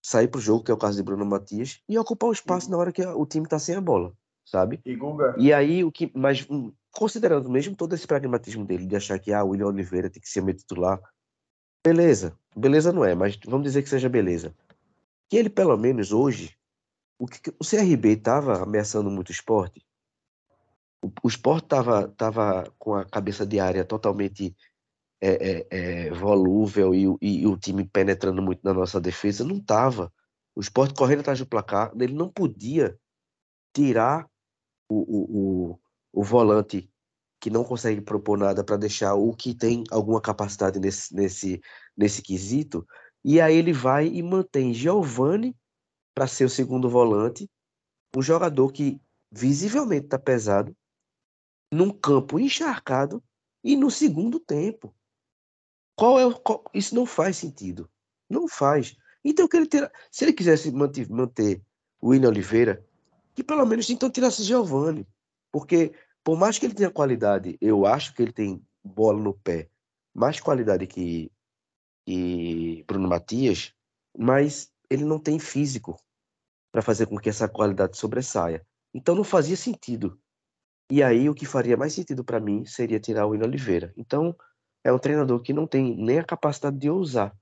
sair 0.02 0.28
para 0.28 0.40
o 0.40 0.42
jogo, 0.42 0.64
que 0.64 0.72
é 0.72 0.74
o 0.74 0.78
caso 0.78 0.98
de 0.98 1.04
Bruno 1.04 1.26
Matias, 1.26 1.82
e 1.88 1.98
ocupar 1.98 2.30
o 2.30 2.34
espaço 2.34 2.72
na 2.72 2.78
hora 2.78 2.92
que 2.92 3.06
o 3.06 3.26
time 3.26 3.46
está 3.46 3.60
sem 3.60 3.76
a 3.76 3.82
bola, 3.82 4.14
sabe? 4.46 4.80
E 4.86 4.96
Guga, 4.96 5.36
E 5.38 5.52
aí, 5.52 5.84
o 5.84 5.92
que. 5.92 6.12
Mas 6.16 6.48
hum, 6.50 6.72
considerando 6.92 7.50
mesmo 7.50 7.76
todo 7.76 7.94
esse 7.94 8.08
pragmatismo 8.08 8.66
dele, 8.66 8.86
de 8.86 8.96
achar 8.96 9.20
que 9.20 9.34
ah, 9.34 9.44
o 9.44 9.50
William 9.50 9.68
Oliveira 9.68 10.10
tem 10.10 10.22
que 10.22 10.30
ser 10.30 10.42
meu 10.42 10.56
titular, 10.56 11.00
beleza. 11.86 12.38
Beleza 12.56 12.92
não 12.92 13.06
é, 13.06 13.14
mas 13.16 13.38
vamos 13.46 13.64
dizer 13.64 13.84
que 13.84 13.90
seja 13.90 14.10
beleza. 14.10 14.56
Que 15.30 15.38
ele, 15.38 15.50
pelo 15.50 15.78
menos 15.78 16.12
hoje, 16.12 16.58
o, 17.20 17.28
que, 17.28 17.52
o 17.60 17.64
CRB 17.66 18.14
estava 18.14 18.64
ameaçando 18.64 19.10
muito 19.10 19.30
o 19.30 19.34
esporte. 19.34 19.86
O, 21.04 21.12
o 21.24 21.28
esporte 21.28 21.66
estava 21.66 22.08
tava 22.10 22.74
com 22.78 22.96
a 22.96 23.06
cabeça 23.06 23.46
de 23.46 23.60
área 23.60 23.86
totalmente 23.86 24.56
é, 25.22 25.68
é, 25.70 26.08
é, 26.08 26.12
volúvel 26.12 26.94
e, 26.96 27.08
o- 27.08 27.18
e 27.22 27.46
o 27.48 27.58
time 27.58 27.88
penetrando 27.88 28.42
muito 28.42 28.62
na 28.64 28.74
nossa 28.74 29.00
defesa. 29.02 29.44
Não 29.44 29.58
estava. 29.58 30.14
O 30.56 30.62
esporte 30.62 30.94
correndo 30.96 31.22
atrás 31.22 31.40
do 31.40 31.46
placar, 31.46 31.92
ele 32.00 32.14
não 32.14 32.30
podia 32.30 32.98
tirar 33.74 34.30
o, 34.90 34.96
o, 34.96 35.72
o, 35.74 35.80
o 36.14 36.24
volante 36.24 36.90
que 37.40 37.50
não 37.50 37.64
consegue 37.64 38.02
propor 38.02 38.38
nada 38.38 38.64
para 38.64 38.78
deixar 38.78 39.14
o 39.14 39.34
que 39.34 39.54
tem 39.54 39.84
alguma 39.92 40.20
capacidade 40.20 40.80
nesse, 40.80 41.14
nesse, 41.14 41.62
nesse 41.96 42.22
quesito. 42.22 42.88
E 43.24 43.40
aí 43.40 43.56
ele 43.56 43.74
vai 43.74 44.08
e 44.08 44.24
mantém 44.24 44.74
Giovani 44.74 45.56
para 46.16 46.28
ser 46.28 46.46
o 46.46 46.50
segundo 46.50 46.90
volante, 46.90 47.50
um 48.16 48.22
jogador 48.22 48.72
que 48.72 49.00
visivelmente 49.32 50.06
está 50.06 50.18
pesado, 50.18 50.76
num 51.72 51.92
campo 51.92 52.40
encharcado 52.40 53.24
e 53.64 53.76
no 53.76 53.92
segundo 53.92 54.40
tempo. 54.40 54.96
Qual 55.96 56.20
é 56.20 56.26
o, 56.26 56.34
qual- 56.34 56.64
isso 56.74 56.96
não 56.96 57.06
faz 57.06 57.38
sentido. 57.38 57.90
Não 58.30 58.48
faz. 58.48 58.96
Então, 59.24 59.48
que 59.48 59.58
ele 59.58 59.68
se 60.12 60.26
ele 60.26 60.34
quisesse 60.34 60.72
manter, 60.72 61.10
manter 61.10 61.62
o 62.00 62.10
William 62.10 62.30
Oliveira, 62.30 62.86
que 63.36 63.44
pelo 63.44 63.66
menos 63.66 63.90
então 63.90 64.10
tirasse 64.10 64.44
Giovani. 64.44 65.08
Porque, 65.52 65.94
por 66.28 66.38
mais 66.38 66.60
que 66.60 66.66
ele 66.66 66.74
tenha 66.74 66.92
qualidade, 66.92 67.58
eu 67.62 67.86
acho 67.86 68.14
que 68.14 68.22
ele 68.22 68.34
tem 68.34 68.62
bola 68.84 69.18
no 69.18 69.34
pé, 69.34 69.70
mais 70.14 70.42
qualidade 70.42 70.86
que, 70.86 71.32
que 72.06 72.84
Bruno 72.86 73.08
Matias, 73.08 73.74
mas 74.14 74.70
ele 74.90 75.06
não 75.06 75.20
tem 75.20 75.40
físico 75.40 75.98
para 76.70 76.82
fazer 76.82 77.06
com 77.06 77.18
que 77.18 77.30
essa 77.30 77.48
qualidade 77.48 77.96
sobressaia. 77.96 78.62
Então 78.94 79.16
não 79.16 79.24
fazia 79.24 79.56
sentido. 79.56 80.20
E 80.92 81.02
aí 81.02 81.30
o 81.30 81.34
que 81.34 81.46
faria 81.46 81.78
mais 81.78 81.94
sentido 81.94 82.26
para 82.26 82.42
mim 82.42 82.66
seria 82.66 83.00
tirar 83.00 83.26
o 83.26 83.30
William 83.30 83.48
Oliveira. 83.48 83.94
Então 83.96 84.36
é 84.84 84.92
um 84.92 85.00
treinador 85.00 85.40
que 85.42 85.54
não 85.54 85.66
tem 85.66 85.96
nem 85.96 86.20
a 86.20 86.26
capacidade 86.26 86.78
de 86.78 86.90
ousar, 86.90 87.34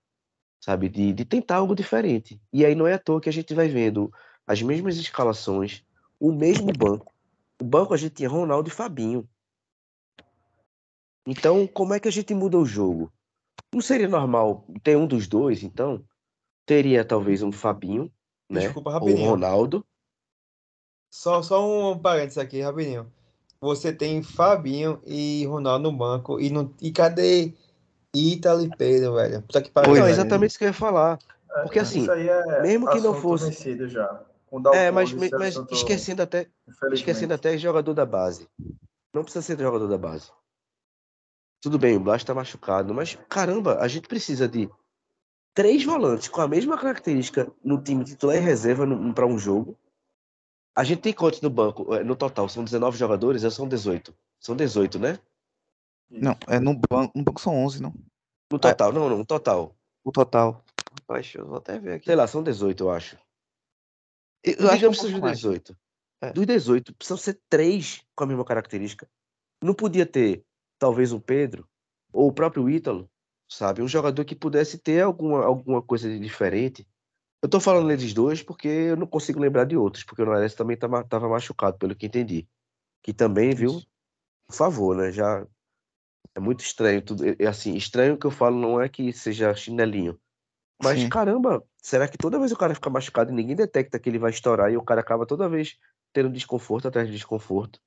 sabe, 0.64 0.90
de, 0.90 1.12
de 1.12 1.26
tentar 1.26 1.56
algo 1.56 1.74
diferente. 1.74 2.40
E 2.54 2.64
aí 2.64 2.76
não 2.76 2.86
é 2.86 2.94
à 2.94 3.00
toa 3.00 3.20
que 3.20 3.30
a 3.30 3.34
gente 3.34 3.52
vai 3.56 3.68
vendo 3.68 4.14
as 4.46 4.62
mesmas 4.62 4.96
escalações, 4.98 5.84
o 6.20 6.32
mesmo 6.32 6.72
banco. 6.72 7.15
O 7.62 7.66
banco 7.66 7.94
a 7.94 7.98
gente 7.98 8.16
tinha 8.16 8.30
Ronaldo 8.30 8.70
e 8.70 8.72
Fabinho. 8.72 9.28
Então, 11.28 11.66
como 11.66 11.94
é 11.94 12.00
que 12.00 12.08
a 12.08 12.12
gente 12.12 12.34
muda 12.34 12.58
o 12.58 12.66
jogo? 12.66 13.12
Não 13.74 13.82
seria 13.82 14.08
normal 14.08 14.66
ter 14.84 14.96
um 14.96 15.08
dos 15.08 15.28
dois, 15.28 15.64
então? 15.64 16.04
Teria 16.66 17.04
talvez 17.04 17.42
um 17.42 17.52
Fabinho, 17.52 18.12
né? 18.50 18.62
Desculpa, 18.62 18.90
Ou 18.90 18.96
um 18.96 19.00
rapidinho. 19.00 19.30
Ronaldo. 19.30 19.86
Só, 21.10 21.42
só 21.42 21.94
um 21.94 21.98
parênteses 21.98 22.38
aqui, 22.38 22.62
rapidinho. 22.62 23.12
Você 23.62 23.94
tem 23.94 24.22
Fabinho 24.22 25.02
e 25.06 25.46
Ronaldo 25.46 25.90
no 25.90 25.98
banco. 25.98 26.40
E, 26.40 26.50
não, 26.50 26.74
e 26.82 26.92
cadê 26.92 27.54
Ítalo 28.14 28.64
e 28.64 28.70
Pedro, 28.70 29.16
velho? 29.16 29.42
Puta 29.42 29.62
que 29.62 29.72
pariu. 29.72 29.96
Não, 29.96 30.06
é 30.06 30.12
exatamente 30.12 30.52
isso 30.52 30.60
que 30.60 30.66
eu 30.66 30.70
ia 30.70 30.74
falar. 30.74 31.18
Porque 31.64 31.80
assim, 31.80 32.02
isso 32.02 32.12
aí 32.12 32.28
é 32.28 32.62
mesmo 32.62 32.88
que 32.90 33.00
não 33.00 33.16
fosse- 33.16 33.88
já. 33.88 34.24
É, 34.74 34.92
mas, 34.92 35.14
mas 35.14 35.56
esquecendo 35.72 36.22
até, 36.22 36.48
esquecendo 36.92 37.34
até 37.34 37.58
jogador 37.58 37.94
da 37.94 38.06
base. 38.06 38.48
Não 39.14 39.24
precisa 39.24 39.42
ser 39.42 39.60
jogador 39.60 39.88
da 39.88 39.98
base. 39.98 40.32
Tudo 41.62 41.80
bem, 41.80 41.98
o 41.98 42.00
Blas 42.00 42.24
tá 42.24 42.34
machucado, 42.34 42.94
mas 42.94 43.16
caramba, 43.30 43.80
a 43.80 43.88
gente 43.88 44.08
precisa 44.08 44.48
de 44.48 44.70
três 45.54 45.84
volantes 45.84 46.28
com 46.28 46.42
a 46.42 46.48
mesma 46.48 46.78
característica 46.78 47.52
no 47.64 47.82
time 47.82 48.04
titular 48.04 48.36
e 48.36 48.40
reserva 48.40 48.86
para 49.14 49.26
um 49.26 49.40
jogo. 49.40 49.78
A 50.76 50.84
gente 50.84 51.02
tem 51.02 51.14
quantos 51.14 51.42
no 51.42 51.50
banco? 51.50 51.96
Eh, 51.96 52.04
No 52.04 52.16
total, 52.16 52.50
são 52.50 52.64
19 52.64 52.98
jogadores 52.98 53.44
ou 53.44 53.52
são 53.52 53.68
18? 53.68 54.14
São 54.40 54.56
18, 54.56 55.00
né? 55.00 55.18
Não, 56.10 56.38
é 56.48 56.60
no 56.60 56.76
banco, 56.76 57.18
no 57.18 57.24
banco 57.24 57.40
são 57.42 57.56
11, 57.64 57.82
não? 57.82 57.94
No 58.52 58.60
total, 58.60 58.92
não, 58.92 59.10
não, 59.10 59.18
no 59.18 59.26
total. 59.26 59.76
O 60.04 60.12
total. 60.12 60.64
Rapaz, 61.00 61.34
eu 61.34 61.48
vou 61.48 61.58
até 61.58 61.80
ver 61.80 61.94
aqui. 61.94 62.06
Sei 62.06 62.16
lá, 62.16 62.28
são 62.28 62.44
18, 62.44 62.84
eu 62.84 62.92
acho. 62.92 63.18
Eu, 64.46 64.54
eu 64.54 64.70
acho 64.70 64.80
que 64.80 64.86
é 64.86 65.18
um 65.18 65.20
mais. 65.20 65.38
18. 65.40 65.76
É. 66.22 66.32
Dos 66.32 66.46
18, 66.46 66.96
precisam 66.96 67.18
ser 67.18 67.40
três 67.50 68.02
com 68.16 68.24
a 68.24 68.28
mesma 68.28 68.46
característica. 68.46 69.10
Não 69.62 69.74
podia 69.74 70.06
ter, 70.06 70.46
talvez, 70.80 71.12
o 71.12 71.20
Pedro 71.20 71.68
ou 72.14 72.30
o 72.30 72.34
próprio 72.34 72.70
Ítalo, 72.70 73.10
sabe? 73.50 73.82
Um 73.82 73.88
jogador 73.88 74.24
que 74.24 74.36
pudesse 74.36 74.78
ter 74.78 75.02
alguma, 75.02 75.44
alguma 75.44 75.82
coisa 75.82 76.08
de 76.08 76.20
diferente. 76.20 76.88
Eu 77.42 77.50
tô 77.50 77.60
falando 77.60 77.88
deles 77.88 78.14
dois 78.14 78.42
porque 78.42 78.68
eu 78.68 78.96
não 78.96 79.08
consigo 79.08 79.40
lembrar 79.40 79.66
de 79.66 79.76
outros, 79.76 80.04
porque 80.04 80.22
o 80.22 80.26
Nares 80.26 80.54
também 80.54 80.78
tava, 80.78 81.04
tava 81.04 81.28
machucado, 81.28 81.78
pelo 81.78 81.96
que 81.96 82.06
entendi. 82.06 82.48
Que 83.04 83.14
também, 83.14 83.54
viu? 83.54 83.82
Por 84.48 84.56
favor, 84.56 84.96
né? 84.96 85.12
Já 85.12 85.46
é 86.34 86.40
muito 86.40 86.62
estranho 86.62 87.02
tudo. 87.02 87.28
É, 87.28 87.36
é 87.40 87.48
assim, 87.48 87.76
estranho 87.76 88.18
que 88.18 88.26
eu 88.26 88.32
falo 88.32 88.60
não 88.60 88.82
é 88.82 88.88
que 88.88 89.12
seja 89.12 89.54
chinelinho. 89.54 90.20
Mas 90.82 91.02
Sim. 91.02 91.10
caramba, 91.10 91.64
será 91.82 92.08
que 92.08 92.18
toda 92.18 92.40
vez 92.40 92.52
o 92.52 92.58
cara 92.58 92.76
fica 92.76 92.90
machucado 92.90 93.32
e 93.32 93.36
ninguém 93.36 93.56
detecta 93.56 94.00
que 94.00 94.10
ele 94.10 94.20
vai 94.20 94.32
estourar 94.32 94.72
e 94.72 94.78
o 94.78 94.84
cara 94.84 95.02
acaba 95.02 95.26
toda 95.26 95.50
vez 95.50 95.78
tendo 96.14 96.30
desconforto 96.30 96.88
atrás 96.88 97.08
de 97.08 97.14
desconforto? 97.14 97.80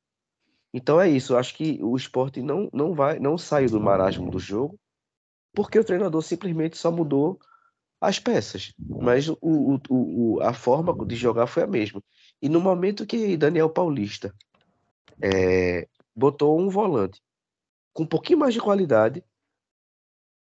Então 0.73 1.01
é 1.01 1.09
isso, 1.09 1.37
acho 1.37 1.55
que 1.55 1.79
o 1.83 1.97
esporte 1.97 2.43
não, 2.43 2.69
não 2.73 2.95
vai, 2.95 3.19
não 3.19 3.39
saiu 3.39 3.71
do 3.71 3.81
marasmo 3.81 4.31
do 4.31 4.39
jogo, 4.39 4.79
porque 5.55 5.79
o 5.79 5.85
treinador 5.85 6.23
simplesmente 6.23 6.77
só 6.77 6.91
mudou 6.91 7.39
as 8.01 8.19
peças. 8.19 8.75
Mas 9.01 9.29
o, 9.29 9.39
o, 9.43 9.75
o, 9.91 10.35
o- 10.37 10.43
a 10.43 10.53
forma 10.55 10.97
de 11.07 11.17
jogar 11.17 11.47
foi 11.47 11.65
a 11.65 11.67
mesma. 11.67 12.03
E 12.43 12.49
no 12.49 12.61
momento 12.61 13.07
que 13.07 13.37
Daniel 13.37 13.71
Paulista 13.71 14.35
é, 15.23 15.89
botou 16.15 16.59
um 16.61 16.69
volante 16.69 17.23
com 17.93 18.05
um 18.05 18.07
pouquinho 18.07 18.39
mais 18.41 18.55
de 18.55 18.61
qualidade. 18.61 19.25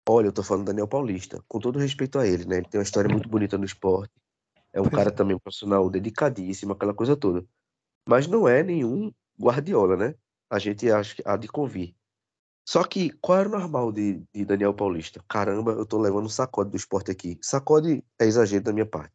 Olha, 0.08 0.26
eu 0.26 0.32
tô 0.32 0.42
falando 0.42 0.66
Daniel 0.66 0.88
Paulista, 0.88 1.42
com 1.46 1.60
todo 1.60 1.78
respeito 1.78 2.18
a 2.18 2.26
ele, 2.26 2.44
né? 2.44 2.56
Ele 2.56 2.68
tem 2.68 2.78
uma 2.78 2.84
história 2.84 3.08
muito 3.08 3.28
bonita 3.28 3.56
no 3.56 3.64
esporte. 3.64 4.12
É 4.72 4.80
um 4.80 4.88
cara 4.90 5.10
é. 5.10 5.12
também 5.12 5.38
profissional 5.38 5.88
dedicadíssimo, 5.88 6.72
aquela 6.72 6.94
coisa 6.94 7.16
toda. 7.16 7.44
Mas 8.08 8.26
não 8.26 8.48
é 8.48 8.62
nenhum 8.62 9.12
Guardiola, 9.40 9.96
né? 9.96 10.14
A 10.50 10.58
gente 10.58 10.90
acha 10.90 11.14
que 11.14 11.22
há 11.24 11.36
de 11.36 11.46
convir. 11.46 11.94
Só 12.68 12.84
que 12.84 13.10
qual 13.20 13.38
era 13.38 13.48
o 13.48 13.52
normal 13.52 13.92
de, 13.92 14.22
de 14.32 14.44
Daniel 14.44 14.74
Paulista? 14.74 15.22
Caramba, 15.28 15.72
eu 15.72 15.86
tô 15.86 15.98
levando 15.98 16.26
um 16.26 16.30
sacode 16.30 16.70
do 16.70 16.76
esporte 16.76 17.10
aqui. 17.10 17.38
Sacode 17.40 18.04
é 18.18 18.24
exagero 18.24 18.64
da 18.64 18.72
minha 18.72 18.86
parte. 18.86 19.14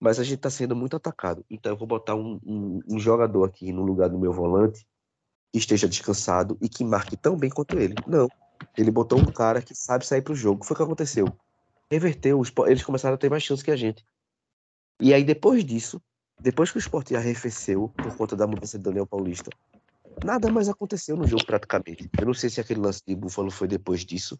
Mas 0.00 0.18
a 0.18 0.24
gente 0.24 0.38
tá 0.38 0.50
sendo 0.50 0.76
muito 0.76 0.96
atacado. 0.96 1.44
Então 1.50 1.72
eu 1.72 1.76
vou 1.76 1.88
botar 1.88 2.14
um, 2.14 2.38
um, 2.44 2.80
um 2.88 2.98
jogador 2.98 3.44
aqui 3.44 3.72
no 3.72 3.82
lugar 3.82 4.08
do 4.08 4.18
meu 4.18 4.32
volante 4.32 4.86
que 5.52 5.58
esteja 5.58 5.88
descansado 5.88 6.58
e 6.60 6.68
que 6.68 6.84
marque 6.84 7.16
tão 7.16 7.36
bem 7.36 7.50
quanto 7.50 7.78
ele. 7.78 7.94
Não. 8.06 8.28
Ele 8.76 8.90
botou 8.90 9.18
um 9.18 9.26
cara 9.26 9.62
que 9.62 9.74
sabe 9.74 10.06
sair 10.06 10.22
pro 10.22 10.34
jogo. 10.34 10.64
Foi 10.64 10.74
o 10.74 10.76
que 10.76 10.82
aconteceu. 10.82 11.26
Reverteu, 11.90 12.42
eles 12.66 12.82
começaram 12.82 13.14
a 13.14 13.18
ter 13.18 13.30
mais 13.30 13.42
chance 13.42 13.64
que 13.64 13.70
a 13.70 13.76
gente. 13.76 14.04
E 15.00 15.14
aí, 15.14 15.24
depois 15.24 15.64
disso, 15.64 16.02
depois 16.40 16.70
que 16.70 16.78
o 16.78 16.80
esporte 16.80 17.16
arrefeceu 17.16 17.88
por 17.88 18.16
conta 18.16 18.36
da 18.36 18.46
mudança 18.46 18.78
de 18.78 18.84
Daniel 18.84 19.06
Paulista, 19.06 19.50
nada 20.24 20.50
mais 20.50 20.68
aconteceu 20.68 21.16
no 21.16 21.26
jogo 21.26 21.44
praticamente. 21.44 22.08
Eu 22.18 22.26
não 22.26 22.34
sei 22.34 22.50
se 22.50 22.60
aquele 22.60 22.80
lance 22.80 23.02
de 23.06 23.14
Buffalo 23.14 23.50
foi 23.50 23.68
depois 23.68 24.04
disso, 24.04 24.38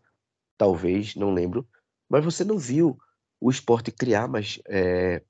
talvez, 0.57 1.15
não 1.15 1.33
lembro. 1.33 1.67
Mas 2.09 2.25
você 2.25 2.45
não 2.45 2.59
viu 2.59 2.99
o 3.41 3.51
esporte 3.51 3.91
criar 3.91 4.29
mais. 4.29 4.61
É... 4.67 5.23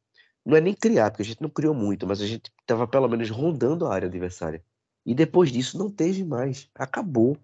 Não 0.45 0.57
é 0.57 0.61
nem 0.61 0.75
criar, 0.75 1.11
porque 1.11 1.23
a 1.23 1.27
gente 1.27 1.43
não 1.43 1.51
criou 1.51 1.75
muito, 1.75 2.07
mas 2.07 2.21
a 2.21 2.27
gente 2.27 2.51
estava 2.61 2.87
pelo 2.87 3.09
menos 3.09 3.29
rondando 3.31 3.87
a 3.87 3.95
área 3.95 4.09
adversária. 4.09 4.63
E 5.05 5.15
depois 5.15 5.51
disso 5.51 5.79
não 5.79 5.91
teve 5.91 6.25
mais. 6.25 6.69
Acabou. 6.75 7.37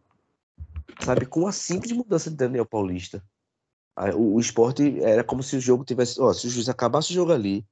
Sabe? 1.00 1.26
Com 1.26 1.46
a 1.46 1.52
simples 1.52 1.92
mudança 1.92 2.30
de 2.30 2.36
Daniel 2.36 2.66
Paulista. 2.66 3.22
O, 4.16 4.34
o 4.36 4.40
esporte 4.40 5.02
era 5.02 5.22
como 5.22 5.42
se 5.42 5.56
o 5.56 5.60
jogo 5.60 5.84
tivesse. 5.84 6.20
Ó, 6.20 6.32
se 6.32 6.46
o 6.46 6.50
juiz 6.50 6.68
acabasse 6.68 7.10
o 7.10 7.14
jogo 7.14 7.32
ali, 7.32 7.64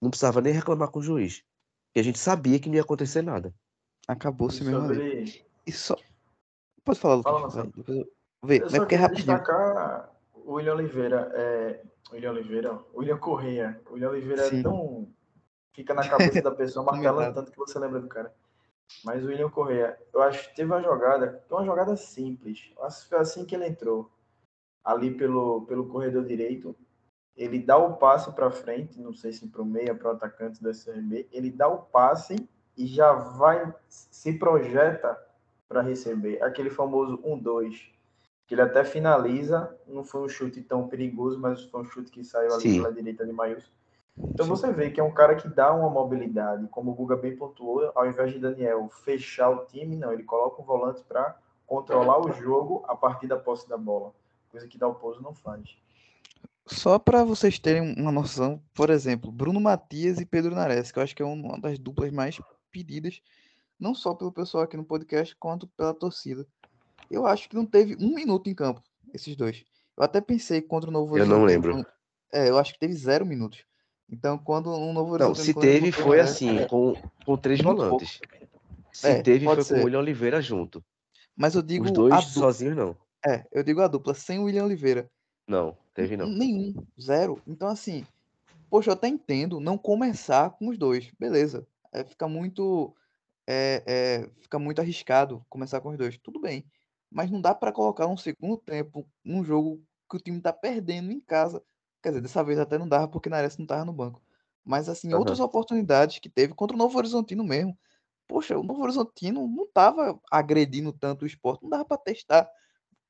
não 0.00 0.10
precisava 0.10 0.40
nem 0.40 0.52
reclamar 0.52 0.88
com 0.88 0.98
o 0.98 1.02
juiz. 1.02 1.42
E 1.94 2.00
a 2.00 2.02
gente 2.02 2.18
sabia 2.18 2.58
que 2.58 2.68
não 2.68 2.76
ia 2.76 2.82
acontecer 2.82 3.22
nada. 3.22 3.54
Acabou-se 4.08 4.62
mesmo 4.64 4.80
Sobre... 4.80 5.00
ali. 5.02 5.44
E 5.66 5.72
só. 5.72 5.96
Pode 6.84 6.98
falar, 6.98 7.16
Lucas. 7.16 7.54
Fala. 7.54 7.66
Depois 7.66 7.98
eu- 7.98 8.12
Vê, 8.42 8.56
Eu 8.56 8.62
mas 8.62 8.72
só 8.72 8.78
porque 8.78 8.94
é 8.94 8.98
rapidinho. 8.98 9.26
destacar 9.26 10.10
o 10.34 10.54
William 10.54 10.74
Oliveira. 10.74 11.30
É... 11.34 11.82
William 12.10 12.30
Oliveira? 12.32 12.80
William 12.94 13.18
Correia. 13.18 13.80
O 13.88 13.92
William 13.92 14.10
Oliveira 14.10 14.48
Sim. 14.48 14.60
é 14.60 14.62
tão. 14.62 15.08
Fica 15.74 15.94
na 15.94 16.08
cabeça 16.08 16.40
da 16.42 16.50
pessoa, 16.50 16.84
martelando 16.86 17.34
tanto 17.34 17.52
que 17.52 17.58
você 17.58 17.78
lembra 17.78 18.00
do 18.00 18.08
cara. 18.08 18.34
Mas 19.04 19.24
o 19.24 19.28
William 19.28 19.50
Correia, 19.50 19.98
eu 20.12 20.22
acho 20.22 20.48
que 20.48 20.56
teve 20.56 20.70
uma 20.70 20.82
jogada, 20.82 21.42
uma 21.50 21.64
jogada 21.64 21.96
simples. 21.96 22.72
Eu 22.76 22.84
Acho 22.84 23.02
que 23.02 23.08
foi 23.08 23.18
assim 23.18 23.44
que 23.44 23.54
ele 23.54 23.66
entrou. 23.66 24.10
Ali 24.84 25.10
pelo, 25.10 25.62
pelo 25.66 25.88
corredor 25.88 26.24
direito. 26.24 26.74
Ele 27.36 27.58
dá 27.58 27.76
o 27.76 27.96
passe 27.96 28.30
para 28.32 28.50
frente, 28.50 29.00
não 29.00 29.14
sei 29.14 29.32
se 29.32 29.46
para 29.48 29.62
o 29.62 29.64
meia, 29.64 29.94
para 29.94 30.08
o 30.08 30.12
atacante 30.12 30.62
do 30.62 30.68
SRB. 30.68 31.28
Ele 31.32 31.50
dá 31.50 31.68
o 31.68 31.78
passe 31.78 32.36
e 32.76 32.86
já 32.86 33.12
vai, 33.12 33.72
se 33.88 34.32
projeta 34.38 35.18
para 35.68 35.80
receber. 35.80 36.42
Aquele 36.42 36.70
famoso 36.70 37.18
1-2 37.18 37.90
que 38.50 38.54
ele 38.54 38.62
até 38.62 38.82
finaliza, 38.82 39.72
não 39.86 40.02
foi 40.02 40.22
um 40.22 40.28
chute 40.28 40.60
tão 40.60 40.88
perigoso, 40.88 41.38
mas 41.38 41.62
foi 41.66 41.82
um 41.82 41.84
chute 41.84 42.10
que 42.10 42.24
saiu 42.24 42.52
ali 42.52 42.62
Sim. 42.62 42.82
pela 42.82 42.92
direita 42.92 43.24
de 43.24 43.32
Maius. 43.32 43.72
Então 44.18 44.44
Sim. 44.44 44.50
você 44.50 44.72
vê 44.72 44.90
que 44.90 45.00
é 45.00 45.02
um 45.02 45.12
cara 45.12 45.34
que 45.34 45.48
dá 45.48 45.72
uma 45.72 45.88
mobilidade, 45.88 46.66
como 46.68 46.90
o 46.90 46.94
Guga 46.94 47.16
bem 47.16 47.36
pontuou, 47.36 47.90
ao 47.94 48.06
invés 48.06 48.32
de 48.32 48.38
Daniel 48.38 48.88
fechar 48.88 49.50
o 49.50 49.64
time, 49.66 49.96
não, 49.96 50.12
ele 50.12 50.24
coloca 50.24 50.60
um 50.60 50.64
volante 50.64 51.02
para 51.04 51.36
controlar 51.66 52.18
o 52.18 52.32
jogo 52.32 52.84
a 52.88 52.96
partir 52.96 53.28
da 53.28 53.36
posse 53.36 53.68
da 53.68 53.76
bola, 53.76 54.12
coisa 54.50 54.66
que 54.66 54.76
Dalpozo 54.76 55.22
não 55.22 55.32
faz. 55.32 55.76
Só 56.66 56.98
para 56.98 57.24
vocês 57.24 57.58
terem 57.58 57.94
uma 57.96 58.12
noção, 58.12 58.60
por 58.74 58.90
exemplo, 58.90 59.30
Bruno 59.30 59.60
Matias 59.60 60.20
e 60.20 60.26
Pedro 60.26 60.54
Nares, 60.54 60.90
que 60.90 60.98
eu 60.98 61.02
acho 61.02 61.14
que 61.14 61.22
é 61.22 61.24
uma 61.24 61.58
das 61.60 61.78
duplas 61.78 62.12
mais 62.12 62.40
pedidas, 62.70 63.22
não 63.78 63.94
só 63.94 64.14
pelo 64.14 64.32
pessoal 64.32 64.64
aqui 64.64 64.76
no 64.76 64.84
podcast, 64.84 65.34
quanto 65.36 65.66
pela 65.68 65.94
torcida. 65.94 66.46
Eu 67.10 67.26
acho 67.26 67.48
que 67.48 67.56
não 67.56 67.64
teve 67.64 67.96
um 68.04 68.14
minuto 68.14 68.50
em 68.50 68.54
campo, 68.54 68.82
esses 69.12 69.34
dois. 69.34 69.64
Eu 69.96 70.04
até 70.04 70.20
pensei 70.20 70.60
contra 70.60 70.90
o 70.90 70.92
Novo 70.92 71.16
Eu 71.16 71.26
não 71.26 71.44
lembro. 71.44 71.84
É, 72.32 72.48
eu 72.48 72.58
acho 72.58 72.72
que 72.72 72.78
teve 72.78 72.94
zero 72.94 73.24
minutos. 73.24 73.64
Então, 74.10 74.36
quando 74.36 74.70
um 74.74 74.92
Novo 74.92 75.16
Não, 75.16 75.34
se 75.34 75.54
teve, 75.54 75.92
foi 75.92 76.20
assim, 76.20 76.58
é, 76.58 76.66
com, 76.66 76.94
com 77.24 77.36
três 77.36 77.60
volantes. 77.60 78.20
Se 78.92 79.06
É, 79.08 79.22
teve, 79.22 79.44
foi 79.44 79.56
com 79.56 79.62
ser. 79.62 79.80
o 79.80 79.84
William 79.84 80.00
Oliveira 80.00 80.42
junto. 80.42 80.84
Mas 81.36 81.54
eu 81.54 81.62
digo 81.62 81.84
Os 81.84 81.92
dois 81.92 82.14
dupla. 82.16 82.42
sozinhos, 82.42 82.76
não. 82.76 82.96
É, 83.24 83.46
eu 83.52 83.62
digo 83.62 83.80
a 83.80 83.86
dupla, 83.88 84.12
sem 84.12 84.38
o 84.38 84.44
William 84.44 84.64
Oliveira. 84.64 85.08
Não, 85.46 85.76
teve 85.94 86.16
não. 86.16 86.26
Nenhum, 86.26 86.74
zero. 87.00 87.40
Então, 87.46 87.68
assim, 87.68 88.04
poxa, 88.68 88.90
eu 88.90 88.94
até 88.94 89.06
entendo 89.08 89.60
não 89.60 89.78
começar 89.78 90.50
com 90.50 90.68
os 90.68 90.76
dois, 90.76 91.10
beleza. 91.18 91.66
É, 91.92 92.04
fica 92.04 92.26
muito, 92.26 92.94
é, 93.46 93.82
é, 93.86 94.30
fica 94.40 94.58
muito 94.58 94.80
arriscado 94.80 95.44
começar 95.48 95.80
com 95.80 95.90
os 95.90 95.98
dois, 95.98 96.18
tudo 96.18 96.40
bem. 96.40 96.64
Mas 97.10 97.30
não 97.30 97.40
dá 97.40 97.54
para 97.54 97.72
colocar 97.72 98.06
um 98.06 98.16
segundo 98.16 98.56
tempo 98.56 99.06
num 99.24 99.44
jogo 99.44 99.82
que 100.08 100.16
o 100.16 100.20
time 100.20 100.40
tá 100.40 100.52
perdendo 100.52 101.12
em 101.12 101.20
casa. 101.20 101.62
Quer 102.02 102.10
dizer, 102.10 102.20
dessa 102.22 102.42
vez 102.42 102.58
até 102.58 102.78
não 102.78 102.88
dava 102.88 103.08
porque 103.08 103.28
Nares 103.28 103.56
não 103.58 103.66
tava 103.66 103.84
no 103.84 103.92
banco. 103.92 104.22
Mas, 104.64 104.88
assim, 104.88 105.08
Aham. 105.08 105.18
outras 105.18 105.40
oportunidades 105.40 106.18
que 106.18 106.28
teve 106.28 106.54
contra 106.54 106.74
o 106.74 106.78
Novo 106.78 106.96
Horizontino 106.98 107.44
mesmo. 107.44 107.78
Poxa, 108.26 108.56
o 108.58 108.62
Novo 108.62 108.82
Horizontino 108.82 109.46
não 109.48 109.66
tava 109.66 110.18
agredindo 110.30 110.92
tanto 110.92 111.22
o 111.22 111.26
esporte, 111.26 111.62
não 111.62 111.70
dava 111.70 111.84
para 111.84 111.98
testar 111.98 112.48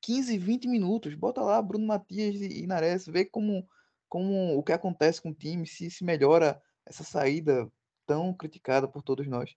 15, 0.01 0.37
20 0.37 0.67
minutos. 0.67 1.13
Bota 1.13 1.41
lá 1.41 1.61
Bruno 1.61 1.85
Matias 1.85 2.35
e, 2.35 2.63
e 2.63 2.67
Nares, 2.67 3.05
vê 3.05 3.23
como, 3.23 3.67
como 4.09 4.57
o 4.57 4.63
que 4.63 4.71
acontece 4.71 5.21
com 5.21 5.29
o 5.29 5.33
time, 5.35 5.67
se 5.67 5.91
se 5.91 6.03
melhora 6.03 6.59
essa 6.85 7.03
saída 7.03 7.71
tão 8.05 8.33
criticada 8.33 8.87
por 8.87 9.03
todos 9.03 9.27
nós. 9.27 9.51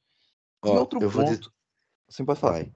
E 0.65 0.69
Ó, 0.69 0.78
outro 0.81 1.01
eu 1.01 1.09
vou 1.09 1.24
dizer- 1.24 1.39
ponto. 1.39 1.55
Você 2.09 2.23
pode 2.23 2.39
falar. 2.39 2.52
Vai. 2.52 2.73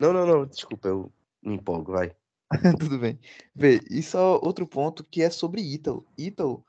Não, 0.00 0.12
não, 0.12 0.26
não, 0.26 0.46
desculpa, 0.46 0.88
eu 0.88 1.12
me 1.42 1.54
empolgo, 1.56 1.92
vai. 1.92 2.16
Tudo 2.78 2.98
bem. 2.98 3.18
Vê, 3.54 3.80
e 3.90 4.02
só 4.02 4.40
outro 4.42 4.66
ponto 4.66 5.04
que 5.04 5.22
é 5.22 5.30
sobre 5.30 5.60
Ítalo. 5.60 6.06
Ítalo, 6.16 6.64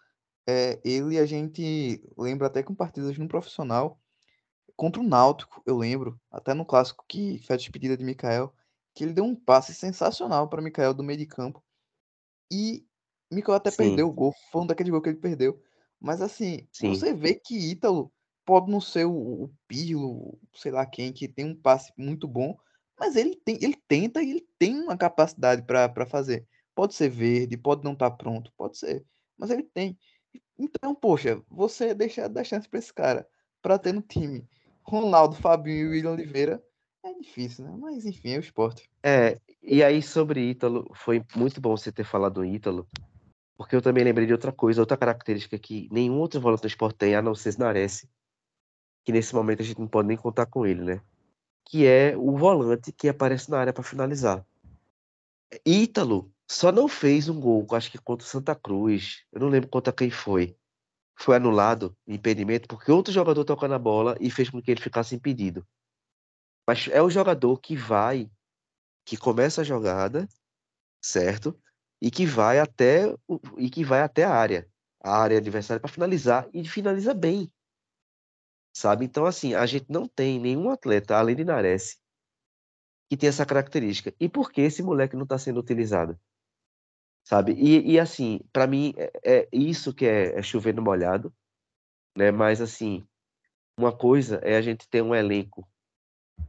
é, 0.47 0.79
ele 0.83 1.17
a 1.17 1.25
gente 1.25 2.03
lembra 2.17 2.47
até 2.47 2.63
com 2.63 2.73
partidas 2.73 3.17
no 3.17 3.27
profissional, 3.27 3.99
contra 4.75 5.01
o 5.01 5.07
Náutico, 5.07 5.61
eu 5.65 5.77
lembro, 5.77 6.19
até 6.31 6.53
no 6.53 6.65
clássico 6.65 7.05
que 7.07 7.39
foi 7.39 7.55
a 7.55 7.57
despedida 7.57 7.95
de 7.97 8.03
Mikael, 8.03 8.53
que 8.93 9.03
ele 9.03 9.13
deu 9.13 9.23
um 9.23 9.35
passe 9.35 9.73
sensacional 9.73 10.49
para 10.49 10.61
Mikael 10.61 10.93
do 10.93 11.03
meio 11.03 11.19
de 11.19 11.25
campo. 11.25 11.63
E 12.51 12.85
Mikael 13.31 13.55
até 13.55 13.71
Sim. 13.71 13.77
perdeu 13.77 14.07
o 14.07 14.13
gol, 14.13 14.33
foi 14.51 14.61
um 14.61 14.67
daqueles 14.67 14.91
gols 14.91 15.03
que 15.03 15.09
ele 15.09 15.17
perdeu. 15.17 15.61
Mas 15.99 16.21
assim, 16.21 16.67
Sim. 16.71 16.89
você 16.89 17.13
vê 17.13 17.35
que 17.35 17.57
Ítalo 17.57 18.11
pode 18.45 18.69
não 18.69 18.79
ser 18.79 19.05
o, 19.05 19.43
o 19.43 19.53
Pirlo, 19.67 20.37
sei 20.53 20.71
lá 20.71 20.85
quem, 20.85 21.11
que 21.11 21.27
tem 21.27 21.45
um 21.45 21.55
passe 21.55 21.91
muito 21.97 22.27
bom, 22.27 22.55
mas 22.99 23.15
ele 23.15 23.35
tem, 23.35 23.57
ele 23.61 23.77
tenta 23.87 24.21
e 24.21 24.31
ele 24.31 24.47
tem 24.57 24.79
uma 24.81 24.97
capacidade 24.97 25.63
para 25.63 26.05
fazer. 26.05 26.47
Pode 26.73 26.93
ser 26.93 27.09
verde, 27.09 27.57
pode 27.57 27.83
não 27.83 27.93
estar 27.93 28.11
pronto, 28.11 28.51
pode 28.57 28.77
ser, 28.77 29.05
mas 29.37 29.49
ele 29.49 29.63
tem. 29.63 29.97
Então, 30.57 30.93
poxa, 30.93 31.41
você 31.49 31.93
deixa 31.93 32.27
dar 32.27 32.43
chance 32.43 32.67
para 32.67 32.79
esse 32.79 32.93
cara 32.93 33.27
para 33.61 33.79
ter 33.79 33.93
no 33.93 34.01
time 34.01 34.47
Ronaldo, 34.85 35.35
Fabinho 35.35 35.87
e 35.87 35.97
William 35.97 36.11
Oliveira 36.11 36.63
é 37.03 37.13
difícil, 37.13 37.65
né? 37.65 37.75
Mas 37.77 38.05
enfim, 38.05 38.33
é 38.33 38.37
o 38.37 38.39
esporte. 38.39 38.89
É, 39.03 39.39
e 39.61 39.83
aí 39.83 40.01
sobre 40.01 40.49
Ítalo, 40.49 40.91
foi 40.93 41.23
muito 41.35 41.59
bom 41.59 41.75
você 41.75 41.91
ter 41.91 42.03
falado 42.03 42.35
do 42.35 42.45
Ítalo, 42.45 42.87
porque 43.57 43.75
eu 43.75 43.81
também 43.81 44.03
lembrei 44.03 44.27
de 44.27 44.33
outra 44.33 44.51
coisa, 44.51 44.81
outra 44.81 44.97
característica 44.97 45.57
que 45.57 45.87
nenhum 45.91 46.19
outro 46.19 46.39
volante 46.39 46.61
do 46.61 46.67
esporte 46.67 46.97
tem, 46.97 47.15
a 47.15 47.21
não 47.21 47.33
ser 47.33 47.57
Nares, 47.57 48.07
que 49.03 49.11
nesse 49.11 49.33
momento 49.33 49.61
a 49.61 49.65
gente 49.65 49.79
não 49.79 49.87
pode 49.87 50.07
nem 50.07 50.17
contar 50.17 50.45
com 50.45 50.65
ele, 50.65 50.83
né? 50.83 51.01
Que 51.65 51.85
é 51.85 52.15
o 52.15 52.37
volante 52.37 52.91
que 52.91 53.09
aparece 53.09 53.49
na 53.49 53.59
área 53.59 53.73
para 53.73 53.83
finalizar. 53.83 54.45
Ítalo 55.65 56.31
só 56.47 56.71
não 56.71 56.87
fez 56.87 57.27
um 57.27 57.39
gol, 57.39 57.65
acho 57.71 57.91
que 57.91 57.97
contra 57.97 58.25
o 58.25 58.29
Santa 58.29 58.55
Cruz, 58.55 59.25
eu 59.31 59.39
não 59.39 59.49
lembro 59.49 59.69
contra 59.69 59.91
quem 59.91 60.11
foi. 60.11 60.55
Foi 61.17 61.35
anulado, 61.35 61.97
impedimento, 62.05 62.67
porque 62.67 62.91
outro 62.91 63.13
jogador 63.13 63.43
tocou 63.43 63.67
na 63.67 63.79
bola 63.79 64.17
e 64.19 64.29
fez 64.29 64.49
com 64.49 64.61
que 64.61 64.69
ele 64.69 64.81
ficasse 64.81 65.15
impedido. 65.15 65.65
Mas 66.67 66.87
é 66.91 67.01
o 67.01 67.09
jogador 67.09 67.59
que 67.59 67.75
vai, 67.75 68.29
que 69.05 69.15
começa 69.17 69.61
a 69.61 69.63
jogada, 69.63 70.27
certo? 71.01 71.57
E 72.01 72.11
que 72.11 72.25
vai 72.25 72.59
até 72.59 73.15
e 73.57 73.69
que 73.69 73.83
vai 73.83 74.01
até 74.01 74.23
a 74.23 74.33
área, 74.33 74.67
a 75.01 75.17
área 75.17 75.37
adversária 75.37 75.79
para 75.79 75.91
finalizar 75.91 76.47
e 76.53 76.67
finaliza 76.67 77.13
bem. 77.13 77.51
Sabe? 78.75 79.05
Então 79.05 79.25
assim, 79.25 79.53
a 79.53 79.65
gente 79.65 79.85
não 79.89 80.05
tem 80.05 80.37
nenhum 80.37 80.69
atleta 80.69 81.15
além 81.15 81.35
de 81.35 81.45
Nares 81.45 81.97
que 83.09 83.15
tem 83.15 83.29
essa 83.29 83.45
característica. 83.45 84.13
E 84.19 84.27
por 84.27 84.51
que 84.51 84.61
esse 84.61 84.83
moleque 84.83 85.15
não 85.15 85.23
está 85.23 85.37
sendo 85.37 85.59
utilizado? 85.59 86.19
Sabe? 87.23 87.53
E, 87.53 87.93
e 87.93 87.99
assim, 87.99 88.41
para 88.51 88.67
mim 88.67 88.93
é, 88.97 89.11
é 89.23 89.49
isso 89.53 89.93
que 89.93 90.05
é, 90.05 90.37
é 90.37 90.41
chover 90.43 90.73
no 90.73 90.81
molhado, 90.81 91.33
né? 92.17 92.31
Mas 92.31 92.59
assim, 92.59 93.07
uma 93.79 93.95
coisa 93.95 94.37
é 94.43 94.57
a 94.57 94.61
gente 94.61 94.89
ter 94.89 95.01
um 95.01 95.15
elenco 95.15 95.65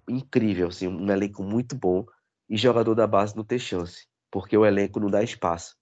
incrível, 0.08 0.68
assim, 0.68 0.88
um 0.88 1.10
elenco 1.10 1.44
muito 1.44 1.76
bom 1.76 2.04
e 2.48 2.56
jogador 2.56 2.94
da 2.96 3.06
base 3.06 3.36
não 3.36 3.44
ter 3.44 3.60
chance, 3.60 4.08
porque 4.32 4.56
o 4.56 4.66
elenco 4.66 4.98
não 4.98 5.08
dá 5.08 5.22
espaço. 5.22 5.76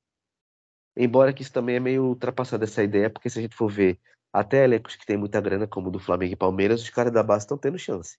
Embora 0.94 1.32
que 1.32 1.42
isso 1.42 1.52
também 1.52 1.76
é 1.76 1.80
meio 1.80 2.04
ultrapassado 2.04 2.64
essa 2.64 2.82
ideia, 2.82 3.08
porque 3.08 3.30
se 3.30 3.38
a 3.38 3.42
gente 3.42 3.56
for 3.56 3.70
ver 3.70 3.98
até 4.34 4.64
elencos 4.64 4.96
que 4.96 5.06
tem 5.06 5.16
muita 5.16 5.40
grana, 5.40 5.64
como 5.64 5.88
o 5.88 5.92
do 5.92 6.00
Flamengo 6.00 6.32
e 6.32 6.36
Palmeiras, 6.36 6.82
os 6.82 6.90
caras 6.90 7.12
da 7.12 7.22
base 7.22 7.44
estão 7.44 7.56
tendo 7.56 7.78
chance, 7.78 8.18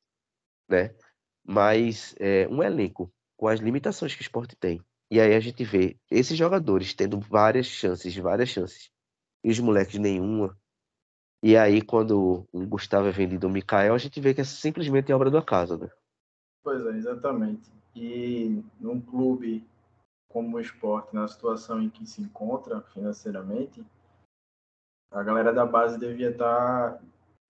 né? 0.70 0.96
Mas 1.44 2.16
é, 2.18 2.48
um 2.48 2.64
elenco 2.64 3.12
com 3.36 3.50
as 3.50 3.60
limitações 3.60 4.16
que 4.16 4.22
o 4.22 4.24
esporte 4.24 4.56
tem, 4.56 4.82
e 5.12 5.20
aí 5.20 5.36
a 5.36 5.40
gente 5.42 5.62
vê 5.66 6.00
esses 6.10 6.38
jogadores 6.38 6.94
tendo 6.94 7.20
várias 7.20 7.66
chances, 7.66 8.16
várias 8.16 8.48
chances, 8.48 8.90
e 9.44 9.52
os 9.52 9.60
moleques 9.60 10.00
nenhuma. 10.00 10.58
E 11.44 11.58
aí, 11.58 11.82
quando 11.82 12.48
o 12.52 12.66
Gustavo 12.66 13.10
é 13.10 13.12
vendido 13.12 13.46
ao 13.46 13.54
Mikael, 13.54 13.94
a 13.94 13.98
gente 13.98 14.20
vê 14.22 14.34
que 14.34 14.40
é 14.40 14.46
simplesmente 14.46 15.12
obra 15.12 15.30
do 15.30 15.38
acaso, 15.38 15.78
né? 15.78 15.90
Pois 16.64 16.84
é, 16.86 16.92
exatamente. 16.92 17.70
E 17.94 18.64
num 18.80 19.02
clube 19.02 19.68
como 20.30 20.56
o 20.56 20.60
esporte, 20.62 21.14
na 21.14 21.28
situação 21.28 21.82
em 21.82 21.90
que 21.90 22.06
se 22.06 22.22
encontra 22.22 22.82
financeiramente, 22.94 23.86
a 25.16 25.24
galera 25.24 25.54
da 25.54 25.66
base 25.66 25.98
devia 25.98 26.30
estar 26.30 26.92
tá 26.92 27.00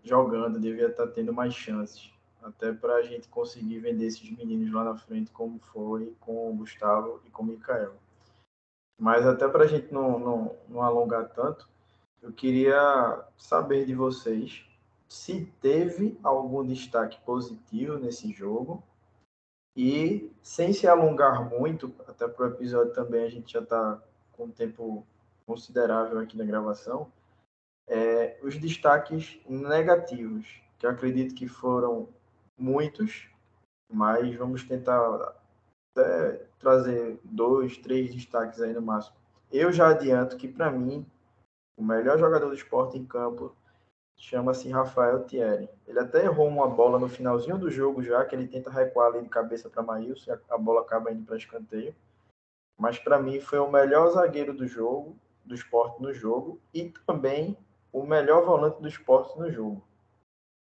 jogando, 0.04 0.60
devia 0.60 0.88
estar 0.88 1.08
tá 1.08 1.12
tendo 1.12 1.34
mais 1.34 1.54
chances. 1.56 2.12
Até 2.44 2.72
para 2.72 2.98
a 2.98 3.02
gente 3.02 3.28
conseguir 3.28 3.80
vender 3.80 4.06
esses 4.06 4.30
meninos 4.30 4.72
lá 4.72 4.84
na 4.84 4.96
frente, 4.96 5.32
como 5.32 5.58
foi 5.74 6.16
com 6.20 6.52
o 6.52 6.56
Gustavo 6.56 7.20
e 7.26 7.30
com 7.32 7.42
o 7.42 7.46
Mikael. 7.48 7.96
Mas 9.00 9.26
até 9.26 9.48
para 9.48 9.64
a 9.64 9.68
gente 9.68 9.92
não, 9.92 10.20
não, 10.20 10.56
não 10.70 10.84
alongar 10.84 11.28
tanto, 11.30 11.68
eu 12.22 12.32
queria 12.32 13.26
saber 13.36 13.88
de 13.88 13.96
vocês 13.96 14.64
se 15.10 15.52
teve 15.60 16.20
algum 16.24 16.64
destaque 16.64 17.20
positivo 17.26 17.98
nesse 17.98 18.32
jogo 18.32 18.84
e 19.76 20.32
sem 20.44 20.72
se 20.72 20.88
alongar 20.88 21.50
muito, 21.50 21.92
até 22.08 22.28
para 22.28 22.46
o 22.46 22.50
episódio 22.50 22.94
também 22.94 23.24
a 23.24 23.30
gente 23.30 23.54
já 23.54 23.60
está 23.60 24.00
com 24.34 24.46
um 24.46 24.52
tempo 24.52 25.06
considerável 25.48 26.20
aqui 26.20 26.38
na 26.38 26.46
gravação, 26.46 27.12
é, 27.88 28.38
os 28.42 28.58
destaques 28.58 29.40
negativos, 29.48 30.62
que 30.78 30.86
eu 30.86 30.90
acredito 30.90 31.36
que 31.36 31.48
foram 31.48 32.10
muitos, 32.58 33.30
mas 33.92 34.36
vamos 34.36 34.64
tentar 34.64 35.36
até 35.96 36.46
trazer 36.60 37.20
dois, 37.24 37.78
três 37.78 38.14
destaques 38.14 38.62
aí 38.62 38.74
no 38.74 38.82
máximo. 38.82 39.16
Eu 39.52 39.72
já 39.72 39.90
adianto 39.90 40.38
que, 40.38 40.48
para 40.48 40.72
mim, 40.72 41.06
o 41.78 41.84
melhor 41.84 42.18
jogador 42.18 42.48
do 42.48 42.56
esporte 42.56 42.98
em 42.98 43.06
campo 43.06 43.56
chama-se 44.18 44.70
Rafael 44.70 45.24
Thierry. 45.26 45.70
Ele 45.88 46.00
até 46.00 46.24
errou 46.24 46.48
uma 46.48 46.68
bola 46.68 46.98
no 46.98 47.10
finalzinho 47.10 47.58
do 47.58 47.70
jogo 47.70 48.02
já, 48.02 48.24
que 48.26 48.36
ele 48.36 48.48
tenta 48.48 48.70
recuar 48.70 49.08
ali 49.08 49.24
de 49.24 49.30
cabeça 49.30 49.70
para 49.70 49.84
Maílson, 49.84 50.38
a 50.50 50.58
bola 50.58 50.82
acaba 50.82 51.12
indo 51.12 51.26
para 51.26 51.38
escanteio. 51.38 51.94
Mas 52.78 52.98
para 52.98 53.20
mim 53.20 53.40
foi 53.40 53.60
o 53.60 53.72
melhor 53.72 54.10
zagueiro 54.12 54.54
do 54.54 54.68
jogo, 54.68 55.18
do 55.44 55.54
esporte 55.54 56.02
no 56.02 56.14
jogo, 56.14 56.60
e 56.74 56.92
também 57.06 57.58
o 57.96 58.06
melhor 58.06 58.44
volante 58.44 58.82
do 58.82 58.90
esporte 58.90 59.40
no 59.40 59.50
jogo. 59.50 59.82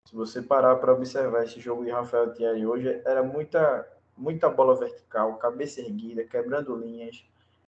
Se 0.07 0.15
você 0.15 0.41
parar 0.41 0.77
para 0.77 0.93
observar 0.93 1.43
esse 1.43 1.59
jogo 1.59 1.85
de 1.85 1.91
Rafael 1.91 2.33
Thierry 2.33 2.65
hoje, 2.65 3.01
era 3.05 3.21
muita, 3.21 3.87
muita 4.17 4.49
bola 4.49 4.75
vertical, 4.75 5.37
cabeça 5.37 5.79
erguida, 5.79 6.23
quebrando 6.23 6.75
linhas, 6.75 7.23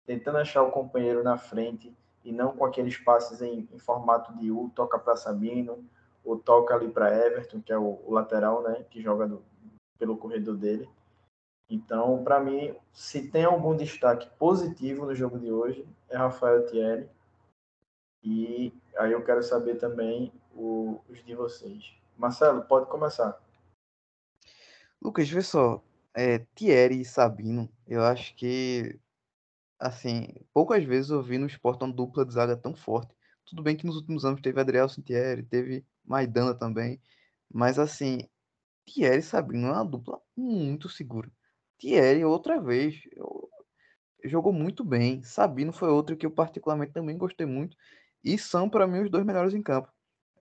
tentando 0.06 0.39
achar 0.39 0.62
o 0.62 0.70
companheiro 0.70 1.24
na 1.24 1.36
frente 1.36 1.93
e 2.24 2.31
não 2.31 2.56
com 2.56 2.64
aqueles 2.64 2.97
passes 2.97 3.43
em, 3.43 3.68
em 3.72 3.78
formato 3.81 4.32
de 4.39 4.52
U, 4.52 4.70
toca 4.72 4.97
para 5.01 5.16
Sabino, 5.16 5.85
ou 6.24 6.39
toca 6.39 6.72
ali 6.72 6.89
para 6.89 7.12
Everton, 7.12 7.60
que 7.60 7.72
é 7.72 7.78
o, 7.78 8.01
o, 8.06 8.12
lateral, 8.12 8.62
né, 8.62 8.85
que 8.89 9.02
joga 9.02 9.27
do, 9.27 9.43
pelo 9.98 10.16
corredor 10.16 10.56
dele. 10.56 10.89
Então, 11.68 12.22
para 12.22 12.39
mim, 12.39 12.72
se 12.93 13.28
tem 13.28 13.44
algum 13.44 13.77
destaque 13.77 14.31
positivo 14.39 15.06
no 15.06 15.14
jogo 15.14 15.40
de 15.40 15.51
hoje, 15.51 15.85
é 16.09 16.16
Rafael 16.16 16.66
Thierry. 16.66 17.09
E 18.22 18.72
aí 18.97 19.12
eu 19.12 19.24
quero 19.24 19.42
saber 19.42 19.76
também 19.76 20.32
o, 20.55 21.01
os 21.09 21.24
de 21.24 21.34
vocês. 21.34 21.94
Marcelo, 22.16 22.62
pode 22.62 22.86
começar. 22.86 23.40
Lucas, 25.01 25.28
vê 25.28 25.42
só. 25.42 25.82
É, 26.14 26.40
Thierry 26.55 27.01
e 27.01 27.05
Sabino, 27.05 27.70
eu 27.86 28.02
acho 28.02 28.34
que, 28.34 28.98
assim, 29.78 30.28
poucas 30.52 30.84
vezes 30.84 31.10
eu 31.10 31.22
vi 31.22 31.38
no 31.38 31.47
esporte 31.47 31.84
uma 31.84 31.92
dupla 31.92 32.26
de 32.26 32.34
zaga 32.34 32.56
tão 32.56 32.74
forte. 32.74 33.14
Tudo 33.47 33.62
bem 33.62 33.76
que 33.76 33.86
nos 33.86 33.97
últimos 33.97 34.24
anos 34.24 34.40
teve 34.40 34.60
Adriel 34.60 34.88
Thierry, 34.88 35.44
teve 35.44 35.86
Maidana 36.05 36.52
também, 36.52 37.01
mas 37.51 37.78
assim, 37.78 38.28
Thierry 38.84 39.18
e 39.18 39.22
Sabino 39.22 39.68
é 39.68 39.72
uma 39.72 39.84
dupla 39.84 40.20
muito 40.36 40.88
segura. 40.88 41.30
Thierry, 41.78 42.24
outra 42.24 42.60
vez, 42.60 43.01
eu, 43.12 43.48
jogou 44.24 44.52
muito 44.52 44.84
bem. 44.84 45.22
Sabino 45.22 45.72
foi 45.72 45.88
outro 45.88 46.16
que 46.16 46.26
eu 46.26 46.30
particularmente 46.30 46.92
também 46.92 47.16
gostei 47.16 47.47
muito 47.47 47.76
e 48.24 48.38
são, 48.38 48.68
para 48.68 48.86
mim, 48.86 49.01
os 49.01 49.10
dois 49.10 49.24
melhores 49.24 49.55
em 49.55 49.62
campo. 49.62 49.88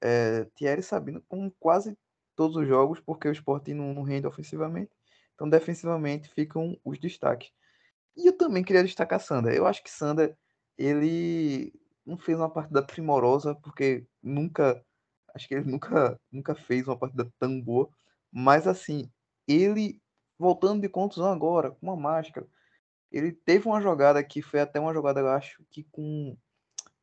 É, 0.01 0.45
Thierry 0.55 0.81
e 0.81 0.83
Sabino 0.83 1.23
com 1.27 1.49
quase 1.59 1.97
todos 2.35 2.55
os 2.55 2.67
jogos, 2.67 2.99
porque 3.01 3.27
o 3.27 3.31
Sport 3.31 3.67
não, 3.69 3.93
não 3.93 4.03
rende 4.03 4.27
ofensivamente. 4.27 4.91
Então, 5.35 5.49
defensivamente, 5.49 6.29
ficam 6.33 6.77
os 6.83 6.99
destaques. 6.99 7.51
E 8.15 8.27
eu 8.27 8.37
também 8.37 8.63
queria 8.63 8.83
destacar 8.83 9.19
Sander. 9.19 9.53
Eu 9.53 9.65
acho 9.65 9.83
que 9.83 9.89
Sander, 9.89 10.37
ele 10.77 11.73
não 12.05 12.17
fez 12.17 12.37
uma 12.37 12.49
partida 12.49 12.83
primorosa, 12.85 13.55
porque 13.55 14.05
nunca, 14.21 14.83
acho 15.33 15.47
que 15.47 15.55
ele 15.55 15.69
nunca, 15.69 16.19
nunca 16.31 16.55
fez 16.55 16.87
uma 16.87 16.97
partida 16.97 17.31
tão 17.39 17.61
boa. 17.61 17.89
Mas, 18.31 18.67
assim, 18.67 19.09
ele, 19.47 20.01
voltando 20.37 20.81
de 20.81 20.89
contusão 20.89 21.31
agora, 21.31 21.71
com 21.71 21.87
uma 21.87 21.95
máscara, 21.95 22.47
ele 23.11 23.31
teve 23.31 23.67
uma 23.67 23.81
jogada 23.81 24.23
que 24.23 24.41
foi 24.41 24.59
até 24.59 24.79
uma 24.79 24.93
jogada, 24.93 25.19
eu 25.19 25.29
acho, 25.29 25.63
que 25.71 25.83
com 25.91 26.37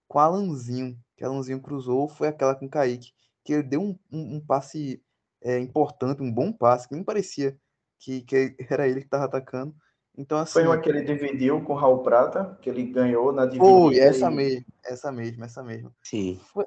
com 0.09 0.19
Alanzinho, 0.19 0.99
que 1.17 1.25
Alanzinho 1.25 1.61
cruzou, 1.61 2.09
foi 2.09 2.29
aquela 2.29 2.55
com 2.55 2.67
o 2.67 2.71
Kaique, 2.71 3.13
que 3.45 3.53
ele 3.53 3.63
deu 3.63 3.81
um, 3.81 3.99
um, 4.11 4.37
um 4.37 4.41
passe 4.41 5.03
é, 5.43 5.59
importante, 5.59 6.23
um 6.23 6.33
bom 6.33 6.53
passe, 6.53 6.89
que 6.89 6.95
nem 6.95 7.05
parecia 7.05 7.59
que, 7.99 8.23
que 8.23 8.57
era 8.69 8.89
ele 8.89 9.01
que 9.01 9.07
estava 9.07 9.25
atacando. 9.25 9.75
Então, 10.19 10.39
assim, 10.39 10.55
foi 10.55 10.67
uma 10.67 10.81
que 10.81 10.89
ele 10.89 11.03
dividiu 11.03 11.63
com 11.63 11.75
o 11.75 11.77
Raul 11.77 12.03
Prata, 12.03 12.59
que 12.63 12.71
ele 12.71 12.85
ganhou 12.85 13.33
na 13.33 13.45
dividida. 13.45 13.71
Foi, 13.71 13.99
essa 13.99 14.31
e... 14.31 14.35
mesmo, 14.35 14.67
essa 14.85 15.13
mesma, 15.13 15.45
essa 15.45 15.63
mesma. 15.63 15.93
Sim. 16.03 16.41
Foi, 16.53 16.65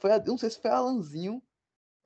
foi, 0.00 0.10
não 0.26 0.38
sei 0.38 0.50
se 0.50 0.60
foi 0.60 0.70
Alanzinho, 0.70 1.42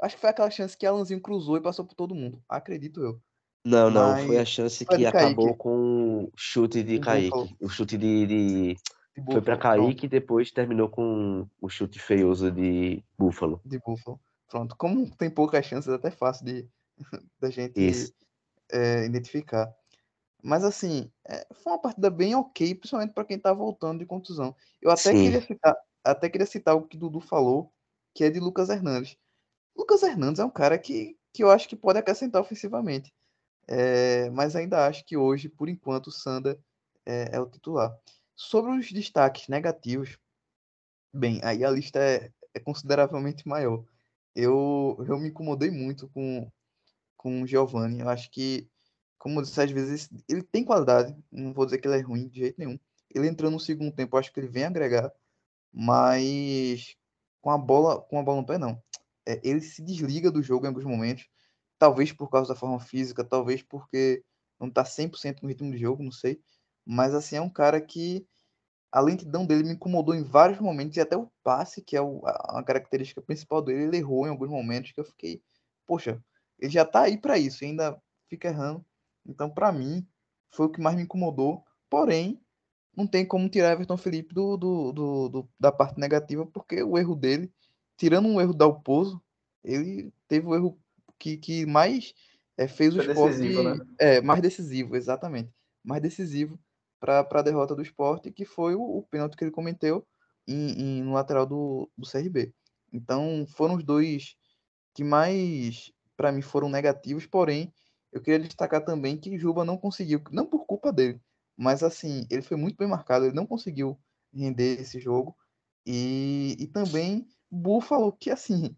acho 0.00 0.14
que 0.14 0.20
foi 0.20 0.30
aquela 0.30 0.50
chance 0.50 0.76
que 0.76 0.86
Alanzinho 0.86 1.20
cruzou 1.20 1.56
e 1.56 1.62
passou 1.62 1.84
por 1.84 1.94
todo 1.94 2.14
mundo, 2.14 2.42
acredito 2.48 3.02
eu. 3.02 3.20
Não, 3.64 3.90
não, 3.90 4.12
Mas... 4.12 4.26
foi 4.26 4.38
a 4.38 4.44
chance 4.44 4.86
que 4.86 5.04
acabou 5.04 5.54
com 5.54 6.24
o 6.24 6.32
chute 6.36 6.82
de 6.82 6.98
Kaique, 6.98 7.56
o 7.60 7.68
chute 7.68 7.98
de, 7.98 8.26
de 8.26 8.76
foi 9.24 9.40
para 9.40 9.56
Kaique 9.56 10.06
e 10.06 10.08
depois 10.08 10.50
terminou 10.50 10.88
com 10.88 11.46
o 11.60 11.68
chute 11.68 11.98
feioso 11.98 12.50
de 12.50 13.02
Búfalo. 13.16 13.60
De 13.64 13.78
Búfalo. 13.78 14.20
Pronto. 14.48 14.76
Como 14.76 15.08
tem 15.16 15.30
poucas 15.30 15.64
chances, 15.66 15.90
é 15.90 15.94
até 15.94 16.10
fácil 16.10 16.44
de 16.46 16.68
da 17.40 17.50
gente 17.50 17.78
é, 18.70 19.04
identificar. 19.04 19.72
Mas 20.42 20.64
assim, 20.64 21.10
é, 21.26 21.46
foi 21.52 21.72
uma 21.72 21.80
partida 21.80 22.10
bem 22.10 22.34
ok, 22.34 22.74
principalmente 22.74 23.12
para 23.12 23.24
quem 23.24 23.38
tá 23.38 23.52
voltando 23.52 23.98
de 23.98 24.06
contusão. 24.06 24.54
Eu 24.80 24.90
até 24.90 25.12
Sim. 25.12 25.24
queria 25.24 25.42
citar, 25.42 25.76
até 26.04 26.28
queria 26.28 26.46
citar 26.46 26.76
o 26.76 26.82
que 26.82 26.96
Dudu 26.96 27.20
falou, 27.20 27.72
que 28.14 28.24
é 28.24 28.30
de 28.30 28.38
Lucas 28.38 28.68
Hernandes. 28.68 29.16
Lucas 29.76 30.02
Hernandes 30.02 30.40
é 30.40 30.44
um 30.44 30.50
cara 30.50 30.78
que, 30.78 31.16
que 31.32 31.42
eu 31.42 31.50
acho 31.50 31.68
que 31.68 31.76
pode 31.76 31.98
acrescentar 31.98 32.40
ofensivamente. 32.40 33.12
É, 33.66 34.30
mas 34.30 34.56
ainda 34.56 34.86
acho 34.86 35.04
que 35.04 35.16
hoje, 35.16 35.48
por 35.48 35.68
enquanto, 35.68 36.06
o 36.06 36.12
Sanda 36.12 36.58
é, 37.04 37.36
é 37.36 37.40
o 37.40 37.46
titular. 37.46 37.94
Sobre 38.40 38.70
os 38.70 38.92
destaques 38.92 39.48
negativos, 39.48 40.16
bem, 41.12 41.40
aí 41.42 41.64
a 41.64 41.70
lista 41.70 41.98
é, 41.98 42.32
é 42.54 42.60
consideravelmente 42.60 43.48
maior. 43.48 43.84
Eu, 44.32 44.96
eu 45.08 45.18
me 45.18 45.28
incomodei 45.28 45.72
muito 45.72 46.08
com, 46.10 46.48
com 47.16 47.42
o 47.42 47.46
Giovanni. 47.48 47.98
Eu 47.98 48.08
acho 48.08 48.30
que, 48.30 48.70
como 49.18 49.40
eu 49.40 49.42
disse, 49.42 49.60
às 49.60 49.72
vezes 49.72 50.08
ele 50.28 50.44
tem 50.44 50.64
qualidade, 50.64 51.16
não 51.32 51.52
vou 51.52 51.64
dizer 51.64 51.78
que 51.78 51.88
ele 51.88 51.98
é 51.98 52.00
ruim 52.00 52.28
de 52.28 52.38
jeito 52.38 52.60
nenhum. 52.60 52.78
Ele 53.12 53.26
entrou 53.26 53.50
no 53.50 53.58
segundo 53.58 53.92
tempo, 53.92 54.16
acho 54.16 54.32
que 54.32 54.38
ele 54.38 54.46
vem 54.46 54.66
agregar, 54.66 55.12
mas 55.72 56.96
com 57.40 57.50
a 57.50 57.58
bola, 57.58 58.00
com 58.02 58.20
a 58.20 58.22
bola 58.22 58.40
no 58.40 58.46
pé, 58.46 58.56
não. 58.56 58.80
É, 59.26 59.40
ele 59.42 59.60
se 59.60 59.82
desliga 59.82 60.30
do 60.30 60.44
jogo 60.44 60.64
em 60.64 60.68
alguns 60.68 60.84
momentos, 60.84 61.28
talvez 61.76 62.12
por 62.12 62.30
causa 62.30 62.54
da 62.54 62.60
forma 62.60 62.78
física, 62.78 63.24
talvez 63.24 63.64
porque 63.64 64.22
não 64.60 64.68
está 64.68 64.84
100% 64.84 65.42
no 65.42 65.48
ritmo 65.48 65.72
de 65.72 65.78
jogo, 65.78 66.04
não 66.04 66.12
sei. 66.12 66.40
Mas 66.90 67.14
assim, 67.14 67.36
é 67.36 67.40
um 67.42 67.50
cara 67.50 67.78
que 67.82 68.26
a 68.90 68.98
lentidão 68.98 69.44
dele 69.44 69.62
me 69.62 69.74
incomodou 69.74 70.14
em 70.14 70.22
vários 70.22 70.58
momentos 70.58 70.96
e 70.96 71.00
até 71.02 71.14
o 71.14 71.30
passe, 71.44 71.82
que 71.82 71.94
é 71.94 72.00
o, 72.00 72.22
a, 72.24 72.62
característica 72.64 73.20
principal 73.20 73.60
dele, 73.60 73.82
ele 73.82 73.98
errou 73.98 74.26
em 74.26 74.30
alguns 74.30 74.48
momentos 74.48 74.92
que 74.92 74.98
eu 74.98 75.04
fiquei, 75.04 75.42
poxa, 75.86 76.18
ele 76.58 76.72
já 76.72 76.86
tá 76.86 77.02
aí 77.02 77.18
para 77.18 77.36
isso, 77.36 77.62
ainda 77.62 78.00
fica 78.26 78.48
errando. 78.48 78.82
Então, 79.26 79.50
para 79.50 79.70
mim, 79.70 80.06
foi 80.48 80.64
o 80.64 80.70
que 80.70 80.80
mais 80.80 80.96
me 80.96 81.02
incomodou. 81.02 81.62
Porém, 81.90 82.40
não 82.96 83.06
tem 83.06 83.26
como 83.26 83.50
tirar 83.50 83.72
Everton 83.72 83.98
Felipe 83.98 84.32
do, 84.34 84.56
do, 84.56 84.92
do, 84.92 85.28
do 85.28 85.48
da 85.60 85.70
parte 85.70 86.00
negativa, 86.00 86.46
porque 86.46 86.82
o 86.82 86.96
erro 86.96 87.14
dele, 87.14 87.52
tirando 87.98 88.28
um 88.28 88.40
erro 88.40 88.54
da 88.54 88.64
Alpozo, 88.64 89.22
ele 89.62 90.10
teve 90.26 90.46
o 90.46 90.54
erro 90.54 90.78
que, 91.18 91.36
que 91.36 91.66
mais 91.66 92.14
é, 92.56 92.66
fez 92.66 92.96
o 92.96 93.02
esporte. 93.02 93.36
Decisivo, 93.36 93.62
né? 93.62 93.86
É, 93.98 94.20
mais 94.22 94.40
decisivo, 94.40 94.96
exatamente. 94.96 95.52
Mais 95.84 96.00
decisivo 96.00 96.58
para 97.00 97.20
a 97.20 97.42
derrota 97.42 97.74
do 97.74 97.82
esporte, 97.82 98.30
que 98.30 98.44
foi 98.44 98.74
o, 98.74 98.82
o 98.82 99.02
pênalti 99.04 99.36
que 99.36 99.44
ele 99.44 99.50
cometeu 99.50 100.06
em, 100.46 100.98
em, 100.98 101.02
no 101.02 101.12
lateral 101.12 101.46
do, 101.46 101.90
do 101.96 102.08
CRB. 102.10 102.52
Então, 102.92 103.46
foram 103.48 103.76
os 103.76 103.84
dois 103.84 104.36
que 104.94 105.04
mais, 105.04 105.92
para 106.16 106.32
mim, 106.32 106.42
foram 106.42 106.68
negativos, 106.68 107.26
porém, 107.26 107.72
eu 108.12 108.20
queria 108.22 108.40
destacar 108.40 108.84
também 108.84 109.16
que 109.16 109.38
Juba 109.38 109.64
não 109.64 109.76
conseguiu, 109.76 110.22
não 110.32 110.46
por 110.46 110.64
culpa 110.66 110.92
dele, 110.92 111.20
mas 111.56 111.82
assim, 111.82 112.26
ele 112.30 112.42
foi 112.42 112.56
muito 112.56 112.76
bem 112.76 112.88
marcado, 112.88 113.26
ele 113.26 113.34
não 113.34 113.46
conseguiu 113.46 113.98
render 114.32 114.80
esse 114.80 114.98
jogo. 114.98 115.36
E, 115.86 116.56
e 116.58 116.66
também 116.66 117.26
Buffalo, 117.50 118.12
que 118.12 118.30
assim, 118.30 118.76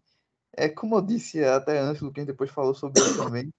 é 0.55 0.69
como 0.69 0.95
eu 0.95 1.01
disse 1.01 1.43
até 1.43 1.79
antes, 1.79 2.01
o 2.01 2.11
que 2.11 2.25
depois 2.25 2.51
falou 2.51 2.73
sobre 2.75 3.01
ele 3.01 3.15
também. 3.15 3.53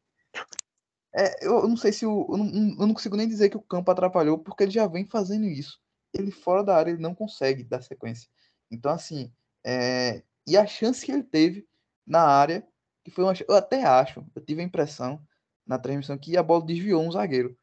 É, 1.15 1.47
eu 1.47 1.69
não 1.69 1.77
sei 1.77 1.93
se 1.93 2.07
o. 2.07 2.27
Eu 2.31 2.39
não, 2.39 2.47
eu 2.47 2.87
não 2.87 2.95
consigo 2.95 3.17
nem 3.17 3.29
dizer 3.29 3.51
que 3.51 3.57
o 3.57 3.63
campo 3.63 3.91
atrapalhou, 3.91 4.39
porque 4.39 4.65
ele 4.65 4.71
já 4.73 4.87
vem 4.87 5.07
fazendo 5.07 5.47
isso. 5.47 5.81
Ele 6.13 6.31
fora 6.31 6.65
da 6.65 6.77
área, 6.77 6.91
ele 6.91 7.03
não 7.03 7.15
consegue 7.15 7.65
dar 7.65 7.83
sequência. 7.83 8.29
Então, 8.71 8.93
assim, 8.93 9.33
é, 9.65 10.23
e 10.47 10.57
a 10.57 10.67
chance 10.67 11.05
que 11.05 11.13
ele 11.13 11.23
teve 11.23 11.67
na 12.07 12.23
área, 12.23 12.67
que 13.05 13.11
foi 13.11 13.25
uma. 13.25 13.35
Eu 13.49 13.55
até 13.55 13.85
acho, 13.85 14.25
eu 14.35 14.43
tive 14.45 14.63
a 14.63 14.65
impressão 14.65 15.21
na 15.67 15.79
transmissão 15.79 16.19
que 16.19 16.37
a 16.37 16.43
bola 16.43 16.65
desviou 16.65 17.03
um 17.03 17.13
zagueiro. 17.13 17.57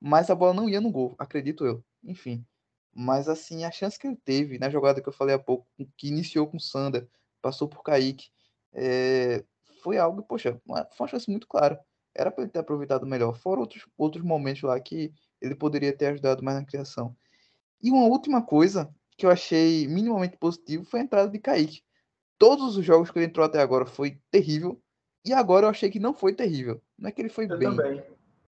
Mas 0.00 0.30
a 0.30 0.34
bola 0.34 0.54
não 0.54 0.68
ia 0.68 0.80
no 0.80 0.90
gol, 0.90 1.14
acredito 1.18 1.64
eu. 1.66 1.84
Enfim. 2.04 2.46
Mas 2.92 3.28
assim, 3.28 3.64
a 3.64 3.70
chance 3.70 3.98
que 3.98 4.06
ele 4.06 4.16
teve 4.16 4.58
na 4.58 4.70
jogada 4.70 5.00
que 5.00 5.08
eu 5.08 5.12
falei 5.12 5.34
há 5.34 5.38
pouco, 5.38 5.66
que 5.96 6.08
iniciou 6.08 6.46
com 6.46 6.56
o 6.56 6.60
Sander, 6.60 7.08
passou 7.40 7.68
por 7.68 7.82
Kaique, 7.82 8.30
é, 8.72 9.44
foi 9.82 9.98
algo, 9.98 10.22
poxa, 10.22 10.60
uma, 10.66 10.84
foi 10.92 11.04
uma 11.04 11.10
chance 11.10 11.30
muito 11.30 11.46
clara. 11.46 11.80
Era 12.14 12.30
para 12.30 12.44
ele 12.44 12.50
ter 12.52 12.58
aproveitado 12.58 13.06
melhor. 13.06 13.36
Fora 13.36 13.60
outros, 13.60 13.86
outros 13.96 14.24
momentos 14.24 14.62
lá 14.62 14.78
que 14.80 15.12
ele 15.40 15.54
poderia 15.54 15.96
ter 15.96 16.06
ajudado 16.06 16.42
mais 16.42 16.58
na 16.58 16.64
criação. 16.64 17.16
E 17.82 17.90
uma 17.90 18.04
última 18.04 18.42
coisa 18.42 18.92
que 19.16 19.24
eu 19.24 19.30
achei 19.30 19.86
minimamente 19.86 20.36
positivo 20.36 20.84
foi 20.84 21.00
a 21.00 21.02
entrada 21.02 21.30
de 21.30 21.38
Kaique. 21.38 21.82
Todos 22.38 22.76
os 22.76 22.84
jogos 22.84 23.10
que 23.10 23.18
ele 23.18 23.26
entrou 23.26 23.44
até 23.44 23.60
agora 23.60 23.86
foi 23.86 24.18
terrível. 24.30 24.80
E 25.24 25.32
agora 25.32 25.66
eu 25.66 25.70
achei 25.70 25.90
que 25.90 26.00
não 26.00 26.14
foi 26.14 26.34
terrível. 26.34 26.82
Não 26.98 27.08
é 27.08 27.12
que 27.12 27.20
ele 27.20 27.28
foi 27.28 27.44
Eu 27.44 27.58
bem. 27.58 27.76
também. 27.76 28.02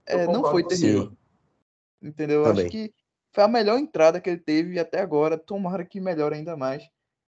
É, 0.07 0.27
não 0.27 0.45
foi 0.45 0.67
terrível. 0.67 1.07
você. 1.07 2.09
Entendeu? 2.09 2.41
Eu 2.41 2.45
Também. 2.45 2.67
acho 2.67 2.71
que 2.71 2.95
foi 3.33 3.45
a 3.45 3.49
melhor 3.49 3.79
entrada 3.79 4.21
que 4.21 4.31
ele 4.31 4.41
teve 4.41 4.79
até 4.79 5.01
agora. 5.01 5.39
Tomara 5.39 5.85
que 5.85 6.01
melhore 6.01 6.35
ainda 6.35 6.57
mais 6.57 6.89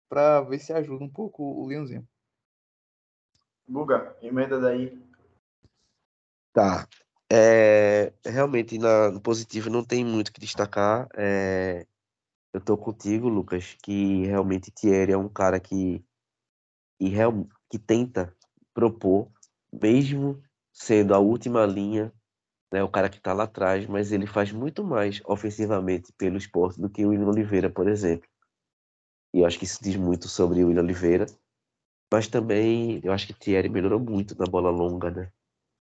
para 0.10 0.42
ver 0.42 0.60
se 0.60 0.74
ajuda 0.74 1.04
um 1.04 1.10
pouco 1.10 1.44
o 1.44 1.66
Leãozinho. 1.68 2.08
Guga, 3.68 4.16
emenda 4.22 4.60
daí. 4.60 4.98
Tá. 6.56 6.88
É, 7.30 8.14
realmente, 8.26 8.78
na, 8.78 9.12
no 9.12 9.20
positivo, 9.20 9.70
não 9.70 9.84
tem 9.84 10.06
muito 10.06 10.32
que 10.32 10.40
destacar. 10.40 11.06
É, 11.14 11.86
eu 12.54 12.62
tô 12.62 12.78
contigo, 12.78 13.30
Lucas, 13.30 13.78
que 13.84 14.26
realmente 14.26 14.72
Thierry 14.72 15.14
é 15.14 15.18
um 15.18 15.30
cara 15.30 15.60
que, 15.60 16.04
que, 17.00 17.10
real, 17.10 17.48
que 17.70 17.80
tenta 17.80 18.36
propor, 18.74 19.30
mesmo 19.74 20.42
sendo 20.74 21.16
a 21.16 21.20
última 21.20 21.66
linha, 21.66 22.14
né, 22.74 22.84
o 22.84 22.90
cara 22.90 23.10
que 23.10 23.22
tá 23.22 23.34
lá 23.34 23.46
atrás, 23.46 23.88
mas 23.88 24.12
ele 24.12 24.28
faz 24.28 24.52
muito 24.52 24.84
mais 24.84 25.22
ofensivamente 25.26 26.14
pelo 26.18 26.38
esporte 26.38 26.82
do 26.82 26.90
que 26.90 27.06
o 27.06 27.10
William 27.10 27.28
Oliveira, 27.30 27.70
por 27.70 27.88
exemplo. 27.90 28.30
E 29.34 29.40
eu 29.42 29.46
acho 29.46 29.60
que 29.60 29.66
isso 29.66 29.84
diz 29.84 29.96
muito 29.96 30.28
sobre 30.28 30.64
o 30.64 30.68
William 30.70 30.82
Oliveira. 30.84 31.28
Mas 32.12 32.28
também, 32.28 33.02
eu 33.04 33.14
acho 33.14 33.28
que 33.28 33.34
Thierry 33.34 33.70
melhorou 33.70 34.00
muito 34.00 34.38
na 34.38 34.46
bola 34.46 34.72
longa, 34.72 35.12
né? 35.12 35.32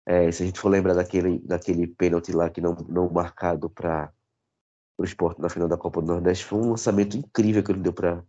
É, 0.06 0.32
se 0.32 0.44
a 0.44 0.46
gente 0.46 0.60
for 0.60 0.70
lembrar 0.70 0.94
daquele, 0.94 1.40
daquele 1.40 1.88
pênalti 1.88 2.32
lá 2.32 2.50
que 2.50 2.60
não, 2.60 2.74
não 2.90 3.10
marcado 3.10 3.70
para 3.70 4.12
o 4.98 5.04
esporte 5.04 5.42
na 5.42 5.50
final 5.50 5.68
da 5.68 5.78
Copa 5.78 6.02
do 6.02 6.08
Nordeste, 6.08 6.46
foi 6.46 6.60
um 6.60 6.72
lançamento 6.72 7.16
incrível 7.18 7.64
que 7.64 7.72
ele 7.72 7.82
deu 7.82 7.94
para 7.94 8.24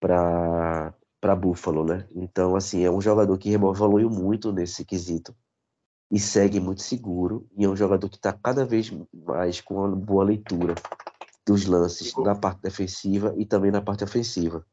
para 0.00 1.36
Buffalo, 1.36 1.84
né? 1.84 2.08
Então, 2.14 2.56
assim, 2.56 2.82
é 2.82 2.90
um 2.90 3.00
jogador 3.00 3.36
que 3.36 3.52
evoluiu 3.52 4.08
muito 4.08 4.50
nesse 4.52 4.84
quesito 4.84 5.34
e 6.10 6.18
segue 6.18 6.58
muito 6.58 6.82
seguro, 6.82 7.46
e 7.56 7.64
é 7.64 7.68
um 7.68 7.76
jogador 7.76 8.08
que 8.08 8.16
está 8.16 8.32
cada 8.32 8.64
vez 8.64 8.90
mais 9.12 9.60
com 9.60 9.74
uma 9.76 9.94
boa 9.94 10.24
leitura 10.24 10.74
dos 11.46 11.66
lances 11.66 12.16
na 12.16 12.34
parte 12.34 12.62
defensiva 12.62 13.34
e 13.36 13.44
também 13.44 13.70
na 13.70 13.80
parte 13.82 14.02
ofensiva. 14.02 14.64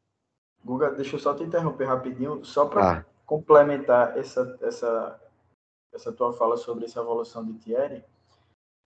Guga, 0.64 0.90
deixa 0.90 1.14
eu 1.16 1.20
só 1.20 1.34
te 1.34 1.44
interromper 1.44 1.84
rapidinho, 1.86 2.44
só 2.44 2.66
para 2.66 2.90
Ah, 2.90 3.04
complementar 3.24 4.18
essa, 4.18 4.58
essa, 4.62 5.20
essa 5.92 6.12
tua 6.12 6.32
fala 6.32 6.56
sobre 6.56 6.84
essa 6.84 7.00
evolução 7.00 7.44
de 7.44 7.54
Thierry, 7.54 8.04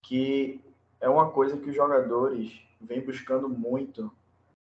que 0.05 0.61
é 1.01 1.09
uma 1.09 1.31
coisa 1.31 1.57
que 1.57 1.71
os 1.71 1.75
jogadores 1.75 2.61
vêm 2.81 3.05
buscando 3.05 3.49
muito 3.49 4.11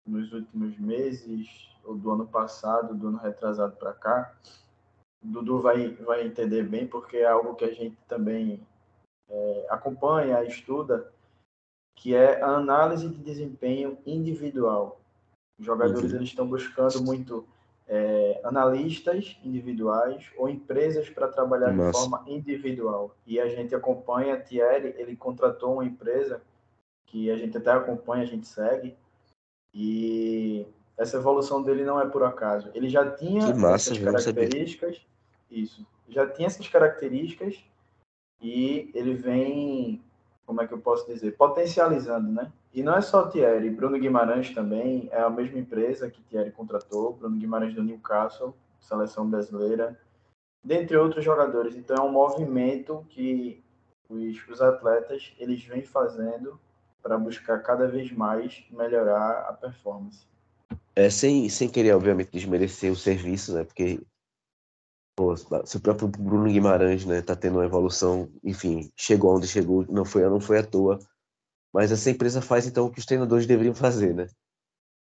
nos 0.05 0.31
últimos 0.31 0.77
meses, 0.77 1.69
ou 1.83 1.95
do 1.95 2.11
ano 2.11 2.27
passado, 2.27 2.95
do 2.95 3.07
ano 3.07 3.17
retrasado 3.17 3.75
para 3.77 3.93
cá. 3.93 4.35
Dudu 5.23 5.59
vai, 5.59 5.89
vai 5.95 6.25
entender 6.25 6.63
bem, 6.63 6.87
porque 6.87 7.17
é 7.17 7.25
algo 7.25 7.55
que 7.55 7.65
a 7.65 7.73
gente 7.73 7.97
também 8.07 8.65
é, 9.29 9.67
acompanha, 9.69 10.43
estuda, 10.43 11.11
que 11.95 12.13
é 12.13 12.41
a 12.41 12.57
análise 12.57 13.07
de 13.09 13.17
desempenho 13.17 13.97
individual. 14.05 14.99
Os 15.59 15.65
jogadores 15.65 16.11
Uhum. 16.11 16.17
eles 16.17 16.29
estão 16.29 16.47
buscando 16.47 17.01
muito 17.01 17.47
é, 17.87 18.39
analistas 18.43 19.37
individuais 19.43 20.25
ou 20.37 20.49
empresas 20.49 21.09
para 21.09 21.27
trabalhar 21.27 21.69
de 21.69 21.77
Massa. 21.77 21.99
forma 21.99 22.23
individual. 22.27 23.15
E 23.25 23.39
a 23.39 23.47
gente 23.47 23.75
acompanha, 23.75 24.39
Thierry, 24.39 24.95
ele 24.97 25.15
contratou 25.15 25.73
uma 25.73 25.85
empresa 25.85 26.41
que 27.05 27.29
a 27.29 27.37
gente 27.37 27.57
até 27.57 27.71
acompanha, 27.71 28.23
a 28.23 28.27
gente 28.27 28.47
segue, 28.47 28.95
e 29.73 30.65
essa 30.97 31.17
evolução 31.17 31.61
dele 31.61 31.83
não 31.83 31.99
é 31.99 32.07
por 32.07 32.23
acaso. 32.23 32.71
Ele 32.73 32.89
já 32.89 33.09
tinha 33.11 33.53
massa, 33.53 33.93
essas 33.93 33.99
características, 33.99 35.05
isso, 35.51 35.85
já 36.07 36.27
tinha 36.27 36.47
essas 36.47 36.67
características 36.67 37.63
e 38.41 38.91
ele 38.93 39.13
vem, 39.13 40.01
como 40.45 40.61
é 40.61 40.67
que 40.67 40.73
eu 40.73 40.79
posso 40.79 41.05
dizer, 41.07 41.35
potencializando, 41.35 42.31
né? 42.31 42.51
E 42.73 42.83
não 42.83 42.95
é 42.95 43.01
só 43.01 43.27
Thierry, 43.27 43.69
Bruno 43.69 43.97
Guimarães 43.97 44.53
também 44.53 45.09
é 45.11 45.21
a 45.21 45.29
mesma 45.29 45.59
empresa 45.59 46.09
que 46.09 46.21
Thierry 46.23 46.51
contratou, 46.51 47.13
Bruno 47.13 47.37
Guimarães 47.37 47.73
do 47.73 47.83
Newcastle, 47.83 48.55
seleção 48.79 49.29
brasileira, 49.29 49.99
dentre 50.63 50.97
outros 50.97 51.23
jogadores. 51.23 51.75
Então 51.75 51.95
é 51.97 52.01
um 52.01 52.11
movimento 52.11 53.05
que 53.09 53.63
os, 54.09 54.47
os 54.47 54.61
atletas 54.61 55.33
eles 55.39 55.63
vêm 55.63 55.83
fazendo 55.83 56.59
para 57.01 57.17
buscar 57.17 57.59
cada 57.59 57.87
vez 57.87 58.11
mais 58.11 58.63
melhorar 58.71 59.45
a 59.49 59.53
performance. 59.53 60.25
É, 60.95 61.09
sem, 61.09 61.47
sem 61.49 61.69
querer, 61.69 61.93
obviamente, 61.93 62.31
desmerecer 62.31 62.91
o 62.91 62.95
serviço, 62.95 63.53
né? 63.53 63.63
Porque 63.63 63.99
se 65.65 65.77
o 65.77 65.79
próprio 65.79 66.09
Bruno 66.09 66.51
Guimarães, 66.51 67.05
né, 67.05 67.21
tá 67.21 67.35
tendo 67.35 67.55
uma 67.55 67.65
evolução, 67.65 68.29
enfim, 68.43 68.91
chegou 68.97 69.35
onde 69.35 69.47
chegou, 69.47 69.85
não 69.87 70.03
foi, 70.03 70.23
não 70.29 70.41
foi 70.41 70.59
à 70.59 70.63
toa. 70.63 70.99
Mas 71.73 71.91
essa 71.91 72.09
empresa 72.09 72.41
faz 72.41 72.67
então 72.67 72.85
o 72.85 72.91
que 72.91 72.99
os 72.99 73.05
treinadores 73.05 73.45
deveriam 73.45 73.73
fazer, 73.75 74.13
né? 74.13 74.27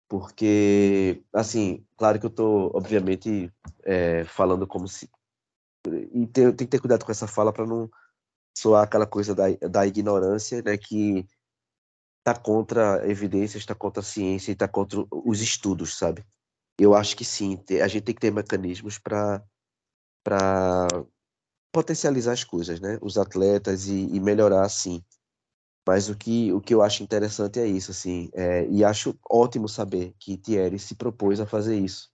Porque, 0.08 1.22
assim, 1.32 1.84
claro 1.96 2.20
que 2.20 2.26
eu 2.26 2.30
tô, 2.30 2.70
obviamente, 2.74 3.52
é, 3.82 4.24
falando 4.24 4.66
como 4.66 4.86
se. 4.86 5.10
E 5.86 6.26
tem, 6.26 6.52
tem 6.52 6.66
que 6.66 6.66
ter 6.66 6.80
cuidado 6.80 7.04
com 7.04 7.12
essa 7.12 7.26
fala 7.26 7.52
para 7.52 7.66
não 7.66 7.90
soar 8.56 8.84
aquela 8.84 9.06
coisa 9.06 9.34
da, 9.34 9.44
da 9.68 9.86
ignorância, 9.86 10.62
né? 10.62 10.76
Que 10.76 11.26
tá 12.24 12.34
contra 12.34 13.08
evidências, 13.08 13.62
está 13.62 13.74
contra 13.74 14.00
a 14.00 14.04
ciência 14.04 14.50
e 14.50 14.54
está 14.54 14.68
contra 14.68 15.04
os 15.10 15.40
estudos, 15.40 15.96
sabe? 15.96 16.24
Eu 16.78 16.94
acho 16.94 17.16
que 17.16 17.24
sim, 17.24 17.62
a 17.82 17.88
gente 17.88 18.04
tem 18.04 18.14
que 18.14 18.20
ter 18.20 18.32
mecanismos 18.32 18.98
para 18.98 19.44
para 20.24 20.88
potencializar 21.70 22.32
as 22.32 22.42
coisas, 22.42 22.80
né? 22.80 22.98
Os 23.02 23.18
atletas 23.18 23.86
e, 23.86 24.06
e 24.06 24.18
melhorar 24.18 24.64
assim. 24.64 25.04
Mas 25.86 26.08
o 26.08 26.16
que 26.16 26.50
o 26.52 26.60
que 26.60 26.72
eu 26.72 26.82
acho 26.82 27.02
interessante 27.02 27.60
é 27.60 27.66
isso, 27.66 27.90
assim, 27.90 28.30
é, 28.32 28.66
e 28.68 28.82
acho 28.82 29.14
ótimo 29.30 29.68
saber 29.68 30.14
que 30.18 30.38
Thierry 30.38 30.78
se 30.78 30.94
propôs 30.94 31.40
a 31.40 31.46
fazer 31.46 31.78
isso. 31.78 32.10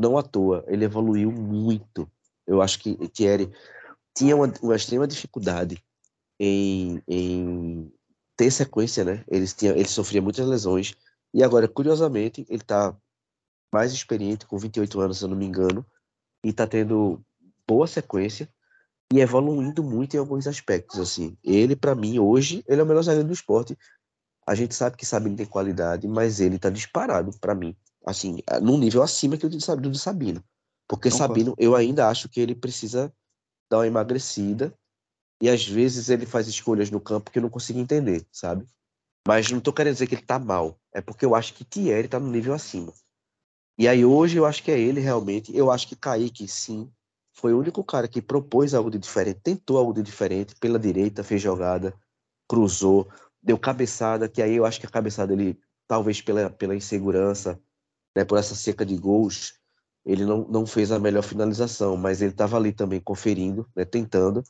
Não 0.00 0.16
à 0.16 0.22
toa, 0.22 0.64
ele 0.68 0.84
evoluiu 0.84 1.32
muito. 1.32 2.08
Eu 2.46 2.62
acho 2.62 2.78
que 2.78 2.96
Thierry 3.08 3.52
tinha 4.16 4.36
uma, 4.36 4.52
uma 4.62 4.76
extrema 4.76 5.08
dificuldade 5.08 5.82
em, 6.38 7.02
em 7.08 7.92
ter 8.36 8.50
sequência, 8.50 9.04
né? 9.04 9.24
Ele, 9.28 9.46
tinha, 9.46 9.72
ele 9.72 9.88
sofria 9.88 10.22
muitas 10.22 10.46
lesões. 10.46 10.94
E 11.34 11.42
agora, 11.42 11.68
curiosamente, 11.68 12.46
ele 12.48 12.62
tá 12.62 12.96
mais 13.72 13.92
experiente, 13.92 14.46
com 14.46 14.56
28 14.56 15.00
anos, 15.00 15.18
se 15.18 15.24
eu 15.24 15.28
não 15.28 15.36
me 15.36 15.46
engano, 15.46 15.84
e 16.44 16.52
tá 16.52 16.66
tendo 16.66 17.22
boa 17.70 17.86
sequência 17.86 18.48
e 19.12 19.20
evoluindo 19.20 19.84
muito 19.84 20.16
em 20.16 20.18
alguns 20.18 20.48
aspectos, 20.48 20.98
assim. 20.98 21.36
Ele, 21.44 21.76
para 21.76 21.94
mim, 21.94 22.18
hoje, 22.18 22.64
ele 22.66 22.80
é 22.80 22.84
o 22.84 22.86
melhor 22.86 23.02
zagueiro 23.02 23.28
do 23.28 23.32
esporte. 23.32 23.78
A 24.44 24.56
gente 24.56 24.74
sabe 24.74 24.96
que 24.96 25.06
Sabino 25.06 25.36
tem 25.36 25.46
qualidade, 25.46 26.08
mas 26.08 26.40
ele 26.40 26.58
tá 26.58 26.68
disparado, 26.68 27.30
para 27.38 27.54
mim. 27.54 27.76
Assim, 28.04 28.40
num 28.60 28.76
nível 28.76 29.04
acima 29.04 29.36
que 29.36 29.46
o 29.46 29.48
de 29.48 29.60
Sabino. 29.60 29.90
do 29.90 29.98
Sabino. 29.98 30.42
Porque 30.88 31.10
Concordo. 31.10 31.34
Sabino, 31.34 31.54
eu 31.58 31.76
ainda 31.76 32.08
acho 32.08 32.28
que 32.28 32.40
ele 32.40 32.56
precisa 32.56 33.12
dar 33.70 33.78
uma 33.78 33.86
emagrecida 33.86 34.74
e 35.40 35.48
às 35.48 35.64
vezes 35.64 36.08
ele 36.08 36.26
faz 36.26 36.48
escolhas 36.48 36.90
no 36.90 37.00
campo 37.00 37.30
que 37.30 37.38
eu 37.38 37.42
não 37.42 37.50
consigo 37.50 37.78
entender, 37.78 38.26
sabe? 38.32 38.66
Mas 39.28 39.48
não 39.48 39.60
tô 39.60 39.72
querendo 39.72 39.92
dizer 39.92 40.08
que 40.08 40.16
ele 40.16 40.22
tá 40.22 40.40
mal. 40.40 40.76
É 40.92 41.00
porque 41.00 41.24
eu 41.24 41.36
acho 41.36 41.54
que 41.54 41.64
Thierry 41.64 42.08
tá 42.08 42.18
no 42.18 42.30
nível 42.30 42.52
acima. 42.52 42.92
E 43.78 43.86
aí 43.86 44.04
hoje 44.04 44.36
eu 44.36 44.44
acho 44.44 44.62
que 44.64 44.72
é 44.72 44.78
ele 44.78 45.00
realmente. 45.00 45.56
Eu 45.56 45.70
acho 45.70 45.86
que 45.86 45.94
Kaique, 45.94 46.48
sim, 46.48 46.90
foi 47.40 47.54
o 47.54 47.58
único 47.58 47.82
cara 47.82 48.06
que 48.06 48.20
propôs 48.20 48.74
algo 48.74 48.90
de 48.90 48.98
diferente, 48.98 49.40
tentou 49.42 49.78
algo 49.78 49.94
de 49.94 50.02
diferente, 50.02 50.54
pela 50.60 50.78
direita, 50.78 51.24
fez 51.24 51.40
jogada, 51.40 51.94
cruzou, 52.46 53.08
deu 53.42 53.58
cabeçada, 53.58 54.28
que 54.28 54.42
aí 54.42 54.56
eu 54.56 54.66
acho 54.66 54.78
que 54.78 54.84
a 54.84 54.90
cabeçada 54.90 55.32
ele, 55.32 55.58
talvez 55.88 56.20
pela, 56.20 56.50
pela 56.50 56.76
insegurança, 56.76 57.58
né, 58.14 58.26
por 58.26 58.38
essa 58.38 58.54
seca 58.54 58.84
de 58.84 58.94
gols, 58.94 59.54
ele 60.04 60.26
não, 60.26 60.46
não 60.48 60.66
fez 60.66 60.92
a 60.92 60.98
melhor 60.98 61.22
finalização, 61.22 61.96
mas 61.96 62.20
ele 62.20 62.32
estava 62.32 62.58
ali 62.58 62.72
também 62.72 63.00
conferindo, 63.00 63.66
né, 63.74 63.86
tentando. 63.86 64.44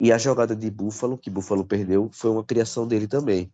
E 0.00 0.12
a 0.12 0.18
jogada 0.18 0.54
de 0.54 0.70
Buffalo, 0.70 1.18
que 1.18 1.30
Buffalo 1.30 1.64
perdeu, 1.64 2.08
foi 2.12 2.30
uma 2.30 2.44
criação 2.44 2.86
dele 2.86 3.08
também. 3.08 3.52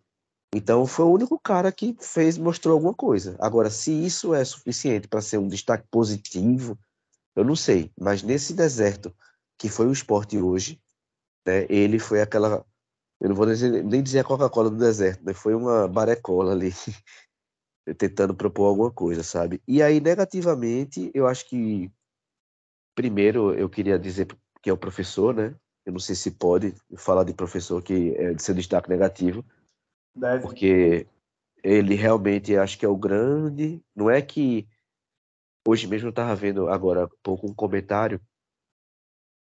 Então 0.55 0.87
foi 0.87 1.07
o 1.07 1.13
único 1.13 1.39
cara 1.39 1.73
que 1.73 1.97
fez, 1.99 2.37
mostrou 2.37 2.75
alguma 2.75 2.93
coisa. 2.93 3.35
Agora, 3.41 3.71
se 3.71 3.91
isso 3.91 4.35
é 4.35 4.45
suficiente 4.45 5.09
para 5.09 5.23
ser 5.23 5.39
um 5.39 5.49
destaque 5.49 5.87
positivo, 5.91 6.79
eu 7.37 7.45
não 7.45 7.57
sei. 7.57 7.91
Mas 7.99 8.23
nesse 8.23 8.55
deserto 8.55 9.15
que 9.59 9.69
foi 9.69 9.87
o 9.87 9.93
esporte 9.93 10.39
hoje, 10.39 10.81
né, 11.47 11.67
ele 11.69 11.99
foi 11.99 12.21
aquela. 12.21 12.65
Eu 13.21 13.29
não 13.29 13.37
vou 13.37 13.47
dizer, 13.47 13.85
nem 13.85 14.03
dizer 14.03 14.21
a 14.21 14.25
Coca-Cola 14.25 14.71
do 14.71 14.77
deserto, 14.77 15.25
né, 15.25 15.33
foi 15.33 15.55
uma 15.55 15.89
barecola 15.89 16.53
ali, 16.53 16.71
tentando 17.99 18.35
propor 18.35 18.67
alguma 18.67 18.91
coisa, 18.91 19.23
sabe? 19.23 19.63
E 19.67 19.83
aí, 19.83 20.01
negativamente, 20.01 21.11
eu 21.15 21.27
acho 21.27 21.49
que. 21.49 21.91
Primeiro, 22.95 23.53
eu 23.55 23.69
queria 23.69 23.99
dizer 23.99 24.29
que 24.63 24.71
é 24.71 24.73
o 24.73 24.79
professor, 24.79 25.35
né? 25.35 25.55
Eu 25.85 25.93
não 25.93 26.01
sei 26.01 26.15
se 26.15 26.31
pode 26.31 26.75
falar 26.97 27.25
de 27.25 27.35
professor 27.35 27.83
que 27.83 28.15
é 28.17 28.33
de 28.33 28.43
seu 28.43 28.55
destaque 28.55 28.89
negativo, 28.89 29.45
Deve. 30.15 30.43
porque 30.43 31.07
ele 31.63 31.95
realmente 31.95 32.57
acho 32.57 32.79
que 32.79 32.87
é 32.87 32.89
o 32.89 32.97
grande. 32.97 33.83
Não 33.95 34.09
é 34.09 34.23
que 34.23 34.67
hoje 35.67 35.87
mesmo 35.87 36.09
eu 36.09 36.11
estava 36.11 36.35
vendo 36.35 36.69
agora 36.69 37.05
há 37.05 37.09
pouco 37.23 37.51
um 37.51 37.55
comentário 37.55 38.21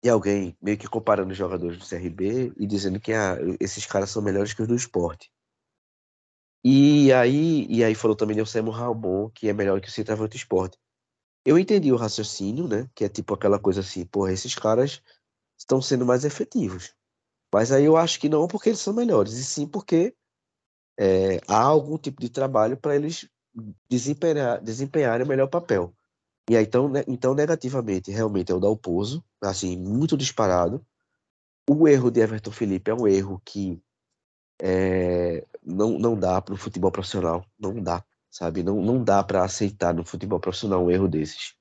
de 0.02 0.10
alguém 0.10 0.56
meio 0.60 0.76
que 0.76 0.88
comparando 0.88 1.30
os 1.30 1.36
jogadores 1.36 1.78
do 1.78 1.86
CRB 1.86 2.52
e 2.56 2.66
dizendo 2.66 2.98
que 2.98 3.12
ah, 3.12 3.36
esses 3.60 3.86
caras 3.86 4.10
são 4.10 4.20
melhores 4.20 4.52
que 4.52 4.62
os 4.62 4.68
do 4.68 4.74
esporte. 4.74 5.32
E 6.64 7.12
aí, 7.12 7.66
e 7.68 7.82
aí 7.82 7.94
falou 7.94 8.16
também 8.16 8.36
de 8.36 8.42
Anselmo 8.42 8.70
Ramon, 8.70 9.30
que 9.30 9.48
é 9.48 9.52
melhor 9.52 9.80
que 9.80 9.88
o 9.88 9.90
centroavante 9.90 10.30
do 10.30 10.36
esporte. 10.36 10.78
Eu 11.44 11.58
entendi 11.58 11.92
o 11.92 11.96
raciocínio, 11.96 12.68
né? 12.68 12.88
Que 12.94 13.04
é 13.04 13.08
tipo 13.08 13.34
aquela 13.34 13.58
coisa 13.58 13.80
assim, 13.80 14.04
porra, 14.06 14.32
esses 14.32 14.54
caras 14.54 15.02
estão 15.58 15.82
sendo 15.82 16.06
mais 16.06 16.24
efetivos. 16.24 16.94
Mas 17.52 17.72
aí 17.72 17.84
eu 17.84 17.96
acho 17.96 18.18
que 18.20 18.28
não 18.28 18.46
porque 18.48 18.70
eles 18.70 18.80
são 18.80 18.94
melhores, 18.94 19.34
e 19.34 19.44
sim 19.44 19.66
porque 19.66 20.14
é, 20.98 21.38
há 21.48 21.62
algum 21.62 21.98
tipo 21.98 22.20
de 22.20 22.30
trabalho 22.30 22.76
para 22.76 22.96
eles 22.96 23.28
desempenhar, 23.88 24.60
desempenharem 24.60 25.26
o 25.26 25.28
melhor 25.28 25.48
papel. 25.48 25.94
E 26.50 26.56
aí, 26.56 26.64
então, 26.64 26.90
então, 27.06 27.34
negativamente, 27.34 28.10
realmente 28.10 28.50
é 28.50 28.54
o 28.54 28.60
Dalpozo, 28.60 29.24
assim, 29.40 29.76
muito 29.76 30.16
disparado. 30.16 30.84
O 31.68 31.86
erro 31.86 32.10
de 32.10 32.20
Everton 32.20 32.50
Felipe 32.50 32.90
é 32.90 32.94
um 32.94 33.06
erro 33.06 33.40
que 33.44 33.80
é, 34.60 35.46
não, 35.62 35.98
não 35.98 36.18
dá 36.18 36.40
para 36.42 36.54
o 36.54 36.56
futebol 36.56 36.90
profissional, 36.90 37.44
não 37.58 37.80
dá, 37.80 38.04
sabe? 38.30 38.62
Não, 38.62 38.82
não 38.82 39.02
dá 39.02 39.22
para 39.22 39.44
aceitar 39.44 39.94
no 39.94 40.04
futebol 40.04 40.40
profissional 40.40 40.84
um 40.84 40.90
erro 40.90 41.08
desses 41.08 41.54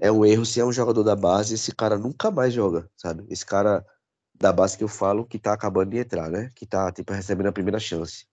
é 0.00 0.10
um 0.10 0.24
erro 0.24 0.44
se 0.44 0.60
é 0.60 0.64
um 0.64 0.72
jogador 0.72 1.02
da 1.02 1.14
base, 1.14 1.54
esse 1.54 1.72
cara 1.74 1.98
nunca 1.98 2.30
mais 2.30 2.52
joga, 2.52 2.90
sabe? 2.96 3.24
Esse 3.28 3.44
cara 3.44 3.86
da 4.34 4.52
base 4.52 4.76
que 4.76 4.84
eu 4.84 4.88
falo 4.88 5.24
que 5.24 5.38
tá 5.38 5.52
acabando 5.52 5.90
de 5.90 5.98
entrar, 5.98 6.30
né? 6.30 6.50
Que 6.54 6.66
tá, 6.66 6.90
tipo, 6.92 7.12
recebendo 7.12 7.48
a 7.48 7.52
primeira 7.52 7.78
chance. 7.78 8.26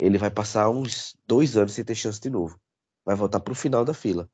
Ele 0.00 0.18
vai 0.18 0.30
passar 0.30 0.68
uns 0.70 1.16
dois 1.26 1.56
anos 1.56 1.72
sem 1.72 1.84
ter 1.84 1.94
chance 1.94 2.20
de 2.20 2.30
novo. 2.30 2.60
Vai 3.04 3.16
voltar 3.16 3.40
pro 3.40 3.54
final 3.54 3.84
da 3.84 3.94
fila. 3.94 4.28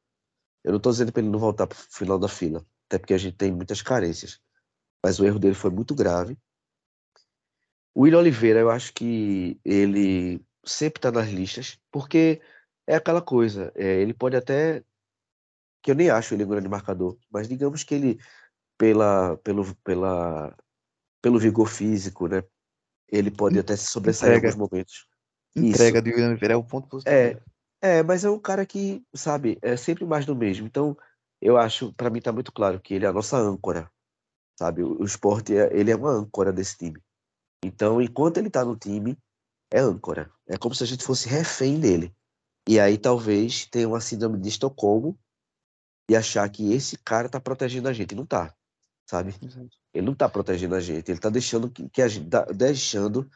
Eu 0.65 0.73
não 0.73 0.81
tô 0.81 0.91
dizendo 0.91 1.13
pra 1.13 1.21
ele 1.21 1.31
não 1.31 1.39
voltar 1.39 1.67
pro 1.67 1.77
final 1.77 2.19
da 2.19 2.29
fila, 2.29 2.65
até 2.87 2.99
porque 2.99 3.15
a 3.15 3.19
gente 3.19 3.37
tem 3.37 3.53
muitas 3.53 3.83
carências. 3.83 4.41
Mas 5.05 5.21
o 5.21 5.25
erro 5.25 5.39
dele 5.39 5.55
foi 5.55 5.71
muito 5.71 5.95
grave. 5.95 6.39
O 7.95 8.03
William 8.03 8.19
Oliveira, 8.19 8.61
eu 8.61 8.71
acho 8.71 8.93
que 8.95 9.61
ele 9.65 10.45
sempre 10.65 11.01
tá 11.01 11.13
nas 11.13 11.29
listas, 11.29 11.79
porque 11.93 12.41
é 12.87 12.97
aquela 12.97 13.21
coisa, 13.21 13.71
é, 13.75 14.01
ele 14.01 14.15
pode 14.15 14.37
até 14.37 14.83
que 15.83 15.91
eu 15.91 15.95
nem 15.95 16.09
acho 16.09 16.35
ele 16.35 16.45
um 16.45 16.49
grande 16.49 16.69
marcador, 16.69 17.17
mas 17.31 17.47
digamos 17.47 17.85
que 17.85 17.95
ele, 17.95 18.19
pela, 18.79 19.37
pelo, 19.39 19.75
pela, 19.85 20.57
pelo 21.21 21.39
vigor 21.39 21.69
físico, 21.69 22.27
né, 22.27 22.43
ele 23.07 23.31
pode 23.31 23.59
até 23.59 23.77
se 23.77 23.87
sobressair 23.87 24.33
em 24.33 24.37
alguns 24.37 24.57
momentos. 24.57 25.07
Entrega 25.55 25.99
Isso. 25.99 26.03
de 26.03 26.11
William 26.11 26.29
Oliveira 26.31 26.55
é 26.55 26.57
o 26.57 26.65
ponto 26.65 26.89
positivo. 26.89 27.15
É, 27.15 27.39
é, 27.85 28.03
mas 28.03 28.25
é 28.25 28.31
um 28.31 28.39
cara 28.39 28.65
que, 28.65 29.05
sabe, 29.15 29.59
é 29.61 29.77
sempre 29.77 30.07
mais 30.07 30.25
do 30.25 30.35
mesmo. 30.35 30.67
Então, 30.67 30.97
eu 31.39 31.59
acho, 31.59 31.93
para 31.93 32.09
mim 32.09 32.19
tá 32.19 32.33
muito 32.33 32.51
claro 32.51 32.81
que 32.81 32.95
ele 32.95 33.05
é 33.05 33.09
a 33.09 33.13
nossa 33.13 33.37
âncora, 33.37 33.93
sabe? 34.59 34.83
O, 34.83 35.03
o 35.03 35.05
esporte, 35.05 35.55
é, 35.55 35.69
ele 35.71 35.91
é 35.91 35.97
uma 35.97 36.11
âncora 36.11 36.51
desse 36.51 36.79
time. 36.79 36.99
Então, 37.63 38.01
enquanto 38.01 38.39
ele 38.39 38.49
tá 38.49 38.65
no 38.65 38.75
time, 38.75 39.19
é 39.71 39.81
âncora. 39.81 40.33
É 40.49 40.57
como 40.57 40.75
se 40.75 40.83
a 40.83 40.87
gente 40.87 41.05
fosse 41.05 41.29
refém 41.29 41.79
dele. 41.79 42.17
E 42.67 42.81
aí 42.81 42.97
talvez 42.97 43.67
tenha 43.67 43.87
uma 43.87 44.01
síndrome 44.01 44.41
de 44.41 44.49
Estocolmo 44.49 45.19
e 46.09 46.17
achar 46.17 46.49
que 46.49 46.73
esse 46.73 46.97
cara 46.97 47.29
tá 47.29 47.39
protegendo 47.39 47.87
a 47.87 47.93
gente. 47.93 48.15
Não 48.15 48.25
tá, 48.25 48.55
sabe? 49.07 49.35
Ele 49.93 50.07
não 50.07 50.15
tá 50.15 50.27
protegendo 50.27 50.75
a 50.75 50.81
gente. 50.81 51.11
Ele 51.11 51.21
tá 51.21 51.29
deixando 51.29 51.71
que, 51.71 51.87
que 51.91 52.01
a 52.01 52.09
gente, 52.09 52.31
tá 52.31 52.47
deixando 52.47 53.29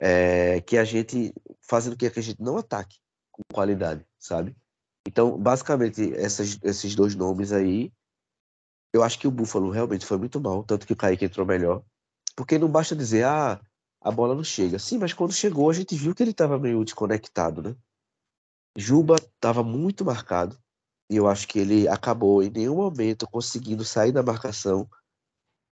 é, 0.00 0.60
que 0.60 0.78
a 0.78 0.84
gente, 0.84 1.34
fazendo 1.60 1.96
que 1.96 2.06
a 2.06 2.22
gente 2.22 2.40
não 2.40 2.56
ataque 2.56 3.01
com 3.32 3.42
qualidade, 3.52 4.06
sabe? 4.18 4.54
Então, 5.06 5.36
basicamente, 5.36 6.14
essas, 6.14 6.58
esses 6.62 6.94
dois 6.94 7.14
nomes 7.14 7.52
aí, 7.52 7.92
eu 8.92 9.02
acho 9.02 9.18
que 9.18 9.26
o 9.26 9.30
Buffalo 9.30 9.70
realmente 9.70 10.06
foi 10.06 10.18
muito 10.18 10.40
mal, 10.40 10.62
tanto 10.62 10.86
que 10.86 10.92
o 10.92 10.96
Kaique 10.96 11.24
entrou 11.24 11.46
melhor. 11.46 11.82
Porque 12.36 12.58
não 12.58 12.68
basta 12.68 12.94
dizer, 12.94 13.24
ah, 13.24 13.60
a 14.00 14.10
bola 14.10 14.34
não 14.34 14.44
chega. 14.44 14.78
Sim, 14.78 14.98
mas 14.98 15.12
quando 15.12 15.32
chegou, 15.32 15.70
a 15.70 15.72
gente 15.72 15.96
viu 15.96 16.14
que 16.14 16.22
ele 16.22 16.30
estava 16.30 16.58
meio 16.58 16.84
desconectado, 16.84 17.62
né? 17.62 17.76
Juba 18.76 19.16
estava 19.16 19.62
muito 19.62 20.04
marcado, 20.04 20.58
e 21.10 21.16
eu 21.16 21.26
acho 21.26 21.46
que 21.46 21.58
ele 21.58 21.88
acabou 21.88 22.42
em 22.42 22.50
nenhum 22.50 22.76
momento 22.76 23.28
conseguindo 23.30 23.84
sair 23.84 24.12
da 24.12 24.22
marcação, 24.22 24.88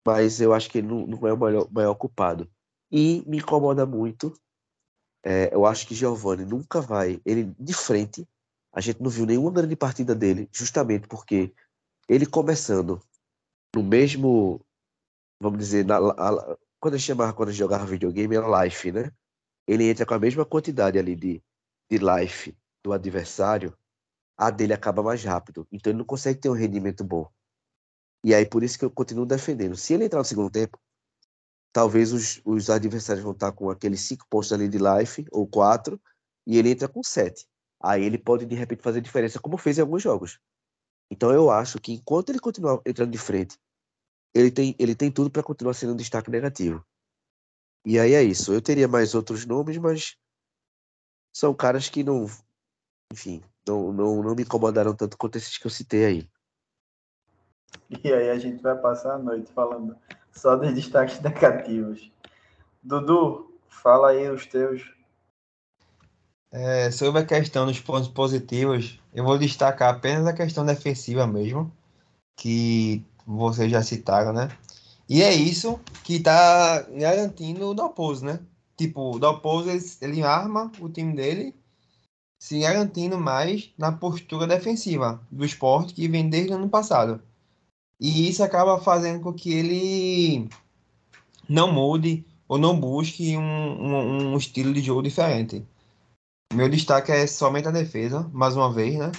mas 0.07 0.41
eu 0.41 0.53
acho 0.53 0.69
que 0.69 0.78
ele 0.78 0.89
não, 0.89 1.07
não 1.07 1.27
é 1.27 1.32
o 1.32 1.39
maior, 1.39 1.70
maior 1.70 1.95
culpado. 1.95 2.51
E 2.91 3.23
me 3.27 3.39
incomoda 3.39 3.87
muito, 3.87 4.35
é, 5.24 5.55
eu 5.55 5.66
acho 5.66 5.86
que 5.86 5.94
Giovanni 5.94 6.44
nunca 6.44 6.80
vai, 6.80 7.20
ele 7.24 7.55
de 7.59 7.74
frente, 7.74 8.26
a 8.72 8.80
gente 8.80 9.02
não 9.02 9.10
viu 9.10 9.26
nenhuma 9.26 9.51
grande 9.51 9.76
partida 9.76 10.14
dele, 10.14 10.48
justamente 10.52 11.06
porque 11.06 11.52
ele 12.09 12.26
começando 12.26 13.01
no 13.74 13.82
mesmo, 13.82 14.60
vamos 15.40 15.59
dizer, 15.59 15.84
na, 15.84 15.97
a, 15.97 16.56
quando 16.80 16.97
gente 16.97 17.06
chamava, 17.06 17.32
quando 17.32 17.51
gente 17.51 17.59
jogava 17.59 17.84
videogame, 17.86 18.34
era 18.34 18.64
life, 18.64 18.90
né? 18.90 19.12
Ele 19.66 19.88
entra 19.88 20.06
com 20.06 20.14
a 20.14 20.18
mesma 20.18 20.44
quantidade 20.44 20.98
ali 20.98 21.14
de, 21.14 21.42
de 21.90 21.98
life 21.98 22.56
do 22.82 22.92
adversário, 22.92 23.76
a 24.36 24.51
dele 24.51 24.72
acaba 24.72 25.02
mais 25.02 25.22
rápido. 25.22 25.66
Então 25.70 25.90
ele 25.90 25.98
não 25.98 26.05
consegue 26.05 26.40
ter 26.40 26.48
um 26.48 26.55
rendimento 26.55 27.05
bom. 27.05 27.30
E 28.24 28.34
aí 28.34 28.47
por 28.47 28.62
isso 28.62 28.78
que 28.78 28.84
eu 28.84 28.90
continuo 28.90 29.26
defendendo. 29.26 29.76
Se 29.76 29.94
ele 29.94 30.05
entrar 30.05 30.18
no 30.18 30.24
segundo 30.24 30.51
tempo, 30.51 30.80
talvez 31.72 32.12
os, 32.12 32.40
os 32.44 32.70
adversários 32.70 33.22
vão 33.22 33.32
estar 33.32 33.52
com 33.52 33.70
aqueles 33.70 34.01
cinco 34.01 34.26
pontos 34.28 34.52
ali 34.52 34.68
de 34.68 34.78
life, 34.78 35.24
ou 35.30 35.47
quatro, 35.47 36.01
e 36.47 36.59
ele 36.59 36.70
entra 36.70 36.88
com 36.88 37.02
sete. 37.02 37.47
Aí 37.82 38.05
ele 38.05 38.18
pode 38.18 38.44
de 38.44 38.55
repente 38.55 38.82
fazer 38.82 39.01
diferença, 39.01 39.40
como 39.40 39.56
fez 39.56 39.78
em 39.78 39.80
alguns 39.80 40.02
jogos. 40.02 40.38
Então 41.10 41.32
eu 41.32 41.51
acho 41.51 41.80
que 41.80 41.92
enquanto 41.92 42.30
ele 42.30 42.38
continuar 42.38 42.80
entrando 42.86 43.10
de 43.10 43.18
frente, 43.18 43.59
ele 44.34 44.51
tem, 44.51 44.76
ele 44.78 44.94
tem 44.94 45.10
tudo 45.10 45.30
para 45.30 45.42
continuar 45.42 45.74
sendo 45.74 45.92
um 45.92 45.97
destaque 45.97 46.30
negativo. 46.30 46.84
E 47.84 47.98
aí 47.98 48.14
é 48.14 48.22
isso. 48.22 48.52
Eu 48.52 48.60
teria 48.60 48.86
mais 48.86 49.14
outros 49.14 49.47
nomes, 49.47 49.78
mas 49.78 50.16
são 51.32 51.55
caras 51.55 51.88
que 51.88 52.05
não, 52.05 52.26
enfim, 53.12 53.42
não, 53.66 53.92
não, 53.92 54.22
não 54.22 54.34
me 54.34 54.42
incomodaram 54.42 54.94
tanto 54.94 55.16
quanto 55.16 55.36
esses 55.36 55.56
que 55.56 55.66
eu 55.66 55.70
citei 55.70 56.05
aí. 56.05 56.30
E 58.05 58.12
aí 58.12 58.30
a 58.30 58.38
gente 58.38 58.62
vai 58.62 58.76
passar 58.78 59.14
a 59.14 59.18
noite 59.18 59.51
falando 59.52 59.97
só 60.32 60.57
dos 60.57 60.74
destaques 60.74 61.20
negativos. 61.23 62.11
Dudu, 62.82 63.55
fala 63.69 64.11
aí 64.11 64.28
os 64.31 64.47
teus. 64.47 64.82
É, 66.52 66.90
sobre 66.90 67.20
a 67.20 67.27
questão 67.27 67.66
dos 67.66 67.78
pontos 67.81 68.09
positivos, 68.09 68.98
eu 69.15 69.24
vou 69.24 69.39
destacar 69.39 69.94
apenas 69.94 70.27
a 70.27 70.32
questão 70.32 70.66
defensiva 70.66 71.27
mesmo, 71.27 71.73
que 72.36 73.05
vocês 73.24 73.70
já 73.70 73.82
citaram, 73.82 74.32
né? 74.32 74.48
E 75.09 75.23
é 75.23 75.32
isso 75.32 75.78
que 76.05 76.16
está 76.16 76.82
garantindo 76.82 77.69
o 77.69 77.74
Dalpozo, 77.74 78.24
né? 78.24 78.40
Tipo, 78.77 79.16
o 79.16 79.19
Dalpozo, 79.19 79.70
ele, 79.70 79.85
ele 80.01 80.23
arma 80.23 80.73
o 80.81 80.89
time 80.89 81.15
dele 81.15 81.55
se 82.40 82.59
garantindo 82.61 83.19
mais 83.19 83.70
na 83.77 83.93
postura 83.93 84.47
defensiva 84.47 85.20
do 85.31 85.44
esporte 85.44 85.93
que 85.93 86.09
vem 86.09 86.31
desde 86.31 86.52
o 86.52 86.57
ano 86.57 86.69
passado. 86.69 87.23
E 88.01 88.28
isso 88.28 88.43
acaba 88.43 88.81
fazendo 88.81 89.20
com 89.20 89.32
que 89.32 89.52
ele 89.52 90.48
não 91.47 91.70
mude 91.70 92.24
ou 92.48 92.56
não 92.56 92.78
busque 92.78 93.36
um, 93.36 93.43
um, 93.43 94.32
um 94.32 94.36
estilo 94.39 94.72
de 94.72 94.81
jogo 94.81 95.02
diferente. 95.02 95.66
Meu 96.52 96.68
destaque 96.68 97.12
é 97.12 97.27
somente 97.27 97.68
a 97.68 97.70
defesa, 97.70 98.28
mais 98.32 98.56
uma 98.56 98.72
vez, 98.72 98.97
né? 98.98 99.12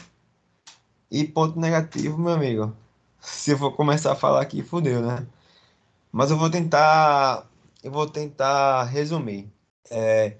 E 1.12 1.26
ponto 1.26 1.60
negativo, 1.60 2.18
meu 2.18 2.34
amigo. 2.34 2.76
Se 3.20 3.52
eu 3.52 3.58
for 3.58 3.72
começar 3.74 4.14
a 4.14 4.16
falar 4.16 4.42
aqui, 4.42 4.64
fudeu, 4.64 5.02
né? 5.02 5.28
Mas 6.12 6.32
eu 6.32 6.38
vou 6.38 6.50
tentar. 6.50 7.48
Eu 7.84 7.92
vou 7.92 8.10
tentar 8.10 8.84
resumir. 8.86 9.50
É, 9.90 10.38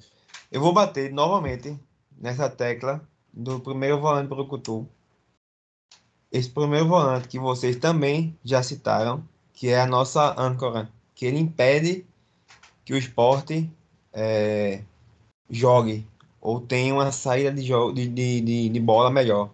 eu 0.52 0.60
vou 0.60 0.74
bater 0.74 1.12
novamente 1.14 1.80
nessa 2.18 2.50
tecla 2.50 3.02
do 3.32 3.60
primeiro 3.60 4.00
volante 4.00 4.28
para 4.28 4.42
o 4.42 4.48
Cutu. 4.48 4.88
Esse 6.32 6.50
primeiro 6.50 6.88
volante 6.88 7.28
que 7.28 7.38
vocês 7.38 7.76
também 7.76 8.38
já 8.44 8.64
citaram, 8.64 9.24
que 9.54 9.68
é 9.68 9.82
a 9.82 9.86
nossa 9.86 10.34
âncora, 10.42 10.90
que 11.14 11.26
ele 11.26 11.40
impede 11.40 12.06
que 12.86 12.94
o 12.94 12.98
esporte 12.98 13.70
é, 14.14 14.82
jogue 15.50 16.08
ou 16.42 16.60
tenha 16.60 16.94
uma 16.94 17.12
saída 17.12 17.52
de, 17.52 17.62
jogo, 17.62 17.94
de, 17.94 18.08
de, 18.08 18.70
de, 18.70 18.80
bola 18.80 19.12
melhor. 19.12 19.52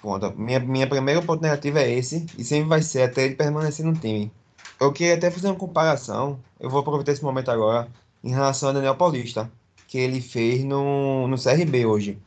Ponto. 0.00 0.32
Minha, 0.38 0.60
minha 0.60 0.86
primeira 0.86 1.20
negativa 1.20 1.80
é 1.80 1.92
esse, 1.92 2.24
e 2.38 2.44
sempre 2.44 2.68
vai 2.68 2.82
ser 2.82 3.02
até 3.02 3.24
ele 3.24 3.34
permanecer 3.34 3.84
no 3.84 3.92
time. 3.94 4.32
Eu 4.80 4.92
queria 4.92 5.14
até 5.14 5.30
fazer 5.30 5.48
uma 5.48 5.56
comparação, 5.56 6.38
eu 6.58 6.70
vou 6.70 6.80
aproveitar 6.80 7.12
esse 7.12 7.22
momento 7.22 7.50
agora, 7.50 7.88
em 8.22 8.30
relação 8.30 8.68
ao 8.68 8.74
Daniel 8.74 8.96
Paulista, 8.96 9.50
que 9.86 9.98
ele 9.98 10.20
fez 10.20 10.64
no, 10.64 11.28
no 11.28 11.36
CRB 11.36 11.84
hoje. 11.84 12.18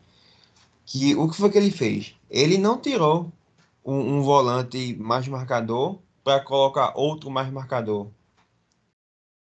Que, 0.85 1.15
o 1.15 1.29
que 1.29 1.37
foi 1.37 1.49
que 1.49 1.57
ele 1.57 1.71
fez? 1.71 2.15
Ele 2.31 2.57
não 2.57 2.79
tirou 2.79 3.31
um, 3.85 4.17
um 4.17 4.21
volante 4.23 4.95
mais 4.95 5.27
marcador 5.27 5.99
para 6.23 6.39
colocar 6.39 6.93
outro 6.95 7.29
mais 7.29 7.51
marcador. 7.51 8.07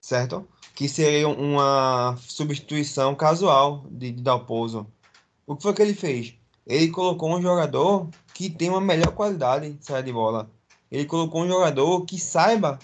Certo? 0.03 0.49
Que 0.75 0.89
seria 0.89 1.29
uma 1.29 2.17
substituição 2.17 3.15
casual 3.15 3.85
de, 3.89 4.11
de 4.11 4.23
Dalpozo. 4.23 4.87
O 5.47 5.55
que 5.55 5.63
foi 5.63 5.75
que 5.75 5.83
ele 5.83 5.95
fez? 5.95 6.41
ele 6.71 6.89
colocou 6.89 7.37
um 7.37 7.43
jogador 7.43 8.09
que 8.33 8.49
tem 8.49 8.71
uma 8.71 8.81
melhor 8.81 9.13
qualidade 9.13 9.73
de 9.73 9.85
saída 9.85 10.05
de 10.05 10.13
bola. 10.13 10.49
Ele 10.89 11.05
colocou 11.05 11.43
um 11.43 11.49
jogador 11.49 12.05
que 12.05 12.17
saiba 12.17 12.79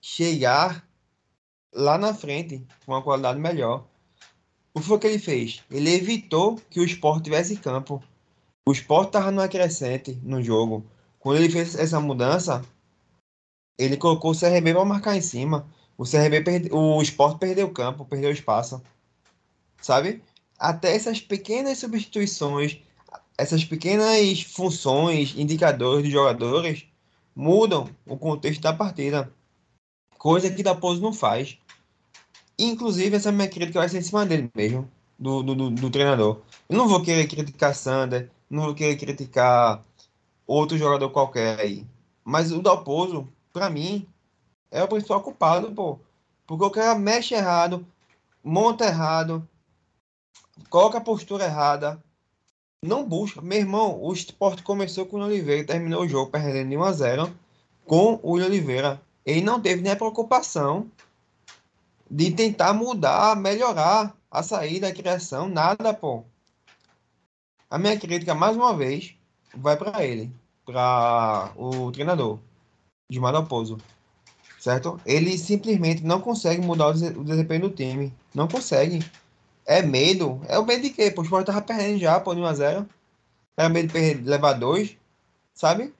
chegar 0.00 0.84
lá 1.72 1.96
na 1.96 2.12
frente 2.12 2.66
com 2.84 2.92
uma 2.92 3.02
qualidade 3.02 3.38
melhor. 3.38 3.86
O 4.74 4.80
que 4.80 4.86
foi 4.86 4.98
que 4.98 5.06
ele 5.06 5.20
fez? 5.20 5.62
Ele 5.70 5.94
evitou 5.94 6.56
que 6.68 6.80
o 6.80 6.84
esporte 6.84 7.24
tivesse 7.24 7.56
campo. 7.56 8.02
O 8.66 8.72
esporte 8.72 9.08
estava 9.08 9.30
numa 9.30 9.48
crescente 9.48 10.18
no 10.22 10.42
jogo. 10.42 10.84
Quando 11.18 11.38
ele 11.38 11.50
fez 11.50 11.74
essa 11.74 12.00
mudança, 12.00 12.64
ele 13.78 13.96
colocou 13.96 14.32
o 14.32 14.38
CRB 14.38 14.72
para 14.72 14.84
marcar 14.84 15.16
em 15.16 15.20
cima. 15.20 15.66
O 15.96 16.04
CRB 16.04 16.42
perde... 16.42 16.70
o 16.72 17.00
esporte 17.00 17.38
perdeu 17.38 17.66
o 17.66 17.72
campo, 17.72 18.04
perdeu 18.04 18.30
o 18.30 18.32
espaço. 18.32 18.82
Sabe? 19.80 20.22
Até 20.58 20.94
essas 20.94 21.20
pequenas 21.20 21.78
substituições 21.78 22.80
essas 23.36 23.64
pequenas 23.64 24.42
funções, 24.42 25.34
indicadores 25.36 26.04
dos 26.04 26.12
jogadores 26.12 26.84
mudam 27.34 27.88
o 28.06 28.16
contexto 28.16 28.60
da 28.60 28.72
partida, 28.72 29.32
coisa 30.16 30.50
que 30.50 30.62
da 30.62 30.74
Pouso 30.74 31.02
não 31.02 31.12
faz. 31.12 31.58
Inclusive, 32.58 33.16
essa 33.16 33.32
minha 33.32 33.48
crítica 33.48 33.80
vai 33.80 33.88
ser 33.88 33.98
em 33.98 34.02
cima 34.02 34.24
dele 34.24 34.48
mesmo, 34.54 34.88
do, 35.18 35.42
do, 35.42 35.54
do, 35.54 35.70
do 35.70 35.90
treinador. 35.90 36.40
Eu 36.68 36.78
não 36.78 36.88
vou 36.88 37.02
querer 37.02 37.26
criticar 37.26 37.74
Sander, 37.74 38.30
não 38.54 38.64
vou 38.64 38.74
querer 38.74 38.96
criticar 38.96 39.82
outro 40.46 40.78
jogador 40.78 41.10
qualquer 41.10 41.60
aí. 41.60 41.86
Mas 42.24 42.52
o 42.52 42.62
Dalpozo, 42.62 43.28
para 43.52 43.68
mim, 43.68 44.06
é 44.70 44.82
o 44.82 44.88
principal 44.88 45.20
culpado, 45.20 45.72
pô. 45.72 45.98
Porque 46.46 46.64
o 46.64 46.70
cara 46.70 46.98
mexe 46.98 47.34
errado, 47.34 47.86
monta 48.42 48.84
errado, 48.84 49.46
coloca 50.68 50.98
a 50.98 51.00
postura 51.00 51.44
errada, 51.44 52.02
não 52.82 53.06
busca. 53.06 53.40
Meu 53.40 53.58
irmão, 53.58 54.02
o 54.02 54.12
esporte 54.12 54.62
começou 54.62 55.06
com 55.06 55.18
o 55.18 55.24
Oliveira 55.24 55.62
e 55.62 55.66
terminou 55.66 56.02
o 56.02 56.08
jogo 56.08 56.30
perdendo 56.30 56.70
de 56.70 56.76
1 56.76 56.82
a 56.84 56.92
0 56.92 57.38
com 57.86 58.20
o 58.22 58.32
Oliveira. 58.32 59.00
Ele 59.24 59.40
não 59.40 59.60
teve 59.60 59.80
nem 59.80 59.92
a 59.92 59.96
preocupação 59.96 60.90
de 62.10 62.30
tentar 62.30 62.74
mudar, 62.74 63.34
melhorar 63.36 64.14
a 64.30 64.42
saída, 64.42 64.88
a 64.88 64.94
criação, 64.94 65.48
nada, 65.48 65.94
pô. 65.94 66.24
A 67.74 67.78
minha 67.78 67.98
crítica, 67.98 68.36
mais 68.36 68.56
uma 68.56 68.72
vez, 68.72 69.16
vai 69.52 69.76
para 69.76 70.06
ele, 70.06 70.30
para 70.64 71.50
o 71.56 71.90
treinador, 71.90 72.38
de 73.10 73.18
Maraposo. 73.18 73.78
Certo? 74.60 75.00
Ele 75.04 75.36
simplesmente 75.36 76.04
não 76.04 76.20
consegue 76.20 76.64
mudar 76.64 76.90
o 76.90 77.24
desempenho 77.24 77.62
do 77.62 77.70
time. 77.70 78.14
Não 78.32 78.46
consegue. 78.46 79.04
É 79.66 79.82
medo? 79.82 80.40
É 80.46 80.56
o 80.56 80.64
medo 80.64 80.82
de 80.82 80.90
quê? 80.90 81.10
Pô, 81.10 81.22
o 81.22 81.24
Sport 81.24 81.46
tava 81.46 81.60
perdendo 81.62 81.98
já, 81.98 82.20
pô, 82.20 82.32
de 82.32 82.40
1x0. 82.42 82.86
É 83.56 83.68
medo 83.68 83.88
de 83.88 83.92
perder, 83.92 84.24
levar 84.24 84.52
dois, 84.52 84.96
sabe? 85.52 85.92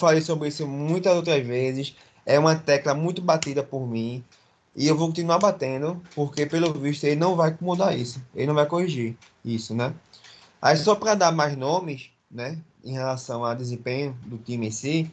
Falei 0.00 0.22
sobre 0.22 0.48
isso 0.48 0.66
muitas 0.66 1.14
outras 1.14 1.46
vezes. 1.46 1.94
É 2.26 2.36
uma 2.36 2.56
tecla 2.56 2.94
muito 2.94 3.22
batida 3.22 3.62
por 3.62 3.86
mim. 3.86 4.24
E 4.74 4.88
eu 4.88 4.96
vou 4.96 5.06
continuar 5.06 5.38
batendo, 5.38 6.02
porque 6.16 6.46
pelo 6.46 6.72
visto 6.72 7.04
ele 7.04 7.14
não 7.14 7.36
vai 7.36 7.56
mudar 7.60 7.94
isso. 7.94 8.20
Ele 8.34 8.48
não 8.48 8.54
vai 8.54 8.66
corrigir 8.66 9.16
isso, 9.44 9.72
né? 9.72 9.94
Aí 10.62 10.76
só 10.76 10.94
para 10.94 11.14
dar 11.16 11.32
mais 11.32 11.56
nomes, 11.56 12.10
né, 12.30 12.56
em 12.84 12.92
relação 12.92 13.44
ao 13.44 13.54
desempenho 13.54 14.16
do 14.24 14.38
time 14.38 14.68
em 14.68 14.70
si, 14.70 15.10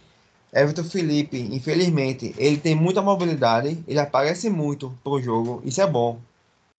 Everton 0.54 0.84
Felipe, 0.84 1.40
infelizmente, 1.52 2.34
ele 2.38 2.58
tem 2.58 2.76
muita 2.76 3.02
mobilidade, 3.02 3.84
ele 3.88 4.00
aparece 4.00 4.50
muito 4.50 4.98
pro 5.04 5.22
jogo, 5.22 5.62
isso 5.66 5.82
é 5.82 5.88
bom. 5.88 6.20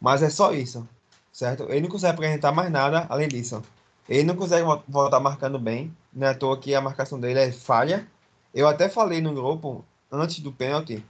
Mas 0.01 0.23
é 0.23 0.31
só 0.31 0.55
isso 0.55 0.89
certo? 1.33 1.65
Ele 1.71 1.83
não 1.83 1.89
consegue 1.89 2.15
apresentar 2.15 2.53
mais 2.53 2.71
nada 2.71 3.07
além 3.09 3.29
disso. 3.29 3.63
Ele 4.09 4.25
não 4.25 4.37
consegue 4.37 4.67
voltar 4.89 5.21
marcando 5.21 5.59
bem, 5.59 5.95
não 6.13 6.27
é 6.27 6.31
à 6.31 6.35
toa 6.35 6.59
que 6.59 6.75
a 6.75 6.81
marcação 6.81 7.21
dele 7.21 7.41
é 7.41 7.53
falha. 7.53 8.07
Eu 8.53 8.67
até 8.69 8.89
falei 8.89 9.21
no 9.21 9.33
grupo, 9.33 9.85
antes 10.11 10.41
do 10.41 10.53
pênalti, 10.53 11.05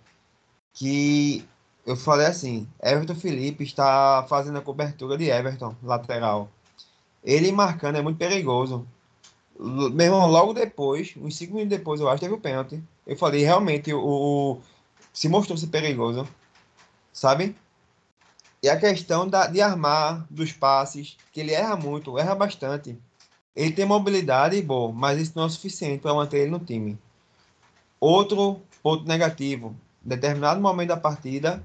que 0.74 1.44
eu 1.86 1.96
falei 1.96 2.26
assim, 2.26 2.68
Everton 2.82 3.14
Felipe 3.14 3.64
está 3.64 4.24
fazendo 4.28 4.58
a 4.58 4.62
cobertura 4.62 5.16
de 5.16 5.30
Everton, 5.30 5.74
lateral. 5.82 6.48
Ele 7.24 7.52
marcando 7.52 7.96
é 7.96 8.02
muito 8.02 8.18
perigoso. 8.18 8.86
Meu 9.58 10.06
irmão, 10.06 10.26
logo 10.26 10.54
depois, 10.54 11.14
uns 11.16 11.36
5 11.36 11.54
minutos 11.54 11.78
depois, 11.78 12.00
eu 12.00 12.08
acho, 12.08 12.20
teve 12.20 12.34
o 12.34 12.40
pênalti. 12.40 12.82
Eu 13.06 13.16
falei, 13.16 13.42
realmente, 13.42 13.92
o, 13.92 14.00
o 14.00 14.60
se 15.12 15.28
mostrou 15.28 15.58
ser 15.58 15.66
perigoso, 15.66 16.26
sabe? 17.12 17.56
E 18.62 18.68
a 18.68 18.78
questão 18.78 19.28
da, 19.28 19.46
de 19.46 19.60
armar, 19.60 20.26
dos 20.30 20.52
passes, 20.52 21.16
que 21.32 21.40
ele 21.40 21.52
erra 21.52 21.76
muito, 21.76 22.18
erra 22.18 22.34
bastante. 22.34 22.98
Ele 23.54 23.72
tem 23.72 23.84
mobilidade, 23.84 24.60
bom, 24.62 24.92
mas 24.92 25.20
isso 25.20 25.32
não 25.34 25.46
é 25.46 25.48
suficiente 25.48 26.00
para 26.00 26.14
manter 26.14 26.38
ele 26.38 26.50
no 26.50 26.58
time. 26.58 26.98
Outro 27.98 28.62
ponto 28.82 29.04
negativo, 29.04 29.76
em 30.04 30.08
determinado 30.08 30.60
momento 30.60 30.88
da 30.88 30.96
partida, 30.96 31.62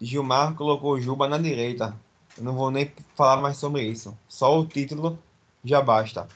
Gilmar 0.00 0.54
colocou 0.54 1.00
Juba 1.00 1.28
na 1.28 1.38
direita. 1.38 1.94
Eu 2.36 2.44
não 2.44 2.54
vou 2.54 2.70
nem 2.70 2.90
falar 3.14 3.40
mais 3.40 3.56
sobre 3.56 3.82
isso. 3.82 4.16
Só 4.28 4.58
o 4.58 4.66
título 4.66 5.18
já 5.64 5.80
basta. 5.80 6.28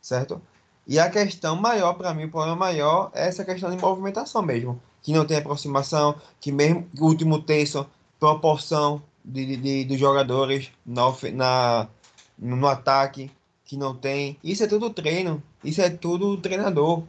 Certo? 0.00 0.40
E 0.86 0.98
a 0.98 1.10
questão 1.10 1.56
maior, 1.56 1.94
para 1.94 2.12
mim, 2.12 2.24
o 2.24 2.30
problema 2.30 2.56
maior 2.56 3.10
é 3.14 3.28
essa 3.28 3.44
questão 3.44 3.70
de 3.70 3.80
movimentação 3.80 4.42
mesmo. 4.42 4.80
Que 5.02 5.12
não 5.12 5.24
tem 5.24 5.38
aproximação, 5.38 6.14
que 6.40 6.52
mesmo 6.52 6.88
o 6.98 7.06
último 7.06 7.40
terço 7.40 7.86
proporção 8.18 9.02
de, 9.24 9.56
de, 9.56 9.84
de 9.84 9.96
jogadores 9.96 10.70
na, 10.84 11.02
na, 11.32 11.88
no 12.38 12.66
ataque 12.66 13.30
que 13.64 13.76
não 13.76 13.94
tem. 13.94 14.36
Isso 14.42 14.62
é 14.62 14.66
tudo 14.66 14.90
treino. 14.90 15.42
Isso 15.64 15.80
é 15.80 15.90
tudo 15.90 16.36
treinador. 16.36 17.04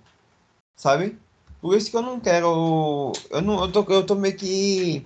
Sabe? 0.75 1.17
Por 1.61 1.77
isso 1.77 1.89
que 1.89 1.97
eu 1.97 2.01
não 2.01 2.19
quero. 2.19 3.13
Eu, 3.29 3.41
não, 3.41 3.61
eu, 3.63 3.71
tô, 3.71 3.83
eu 3.89 4.05
tô 4.05 4.15
meio 4.15 4.35
que. 4.35 5.05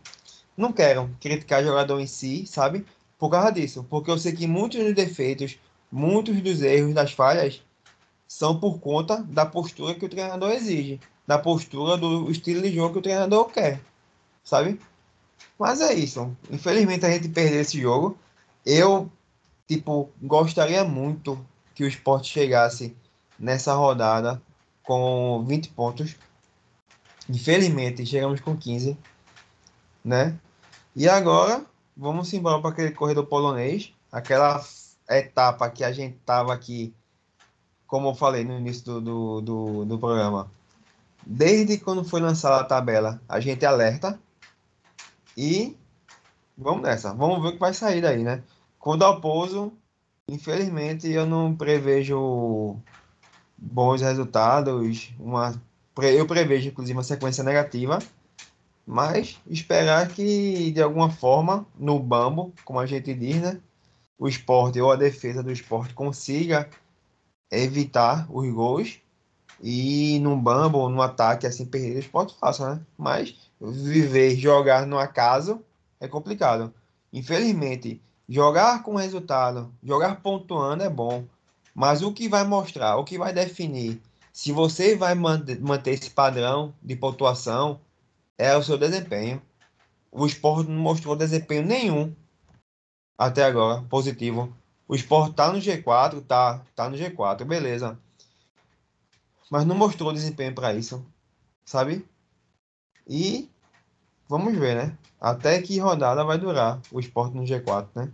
Não 0.58 0.74
quero 0.74 1.16
criticar 1.22 1.64
jogador 1.64 2.00
em 2.00 2.08
si, 2.08 2.48
sabe? 2.48 2.84
Por 3.20 3.30
causa 3.30 3.52
disso. 3.52 3.86
Porque 3.88 4.10
eu 4.10 4.18
sei 4.18 4.34
que 4.34 4.48
muitos 4.48 4.84
dos 4.84 4.96
defeitos, 4.96 5.60
muitos 5.92 6.42
dos 6.42 6.64
erros, 6.64 6.96
das 6.96 7.12
falhas, 7.12 7.62
são 8.28 8.60
por 8.60 8.80
conta 8.80 9.24
da 9.24 9.46
postura 9.46 9.94
que 9.94 10.06
o 10.06 10.10
treinador 10.10 10.52
exige. 10.52 11.00
Da 11.28 11.38
postura 11.38 11.96
do 11.96 12.32
estilo 12.32 12.62
de 12.64 12.74
jogo 12.74 12.94
que 12.94 13.00
o 13.00 13.04
treinador 13.04 13.46
quer. 13.52 13.80
Sabe? 14.44 14.80
Mas 15.60 15.80
é 15.80 15.94
isso. 15.94 16.36
Infelizmente 16.50 17.06
a 17.06 17.12
gente 17.12 17.30
perdeu 17.30 17.62
esse 17.62 17.80
jogo. 17.80 18.18
Eu, 18.66 19.12
tipo, 19.68 20.10
gostaria 20.22 20.84
muito 20.84 21.40
que 21.76 21.84
o 21.84 21.88
esporte 21.88 22.32
chegasse 22.32 22.96
nessa 23.38 23.74
rodada 23.74 24.42
com 24.84 25.44
20 25.46 25.70
pontos. 25.70 26.16
Infelizmente, 27.30 28.06
chegamos 28.06 28.40
com 28.40 28.56
15, 28.56 28.98
né? 30.04 30.38
E 30.98 31.08
agora, 31.08 31.64
vamos 31.96 32.34
embora 32.34 32.60
para 32.60 32.72
aquele 32.72 32.92
corredor 32.92 33.28
polonês, 33.28 33.94
aquela 34.12 34.66
etapa 35.08 35.70
que 35.70 35.84
a 35.84 35.92
gente 35.92 36.18
tava 36.26 36.52
aqui, 36.52 36.92
como 37.86 38.10
eu 38.10 38.16
falei 38.16 38.44
no 38.44 38.58
início 38.58 38.84
do, 38.84 39.02
do, 39.02 39.42
do, 39.42 39.86
do 39.86 40.00
programa. 40.00 40.52
Desde 41.24 41.78
quando 41.78 42.04
foi 42.04 42.20
lançada 42.20 42.62
a 42.62 42.64
tabela, 42.64 43.22
a 43.30 43.40
gente 43.40 43.64
alerta 43.64 44.20
e 45.38 45.78
vamos 46.58 46.82
nessa. 46.82 47.14
Vamos 47.14 47.44
ver 47.44 47.50
o 47.50 47.54
que 47.54 47.60
vai 47.60 47.76
sair 47.76 48.02
daí, 48.02 48.24
né? 48.24 48.42
Com 48.80 48.94
o 48.94 48.98
Dalpozo, 48.98 49.72
Infelizmente, 50.30 51.08
eu 51.08 51.26
não 51.26 51.56
prevejo 51.56 52.76
bons 53.58 54.02
resultados. 54.02 55.14
Uma, 55.18 55.56
eu 56.02 56.28
prevejo, 56.28 56.68
inclusive, 56.68 56.98
uma 56.98 57.04
sequência 57.04 57.46
negativa. 57.46 58.00
Mas 58.88 59.38
esperar 59.46 60.08
que, 60.08 60.72
de 60.72 60.82
alguma 60.82 61.10
forma, 61.10 61.68
no 61.78 62.00
bambo, 62.00 62.54
como 62.64 62.80
a 62.80 62.86
gente 62.86 63.14
diz, 63.14 63.42
né? 63.42 63.60
O 64.18 64.30
esporte 64.30 64.80
ou 64.80 64.90
a 64.90 64.96
defesa 64.96 65.44
do 65.44 65.52
esporte 65.52 65.94
consiga 65.94 66.70
evitar 67.52 68.26
os 68.30 68.50
gols 68.50 69.00
e 69.62 70.20
num 70.20 70.40
bambo 70.40 70.88
no 70.88 71.02
ataque 71.02 71.46
assim 71.46 71.66
perder 71.66 71.98
o 71.98 72.00
esporte 72.00 72.36
faça, 72.40 72.76
né? 72.76 72.82
Mas 72.98 73.36
viver, 73.60 74.38
jogar 74.38 74.88
no 74.88 74.98
acaso 74.98 75.62
é 76.00 76.08
complicado. 76.08 76.74
Infelizmente, 77.12 78.02
jogar 78.28 78.84
com 78.84 78.96
resultado, 78.96 79.70
jogar 79.84 80.22
pontuando 80.22 80.84
é 80.84 80.90
bom, 80.90 81.26
mas 81.76 82.02
o 82.02 82.14
que 82.14 82.30
vai 82.30 82.46
mostrar, 82.46 82.96
o 82.96 83.04
que 83.04 83.18
vai 83.18 83.34
definir 83.34 84.02
se 84.32 84.52
você 84.54 84.96
vai 84.96 85.14
manter 85.14 85.92
esse 85.92 86.10
padrão 86.10 86.74
de 86.82 86.96
pontuação 86.96 87.82
é 88.38 88.56
o 88.56 88.64
seu 88.64 88.78
desempenho. 88.78 89.42
O 90.12 90.26
esporte 90.26 90.70
não 90.70 90.80
mostrou 90.80 91.16
desempenho 91.16 91.66
nenhum 91.66 92.16
até 93.18 93.44
agora, 93.44 93.82
positivo. 93.84 94.56
O 94.88 94.96
esporte 94.96 95.36
tá 95.36 95.52
no 95.52 95.60
G4, 95.60 96.24
tá, 96.26 96.64
tá 96.76 96.90
no 96.90 96.96
G4, 96.96 97.44
beleza. 97.44 98.00
Mas 99.50 99.66
não 99.66 99.76
mostrou 99.76 100.14
desempenho 100.14 100.54
para 100.54 100.74
isso, 100.74 101.06
sabe? 101.66 102.08
E 103.08 103.50
vamos 104.28 104.58
ver, 104.58 104.76
né? 104.76 104.98
Até 105.20 105.62
que 105.62 105.80
rodada 105.80 106.24
vai 106.24 106.38
durar 106.38 106.80
o 106.92 107.00
esporte 107.00 107.36
no 107.36 107.44
G4, 107.44 107.88
né? 107.96 108.12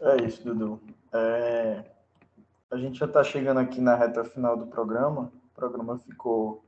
É 0.00 0.24
isso, 0.24 0.44
Dudu. 0.44 0.80
É... 1.12 1.84
A 2.70 2.76
gente 2.76 2.98
já 2.98 3.06
está 3.06 3.24
chegando 3.24 3.58
aqui 3.58 3.80
na 3.80 3.96
reta 3.96 4.24
final 4.24 4.56
do 4.56 4.66
programa. 4.66 5.32
O 5.50 5.54
programa 5.54 5.98
ficou 5.98 6.62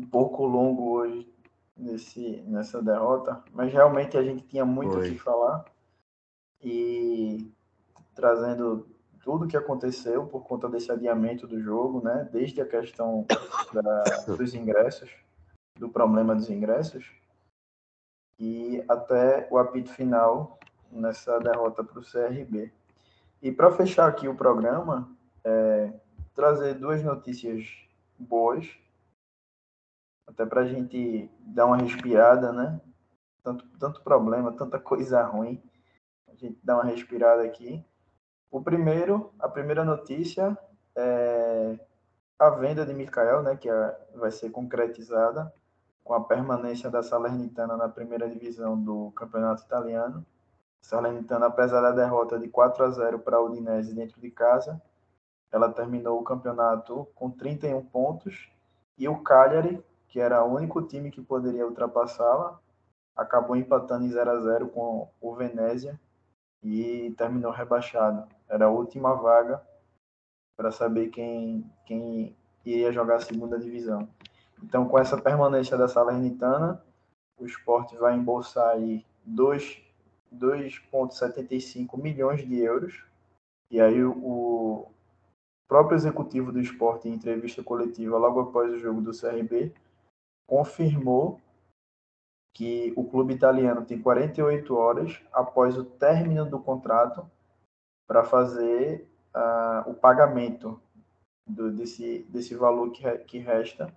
um 0.00 0.06
pouco 0.06 0.46
longo 0.46 0.92
hoje 0.92 1.30
nesse, 1.76 2.42
nessa 2.46 2.82
derrota, 2.82 3.42
mas 3.52 3.72
realmente 3.72 4.16
a 4.16 4.22
gente 4.22 4.42
tinha 4.44 4.64
muito 4.64 4.98
o 4.98 5.02
que 5.02 5.18
falar 5.18 5.64
e 6.62 7.50
trazendo 8.14 8.86
tudo 9.22 9.46
que 9.46 9.56
aconteceu 9.56 10.26
por 10.26 10.42
conta 10.42 10.68
desse 10.68 10.90
adiamento 10.90 11.46
do 11.46 11.60
jogo, 11.60 12.02
né? 12.02 12.28
Desde 12.32 12.60
a 12.62 12.66
questão 12.66 13.26
da, 13.72 14.02
dos 14.34 14.54
ingressos, 14.54 15.10
do 15.78 15.88
problema 15.88 16.34
dos 16.34 16.48
ingressos, 16.48 17.10
e 18.38 18.82
até 18.88 19.46
o 19.50 19.58
apito 19.58 19.90
final 19.90 20.58
nessa 20.90 21.38
derrota 21.38 21.84
para 21.84 21.98
o 21.98 22.02
CRB. 22.02 22.72
E 23.42 23.52
para 23.52 23.70
fechar 23.70 24.08
aqui 24.08 24.26
o 24.26 24.34
programa, 24.34 25.10
é, 25.44 25.92
trazer 26.34 26.74
duas 26.74 27.02
notícias 27.02 27.66
boas 28.18 28.79
até 30.30 30.46
para 30.46 30.62
a 30.62 30.66
gente 30.66 31.30
dar 31.40 31.66
uma 31.66 31.76
respirada, 31.76 32.52
né? 32.52 32.80
Tanto, 33.42 33.66
tanto 33.78 34.02
problema, 34.02 34.52
tanta 34.52 34.78
coisa 34.78 35.22
ruim, 35.22 35.62
a 36.28 36.34
gente 36.34 36.58
dá 36.62 36.76
uma 36.76 36.84
respirada 36.84 37.42
aqui. 37.42 37.84
O 38.50 38.62
primeiro, 38.62 39.32
a 39.38 39.48
primeira 39.48 39.84
notícia 39.84 40.56
é 40.94 41.78
a 42.38 42.50
venda 42.50 42.86
de 42.86 42.94
Mikael, 42.94 43.42
né, 43.42 43.54
que 43.54 43.68
é, 43.68 43.98
vai 44.14 44.30
ser 44.30 44.50
concretizada 44.50 45.52
com 46.02 46.14
a 46.14 46.24
permanência 46.24 46.90
da 46.90 47.02
Salernitana 47.02 47.76
na 47.76 47.88
primeira 47.88 48.28
divisão 48.28 48.80
do 48.82 49.10
Campeonato 49.12 49.62
Italiano. 49.62 50.24
Salernitana, 50.80 51.46
apesar 51.46 51.82
da 51.82 51.90
derrota 51.90 52.38
de 52.38 52.48
4 52.48 52.84
a 52.84 52.90
0 52.90 53.18
para 53.18 53.36
a 53.36 53.40
Udinese 53.42 53.94
dentro 53.94 54.18
de 54.20 54.30
casa, 54.30 54.80
ela 55.52 55.70
terminou 55.70 56.18
o 56.18 56.24
campeonato 56.24 57.06
com 57.14 57.30
31 57.30 57.84
pontos 57.84 58.50
e 58.96 59.06
o 59.06 59.22
Cagliari 59.22 59.84
que 60.10 60.20
era 60.20 60.44
o 60.44 60.54
único 60.54 60.82
time 60.82 61.10
que 61.10 61.22
poderia 61.22 61.66
ultrapassá-la, 61.66 62.60
acabou 63.16 63.56
empatando 63.56 64.04
em 64.04 64.10
0 64.10 64.30
a 64.30 64.40
0 64.40 64.68
com 64.68 65.08
o 65.20 65.34
Venezia 65.34 65.98
e 66.62 67.12
terminou 67.16 67.50
rebaixado. 67.52 68.28
Era 68.48 68.66
a 68.66 68.70
última 68.70 69.14
vaga 69.14 69.60
para 70.56 70.70
saber 70.70 71.08
quem, 71.08 71.68
quem 71.86 72.36
iria 72.64 72.92
jogar 72.92 73.16
a 73.16 73.20
segunda 73.20 73.58
divisão. 73.58 74.08
Então, 74.62 74.86
com 74.86 74.96
essa 74.98 75.16
permanência 75.16 75.78
da 75.78 75.88
Salernitana, 75.88 76.84
o 77.38 77.46
esporte 77.46 77.96
vai 77.96 78.14
embolsar 78.14 78.68
aí 78.70 79.06
2,75 79.26 81.96
milhões 81.96 82.46
de 82.46 82.58
euros. 82.58 83.02
E 83.70 83.80
aí 83.80 84.04
o 84.04 84.86
próprio 85.68 85.96
executivo 85.96 86.52
do 86.52 86.60
esporte, 86.60 87.08
em 87.08 87.14
entrevista 87.14 87.62
coletiva 87.62 88.18
logo 88.18 88.40
após 88.40 88.70
o 88.72 88.78
jogo 88.78 89.00
do 89.00 89.18
CRB, 89.18 89.72
confirmou 90.50 91.40
que 92.52 92.92
o 92.96 93.04
clube 93.04 93.32
italiano 93.32 93.86
tem 93.86 94.02
48 94.02 94.76
horas 94.76 95.22
após 95.32 95.78
o 95.78 95.84
término 95.84 96.44
do 96.44 96.58
contrato 96.58 97.30
para 98.04 98.24
fazer 98.24 99.08
uh, 99.32 99.88
o 99.88 99.94
pagamento 99.94 100.82
do, 101.46 101.70
desse, 101.70 102.26
desse 102.28 102.56
valor 102.56 102.90
que, 102.90 103.08
que 103.18 103.38
resta. 103.38 103.96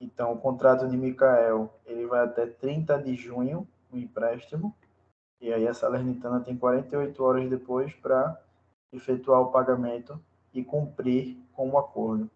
Então, 0.00 0.32
o 0.32 0.38
contrato 0.38 0.86
de 0.88 0.96
Mikael 0.96 1.68
ele 1.84 2.06
vai 2.06 2.24
até 2.24 2.46
30 2.46 2.96
de 3.02 3.16
junho, 3.16 3.66
o 3.90 3.96
empréstimo, 3.96 4.72
e 5.40 5.52
aí 5.52 5.66
a 5.66 5.74
Salernitana 5.74 6.38
tem 6.38 6.56
48 6.56 7.24
horas 7.24 7.50
depois 7.50 7.92
para 7.94 8.40
efetuar 8.92 9.40
o 9.40 9.50
pagamento 9.50 10.20
e 10.52 10.62
cumprir 10.62 11.36
com 11.52 11.68
o 11.68 11.78
acordo. 11.78 12.30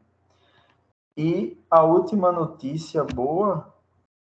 E 1.20 1.60
a 1.68 1.82
última 1.82 2.30
notícia 2.30 3.02
boa 3.02 3.74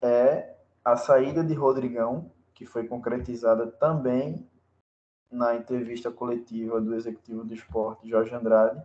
é 0.01 0.55
a 0.81 0.95
saída 0.95 1.43
de 1.43 1.53
Rodrigão, 1.53 2.31
que 2.53 2.65
foi 2.65 2.87
concretizada 2.87 3.67
também 3.67 4.49
na 5.29 5.57
entrevista 5.57 6.09
coletiva 6.09 6.79
do 6.79 6.95
executivo 6.95 7.43
do 7.43 7.53
esporte, 7.53 8.07
Jorge 8.07 8.33
Andrade. 8.33 8.81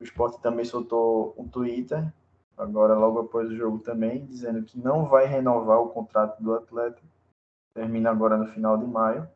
O 0.00 0.04
esporte 0.04 0.40
também 0.40 0.64
soltou 0.64 1.34
um 1.36 1.48
Twitter, 1.48 2.14
agora 2.56 2.94
logo 2.94 3.18
após 3.18 3.50
o 3.50 3.56
jogo 3.56 3.80
também, 3.80 4.24
dizendo 4.24 4.62
que 4.62 4.78
não 4.78 5.06
vai 5.06 5.26
renovar 5.26 5.80
o 5.80 5.88
contrato 5.88 6.40
do 6.40 6.54
atleta. 6.54 7.02
Termina 7.74 8.08
agora 8.08 8.36
no 8.36 8.46
final 8.46 8.78
de 8.78 8.86
maio. 8.86 9.28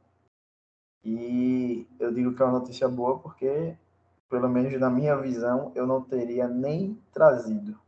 E 1.02 1.88
eu 1.98 2.12
digo 2.14 2.36
que 2.36 2.40
é 2.40 2.44
uma 2.44 2.60
notícia 2.60 2.88
boa 2.88 3.18
porque 3.18 3.76
pelo 4.28 4.48
menos 4.48 4.78
na 4.78 4.90
minha 4.90 5.16
visão, 5.16 5.72
eu 5.74 5.86
não 5.86 6.02
teria 6.02 6.48
nem 6.48 7.00
trazido. 7.12 7.78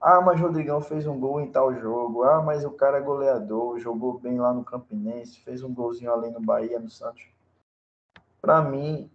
Ah, 0.00 0.20
mas 0.20 0.38
Rodrigão 0.38 0.80
fez 0.80 1.06
um 1.06 1.18
gol 1.18 1.40
em 1.40 1.50
tal 1.50 1.74
jogo. 1.74 2.24
Ah, 2.24 2.42
mas 2.42 2.64
o 2.64 2.70
cara 2.70 2.98
é 2.98 3.00
goleador, 3.00 3.78
jogou 3.78 4.18
bem 4.18 4.38
lá 4.38 4.52
no 4.52 4.64
Campinense, 4.64 5.40
fez 5.40 5.62
um 5.62 5.72
golzinho 5.72 6.12
ali 6.12 6.30
no 6.30 6.40
Bahia, 6.40 6.78
no 6.78 6.90
Santos. 6.90 7.26
Para 8.40 8.60
mim, 8.60 9.10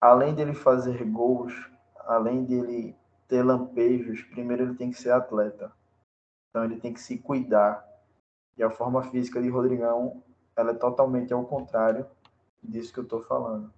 além 0.00 0.34
dele 0.34 0.54
fazer 0.54 1.04
gols, 1.04 1.54
além 1.98 2.44
dele 2.44 2.96
ter 3.28 3.44
lampejos, 3.44 4.22
primeiro 4.22 4.64
ele 4.64 4.74
tem 4.74 4.90
que 4.90 5.00
ser 5.00 5.12
atleta. 5.12 5.70
Então 6.50 6.64
ele 6.64 6.80
tem 6.80 6.92
que 6.92 7.00
se 7.00 7.18
cuidar. 7.18 7.86
E 8.56 8.62
a 8.62 8.70
forma 8.70 9.02
física 9.04 9.40
de 9.40 9.48
Rodrigão, 9.48 10.20
ela 10.56 10.72
é 10.72 10.74
totalmente 10.74 11.32
ao 11.32 11.44
contrário 11.44 12.04
disso 12.60 12.92
que 12.92 12.98
eu 12.98 13.04
estou 13.04 13.22
falando. 13.22 13.72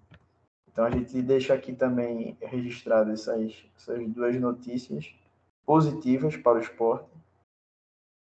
Então 0.73 0.85
a 0.85 0.91
gente 0.91 1.21
deixa 1.21 1.53
aqui 1.53 1.73
também 1.73 2.37
registrado 2.41 3.11
essas, 3.11 3.65
essas 3.77 4.09
duas 4.09 4.39
notícias 4.41 5.13
positivas 5.67 6.37
para 6.37 6.59
o 6.59 6.61
esporte, 6.61 7.11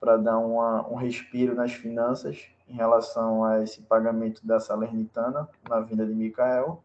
para 0.00 0.16
dar 0.16 0.38
uma, 0.38 0.88
um 0.88 0.96
respiro 0.96 1.54
nas 1.54 1.72
finanças 1.72 2.48
em 2.68 2.74
relação 2.74 3.44
a 3.44 3.62
esse 3.62 3.82
pagamento 3.82 4.44
da 4.44 4.58
Salernitana 4.58 5.48
na 5.68 5.80
vinda 5.80 6.04
de 6.04 6.14
Mikael 6.14 6.82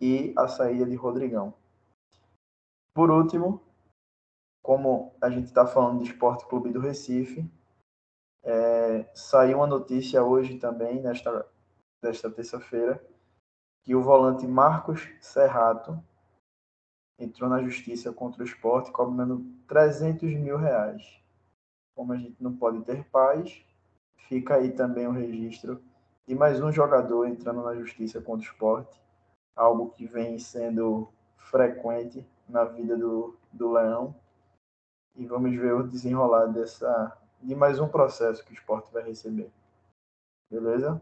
e 0.00 0.32
a 0.36 0.48
saída 0.48 0.86
de 0.86 0.94
Rodrigão. 0.94 1.52
Por 2.94 3.10
último, 3.10 3.60
como 4.62 5.14
a 5.20 5.28
gente 5.28 5.46
está 5.46 5.66
falando 5.66 6.02
de 6.02 6.10
Esporte 6.10 6.46
Clube 6.46 6.70
do 6.70 6.80
Recife, 6.80 7.44
é, 8.42 9.04
saiu 9.14 9.58
uma 9.58 9.66
notícia 9.66 10.22
hoje 10.22 10.58
também, 10.58 11.00
nesta, 11.00 11.46
desta 12.02 12.30
terça-feira, 12.30 13.02
que 13.88 13.94
o 13.94 14.02
volante 14.02 14.46
Marcos 14.46 15.08
Serrato 15.18 15.98
entrou 17.18 17.48
na 17.48 17.62
justiça 17.62 18.12
contra 18.12 18.42
o 18.42 18.44
esporte 18.44 18.92
cobrando 18.92 19.50
300 19.66 20.30
mil 20.34 20.58
reais. 20.58 21.18
Como 21.96 22.12
a 22.12 22.18
gente 22.18 22.36
não 22.38 22.54
pode 22.54 22.82
ter 22.82 23.02
paz, 23.04 23.64
fica 24.28 24.56
aí 24.56 24.72
também 24.72 25.06
o 25.06 25.12
registro 25.12 25.82
de 26.26 26.34
mais 26.34 26.62
um 26.62 26.70
jogador 26.70 27.24
entrando 27.24 27.62
na 27.62 27.76
justiça 27.76 28.20
contra 28.20 28.46
o 28.46 28.52
esporte, 28.52 29.00
algo 29.56 29.88
que 29.92 30.04
vem 30.04 30.38
sendo 30.38 31.08
frequente 31.38 32.28
na 32.46 32.64
vida 32.64 32.94
do, 32.94 33.38
do 33.50 33.72
Leão. 33.72 34.14
E 35.16 35.24
vamos 35.24 35.56
ver 35.56 35.72
o 35.72 35.88
desenrolar 35.88 36.44
dessa, 36.48 37.16
de 37.40 37.54
mais 37.54 37.80
um 37.80 37.88
processo 37.88 38.44
que 38.44 38.52
o 38.52 38.54
esporte 38.54 38.92
vai 38.92 39.02
receber. 39.02 39.50
Beleza? 40.50 41.00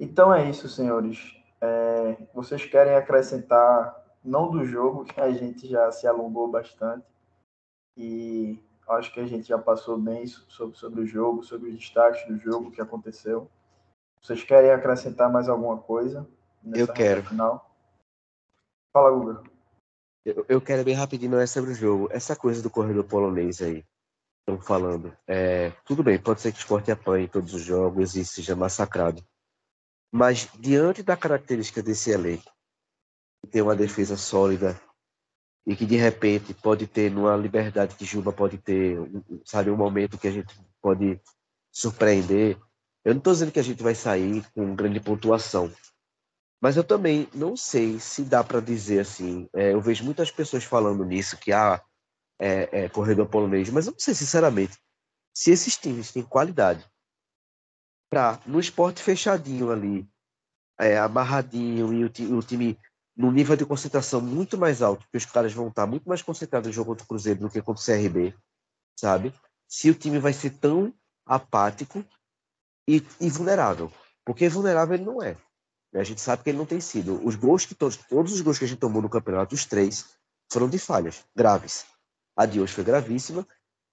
Então 0.00 0.34
é 0.34 0.50
isso, 0.50 0.68
senhores. 0.68 1.39
É, 1.60 2.16
vocês 2.34 2.64
querem 2.64 2.94
acrescentar, 2.94 4.16
não 4.24 4.50
do 4.50 4.64
jogo, 4.64 5.04
que 5.12 5.20
a 5.20 5.30
gente 5.30 5.68
já 5.68 5.90
se 5.92 6.06
alongou 6.06 6.48
bastante, 6.48 7.06
e 7.96 8.58
acho 8.88 9.12
que 9.12 9.20
a 9.20 9.26
gente 9.26 9.48
já 9.48 9.58
passou 9.58 9.98
bem 9.98 10.26
sobre, 10.26 10.76
sobre 10.76 11.00
o 11.02 11.06
jogo, 11.06 11.42
sobre 11.42 11.70
os 11.70 11.76
destaques 11.76 12.26
do 12.26 12.38
jogo, 12.38 12.70
que 12.70 12.80
aconteceu. 12.80 13.50
Vocês 14.20 14.42
querem 14.42 14.70
acrescentar 14.70 15.30
mais 15.30 15.48
alguma 15.48 15.78
coisa? 15.78 16.28
Eu 16.74 16.88
quero. 16.88 17.22
Final? 17.22 17.70
Fala, 18.92 19.10
Guga. 19.10 19.42
Eu, 20.24 20.44
eu 20.48 20.60
quero 20.60 20.84
bem 20.84 20.94
rapidinho, 20.94 21.32
não 21.32 21.40
é 21.40 21.46
sobre 21.46 21.70
o 21.70 21.74
jogo. 21.74 22.08
Essa 22.10 22.36
coisa 22.36 22.62
do 22.62 22.68
corredor 22.68 23.04
polonês 23.04 23.62
aí, 23.62 23.84
estão 24.40 24.60
falando. 24.60 25.16
É, 25.26 25.70
tudo 25.84 26.02
bem, 26.02 26.20
pode 26.20 26.40
ser 26.40 26.52
que 26.52 26.58
o 26.58 26.60
esporte 26.60 26.90
apanhe 26.90 27.28
todos 27.28 27.54
os 27.54 27.62
jogos 27.62 28.14
e 28.16 28.24
seja 28.24 28.54
massacrado. 28.54 29.24
Mas 30.12 30.48
diante 30.58 31.02
da 31.02 31.16
característica 31.16 31.82
desse 31.82 32.10
elenco, 32.10 32.50
que 33.42 33.50
tem 33.50 33.62
uma 33.62 33.76
defesa 33.76 34.16
sólida 34.16 34.80
e 35.66 35.76
que 35.76 35.86
de 35.86 35.96
repente 35.96 36.52
pode 36.52 36.86
ter 36.86 37.10
numa 37.10 37.36
liberdade 37.36 37.94
que 37.94 38.04
Juba 38.04 38.32
pode 38.32 38.58
ter, 38.58 38.98
sabe, 39.44 39.70
um 39.70 39.76
momento 39.76 40.18
que 40.18 40.28
a 40.28 40.32
gente 40.32 40.58
pode 40.82 41.20
surpreender. 41.70 42.58
Eu 43.04 43.14
não 43.14 43.18
estou 43.18 43.32
dizendo 43.32 43.52
que 43.52 43.60
a 43.60 43.64
gente 43.64 43.82
vai 43.82 43.94
sair 43.94 44.44
com 44.52 44.74
grande 44.74 45.00
pontuação, 45.00 45.72
mas 46.60 46.76
eu 46.76 46.84
também 46.84 47.28
não 47.32 47.56
sei 47.56 47.98
se 47.98 48.22
dá 48.22 48.44
para 48.44 48.60
dizer 48.60 49.00
assim. 49.00 49.48
É, 49.54 49.72
eu 49.72 49.80
vejo 49.80 50.04
muitas 50.04 50.30
pessoas 50.30 50.64
falando 50.64 51.04
nisso 51.04 51.38
que 51.38 51.52
há 51.52 51.74
ah, 51.74 51.84
é, 52.38 52.84
é, 52.84 52.88
corredor 52.88 53.26
polonês, 53.28 53.70
mas 53.70 53.86
eu 53.86 53.92
não 53.92 53.98
sei 54.00 54.14
sinceramente 54.14 54.78
se 55.32 55.50
esses 55.50 55.76
times 55.76 56.12
têm 56.12 56.22
qualidade 56.22 56.84
para 58.10 58.40
no 58.44 58.58
esporte 58.58 59.02
fechadinho 59.02 59.70
ali, 59.70 60.06
é, 60.78 60.98
amarradinho 60.98 61.94
e 61.94 62.04
o, 62.04 62.38
o, 62.38 62.42
time 62.42 62.76
no 63.16 63.30
nível 63.30 63.56
de 63.56 63.64
concentração 63.64 64.20
muito 64.20 64.58
mais 64.58 64.82
alto, 64.82 65.06
que 65.10 65.16
os 65.16 65.24
caras 65.24 65.52
vão 65.52 65.68
estar 65.68 65.86
muito 65.86 66.08
mais 66.08 66.20
concentrados 66.20 66.66
no 66.66 66.72
jogo 66.72 66.90
contra 66.90 67.04
o 67.04 67.08
Cruzeiro 67.08 67.40
do 67.40 67.48
que 67.48 67.62
contra 67.62 67.80
o 67.80 67.86
CRB, 67.86 68.34
sabe? 68.98 69.32
Se 69.68 69.88
o 69.88 69.94
time 69.94 70.18
vai 70.18 70.32
ser 70.32 70.50
tão 70.50 70.92
apático 71.24 72.04
e, 72.88 73.02
e 73.20 73.30
vulnerável, 73.30 73.92
porque 74.24 74.48
vulnerável 74.48 74.96
ele 74.96 75.04
não 75.04 75.22
é. 75.22 75.36
A 75.94 76.02
gente 76.02 76.20
sabe 76.20 76.42
que 76.42 76.50
ele 76.50 76.58
não 76.58 76.66
tem 76.66 76.80
sido. 76.80 77.24
Os 77.26 77.36
gols 77.36 77.66
que 77.66 77.74
todos, 77.74 77.96
todos 77.96 78.32
os 78.32 78.40
gols 78.40 78.58
que 78.58 78.64
a 78.64 78.68
gente 78.68 78.78
tomou 78.78 79.02
no 79.02 79.08
campeonato, 79.08 79.54
os 79.54 79.64
três, 79.64 80.06
foram 80.52 80.68
de 80.68 80.78
falhas 80.78 81.24
graves. 81.36 81.84
A 82.36 82.46
de 82.46 82.60
hoje 82.60 82.72
foi 82.72 82.84
gravíssima 82.84 83.46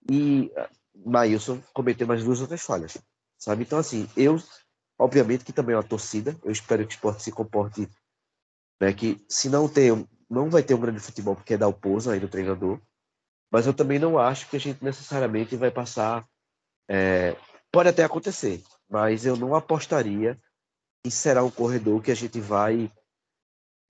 e 0.10 0.52
ah, 0.56 0.70
Maílson 0.96 1.62
cometeu 1.74 2.08
mais 2.08 2.24
duas 2.24 2.40
outras 2.40 2.62
falhas 2.62 2.98
sabe? 3.38 3.64
Então, 3.64 3.80
assim, 3.80 4.10
eu, 4.16 4.42
obviamente 4.98 5.46
que 5.46 5.54
também 5.54 5.74
é 5.74 5.78
uma 5.78 5.84
torcida, 5.84 6.36
eu 6.44 6.52
espero 6.52 6.86
que 6.86 6.94
o 6.94 6.96
esporte 6.96 7.24
se 7.24 7.32
comporte, 7.32 7.88
né, 8.82 8.94
que 8.94 9.24
se 9.30 9.50
não 9.50 9.68
tem, 9.68 10.08
não 10.30 10.50
vai 10.50 10.64
ter 10.64 10.74
um 10.74 10.80
grande 10.80 11.00
futebol 11.00 11.36
porque 11.36 11.54
é 11.54 11.66
o 11.66 11.74
pouso 11.74 12.10
aí 12.10 12.20
do 12.20 12.28
treinador, 12.28 12.80
mas 13.52 13.66
eu 13.66 13.74
também 13.74 14.00
não 14.00 14.18
acho 14.18 14.50
que 14.50 14.58
a 14.58 14.60
gente 14.60 14.84
necessariamente 14.84 15.56
vai 15.56 15.72
passar, 15.72 16.26
é, 16.90 17.36
pode 17.72 17.90
até 17.90 18.04
acontecer, 18.04 18.64
mas 18.90 19.26
eu 19.26 19.36
não 19.36 19.56
apostaria 19.56 20.40
que 21.04 21.12
será 21.12 21.44
um 21.44 21.52
corredor 21.52 22.02
que 22.02 22.12
a 22.12 22.16
gente 22.16 22.40
vai 22.40 22.92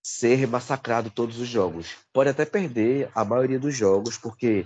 ser 0.03 0.47
massacrado 0.47 1.09
todos 1.09 1.39
os 1.39 1.47
jogos. 1.47 1.97
Pode 2.13 2.29
até 2.29 2.45
perder 2.45 3.11
a 3.13 3.25
maioria 3.25 3.59
dos 3.59 3.75
jogos, 3.75 4.17
porque 4.17 4.65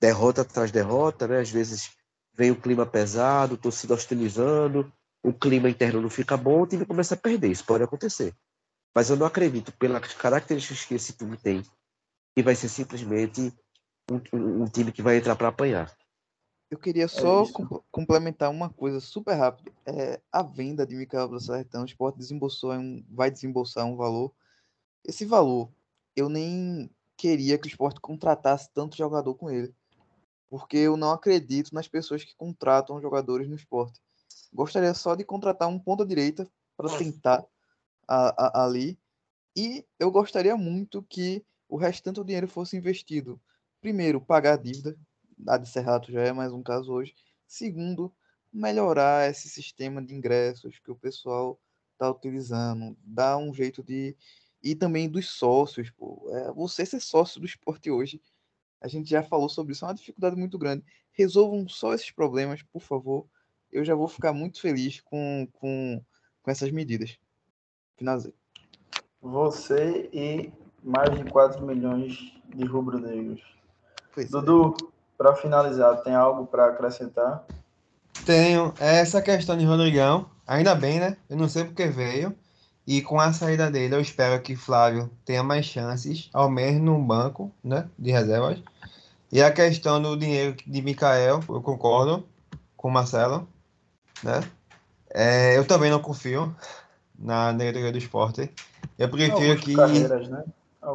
derrota 0.00 0.42
atrás 0.42 0.70
derrota, 0.70 1.26
né? 1.26 1.40
Às 1.40 1.50
vezes 1.50 1.90
vem 2.34 2.50
o 2.50 2.60
clima 2.60 2.86
pesado, 2.86 3.56
torcida 3.56 3.94
hostilizando, 3.94 4.92
o 5.22 5.32
clima 5.32 5.68
interno 5.68 6.00
não 6.00 6.10
fica 6.10 6.36
bom, 6.36 6.62
o 6.62 6.66
time 6.66 6.84
começa 6.84 7.14
a 7.14 7.18
perder. 7.18 7.50
Isso 7.50 7.64
pode 7.64 7.84
acontecer. 7.84 8.34
Mas 8.94 9.08
eu 9.08 9.16
não 9.16 9.26
acredito, 9.26 9.72
pelas 9.72 10.12
características 10.14 10.84
que 10.84 10.94
esse 10.94 11.12
time 11.12 11.36
tem, 11.36 11.62
que 12.34 12.42
vai 12.42 12.54
ser 12.54 12.68
simplesmente 12.68 13.52
um, 14.10 14.20
um, 14.36 14.62
um 14.62 14.66
time 14.66 14.92
que 14.92 15.02
vai 15.02 15.16
entrar 15.16 15.36
para 15.36 15.48
apanhar. 15.48 15.94
Eu 16.70 16.78
queria 16.78 17.04
é 17.04 17.08
só 17.08 17.44
é 17.44 17.46
complementar 17.90 18.50
uma 18.50 18.70
coisa 18.70 18.98
super 18.98 19.34
rápido. 19.34 19.70
É, 19.84 20.20
a 20.30 20.42
venda 20.42 20.86
de 20.86 20.96
Micael 20.96 21.28
do 21.28 21.38
Sertão, 21.38 21.82
o 21.82 21.86
Sport 21.86 22.16
desembolsou 22.16 22.72
um, 22.72 23.04
vai 23.10 23.30
desembolsar 23.30 23.84
um 23.86 23.96
valor. 23.96 24.32
Esse 25.04 25.24
valor, 25.24 25.70
eu 26.16 26.28
nem 26.28 26.90
queria 27.16 27.58
que 27.58 27.66
o 27.66 27.70
Sport 27.70 27.98
contratasse 28.00 28.70
tanto 28.72 28.96
jogador 28.96 29.34
com 29.34 29.50
ele 29.50 29.74
porque 30.52 30.76
eu 30.76 30.98
não 30.98 31.12
acredito 31.12 31.74
nas 31.74 31.88
pessoas 31.88 32.22
que 32.22 32.36
contratam 32.36 33.00
jogadores 33.00 33.48
no 33.48 33.56
esporte. 33.56 33.98
Gostaria 34.52 34.92
só 34.92 35.14
de 35.14 35.24
contratar 35.24 35.66
um 35.66 35.78
ponta 35.78 36.04
direita 36.04 36.46
para 36.76 36.94
tentar 36.98 37.42
a, 38.06 38.60
a, 38.60 38.64
ali 38.66 38.98
e 39.56 39.82
eu 39.98 40.10
gostaria 40.10 40.54
muito 40.54 41.02
que 41.04 41.42
o 41.66 41.78
restante 41.78 42.16
do 42.16 42.24
dinheiro 42.24 42.46
fosse 42.46 42.76
investido. 42.76 43.40
Primeiro, 43.80 44.20
pagar 44.20 44.52
a 44.52 44.56
dívida, 44.58 44.94
a 45.48 45.56
de 45.56 45.66
Serrato 45.66 46.12
já 46.12 46.20
é 46.20 46.32
mais 46.32 46.52
um 46.52 46.62
caso 46.62 46.92
hoje. 46.92 47.14
Segundo, 47.46 48.12
melhorar 48.52 49.30
esse 49.30 49.48
sistema 49.48 50.02
de 50.02 50.14
ingressos 50.14 50.78
que 50.78 50.90
o 50.90 50.96
pessoal 50.96 51.58
está 51.94 52.10
utilizando, 52.10 52.94
dar 53.02 53.38
um 53.38 53.54
jeito 53.54 53.82
de 53.82 54.14
e 54.62 54.74
também 54.74 55.08
dos 55.08 55.30
sócios, 55.30 55.88
pô. 55.88 56.28
É, 56.30 56.52
você 56.52 56.84
ser 56.84 57.00
sócio 57.00 57.40
do 57.40 57.46
esporte 57.46 57.90
hoje 57.90 58.20
a 58.82 58.88
gente 58.88 59.08
já 59.08 59.22
falou 59.22 59.48
sobre 59.48 59.72
isso, 59.72 59.84
é 59.84 59.88
uma 59.88 59.94
dificuldade 59.94 60.34
muito 60.34 60.58
grande. 60.58 60.84
Resolvam 61.12 61.68
só 61.68 61.94
esses 61.94 62.10
problemas, 62.10 62.62
por 62.62 62.82
favor. 62.82 63.26
Eu 63.70 63.84
já 63.84 63.94
vou 63.94 64.08
ficar 64.08 64.32
muito 64.32 64.60
feliz 64.60 65.00
com, 65.00 65.48
com, 65.52 66.02
com 66.42 66.50
essas 66.50 66.70
medidas. 66.72 67.16
Finalizei. 67.96 68.34
Você 69.20 70.10
e 70.12 70.52
mais 70.82 71.10
de 71.16 71.24
4 71.30 71.64
milhões 71.64 72.18
de 72.54 72.64
rubro-negros. 72.64 73.40
É. 74.16 74.24
Dudu, 74.24 74.74
é. 74.82 74.86
para 75.16 75.36
finalizar, 75.36 76.02
tem 76.02 76.14
algo 76.14 76.44
para 76.46 76.66
acrescentar? 76.66 77.46
Tenho. 78.26 78.74
Essa 78.80 79.22
questão 79.22 79.56
de 79.56 79.64
Rodrigão, 79.64 80.28
ainda 80.44 80.74
bem, 80.74 80.98
né? 80.98 81.16
Eu 81.30 81.36
não 81.36 81.48
sei 81.48 81.64
porque 81.64 81.86
veio. 81.86 82.36
E 82.86 83.00
com 83.00 83.20
a 83.20 83.32
saída 83.32 83.70
dele, 83.70 83.94
eu 83.94 84.00
espero 84.00 84.40
que 84.42 84.56
Flávio 84.56 85.10
tenha 85.24 85.42
mais 85.42 85.64
chances, 85.66 86.28
ao 86.32 86.50
menos 86.50 86.82
no 86.82 87.00
banco 87.00 87.52
né, 87.62 87.88
de 87.96 88.10
reservas. 88.10 88.60
E 89.30 89.40
a 89.40 89.52
questão 89.52 90.02
do 90.02 90.16
dinheiro 90.16 90.56
de 90.66 90.82
Mikael, 90.82 91.40
eu 91.48 91.62
concordo 91.62 92.26
com 92.76 92.88
o 92.88 92.90
Marcelo. 92.90 93.48
Né? 94.22 94.40
É, 95.10 95.56
eu 95.56 95.64
também 95.64 95.90
não 95.90 96.00
confio 96.00 96.54
na 97.16 97.52
diretoria 97.52 97.92
do 97.92 97.98
esporte. 97.98 98.50
Eu 98.98 99.08
prefiro 99.08 99.60
que. 99.60 99.76
Né? 99.76 100.44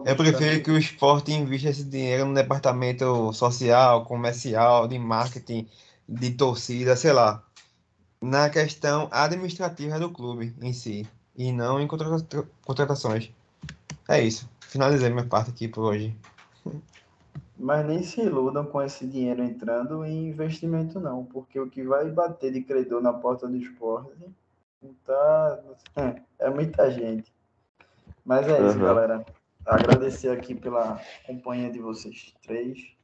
Eu 0.06 0.16
prefiro 0.18 0.62
que 0.62 0.70
o 0.70 0.78
esporte 0.78 1.32
invista 1.32 1.70
esse 1.70 1.86
dinheiro 1.86 2.26
no 2.26 2.34
departamento 2.34 3.32
social, 3.32 4.04
comercial, 4.04 4.86
de 4.88 5.00
marketing, 5.00 5.66
de 6.08 6.32
torcida, 6.32 6.98
sei 6.98 7.14
lá. 7.14 7.42
Na 8.22 8.50
questão 8.50 9.08
administrativa 9.10 9.98
do 9.98 10.10
clube 10.10 10.54
em 10.62 10.74
si 10.74 11.08
e 11.38 11.52
não 11.52 11.80
em 11.80 11.88
contratações. 11.88 13.32
É 14.10 14.22
isso. 14.22 14.50
Finalizei 14.62 15.10
minha 15.10 15.26
parte 15.26 15.52
aqui 15.52 15.68
por 15.68 15.84
hoje. 15.84 16.16
Mas 17.58 17.86
nem 17.86 18.04
se 18.04 18.22
iludam 18.22 18.66
com 18.66 18.82
esse 18.82 19.06
dinheiro 19.06 19.44
entrando 19.44 20.04
em 20.06 20.30
investimento, 20.30 21.00
não, 21.00 21.26
porque 21.26 21.60
o 21.60 21.70
que 21.70 21.84
vai 21.84 22.10
bater 22.10 22.52
de 22.52 22.62
credor 22.62 23.02
na 23.02 23.14
porta 23.14 23.48
do 23.48 23.56
esporte 23.56 24.12
tá... 25.06 25.60
é 26.40 26.50
muita 26.50 26.92
gente. 26.92 27.32
Mas 28.26 28.48
é 28.48 28.68
isso, 28.68 28.78
uhum. 28.78 28.84
galera. 28.84 29.26
Agradecer 29.66 30.30
aqui 30.30 30.56
pela 30.56 31.02
companhia 31.26 31.70
de 31.70 31.80
vocês 31.80 32.34
três, 32.42 32.96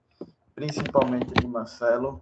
principalmente 0.56 1.34
de 1.34 1.48
Marcelo, 1.48 2.22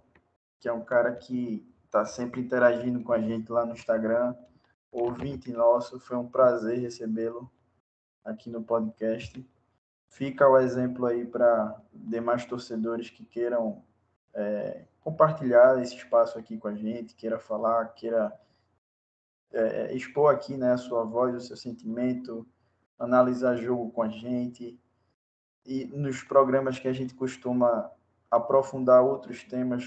que 0.58 0.68
é 0.68 0.72
um 0.72 0.82
cara 0.82 1.12
que 1.12 1.64
está 1.84 2.04
sempre 2.04 2.40
interagindo 2.40 3.00
com 3.00 3.12
a 3.12 3.20
gente 3.20 3.52
lá 3.52 3.64
no 3.64 3.72
Instagram 3.72 4.34
ouvinte 4.92 5.50
nosso. 5.50 5.98
Foi 5.98 6.16
um 6.16 6.28
prazer 6.28 6.78
recebê-lo 6.78 7.50
aqui 8.22 8.50
no 8.50 8.62
podcast. 8.62 9.44
Fica 10.08 10.46
o 10.46 10.58
exemplo 10.58 11.06
aí 11.06 11.24
para 11.24 11.80
demais 11.92 12.44
torcedores 12.44 13.08
que 13.08 13.24
queiram 13.24 13.82
é, 14.34 14.84
compartilhar 15.00 15.80
esse 15.82 15.96
espaço 15.96 16.38
aqui 16.38 16.58
com 16.58 16.68
a 16.68 16.74
gente, 16.74 17.14
queira 17.14 17.38
falar, 17.38 17.86
queira 17.94 18.32
é, 19.50 19.94
expor 19.94 20.32
aqui 20.32 20.56
né, 20.56 20.72
a 20.72 20.78
sua 20.78 21.04
voz, 21.04 21.34
o 21.34 21.40
seu 21.40 21.56
sentimento, 21.56 22.46
analisar 22.98 23.56
jogo 23.56 23.90
com 23.90 24.02
a 24.02 24.08
gente. 24.08 24.78
E 25.64 25.86
nos 25.86 26.22
programas 26.22 26.78
que 26.78 26.88
a 26.88 26.92
gente 26.92 27.14
costuma 27.14 27.90
aprofundar 28.30 29.02
outros 29.02 29.44
temas 29.44 29.84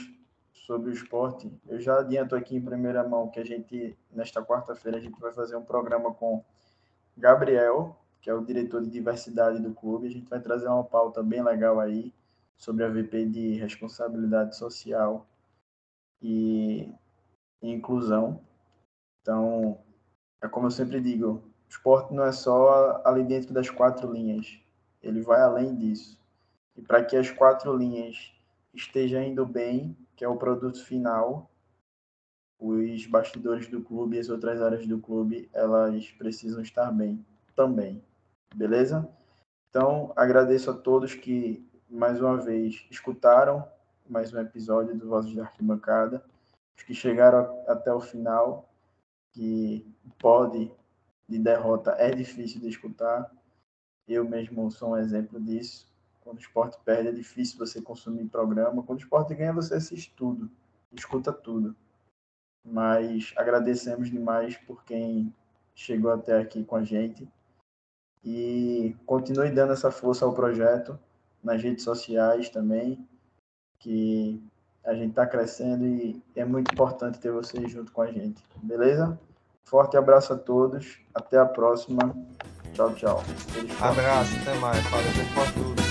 sobre 0.56 0.90
o 0.90 0.94
esporte, 0.94 1.52
eu 1.68 1.80
já 1.80 1.99
adianto 1.99 2.36
aqui 2.36 2.56
em 2.56 2.61
primeira 2.61 3.07
mão 3.07 3.30
que 3.30 3.40
a 3.40 3.45
gente, 3.45 3.95
nesta 4.11 4.44
quarta-feira, 4.44 4.98
a 4.98 5.02
gente 5.02 5.19
vai 5.19 5.32
fazer 5.32 5.56
um 5.56 5.64
programa 5.64 6.14
com 6.14 6.44
Gabriel, 7.18 7.95
que 8.22 8.30
é 8.30 8.34
o 8.34 8.44
diretor 8.44 8.82
de 8.82 8.90
diversidade 8.90 9.61
do 9.61 9.73
clube. 9.73 10.07
A 10.07 10.11
gente 10.11 10.30
vai 10.30 10.40
trazer 10.40 10.68
uma 10.68 10.84
pauta 10.84 11.22
bem 11.22 11.44
legal 11.44 11.80
aí 11.80 12.14
sobre 12.57 12.84
a 12.84 12.90
VP 12.90 13.26
de 13.26 13.53
responsabilidade 13.56 14.56
social 14.56 15.27
e 16.22 16.91
inclusão. 17.61 18.41
Então, 19.22 19.77
é 20.41 20.48
como 20.48 20.68
eu 20.68 20.72
sempre 20.72 20.99
digo, 20.99 21.27
o 21.27 21.69
esporte 21.69 22.14
não 22.14 22.23
é 22.23 22.32
só 22.32 23.02
ali 23.06 23.23
dentro 23.23 23.53
das 23.53 23.69
quatro 23.69 24.11
linhas, 24.11 24.60
ele 25.03 25.22
vai 25.22 25.41
além 25.41 25.76
disso. 25.76 26.19
E 26.76 26.82
para 26.82 27.03
que 27.03 27.15
as 27.15 27.30
quatro 27.30 27.76
linhas 27.76 28.35
estejam 28.76 29.23
indo 29.23 29.45
bem, 29.45 29.95
que 30.15 30.23
é 30.23 30.27
o 30.27 30.38
produto 30.38 30.84
final, 30.84 31.49
os 32.60 33.06
bastidores 33.06 33.68
do 33.68 33.81
clube 33.81 34.18
e 34.18 34.19
as 34.19 34.30
outras 34.30 34.61
áreas 34.61 34.85
do 34.88 34.99
clube, 34.99 35.49
elas 35.53 36.10
precisam 36.11 36.61
estar 36.61 36.91
bem 36.91 37.26
também. 37.56 38.03
Beleza? 38.53 39.07
Então, 39.69 40.14
agradeço 40.15 40.72
a 40.72 40.73
todos 40.73 41.15
que 41.15 41.68
mais 41.89 42.22
uma 42.22 42.38
vez 42.38 42.85
escutaram 42.89 43.68
mais 44.07 44.31
um 44.31 44.39
episódio 44.39 44.95
do 44.95 45.07
Vozes 45.07 45.35
da 45.35 45.43
Arquibancada. 45.43 46.23
Os 46.77 46.84
que 46.84 46.93
chegaram 46.93 47.64
até 47.68 47.91
o 47.93 47.99
final, 47.99 48.69
que 49.34 49.85
pode 50.19 50.72
de 51.27 51.39
derrota 51.39 51.91
é 51.97 52.11
difícil 52.11 52.61
de 52.61 52.69
escutar. 52.69 53.31
Eu 54.07 54.23
mesmo 54.23 54.69
sou 54.69 54.91
um 54.91 54.97
exemplo 54.97 55.39
disso. 55.41 55.88
Quando 56.26 56.38
o 56.38 56.41
esporte 56.41 56.80
perde, 56.84 57.10
é 57.10 57.11
difícil 57.11 57.60
você 57.60 57.80
consumir 57.80 58.26
programa. 58.26 58.81
Quando 58.81 58.97
o 58.97 59.03
esporte 59.03 59.35
ganha, 59.35 59.53
você 59.53 59.76
assiste 59.76 60.11
tudo, 60.18 60.49
escuta 60.91 61.31
tudo. 61.31 61.76
Mas 62.65 63.31
agradecemos 63.38 64.10
demais 64.10 64.57
por 64.57 64.84
quem 64.84 65.31
chegou 65.76 66.11
até 66.11 66.41
aqui 66.41 66.64
com 66.64 66.77
a 66.77 66.84
gente. 66.84 67.30
E 68.23 68.95
continue 69.06 69.52
dando 69.52 69.73
essa 69.73 69.91
força 69.91 70.26
ao 70.26 70.34
projeto 70.34 70.97
nas 71.43 71.61
redes 71.61 71.84
sociais 71.84 72.49
também, 72.49 73.07
que 73.77 74.43
a 74.84 74.95
gente 74.95 75.11
está 75.11 75.27
crescendo 75.27 75.85
e 75.85 76.19
é 76.35 76.43
muito 76.43 76.73
importante 76.73 77.19
ter 77.19 77.31
vocês 77.31 77.72
junto 77.72 77.91
com 77.91 78.02
a 78.02 78.11
gente. 78.11 78.43
Beleza? 78.64 79.19
Forte 79.64 79.95
abraço 79.95 80.34
a 80.34 80.38
todos. 80.38 80.97
Até 81.14 81.38
a 81.38 81.45
próxima. 81.45 82.15
Tchau, 82.73 82.95
tchau. 82.95 83.23
Abraço, 83.80 84.35
até 84.41 84.57
mais. 84.57 84.84
Valeu 84.89 85.11
por 85.35 85.53
tudo. 85.53 85.85